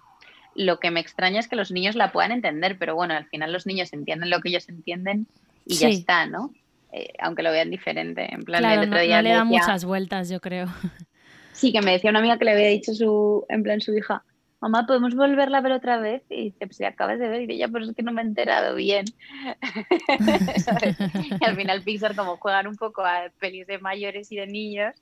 Lo 0.54 0.78
que 0.78 0.90
me 0.90 1.00
extraña 1.00 1.40
es 1.40 1.48
que 1.48 1.56
los 1.56 1.70
niños 1.70 1.96
la 1.96 2.12
puedan 2.12 2.32
entender, 2.32 2.78
pero 2.78 2.94
bueno, 2.94 3.14
al 3.14 3.26
final 3.26 3.52
los 3.52 3.66
niños 3.66 3.92
entienden 3.92 4.30
lo 4.30 4.40
que 4.40 4.50
ellos 4.50 4.68
entienden 4.68 5.26
y 5.66 5.74
ya 5.74 5.88
está, 5.88 6.26
¿no? 6.26 6.52
Eh, 6.92 7.12
aunque 7.18 7.42
lo 7.42 7.50
vean 7.50 7.70
diferente. 7.70 8.32
En 8.32 8.44
plan, 8.44 8.64
el 8.64 8.88
otro 8.88 9.00
día 9.00 9.16
no, 9.16 9.22
le 9.22 9.30
da 9.30 9.44
muchas 9.44 9.84
vueltas, 9.84 10.28
yo 10.28 10.40
creo. 10.40 10.68
Sí, 11.52 11.72
que 11.72 11.82
me 11.82 11.92
decía 11.92 12.10
una 12.10 12.20
amiga 12.20 12.38
que 12.38 12.44
le 12.44 12.52
había 12.52 12.68
dicho 12.68 12.94
su, 12.94 13.46
en 13.48 13.62
plan 13.62 13.80
su 13.80 13.96
hija, 13.96 14.24
mamá, 14.60 14.86
¿podemos 14.86 15.14
volverla 15.14 15.58
a 15.58 15.60
ver 15.60 15.72
otra 15.72 15.98
vez? 15.98 16.22
Y 16.30 16.44
dice, 16.44 16.66
pues 16.66 16.78
si 16.78 16.84
acabas 16.84 17.18
de 17.18 17.28
ver, 17.28 17.42
y 17.42 17.54
ella, 17.54 17.68
pero 17.68 17.84
es 17.84 17.94
que 17.94 18.02
no 18.02 18.12
me 18.12 18.22
he 18.22 18.24
enterado 18.24 18.74
bien. 18.74 19.04
Y 21.40 21.44
al 21.44 21.54
final 21.54 21.82
Pixar, 21.82 22.16
como 22.16 22.38
juegan 22.38 22.66
un 22.66 22.76
poco 22.76 23.02
a 23.02 23.30
pelis 23.38 23.66
de 23.66 23.78
mayores 23.78 24.32
y 24.32 24.36
de 24.36 24.46
niños, 24.46 24.94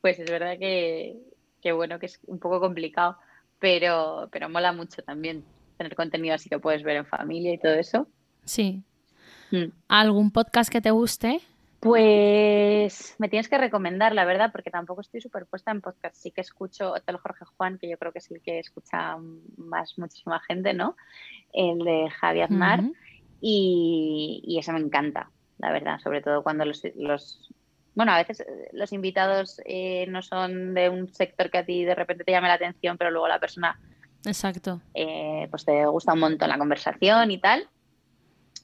pues 0.00 0.18
es 0.18 0.30
verdad 0.30 0.58
que, 0.58 1.16
que 1.60 1.72
bueno, 1.72 1.98
que 1.98 2.06
es 2.06 2.20
un 2.26 2.38
poco 2.38 2.60
complicado, 2.60 3.18
pero, 3.60 4.28
pero 4.32 4.48
mola 4.48 4.72
mucho 4.72 5.02
también 5.02 5.44
tener 5.76 5.94
contenido 5.94 6.34
así 6.34 6.48
que 6.48 6.58
puedes 6.58 6.82
ver 6.82 6.96
en 6.96 7.06
familia 7.06 7.54
y 7.54 7.58
todo 7.58 7.74
eso. 7.74 8.08
Sí. 8.44 8.82
Mm. 9.52 9.66
¿Algún 9.88 10.32
podcast 10.32 10.70
que 10.70 10.80
te 10.80 10.90
guste? 10.90 11.40
Pues 11.80 13.14
me 13.18 13.30
tienes 13.30 13.48
que 13.48 13.56
recomendar, 13.56 14.14
la 14.14 14.26
verdad, 14.26 14.52
porque 14.52 14.70
tampoco 14.70 15.00
estoy 15.00 15.22
superpuesta 15.22 15.70
en 15.70 15.80
podcast. 15.80 16.14
Sí 16.16 16.30
que 16.30 16.42
escucho 16.42 16.92
Hotel 16.92 17.16
Jorge 17.16 17.46
Juan, 17.56 17.78
que 17.78 17.88
yo 17.88 17.96
creo 17.96 18.12
que 18.12 18.18
es 18.18 18.30
el 18.30 18.42
que 18.42 18.58
escucha 18.58 19.16
más 19.56 19.98
muchísima 19.98 20.40
gente, 20.40 20.74
¿no? 20.74 20.96
El 21.54 21.78
de 21.78 22.10
Javier 22.10 22.44
Aznar. 22.44 22.82
y, 23.40 24.42
y, 24.44 24.58
eso 24.58 24.72
me 24.72 24.80
encanta, 24.80 25.30
la 25.56 25.72
verdad, 25.72 25.98
sobre 26.00 26.20
todo 26.20 26.42
cuando 26.42 26.66
los, 26.66 26.82
bueno, 28.00 28.12
a 28.12 28.16
veces 28.16 28.40
eh, 28.40 28.70
los 28.72 28.94
invitados 28.94 29.60
eh, 29.66 30.06
no 30.08 30.22
son 30.22 30.72
de 30.72 30.88
un 30.88 31.12
sector 31.12 31.50
que 31.50 31.58
a 31.58 31.66
ti 31.66 31.84
de 31.84 31.94
repente 31.94 32.24
te 32.24 32.32
llame 32.32 32.48
la 32.48 32.54
atención, 32.54 32.96
pero 32.96 33.10
luego 33.10 33.28
la 33.28 33.38
persona... 33.38 33.78
Exacto. 34.24 34.80
Eh, 34.94 35.46
pues 35.50 35.66
te 35.66 35.84
gusta 35.84 36.14
un 36.14 36.20
montón 36.20 36.48
la 36.48 36.56
conversación 36.56 37.30
y 37.30 37.36
tal. 37.36 37.68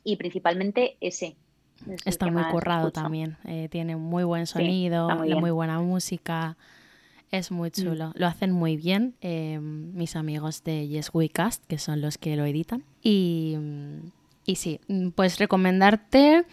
Y 0.05 0.17
principalmente 0.17 0.97
ese, 1.03 1.37
Está 2.07 2.31
muy 2.31 2.45
currado 2.45 2.91
también. 2.93 3.37
Eh, 3.45 3.69
tiene 3.71 3.95
muy 3.95 4.25
buen 4.25 4.47
sonido, 4.47 5.11
muy, 5.11 5.51
buena 5.51 5.81
música. 5.81 6.57
Es 7.31 7.51
muy 7.51 7.69
mm. 7.69 7.73
chulo. 7.73 8.13
Lo 8.15 8.27
hacen 8.27 8.53
muy 8.53 8.79
bien 8.79 9.17
mis 9.21 10.17
amigos 10.17 10.65
de 10.65 10.89
Yes 10.89 11.11
We 11.13 11.29
Cast, 11.29 11.63
que 11.67 11.77
son 11.77 12.01
los 12.01 12.17
que 12.17 12.37
lo 12.37 12.47
editan. 12.47 12.85
Y, 13.03 13.59
y 14.47 14.57
sí, 14.57 14.81
pues 15.15 15.39
recomendarte. 15.39 16.47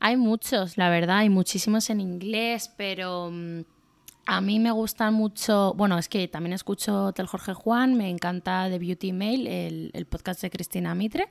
Hay 0.00 0.16
muchos, 0.16 0.76
la 0.76 0.90
verdad, 0.90 1.18
hay 1.18 1.28
muchísimos 1.28 1.90
en 1.90 2.00
inglés, 2.00 2.72
pero 2.76 3.30
mm, 3.30 3.60
a 4.26 4.40
mí 4.40 4.58
me 4.58 4.72
gustan 4.72 5.14
mucho. 5.14 5.74
Bueno, 5.74 5.98
es 5.98 6.08
que 6.08 6.26
también 6.26 6.54
escucho 6.54 7.12
Tel 7.12 7.26
Jorge 7.26 7.54
Juan, 7.54 7.96
me 7.96 8.08
encanta 8.08 8.68
The 8.68 8.78
Beauty 8.78 9.12
Mail, 9.12 9.46
el, 9.46 9.90
el 9.92 10.06
podcast 10.06 10.42
de 10.42 10.50
Cristina 10.50 10.94
Mitre 10.94 11.28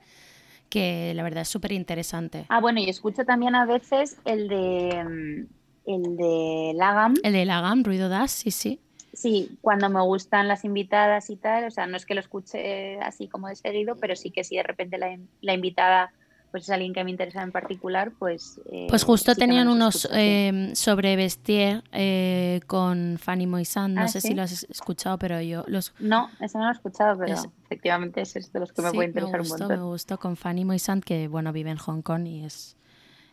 que 0.70 1.13
la 1.15 1.24
verdad 1.24 1.41
es 1.41 1.47
súper 1.49 1.72
interesante. 1.72 2.45
Ah, 2.49 2.61
bueno, 2.61 2.80
y 2.80 2.88
escucho 2.89 3.26
también 3.26 3.55
a 3.55 3.65
veces 3.65 4.17
el 4.24 4.47
de 4.47 5.03
mm, 5.03 5.59
el 5.89 6.17
de 6.17 6.74
Lagam. 6.76 7.15
El 7.24 7.34
de 7.34 7.45
Lagam, 7.45 7.84
Ruido 7.84 8.09
Das, 8.09 8.32
sí, 8.32 8.51
sí. 8.51 8.80
Sí, 9.11 9.57
cuando 9.61 9.89
me 9.89 10.01
gustan 10.01 10.47
las 10.47 10.63
invitadas 10.63 11.30
y 11.32 11.36
tal, 11.36 11.65
o 11.65 11.72
sea, 11.72 11.88
no 11.88 11.97
es 11.97 12.05
que 12.05 12.13
lo 12.13 12.20
escuche 12.20 12.99
así 12.99 13.28
como 13.28 13.47
de 13.47 13.55
seguido, 13.55 13.95
pero 13.95 14.15
sí 14.15 14.30
que 14.30 14.43
si 14.43 14.55
de 14.55 14.63
repente 14.63 14.99
la, 14.99 15.17
la 15.41 15.53
invitada 15.53 16.13
pues 16.52 16.64
es 16.64 16.70
alguien 16.70 16.93
que 16.93 17.04
me 17.04 17.12
interesa 17.12 17.41
en 17.43 17.52
particular, 17.52 18.12
pues... 18.18 18.60
Eh, 18.72 18.88
pues 18.89 19.04
justo 19.04 19.36
tenían 19.36 19.68
unos 19.68 20.10
eh, 20.12 20.72
sobre 20.74 21.16
Vestier 21.16 21.84
eh, 21.91 22.62
con 22.68 23.18
Fanny 23.20 23.47
Moisant, 23.47 23.95
no 23.95 24.02
ah, 24.02 24.08
sé 24.08 24.22
si 24.22 24.34
lo 24.34 24.41
has 24.41 24.64
escuchado, 24.64 25.18
pero 25.20 25.39
yo 25.41 25.64
los... 25.68 25.93
No, 26.00 26.30
eso 26.39 26.58
no 26.58 26.66
lo 26.66 26.72
he 26.72 26.74
escuchado, 26.74 27.18
pero 27.20 27.36
efectivamente 27.66 28.22
es 28.22 28.52
de 28.52 28.60
los 28.60 28.72
que 28.72 28.82
me 28.82 28.91
puede 28.91 29.10
interesar 29.10 29.41
un 29.41 29.47
montón. 29.47 29.68
Me 29.68 29.78
gustó 29.78 30.18
con 30.18 30.36
Fanny 30.36 30.66
Moisant, 30.66 31.04
que 31.04 31.28
bueno, 31.28 31.54
vive 31.54 31.70
en 31.70 31.78
Hong 31.78 32.02
Kong 32.02 32.26
y 32.28 32.43
es, 32.43 32.78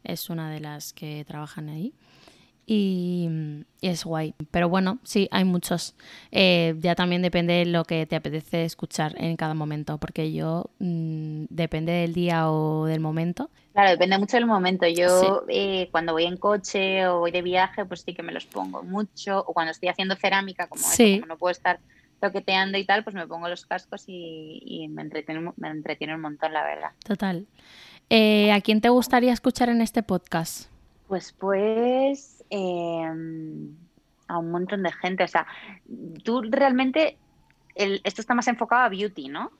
es 0.04 0.28
una 0.28 0.50
de 0.50 0.60
las 0.60 0.92
que 0.92 1.24
trabajan 1.24 1.68
ahí 1.68 1.94
y, 2.66 3.28
es 3.80 4.04
guay. 4.04 4.34
Pero 4.50 4.68
bueno, 4.68 4.98
sí, 5.04 5.28
hay 5.30 5.44
muchos. 5.44 5.94
Eh, 6.32 6.74
ya 6.80 6.96
también 6.96 7.22
depende 7.22 7.54
de 7.54 7.66
lo 7.66 7.84
que 7.84 8.04
te 8.06 8.16
apetece 8.16 8.64
escuchar 8.64 9.14
en 9.16 9.36
cada 9.36 9.54
momento, 9.54 9.98
porque 9.98 10.32
yo 10.32 10.70
mm, 10.80 11.44
depende 11.48 11.92
del 11.92 12.12
día 12.12 12.50
o 12.50 12.86
del 12.86 12.98
momento. 12.98 13.48
Claro, 13.72 13.90
depende 13.90 14.18
mucho 14.18 14.36
del 14.36 14.46
momento. 14.46 14.86
Yo 14.88 15.44
eh, 15.48 15.88
cuando 15.92 16.12
voy 16.12 16.24
en 16.24 16.36
coche 16.36 17.06
o 17.06 17.20
voy 17.20 17.30
de 17.30 17.42
viaje, 17.42 17.84
pues 17.84 18.00
sí 18.00 18.14
que 18.14 18.24
me 18.24 18.32
los 18.32 18.46
pongo 18.46 18.82
mucho. 18.82 19.44
O 19.46 19.52
cuando 19.52 19.70
estoy 19.70 19.88
haciendo 19.88 20.16
cerámica, 20.16 20.66
como, 20.66 20.82
no 21.28 21.38
puedo 21.38 21.52
estar 21.52 21.78
toqueteando 22.20 22.78
y 22.78 22.84
tal, 22.84 23.04
pues 23.04 23.14
me 23.14 23.26
pongo 23.26 23.48
los 23.48 23.66
cascos 23.66 24.04
y, 24.08 24.88
me, 24.90 25.02
entretiene, 25.02 25.52
me 25.56 25.68
entretiene 25.68 26.14
un 26.14 26.22
montón, 26.22 26.52
la 26.52 26.64
verdad. 26.64 26.90
Total. 27.06 27.46
Eh, 28.10 28.50
¿A 28.50 28.60
quién 28.60 28.80
te 28.80 28.88
gustaría 28.88 29.32
escuchar 29.32 29.68
en 29.68 29.82
este 29.82 30.02
podcast? 30.02 30.70
Pues 31.08 31.32
pues 31.32 32.36
Em, 32.50 33.74
a 34.28 34.38
un 34.38 34.50
montón 34.50 34.82
de 34.82 34.92
gente. 34.92 35.24
O 35.24 35.28
sea, 35.28 35.46
tú 36.24 36.42
realmente, 36.42 37.16
esto 37.74 38.20
está 38.20 38.34
más 38.34 38.48
enfocado 38.48 38.82
a 38.82 38.88
beauty, 38.88 39.28
¿no? 39.28 39.52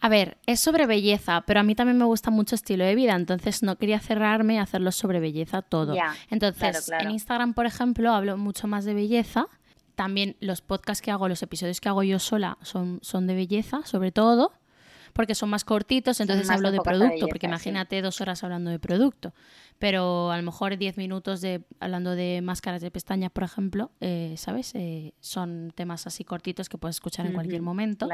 A 0.00 0.08
ver, 0.08 0.36
es 0.46 0.60
sobre 0.60 0.86
belleza, 0.86 1.42
pero 1.46 1.60
a 1.60 1.62
mí 1.62 1.74
también 1.74 1.98
me 1.98 2.04
gusta 2.04 2.30
mucho 2.30 2.54
estilo 2.54 2.84
de 2.84 2.94
vida, 2.94 3.14
entonces 3.14 3.62
no 3.62 3.76
quería 3.76 3.98
cerrarme 3.98 4.58
a 4.58 4.62
hacerlo 4.62 4.92
sobre 4.92 5.20
belleza 5.20 5.62
todo. 5.62 5.94
entonces, 6.30 6.90
en 6.98 7.10
Instagram, 7.10 7.54
por 7.54 7.64
ejemplo, 7.66 8.12
hablo 8.12 8.36
mucho 8.36 8.68
más 8.68 8.84
de 8.84 8.94
belleza. 8.94 9.46
También 9.94 10.36
los 10.40 10.60
podcasts 10.60 11.00
que 11.00 11.10
hago, 11.10 11.28
los 11.28 11.42
episodios 11.42 11.80
que 11.80 11.88
hago 11.88 12.02
yo 12.02 12.18
sola 12.18 12.58
son, 12.60 12.98
son 13.02 13.26
de 13.26 13.34
belleza, 13.34 13.80
sobre 13.84 14.12
todo 14.12 14.52
porque 15.16 15.34
son 15.34 15.48
más 15.48 15.64
cortitos, 15.64 16.20
entonces 16.20 16.50
hablo 16.50 16.70
de 16.70 16.78
producto, 16.78 17.26
porque 17.26 17.46
imagínate 17.46 18.02
dos 18.02 18.20
horas 18.20 18.44
hablando 18.44 18.70
de 18.70 18.78
producto, 18.78 19.32
pero 19.78 20.30
a 20.30 20.36
lo 20.36 20.42
mejor 20.42 20.76
diez 20.76 20.98
minutos 20.98 21.40
de 21.40 21.62
hablando 21.80 22.14
de 22.14 22.42
máscaras 22.42 22.82
de 22.82 22.90
pestañas, 22.90 23.32
por 23.32 23.42
ejemplo, 23.42 23.90
eh, 24.00 24.34
¿sabes? 24.36 24.74
Eh, 24.74 25.14
son 25.20 25.72
temas 25.74 26.06
así 26.06 26.22
cortitos 26.22 26.68
que 26.68 26.76
puedes 26.76 26.96
escuchar 26.96 27.24
en 27.24 27.32
cualquier 27.32 27.62
momento. 27.62 28.06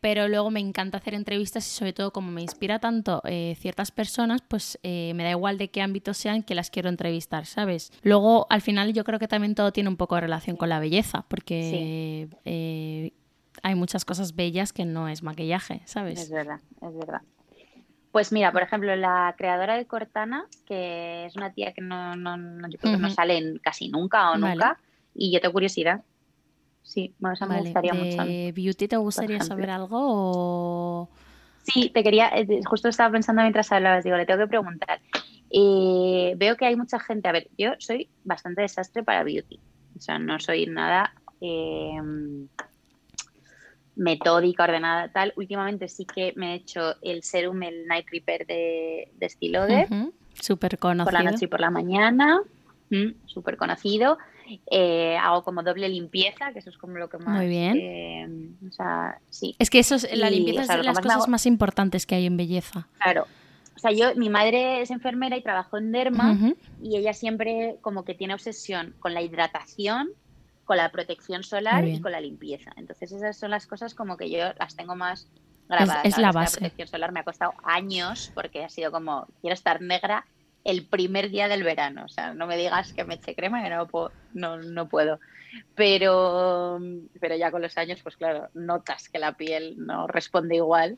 Pero 0.00 0.28
luego 0.28 0.50
me 0.50 0.60
encanta 0.60 0.98
hacer 0.98 1.14
entrevistas 1.14 1.66
y 1.66 1.70
sobre 1.70 1.92
todo 1.92 2.12
como 2.12 2.30
me 2.30 2.42
inspira 2.42 2.78
tanto 2.78 3.22
eh, 3.24 3.56
ciertas 3.58 3.90
personas, 3.90 4.40
pues 4.46 4.78
me 4.84 5.24
da 5.24 5.30
igual 5.30 5.58
de 5.58 5.70
qué 5.70 5.82
ámbito 5.82 6.14
sean 6.14 6.44
que 6.44 6.54
las 6.54 6.70
quiero 6.70 6.88
entrevistar, 6.88 7.44
¿sabes? 7.46 7.92
Luego, 8.02 8.46
al 8.50 8.60
final, 8.60 8.92
yo 8.92 9.02
creo 9.02 9.18
que 9.18 9.26
también 9.26 9.56
todo 9.56 9.72
tiene 9.72 9.88
un 9.88 9.96
poco 9.96 10.14
de 10.14 10.20
relación 10.20 10.56
con 10.56 10.68
la 10.68 10.78
belleza, 10.78 11.24
porque 11.26 12.28
hay 13.62 13.74
muchas 13.74 14.04
cosas 14.04 14.34
bellas 14.34 14.72
que 14.72 14.84
no 14.84 15.08
es 15.08 15.22
maquillaje, 15.22 15.82
¿sabes? 15.84 16.20
Es 16.20 16.30
verdad, 16.30 16.60
es 16.82 16.96
verdad. 16.96 17.22
Pues 18.12 18.32
mira, 18.32 18.50
por 18.52 18.62
ejemplo, 18.62 18.96
la 18.96 19.34
creadora 19.36 19.76
de 19.76 19.86
Cortana, 19.86 20.46
que 20.64 21.26
es 21.26 21.36
una 21.36 21.52
tía 21.52 21.72
que 21.72 21.82
no, 21.82 22.16
no, 22.16 22.36
no 22.36 22.68
yo 22.68 22.78
creo 22.78 22.94
que 22.94 23.00
no 23.00 23.10
sale 23.10 23.60
casi 23.62 23.88
nunca 23.88 24.30
o 24.30 24.38
nunca, 24.38 24.78
y 25.14 25.30
yo 25.32 25.40
tengo 25.40 25.52
curiosidad. 25.52 26.02
Sí, 26.82 27.14
bueno, 27.18 27.36
me 27.46 27.58
gustaría 27.60 27.92
mucho. 27.92 28.24
¿De 28.24 28.52
Beauty 28.56 28.88
te 28.88 28.96
gustaría 28.96 29.40
saber 29.40 29.70
algo 29.70 29.98
o...? 30.00 31.08
Sí, 31.64 31.90
te 31.90 32.04
quería, 32.04 32.28
eh, 32.28 32.60
justo 32.64 32.88
estaba 32.88 33.10
pensando 33.10 33.42
mientras 33.42 33.72
hablabas, 33.72 34.04
digo, 34.04 34.16
le 34.16 34.24
tengo 34.24 34.38
que 34.40 34.46
preguntar. 34.46 35.00
Eh, 35.50 36.34
veo 36.36 36.56
que 36.56 36.64
hay 36.64 36.76
mucha 36.76 37.00
gente, 37.00 37.28
a 37.28 37.32
ver, 37.32 37.48
yo 37.58 37.72
soy 37.78 38.08
bastante 38.24 38.62
desastre 38.62 39.02
para 39.02 39.24
beauty, 39.24 39.60
o 39.96 40.00
sea, 40.00 40.18
no 40.18 40.38
soy 40.38 40.66
nada 40.66 41.12
eh, 41.40 42.00
metódica, 43.96 44.64
ordenada, 44.64 45.10
tal. 45.10 45.32
Últimamente 45.36 45.88
sí 45.88 46.04
que 46.04 46.32
me 46.36 46.52
he 46.52 46.54
hecho 46.56 46.94
el 47.02 47.22
serum, 47.22 47.62
el 47.62 47.86
Night 47.86 48.06
Repair 48.12 48.46
de, 48.46 49.10
de. 49.18 50.12
Súper 50.34 50.78
conocido. 50.78 51.04
Por 51.04 51.12
la 51.14 51.30
noche 51.30 51.46
y 51.46 51.48
por 51.48 51.60
la 51.60 51.70
mañana. 51.70 52.40
Súper 53.26 53.56
conocido. 53.56 54.18
Eh, 54.70 55.16
hago 55.16 55.42
como 55.42 55.62
doble 55.62 55.88
limpieza, 55.88 56.52
que 56.52 56.60
eso 56.60 56.70
es 56.70 56.78
como 56.78 56.98
lo 56.98 57.08
que 57.08 57.18
más... 57.18 57.36
Muy 57.36 57.48
bien. 57.48 57.76
Eh, 57.76 58.28
o 58.68 58.70
sea, 58.70 59.18
sí. 59.28 59.56
Es 59.58 59.70
que 59.70 59.80
eso 59.80 59.96
es, 59.96 60.16
la 60.16 60.30
limpieza 60.30 60.62
es 60.62 60.68
de 60.68 60.84
las 60.84 61.00
cosas 61.00 61.26
más 61.26 61.46
importantes 61.46 62.06
que 62.06 62.14
hay 62.14 62.26
en 62.26 62.36
belleza. 62.36 62.86
Claro. 63.02 63.26
O 63.74 63.78
sea, 63.78 63.90
yo, 63.90 64.14
mi 64.14 64.30
madre 64.30 64.82
es 64.82 64.90
enfermera 64.90 65.36
y 65.36 65.42
trabajó 65.42 65.78
en 65.78 65.90
Derma 65.90 66.38
y 66.80 66.96
ella 66.96 67.12
siempre 67.12 67.76
como 67.80 68.04
que 68.04 68.14
tiene 68.14 68.34
obsesión 68.34 68.94
con 69.00 69.14
la 69.14 69.20
hidratación 69.20 70.10
con 70.66 70.76
la 70.76 70.90
protección 70.90 71.42
solar 71.44 71.86
y 71.86 72.00
con 72.00 72.12
la 72.12 72.20
limpieza. 72.20 72.72
Entonces 72.76 73.12
esas 73.12 73.38
son 73.38 73.50
las 73.50 73.66
cosas 73.66 73.94
como 73.94 74.16
que 74.16 74.28
yo 74.28 74.52
las 74.58 74.76
tengo 74.76 74.96
más 74.96 75.30
grabadas. 75.68 76.04
Es, 76.04 76.18
la 76.18 76.32
base. 76.32 76.56
La 76.56 76.60
protección 76.60 76.88
solar 76.88 77.12
me 77.12 77.20
ha 77.20 77.24
costado 77.24 77.54
años 77.62 78.32
porque 78.34 78.64
ha 78.64 78.68
sido 78.68 78.90
como, 78.90 79.26
quiero 79.40 79.54
estar 79.54 79.80
negra 79.80 80.26
el 80.64 80.84
primer 80.84 81.30
día 81.30 81.46
del 81.48 81.62
verano. 81.62 82.04
O 82.04 82.08
sea, 82.08 82.34
no 82.34 82.48
me 82.48 82.56
digas 82.56 82.92
que 82.92 83.04
me 83.04 83.14
eche 83.14 83.36
crema, 83.36 83.62
que 83.62 83.70
no 83.70 83.86
puedo. 83.86 84.10
No, 84.34 84.58
no 84.58 84.88
puedo. 84.88 85.20
Pero, 85.76 86.80
pero 87.20 87.36
ya 87.36 87.52
con 87.52 87.62
los 87.62 87.78
años, 87.78 88.00
pues 88.02 88.16
claro, 88.16 88.48
notas 88.52 89.08
que 89.08 89.20
la 89.20 89.36
piel 89.36 89.76
no 89.78 90.08
responde 90.08 90.56
igual. 90.56 90.96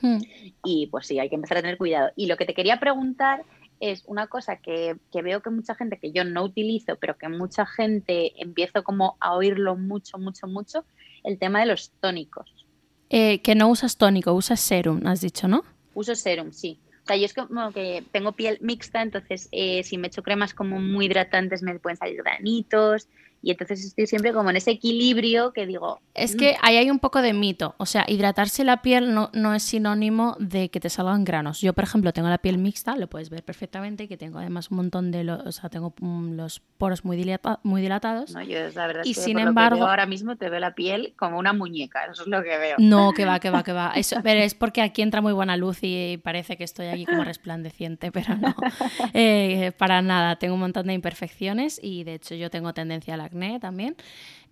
Hmm. 0.00 0.18
Y 0.64 0.86
pues 0.86 1.06
sí, 1.06 1.18
hay 1.18 1.28
que 1.28 1.34
empezar 1.34 1.58
a 1.58 1.62
tener 1.62 1.76
cuidado. 1.76 2.10
Y 2.16 2.26
lo 2.26 2.38
que 2.38 2.46
te 2.46 2.54
quería 2.54 2.80
preguntar 2.80 3.44
es 3.90 4.02
una 4.06 4.28
cosa 4.28 4.56
que, 4.56 4.96
veo 5.12 5.42
que 5.42 5.50
mucha 5.50 5.74
gente, 5.74 5.98
que 5.98 6.10
yo 6.10 6.24
no 6.24 6.42
utilizo, 6.42 6.96
pero 6.96 7.18
que 7.18 7.28
mucha 7.28 7.66
gente 7.66 8.32
empiezo 8.40 8.82
como 8.82 9.16
a 9.20 9.34
oírlo 9.34 9.76
mucho, 9.76 10.16
mucho, 10.16 10.46
mucho, 10.46 10.86
el 11.22 11.38
tema 11.38 11.60
de 11.60 11.66
los 11.66 11.90
tónicos. 12.00 12.66
Eh, 13.10 13.40
que 13.42 13.54
no 13.54 13.68
usas 13.68 13.98
tónico, 13.98 14.32
usas 14.32 14.60
serum, 14.60 15.06
has 15.06 15.20
dicho, 15.20 15.48
¿no? 15.48 15.64
Uso 15.92 16.14
serum, 16.14 16.50
sí. 16.52 16.80
O 17.02 17.06
sea, 17.06 17.16
yo 17.16 17.26
es 17.26 17.34
como 17.34 17.72
que 17.72 18.02
tengo 18.10 18.32
piel 18.32 18.56
mixta, 18.62 19.02
entonces 19.02 19.50
eh, 19.52 19.82
si 19.84 19.98
me 19.98 20.06
echo 20.06 20.22
cremas 20.22 20.54
como 20.54 20.80
muy 20.80 21.04
hidratantes 21.04 21.62
me 21.62 21.78
pueden 21.78 21.98
salir 21.98 22.22
granitos 22.22 23.08
y 23.44 23.50
entonces 23.50 23.84
estoy 23.84 24.06
siempre 24.06 24.32
como 24.32 24.50
en 24.50 24.56
ese 24.56 24.70
equilibrio 24.70 25.52
que 25.52 25.66
digo... 25.66 26.00
Es 26.14 26.34
mm". 26.34 26.38
que 26.38 26.56
ahí 26.62 26.76
hay 26.76 26.90
un 26.90 26.98
poco 26.98 27.20
de 27.20 27.34
mito. 27.34 27.74
O 27.76 27.86
sea, 27.86 28.04
hidratarse 28.08 28.64
la 28.64 28.80
piel 28.80 29.14
no, 29.14 29.30
no 29.34 29.54
es 29.54 29.62
sinónimo 29.62 30.36
de 30.40 30.70
que 30.70 30.80
te 30.80 30.88
salgan 30.88 31.24
granos. 31.24 31.60
Yo, 31.60 31.74
por 31.74 31.84
ejemplo, 31.84 32.12
tengo 32.12 32.28
la 32.28 32.38
piel 32.38 32.56
mixta, 32.56 32.96
lo 32.96 33.06
puedes 33.08 33.28
ver 33.28 33.42
perfectamente, 33.42 34.08
que 34.08 34.16
tengo 34.16 34.38
además 34.38 34.70
un 34.70 34.78
montón 34.78 35.10
de... 35.10 35.24
Los, 35.24 35.44
o 35.46 35.52
sea, 35.52 35.68
tengo 35.68 35.94
mm, 36.00 36.32
los 36.32 36.60
poros 36.78 37.04
muy, 37.04 37.16
muy 37.62 37.82
dilatados. 37.82 38.32
No, 38.32 38.42
yo 38.42 38.58
la 38.74 38.86
verdad 38.86 39.02
y 39.04 39.10
es 39.10 39.18
que 39.18 39.24
sin 39.24 39.38
embargo... 39.38 39.86
ahora 39.86 40.06
mismo 40.06 40.36
te 40.36 40.48
veo 40.48 40.60
la 40.60 40.74
piel 40.74 41.12
como 41.16 41.38
una 41.38 41.52
muñeca, 41.52 42.06
eso 42.06 42.22
es 42.22 42.28
lo 42.28 42.42
que 42.42 42.56
veo. 42.56 42.76
No, 42.78 43.12
que 43.12 43.24
va, 43.26 43.40
que 43.40 43.50
va, 43.50 43.62
que 43.62 43.72
va. 43.72 43.92
Eso, 43.94 44.16
pero 44.22 44.40
es 44.40 44.54
porque 44.54 44.80
aquí 44.80 45.02
entra 45.02 45.20
muy 45.20 45.34
buena 45.34 45.56
luz 45.58 45.78
y 45.82 46.18
parece 46.22 46.56
que 46.56 46.64
estoy 46.64 46.86
aquí 46.86 47.04
como 47.04 47.24
resplandeciente, 47.24 48.10
pero 48.10 48.36
no. 48.36 48.54
Eh, 49.12 49.72
para 49.76 50.02
nada, 50.02 50.36
tengo 50.36 50.54
un 50.54 50.60
montón 50.60 50.86
de 50.86 50.94
imperfecciones 50.94 51.78
y 51.82 52.04
de 52.04 52.14
hecho 52.14 52.34
yo 52.34 52.50
tengo 52.50 52.72
tendencia 52.72 53.14
al 53.14 53.20
también. 53.60 53.96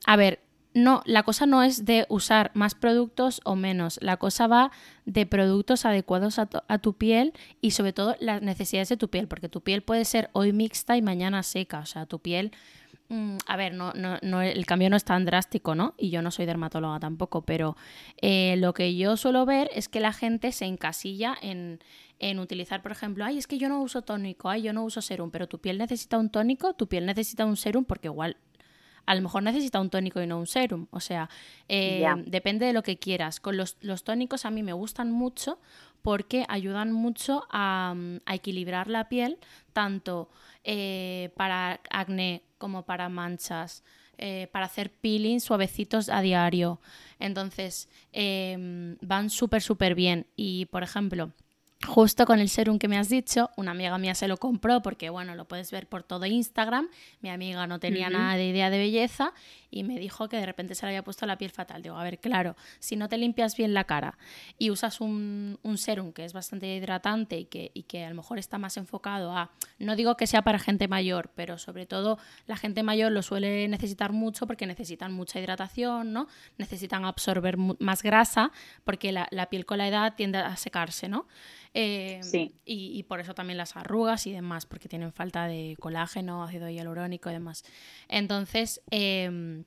A 0.07 0.17
ver, 0.17 0.41
no, 0.75 1.03
la 1.05 1.23
cosa 1.23 1.47
no 1.47 1.63
es 1.63 1.85
de 1.85 2.07
usar 2.09 2.51
más 2.55 2.75
productos 2.75 3.41
o 3.45 3.57
menos, 3.57 3.99
la 4.03 4.17
cosa 4.17 4.47
va 4.47 4.71
de 5.05 5.27
productos 5.27 5.85
adecuados 5.85 6.39
a 6.39 6.47
tu, 6.79 6.95
piel 6.97 7.33
y 7.61 7.73
sobre 7.73 7.93
todo 7.93 8.17
las 8.21 8.41
necesidades 8.43 8.89
de 8.89 8.97
tu 8.97 9.09
piel, 9.11 9.29
porque 9.29 9.49
tu 9.49 9.61
piel 9.61 9.83
puede 9.83 10.05
ser 10.05 10.31
hoy 10.33 10.53
mixta 10.53 10.97
y 10.97 11.03
mañana 11.03 11.43
seca, 11.43 11.81
o 11.81 11.87
sea, 11.87 12.07
tu 12.07 12.21
piel... 12.21 12.53
Mm, 13.09 13.37
a 13.47 13.57
ver, 13.57 13.75
no, 13.75 13.93
no, 13.95 14.41
el 14.41 14.65
cambio 14.65 14.89
no 14.89 14.97
es 14.97 15.05
tan 15.05 15.27
drástico, 15.27 15.75
¿no? 15.75 15.95
Y 15.99 16.09
yo 16.09 16.23
no 16.23 16.31
soy 16.31 16.47
dermatóloga 16.47 16.99
tampoco, 17.01 17.43
pero 17.43 17.77
eh, 18.23 18.55
lo 18.59 18.73
que 18.73 18.97
yo 18.97 19.19
suelo 19.19 19.45
ver 19.45 19.69
es 19.75 19.89
que 19.89 20.01
la 20.01 20.15
gente 20.15 20.53
se 20.53 20.65
encasilla 20.65 21.37
en, 21.43 21.81
en 22.21 22.39
utilizar, 22.39 22.81
por 22.81 22.93
ejemplo, 22.93 23.25
ay, 23.25 23.37
es 23.37 23.47
que 23.47 23.59
yo 23.59 23.69
no 23.69 23.83
uso 23.83 24.03
tónico, 24.03 24.49
ay, 24.49 24.63
yo 24.63 24.73
no 24.73 24.85
uso 24.85 25.03
serum, 25.03 25.31
pero 25.31 25.49
tu 25.49 25.59
piel 25.61 25.77
necesita 25.77 26.17
un 26.17 26.31
tónico, 26.31 26.73
tu 26.75 26.87
piel 26.87 27.05
necesita 27.05 27.45
un 27.45 27.57
serum 27.57 27.85
porque 27.85 28.09
igual 28.09 28.39
a 29.07 29.15
lo 29.15 29.23
mejor 29.23 29.43
necesita 29.43 29.81
un 29.81 29.91
tónico 29.91 30.21
y 30.23 30.27
no 30.27 30.39
un 30.39 30.47
serum. 30.47 30.87
O 30.91 31.01
sea, 31.01 31.29
eh, 31.69 32.05
depende 32.27 32.67
de 32.67 32.73
lo 32.73 32.83
que 32.83 32.99
quieras. 32.99 33.41
Con 33.41 33.57
los, 33.57 33.77
tónicos 34.05 34.45
a 34.45 34.51
mí 34.51 34.63
me 34.63 34.73
gustan 34.73 35.11
mucho 35.11 35.59
porque 36.03 36.45
ayudan 36.49 36.93
mucho 36.93 37.47
a, 37.51 37.95
equilibrar 38.33 38.89
la 38.89 39.09
piel, 39.09 39.39
tanto 39.73 40.29
eh, 40.65 41.31
para 41.37 41.81
acné 41.91 42.43
como 42.59 42.85
para 42.85 43.09
manchas. 43.09 43.83
Eh, 44.19 44.47
para 44.53 44.67
hacer 44.67 44.93
peeling 44.93 45.41
suavecitos 45.41 46.09
a 46.09 46.21
diario. 46.21 46.81
Entonces, 47.19 47.89
van 48.13 49.31
súper, 49.31 49.63
súper 49.63 49.97
bien. 49.97 50.27
Y, 50.37 50.67
por 50.67 50.85
ejemplo, 50.85 51.33
Justo 51.87 52.27
con 52.27 52.39
el 52.39 52.49
serum 52.49 52.79
que 52.79 52.89
me 52.89 52.97
has 52.97 53.09
dicho, 53.09 53.51
una 53.57 53.73
amiga 53.73 53.99
mía 53.99 54.15
se 54.15 54.29
lo 54.29 54.37
compró 54.37 54.83
porque, 54.83 55.11
bueno, 55.11 55.35
lo 55.35 55.47
puedes 55.47 55.71
ver 55.71 55.89
por 55.89 56.03
todo 56.03 56.27
Instagram. 56.27 56.89
Mi 57.21 57.31
amiga 57.31 57.67
no 57.67 57.81
tenía 57.81 58.09
nada 58.09 58.37
de 58.37 58.47
idea 58.47 58.71
de 58.71 58.79
belleza 58.79 59.33
y 59.73 59.83
me 59.85 59.99
dijo 59.99 60.29
que 60.29 60.37
de 60.37 60.47
repente 60.47 60.75
se 60.75 60.85
le 60.85 60.91
había 60.91 61.03
puesto 61.03 61.27
la 61.27 61.39
piel 61.39 61.51
fatal. 61.51 61.83
Digo, 61.83 61.97
a 61.97 62.05
ver, 62.05 62.19
claro, 62.19 62.55
si 62.79 62.95
no 62.95 63.09
te 63.09 63.17
limpias 63.17 63.57
bien 63.57 63.73
la 63.73 63.85
cara 63.85 64.19
y 64.59 64.71
usas 64.71 65.01
un, 65.01 65.59
serum 65.77 66.13
que 66.13 66.25
es 66.25 66.35
bastante 66.35 66.77
hidratante 66.77 67.39
y 67.39 67.47
que, 67.47 67.71
y 67.73 67.85
que 67.85 68.05
a 68.05 68.11
lo 68.11 68.15
mejor 68.15 68.39
está 68.39 68.59
más 68.59 68.77
enfocado 68.77 69.35
a, 69.35 69.51
no 69.79 69.97
digo 69.97 70.17
que 70.17 70.27
sea 70.27 70.43
para 70.43 70.59
gente 70.59 70.87
mayor, 70.87 71.31
pero 71.35 71.57
sobre 71.57 71.87
todo 71.87 72.19
la 72.47 72.57
gente 72.57 72.83
mayor 72.83 73.11
lo 73.11 73.23
suele 73.23 73.67
necesitar 73.69 74.13
mucho 74.13 74.47
porque 74.47 74.67
necesitan 74.67 75.13
mucha 75.13 75.41
hidratación, 75.41 76.13
¿no? 76.13 76.29
Necesitan 76.59 77.07
absorber 77.07 77.57
más 77.57 78.03
grasa 78.03 78.53
porque 78.85 79.11
la, 79.11 79.27
la 79.31 79.47
piel 79.47 79.65
con 79.65 79.79
la 79.79 79.89
edad 79.89 80.15
tiende 80.15 80.39
a 80.39 80.55
secarse, 80.57 81.09
¿no? 81.09 81.27
Eh, 81.75 82.21
sí. 82.23 82.55
y, 82.67 83.03
por 83.05 83.21
eso 83.21 83.35
también 83.35 83.57
las 83.57 83.77
arrugas 83.77 84.27
y 84.27 84.33
demás, 84.33 84.67
porque 84.67 84.89
tienen 84.89 85.13
falta 85.13 85.47
de 85.47 85.77
colágeno, 85.81 86.43
ácido 86.45 86.69
hialurónico 86.69 87.31
y 87.31 87.33
demás. 87.33 87.65
Entonces, 88.09 88.83
em, 88.91 89.62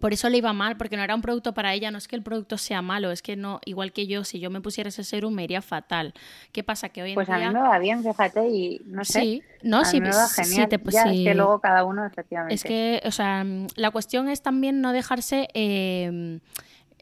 por 0.00 0.12
eso 0.12 0.28
le 0.28 0.38
iba 0.38 0.52
mal, 0.52 0.76
porque 0.76 0.96
no 0.96 1.02
era 1.02 1.14
un 1.14 1.22
producto 1.22 1.54
para 1.54 1.72
ella, 1.74 1.90
no 1.90 1.98
es 1.98 2.08
que 2.08 2.16
el 2.16 2.22
producto 2.22 2.58
sea 2.58 2.82
malo, 2.82 3.10
es 3.10 3.22
que 3.22 3.36
no, 3.36 3.60
igual 3.64 3.92
que 3.92 4.06
yo, 4.06 4.24
si 4.24 4.40
yo 4.40 4.50
me 4.50 4.60
pusiera 4.60 4.88
ese 4.88 5.04
serum 5.04 5.34
me 5.34 5.44
iría 5.44 5.62
fatal. 5.62 6.14
¿Qué 6.52 6.62
pasa? 6.62 6.88
Que 6.88 7.02
hoy 7.02 7.10
en 7.10 7.14
pues 7.14 7.26
día... 7.26 7.36
a 7.36 7.38
mí 7.48 7.54
me 7.54 7.60
va 7.60 7.78
bien, 7.78 8.02
fíjate, 8.02 8.48
y 8.48 8.80
no 8.86 9.04
sé. 9.04 9.20
Sí, 9.20 9.42
no, 9.62 9.84
sí, 9.84 10.00
me 10.00 10.10
va 10.10 10.28
genial. 10.28 10.68
Sí, 10.70 10.90
ya, 10.92 11.04
es 11.04 11.24
que 11.24 11.34
luego 11.34 11.60
cada 11.60 11.84
uno, 11.84 12.04
efectivamente. 12.04 12.54
Es 12.54 12.64
que, 12.64 13.02
o 13.04 13.10
sea, 13.10 13.44
la 13.76 13.90
cuestión 13.90 14.28
es 14.28 14.42
también 14.42 14.80
no 14.80 14.92
dejarse... 14.92 15.48
Eh, 15.54 16.40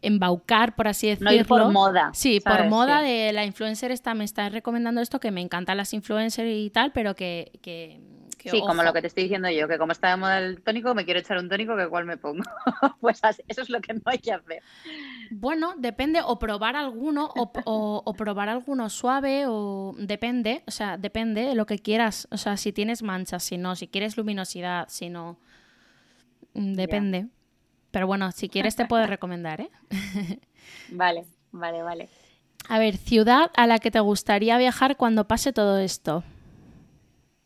embaucar, 0.06 0.74
por 0.74 0.86
así 0.86 1.08
decirlo. 1.08 1.32
No 1.32 1.44
por 1.46 1.72
moda. 1.72 2.10
Sí, 2.12 2.38
por 2.40 2.68
moda 2.68 3.00
de 3.00 3.32
la 3.32 3.46
influencer 3.46 3.90
está, 3.90 4.12
me 4.12 4.24
está 4.24 4.50
recomendando 4.50 5.00
esto, 5.00 5.18
que 5.18 5.30
me 5.30 5.40
encantan 5.40 5.78
las 5.78 5.94
influencers 5.94 6.50
y 6.50 6.68
tal, 6.70 6.92
pero 6.92 7.14
que... 7.14 7.52
que, 7.62 8.00
sí, 8.50 8.60
como 8.60 8.82
lo 8.82 8.92
que 8.92 9.00
te 9.00 9.06
estoy 9.06 9.24
diciendo 9.24 9.48
yo, 9.50 9.66
que 9.68 9.78
como 9.78 9.92
está 9.92 10.10
de 10.10 10.16
moda 10.16 10.38
el 10.38 10.62
tónico, 10.62 10.94
me 10.94 11.04
quiero 11.04 11.20
echar 11.20 11.38
un 11.38 11.48
tónico 11.48 11.76
que 11.76 11.88
cuál 11.88 12.04
me 12.04 12.16
pongo. 12.16 12.42
pues 13.00 13.20
eso 13.48 13.62
es 13.62 13.70
lo 13.70 13.80
que 13.80 13.94
no 13.94 14.02
hay 14.06 14.18
que 14.18 14.32
hacer. 14.32 14.62
Bueno, 15.30 15.74
depende, 15.76 16.20
o 16.24 16.38
probar 16.38 16.76
alguno, 16.76 17.30
o, 17.36 17.52
o, 18.04 18.14
probar 18.14 18.48
alguno 18.48 18.90
suave, 18.90 19.46
o 19.46 19.94
depende, 19.98 20.62
o 20.66 20.70
sea, 20.70 20.96
depende 20.96 21.42
de 21.42 21.54
lo 21.54 21.66
que 21.66 21.78
quieras. 21.78 22.28
O 22.30 22.36
sea, 22.36 22.56
si 22.56 22.72
tienes 22.72 23.02
manchas, 23.02 23.42
si 23.42 23.58
no, 23.58 23.76
si 23.76 23.88
quieres 23.88 24.16
luminosidad, 24.16 24.88
si 24.88 25.08
no. 25.08 25.38
Mm, 26.54 26.74
depende. 26.74 27.26
Pero 27.90 28.06
bueno, 28.06 28.32
si 28.32 28.48
quieres 28.48 28.76
te 28.76 28.86
puedo 28.86 29.06
recomendar, 29.06 29.60
¿eh? 29.60 29.70
vale, 30.90 31.24
vale, 31.52 31.82
vale. 31.82 32.08
A 32.68 32.78
ver, 32.78 32.96
ciudad 32.96 33.50
a 33.56 33.66
la 33.66 33.78
que 33.78 33.90
te 33.90 34.00
gustaría 34.00 34.58
viajar 34.58 34.96
cuando 34.96 35.28
pase 35.28 35.52
todo 35.52 35.78
esto. 35.78 36.24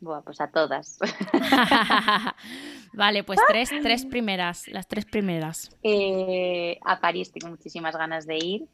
Bueno, 0.01 0.21
pues 0.23 0.39
a 0.39 0.47
todas. 0.47 0.97
vale, 2.93 3.23
pues 3.23 3.39
tres, 3.47 3.69
tres 3.81 4.05
primeras, 4.05 4.67
las 4.69 4.87
tres 4.87 5.05
primeras. 5.05 5.75
Eh, 5.83 6.79
a 6.85 7.01
París 7.01 7.31
tengo 7.31 7.49
muchísimas 7.49 7.95
ganas 7.95 8.25
de 8.25 8.37
ir. 8.37 8.65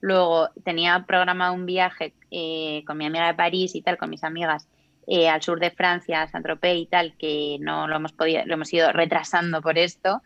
Luego 0.00 0.50
tenía 0.64 1.04
programado 1.06 1.54
un 1.54 1.66
viaje 1.66 2.14
eh, 2.30 2.84
con 2.86 2.96
mi 2.96 3.06
amiga 3.06 3.26
de 3.26 3.34
París 3.34 3.74
y 3.74 3.82
tal, 3.82 3.98
con 3.98 4.10
mis 4.10 4.22
amigas, 4.22 4.68
eh, 5.08 5.28
al 5.28 5.42
sur 5.42 5.58
de 5.58 5.72
Francia, 5.72 6.22
a 6.22 6.28
Saint-Tropez 6.28 6.76
y 6.76 6.86
tal, 6.86 7.16
que 7.16 7.56
no 7.60 7.88
lo 7.88 7.96
hemos 7.96 8.12
podido, 8.12 8.46
lo 8.46 8.54
hemos 8.54 8.72
ido 8.72 8.92
retrasando 8.92 9.60
por 9.60 9.76
esto 9.78 10.22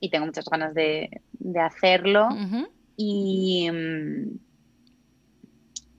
y 0.00 0.10
tengo 0.10 0.26
muchas 0.26 0.46
ganas 0.46 0.74
de, 0.74 1.20
hacerlo. 1.60 2.28
Y. 2.96 3.70
Mm, 3.70 4.38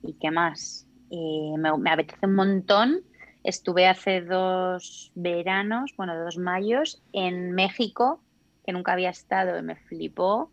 ¿Y 0.02 0.12
qué 0.20 0.30
más? 0.30 0.86
Me, 1.10 1.90
apetece 1.90 2.26
un 2.26 2.34
montón. 2.34 3.00
Estuve 3.46 3.86
hace 3.86 4.22
dos 4.22 5.12
veranos, 5.14 5.94
bueno, 5.96 6.18
dos 6.18 6.36
mayos, 6.36 7.00
en 7.12 7.52
México, 7.52 8.20
que 8.64 8.72
nunca 8.72 8.92
había 8.92 9.10
estado 9.10 9.56
y 9.56 9.62
me 9.62 9.76
flipó. 9.76 10.50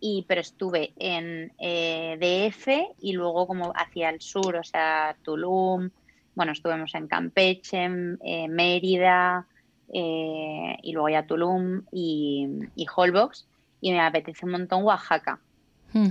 Y, 0.00 0.24
pero 0.26 0.40
estuve 0.40 0.92
en 0.96 1.52
eh, 1.60 2.18
DF 2.18 2.96
y 3.00 3.12
luego 3.12 3.46
como 3.46 3.72
hacia 3.76 4.10
el 4.10 4.20
sur, 4.20 4.56
o 4.56 4.64
sea, 4.64 5.16
Tulum, 5.22 5.90
bueno, 6.34 6.50
estuvimos 6.50 6.92
en 6.96 7.06
Campeche, 7.06 7.84
en, 7.84 8.18
Mérida, 8.52 9.46
eh, 9.92 10.76
y 10.82 10.92
luego 10.92 11.10
ya 11.10 11.28
Tulum 11.28 11.82
y, 11.92 12.48
y 12.74 12.86
Holbox. 12.92 13.46
Y 13.80 13.92
me 13.92 14.00
apetece 14.00 14.44
un 14.44 14.50
montón 14.50 14.82
Oaxaca, 14.82 15.38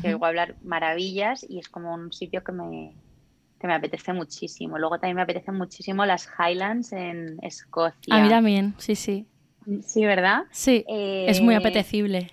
que 0.01 0.13
a 0.13 0.25
hablar 0.25 0.55
maravillas 0.63 1.45
y 1.49 1.59
es 1.59 1.67
como 1.67 1.93
un 1.93 2.13
sitio 2.13 2.45
que 2.45 2.53
me, 2.53 2.93
que 3.63 3.67
me 3.67 3.75
apetece 3.75 4.11
muchísimo. 4.11 4.77
Luego 4.77 4.99
también 4.99 5.15
me 5.15 5.21
apetecen 5.21 5.55
muchísimo 5.55 6.05
las 6.05 6.27
Highlands 6.37 6.91
en 6.91 7.37
Escocia. 7.41 8.13
A 8.13 8.21
mí 8.21 8.27
también, 8.27 8.73
sí, 8.77 8.93
sí. 8.93 9.25
Sí, 9.85 10.03
¿verdad? 10.03 10.41
Sí, 10.51 10.83
es 10.85 11.39
muy 11.39 11.53
eh, 11.53 11.59
apetecible. 11.59 12.29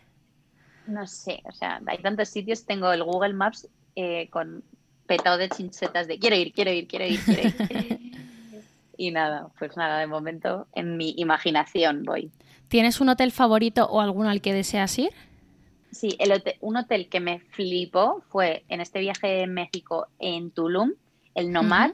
No 0.88 1.06
sé, 1.06 1.40
o 1.44 1.52
sea, 1.52 1.80
hay 1.86 1.98
tantos 1.98 2.30
sitios. 2.30 2.66
Tengo 2.66 2.92
el 2.92 3.04
Google 3.04 3.34
Maps 3.34 3.68
eh, 3.94 4.28
con 4.30 4.64
petado 5.06 5.38
de 5.38 5.48
chinchetas 5.50 6.08
de 6.08 6.18
quiero 6.18 6.34
ir, 6.34 6.52
quiero 6.52 6.72
ir, 6.72 6.88
quiero 6.88 7.06
ir, 7.06 7.20
quiero 7.20 7.42
ir. 7.44 7.98
Y 8.96 9.12
nada, 9.12 9.48
pues 9.58 9.78
nada, 9.78 10.00
de 10.00 10.06
momento 10.06 10.66
en 10.74 10.98
mi 10.98 11.14
imaginación 11.16 12.02
voy. 12.02 12.30
¿Tienes 12.68 13.00
un 13.00 13.08
hotel 13.08 13.32
favorito 13.32 13.86
o 13.86 14.02
alguno 14.02 14.28
al 14.28 14.42
que 14.42 14.52
deseas 14.52 14.98
ir? 14.98 15.10
Sí, 15.90 16.16
el 16.18 16.42
un 16.60 16.76
hotel 16.76 17.08
que 17.08 17.20
me 17.20 17.38
flipó 17.38 18.22
fue 18.28 18.64
en 18.68 18.82
este 18.82 18.98
viaje 18.98 19.42
en 19.42 19.54
México 19.54 20.08
en 20.18 20.50
Tulum, 20.50 20.92
el 21.34 21.52
Nomad, 21.52 21.92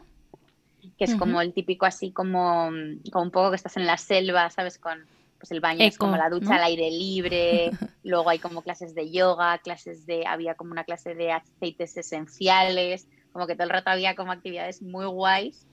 que 0.99 1.05
es 1.05 1.15
como 1.17 1.41
el 1.41 1.53
típico 1.53 1.87
así 1.87 2.11
como, 2.11 2.71
como, 3.13 3.25
un 3.25 3.31
poco 3.31 3.51
que 3.51 3.57
estás 3.57 3.77
en 3.77 3.87
la 3.87 3.97
selva, 3.97 4.49
¿sabes? 4.51 4.79
Con 4.79 4.99
pues 5.39 5.51
el 5.51 5.61
baño 5.61 5.85
es 5.85 5.99
como 5.99 6.17
la 6.17 6.31
ducha 6.31 6.57
al 6.57 6.65
aire 6.65 6.91
libre, 6.91 7.71
luego 8.03 8.31
hay 8.31 8.39
como 8.39 8.63
clases 8.63 8.95
de 8.95 9.11
yoga, 9.11 9.59
clases 9.59 10.07
de, 10.07 10.27
había 10.27 10.55
como 10.55 10.73
una 10.73 10.85
clase 10.85 11.15
de 11.15 11.33
aceites 11.33 11.97
esenciales, 11.97 13.07
como 13.33 13.47
que 13.47 13.55
todo 13.55 13.65
el 13.65 13.71
rato 13.71 13.91
había 13.91 14.17
como 14.17 14.33
actividades 14.33 14.81
muy 14.81 15.05
guays 15.05 15.67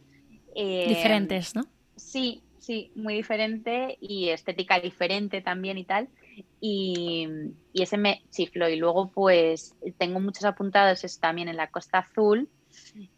eh, 0.56 0.86
Diferentes, 0.88 1.56
¿no? 1.56 1.66
Sí, 1.96 2.44
sí, 2.60 2.92
muy 2.96 3.16
diferente 3.16 3.98
y 4.00 4.30
estética 4.30 4.80
diferente 4.80 5.42
también 5.42 5.78
y 5.78 5.86
tal. 5.86 6.10
Y, 6.60 7.28
ese 7.74 7.98
me 7.98 8.24
chifló. 8.30 8.70
Y 8.70 8.76
luego, 8.76 9.10
pues, 9.12 9.76
tengo 9.98 10.20
muchos 10.20 10.46
apuntados 10.46 11.02
también 11.20 11.50
en 11.50 11.58
la 11.58 11.70
Costa 11.70 12.00
Azul. 12.00 12.50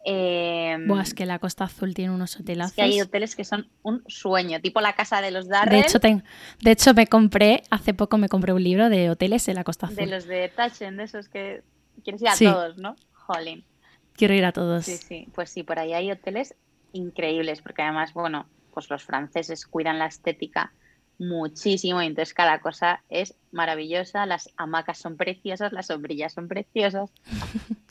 Eh, 0.06 0.78
es 1.02 1.14
que 1.14 1.26
la 1.26 1.40
Costa 1.40 1.66
Azul 1.66 1.94
tiene 1.94 2.14
unos 2.14 2.40
hotelazos. 2.40 2.76
que 2.76 2.82
hay 2.82 3.02
hoteles 3.02 3.36
que 3.36 3.44
son 3.44 3.68
un 3.82 4.04
sueño, 4.08 4.62
tipo 4.62 4.82
la 4.82 4.94
casa 4.94 5.22
de 5.22 5.32
los 5.32 5.48
Darrell. 5.48 5.82
De 5.82 5.88
hecho, 5.88 6.00
de 6.00 6.72
hecho, 6.72 6.94
me 6.94 7.08
compré, 7.08 7.64
hace 7.70 7.94
poco 7.94 8.18
me 8.18 8.30
compré 8.30 8.54
un 8.54 8.64
libro 8.64 8.90
de 8.90 9.10
hoteles 9.10 9.48
en 9.48 9.56
la 9.56 9.64
Costa 9.64 9.88
Azul. 9.88 9.98
De 9.98 10.08
los 10.08 10.26
de 10.26 10.50
Tachen, 10.50 10.98
de 10.98 11.04
esos 11.04 11.30
que 11.30 11.64
quieres 12.04 12.22
ir 12.22 12.30
a 12.30 12.38
todos, 12.38 12.78
¿no? 12.78 12.96
Jolín. 13.14 13.66
Quiero 14.14 14.34
ir 14.34 14.46
a 14.46 14.52
todos. 14.52 14.86
Sí, 14.86 14.98
sí, 14.98 15.28
pues 15.34 15.50
sí, 15.50 15.64
por 15.64 15.80
ahí 15.80 15.94
hay 15.94 16.12
hoteles 16.12 16.56
increíbles, 16.94 17.62
porque 17.62 17.82
además, 17.82 18.14
bueno, 18.14 18.48
pues 18.74 18.90
los 18.90 19.04
franceses 19.04 19.66
cuidan 19.66 20.00
la 20.00 20.06
estética 20.06 20.72
muchísimo 21.18 22.02
y 22.02 22.08
entonces 22.08 22.34
cada 22.34 22.60
cosa 22.60 23.02
es 23.10 23.36
maravillosa, 23.52 24.26
las 24.26 24.50
hamacas 24.58 24.98
son 24.98 25.18
preciosas, 25.18 25.72
las 25.72 25.88
sombrillas 25.88 26.34
son 26.34 26.48
preciosas. 26.48 27.12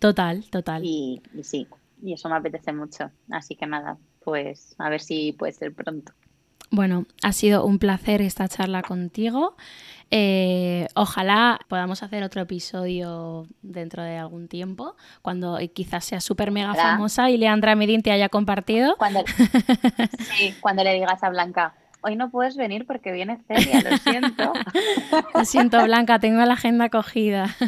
total, 0.00 0.44
total. 0.50 0.82
Y, 0.84 1.22
sí, 1.42 1.68
y 2.02 2.14
eso 2.14 2.28
me 2.28 2.36
apetece 2.36 2.72
mucho. 2.72 3.10
Así 3.30 3.54
que 3.54 3.66
nada, 3.66 3.98
pues 4.24 4.74
a 4.78 4.88
ver 4.88 5.00
si 5.00 5.32
puede 5.32 5.52
ser 5.52 5.72
pronto. 5.72 6.12
Bueno, 6.72 7.06
ha 7.22 7.32
sido 7.32 7.64
un 7.64 7.78
placer 7.78 8.22
esta 8.22 8.48
charla 8.48 8.82
contigo. 8.82 9.56
Eh, 10.12 10.88
ojalá 10.94 11.60
podamos 11.68 12.02
hacer 12.02 12.22
otro 12.22 12.42
episodio 12.42 13.46
dentro 13.62 14.02
de 14.02 14.18
algún 14.18 14.48
tiempo, 14.48 14.96
cuando 15.22 15.58
quizás 15.72 16.04
sea 16.04 16.20
súper 16.20 16.50
mega 16.50 16.74
famosa 16.74 17.30
y 17.30 17.36
Leandra 17.38 17.76
Medin 17.76 18.02
te 18.02 18.10
haya 18.10 18.28
compartido. 18.28 18.96
Cuando, 18.96 19.24
sí, 20.18 20.54
cuando 20.60 20.82
le 20.82 20.94
digas 20.94 21.22
a 21.22 21.30
Blanca, 21.30 21.74
hoy 22.02 22.16
no 22.16 22.30
puedes 22.30 22.56
venir 22.56 22.86
porque 22.86 23.12
viene 23.12 23.38
Celia, 23.46 23.82
lo 23.82 23.96
siento. 23.98 24.52
Lo 25.34 25.44
siento, 25.44 25.82
Blanca, 25.84 26.18
tengo 26.18 26.44
la 26.44 26.54
agenda 26.54 26.88
cogida. 26.88 27.56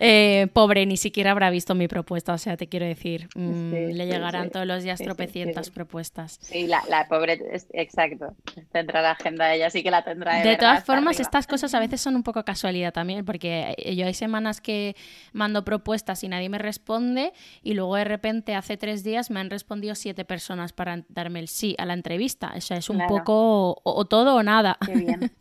Eh, 0.00 0.48
pobre, 0.52 0.86
ni 0.86 0.96
siquiera 0.96 1.30
habrá 1.30 1.50
visto 1.50 1.74
mi 1.74 1.88
propuesta, 1.88 2.32
o 2.32 2.38
sea, 2.38 2.56
te 2.56 2.68
quiero 2.68 2.86
decir, 2.86 3.28
mm, 3.34 3.72
le 3.72 4.06
llegarán 4.06 4.50
todos 4.50 4.66
los 4.66 4.82
días 4.82 5.00
tropecientas 5.00 5.70
propuesas. 5.70 6.38
Sí, 6.40 6.66
la, 6.66 7.06
pobre, 7.08 7.40
exacto, 7.72 8.34
tendrá 8.72 9.02
la 9.02 9.12
agenda 9.12 9.52
ella, 9.52 9.70
sí 9.70 9.82
que 9.82 9.90
la 9.90 10.02
tendrá. 10.02 10.40
De, 10.42 10.56
todas 10.56 10.84
formas, 10.84 11.20
estas 11.20 11.46
cosas 11.46 11.74
a 11.74 11.80
veces 11.80 12.00
son 12.00 12.16
un 12.16 12.22
poco 12.22 12.44
casualidad 12.44 12.92
también, 12.92 13.24
porque 13.24 13.74
yo 13.96 14.06
hay 14.06 14.14
semanas 14.14 14.60
que 14.60 14.96
mando 15.32 15.64
propuestas 15.64 16.22
y 16.24 16.28
nadie 16.28 16.48
me 16.48 16.58
responde 16.58 17.32
y 17.62 17.74
luego 17.74 17.96
de 17.96 18.04
repente 18.04 18.54
hace 18.54 18.76
tres 18.76 19.04
días 19.04 19.30
me 19.30 19.40
han 19.40 19.50
respondido 19.50 19.94
siete 19.94 20.24
personas 20.24 20.72
para 20.72 21.03
darme 21.08 21.40
el 21.40 21.48
sí 21.48 21.74
a 21.78 21.86
la 21.86 21.94
entrevista. 21.94 22.52
O 22.56 22.60
sea, 22.60 22.76
es 22.76 22.90
un 22.90 23.06
poco 23.06 23.80
o, 23.82 24.04
todo 24.04 24.36
o 24.36 24.42
nada. 24.42 24.76
Qué 24.84 24.94
bien. 24.94 25.32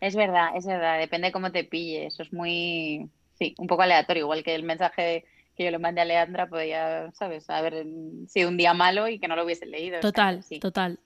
Es 0.00 0.14
verdad, 0.14 0.50
es 0.54 0.64
verdad, 0.64 0.96
depende 0.98 1.32
cómo 1.32 1.50
te 1.50 1.64
pille. 1.64 2.06
Eso 2.06 2.22
es 2.22 2.32
muy, 2.32 3.08
sí, 3.34 3.56
un 3.58 3.66
poco 3.66 3.82
aleatorio, 3.82 4.22
igual 4.22 4.44
que 4.44 4.54
el 4.54 4.62
mensaje 4.62 5.24
que 5.56 5.64
yo 5.64 5.72
le 5.72 5.78
mandé 5.78 6.00
a 6.00 6.04
Leandra 6.04 6.48
podía, 6.48 7.10
¿sabes? 7.14 7.50
Haber 7.50 7.84
sido 8.28 8.48
un 8.48 8.56
día 8.56 8.74
malo 8.74 9.08
y 9.08 9.18
que 9.18 9.26
no 9.26 9.34
lo 9.34 9.44
hubiese 9.44 9.66
leído. 9.66 9.98
Total, 9.98 10.44
total. 10.60 11.00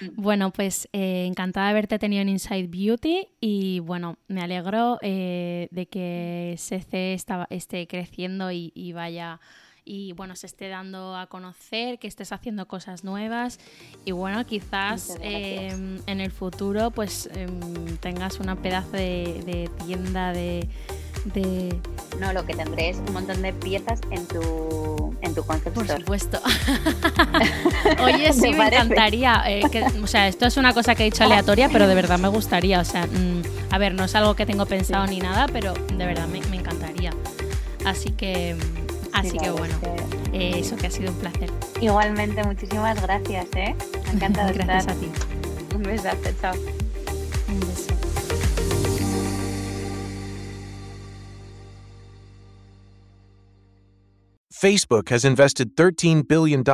Mm. 0.00 0.22
Bueno, 0.22 0.52
pues 0.52 0.88
eh, 0.94 1.26
encantada 1.26 1.66
de 1.66 1.70
haberte 1.72 1.98
tenido 1.98 2.22
en 2.22 2.30
Inside 2.30 2.68
Beauty 2.68 3.28
y 3.40 3.80
bueno, 3.80 4.16
me 4.26 4.40
alegro 4.40 4.98
eh, 5.02 5.68
de 5.70 5.84
que 5.84 6.54
SC 6.56 7.18
esté 7.50 7.86
creciendo 7.86 8.50
y 8.50 8.92
vaya 8.94 9.38
y 9.84 10.12
bueno, 10.12 10.36
se 10.36 10.46
esté 10.46 10.68
dando 10.68 11.16
a 11.16 11.26
conocer, 11.26 11.98
que 11.98 12.08
estés 12.08 12.32
haciendo 12.32 12.66
cosas 12.66 13.04
nuevas 13.04 13.58
y 14.04 14.12
bueno, 14.12 14.44
quizás 14.46 15.16
em, 15.20 16.00
en 16.06 16.20
el 16.20 16.30
futuro 16.30 16.90
pues 16.90 17.28
em, 17.34 17.96
tengas 17.98 18.40
una 18.40 18.56
pedazo 18.56 18.92
de, 18.92 19.70
tienda 19.84 20.32
de, 20.32 20.68
No, 22.18 22.32
lo 22.32 22.44
que 22.46 22.54
tendré 22.54 22.90
es 22.90 22.98
un 22.98 23.12
montón 23.12 23.42
de 23.42 23.52
piezas 23.52 24.00
en 24.10 24.26
tu, 24.26 25.16
en 25.22 25.34
tu 25.34 25.44
concept 25.44 25.74
Por 25.74 25.88
supuesto. 25.88 26.40
Oye, 28.04 28.32
sí, 28.32 28.52
me, 28.52 28.68
encantaría. 28.68 29.42
Eh, 29.46 29.62
o 30.02 30.06
sea, 30.06 30.28
esto 30.28 30.46
es 30.46 30.56
una 30.56 30.72
cosa 30.72 30.94
que 30.94 31.02
he 31.02 31.06
dicho 31.06 31.24
aleatoria, 31.24 31.68
pero 31.70 31.86
de 31.86 31.94
verdad 31.94 32.18
me 32.18 32.28
gustaría. 32.28 32.80
O 32.80 32.84
sea, 32.84 33.06
mm, 33.06 33.42
a 33.70 33.78
ver, 33.78 33.94
no 33.94 34.04
es 34.04 34.14
algo 34.14 34.34
que 34.34 34.46
tengo 34.46 34.66
pensado 34.66 35.06
ni 35.06 35.18
nada, 35.18 35.46
pero 35.52 35.74
de 35.74 36.06
verdad 36.06 36.26
me, 36.26 36.40
me 36.42 36.56
encantaría. 36.56 37.12
Así 37.84 38.10
que 38.10 38.56
Así 39.12 39.36
que 39.38 39.50
bueno, 39.50 39.74
eh, 40.32 40.52
eso 40.56 40.76
que 40.76 40.86
ha 40.86 40.90
sido 40.90 41.10
un 41.10 41.18
placer. 41.18 41.50
Igualmente, 41.80 42.42
muchísimas 42.44 43.00
gracias, 43.00 43.46
¿eh? 43.56 43.74
Me 44.06 44.12
encanta 44.12 44.52
Gracias 44.52 44.88
a 44.88 44.94
ti. 44.94 45.10
Un 45.74 45.82
besazo, 45.82 46.30
chao. 46.40 46.54
Un 47.48 47.60
beso. 47.60 47.89
Facebook 54.52 55.10
has 55.10 55.24
invested 55.24 55.76
$13 55.76 56.26
billion 56.26 56.64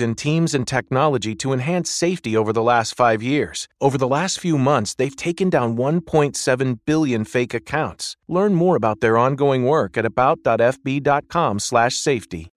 in 0.00 0.14
teams 0.14 0.54
and 0.54 0.66
technology 0.66 1.34
to 1.34 1.52
enhance 1.52 1.90
safety 1.90 2.34
over 2.34 2.50
the 2.50 2.62
last 2.62 2.96
five 2.96 3.22
years. 3.22 3.68
Over 3.78 3.98
the 3.98 4.08
last 4.08 4.40
few 4.40 4.56
months, 4.56 4.94
they've 4.94 5.14
taken 5.14 5.50
down 5.50 5.76
1.7 5.76 6.78
billion 6.86 7.26
fake 7.26 7.52
accounts. 7.52 8.16
Learn 8.26 8.54
more 8.54 8.74
about 8.74 9.00
their 9.00 9.18
ongoing 9.18 9.64
work 9.64 9.98
at 9.98 10.06
about.fb.com/safety. 10.06 12.48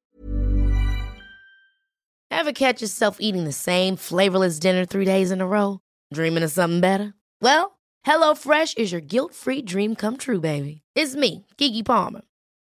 Ever 2.32 2.52
catch 2.54 2.82
yourself 2.82 3.18
eating 3.20 3.44
the 3.44 3.52
same 3.52 3.98
flavorless 3.98 4.60
dinner 4.60 4.86
three 4.86 5.04
days 5.04 5.32
in 5.32 5.42
a 5.42 5.48
row? 5.48 5.82
Dreaming 6.14 6.44
of 6.44 6.52
something 6.52 6.80
better? 6.80 7.14
Well, 7.42 7.78
HelloFresh 8.06 8.78
is 8.78 8.94
your 8.94 9.02
guilt-free 9.02 9.64
dream 9.64 9.96
come 9.96 10.16
true, 10.16 10.40
baby. 10.40 10.84
It's 10.96 11.16
me, 11.16 11.46
Kiki 11.58 11.84
Palmer. 11.84 12.22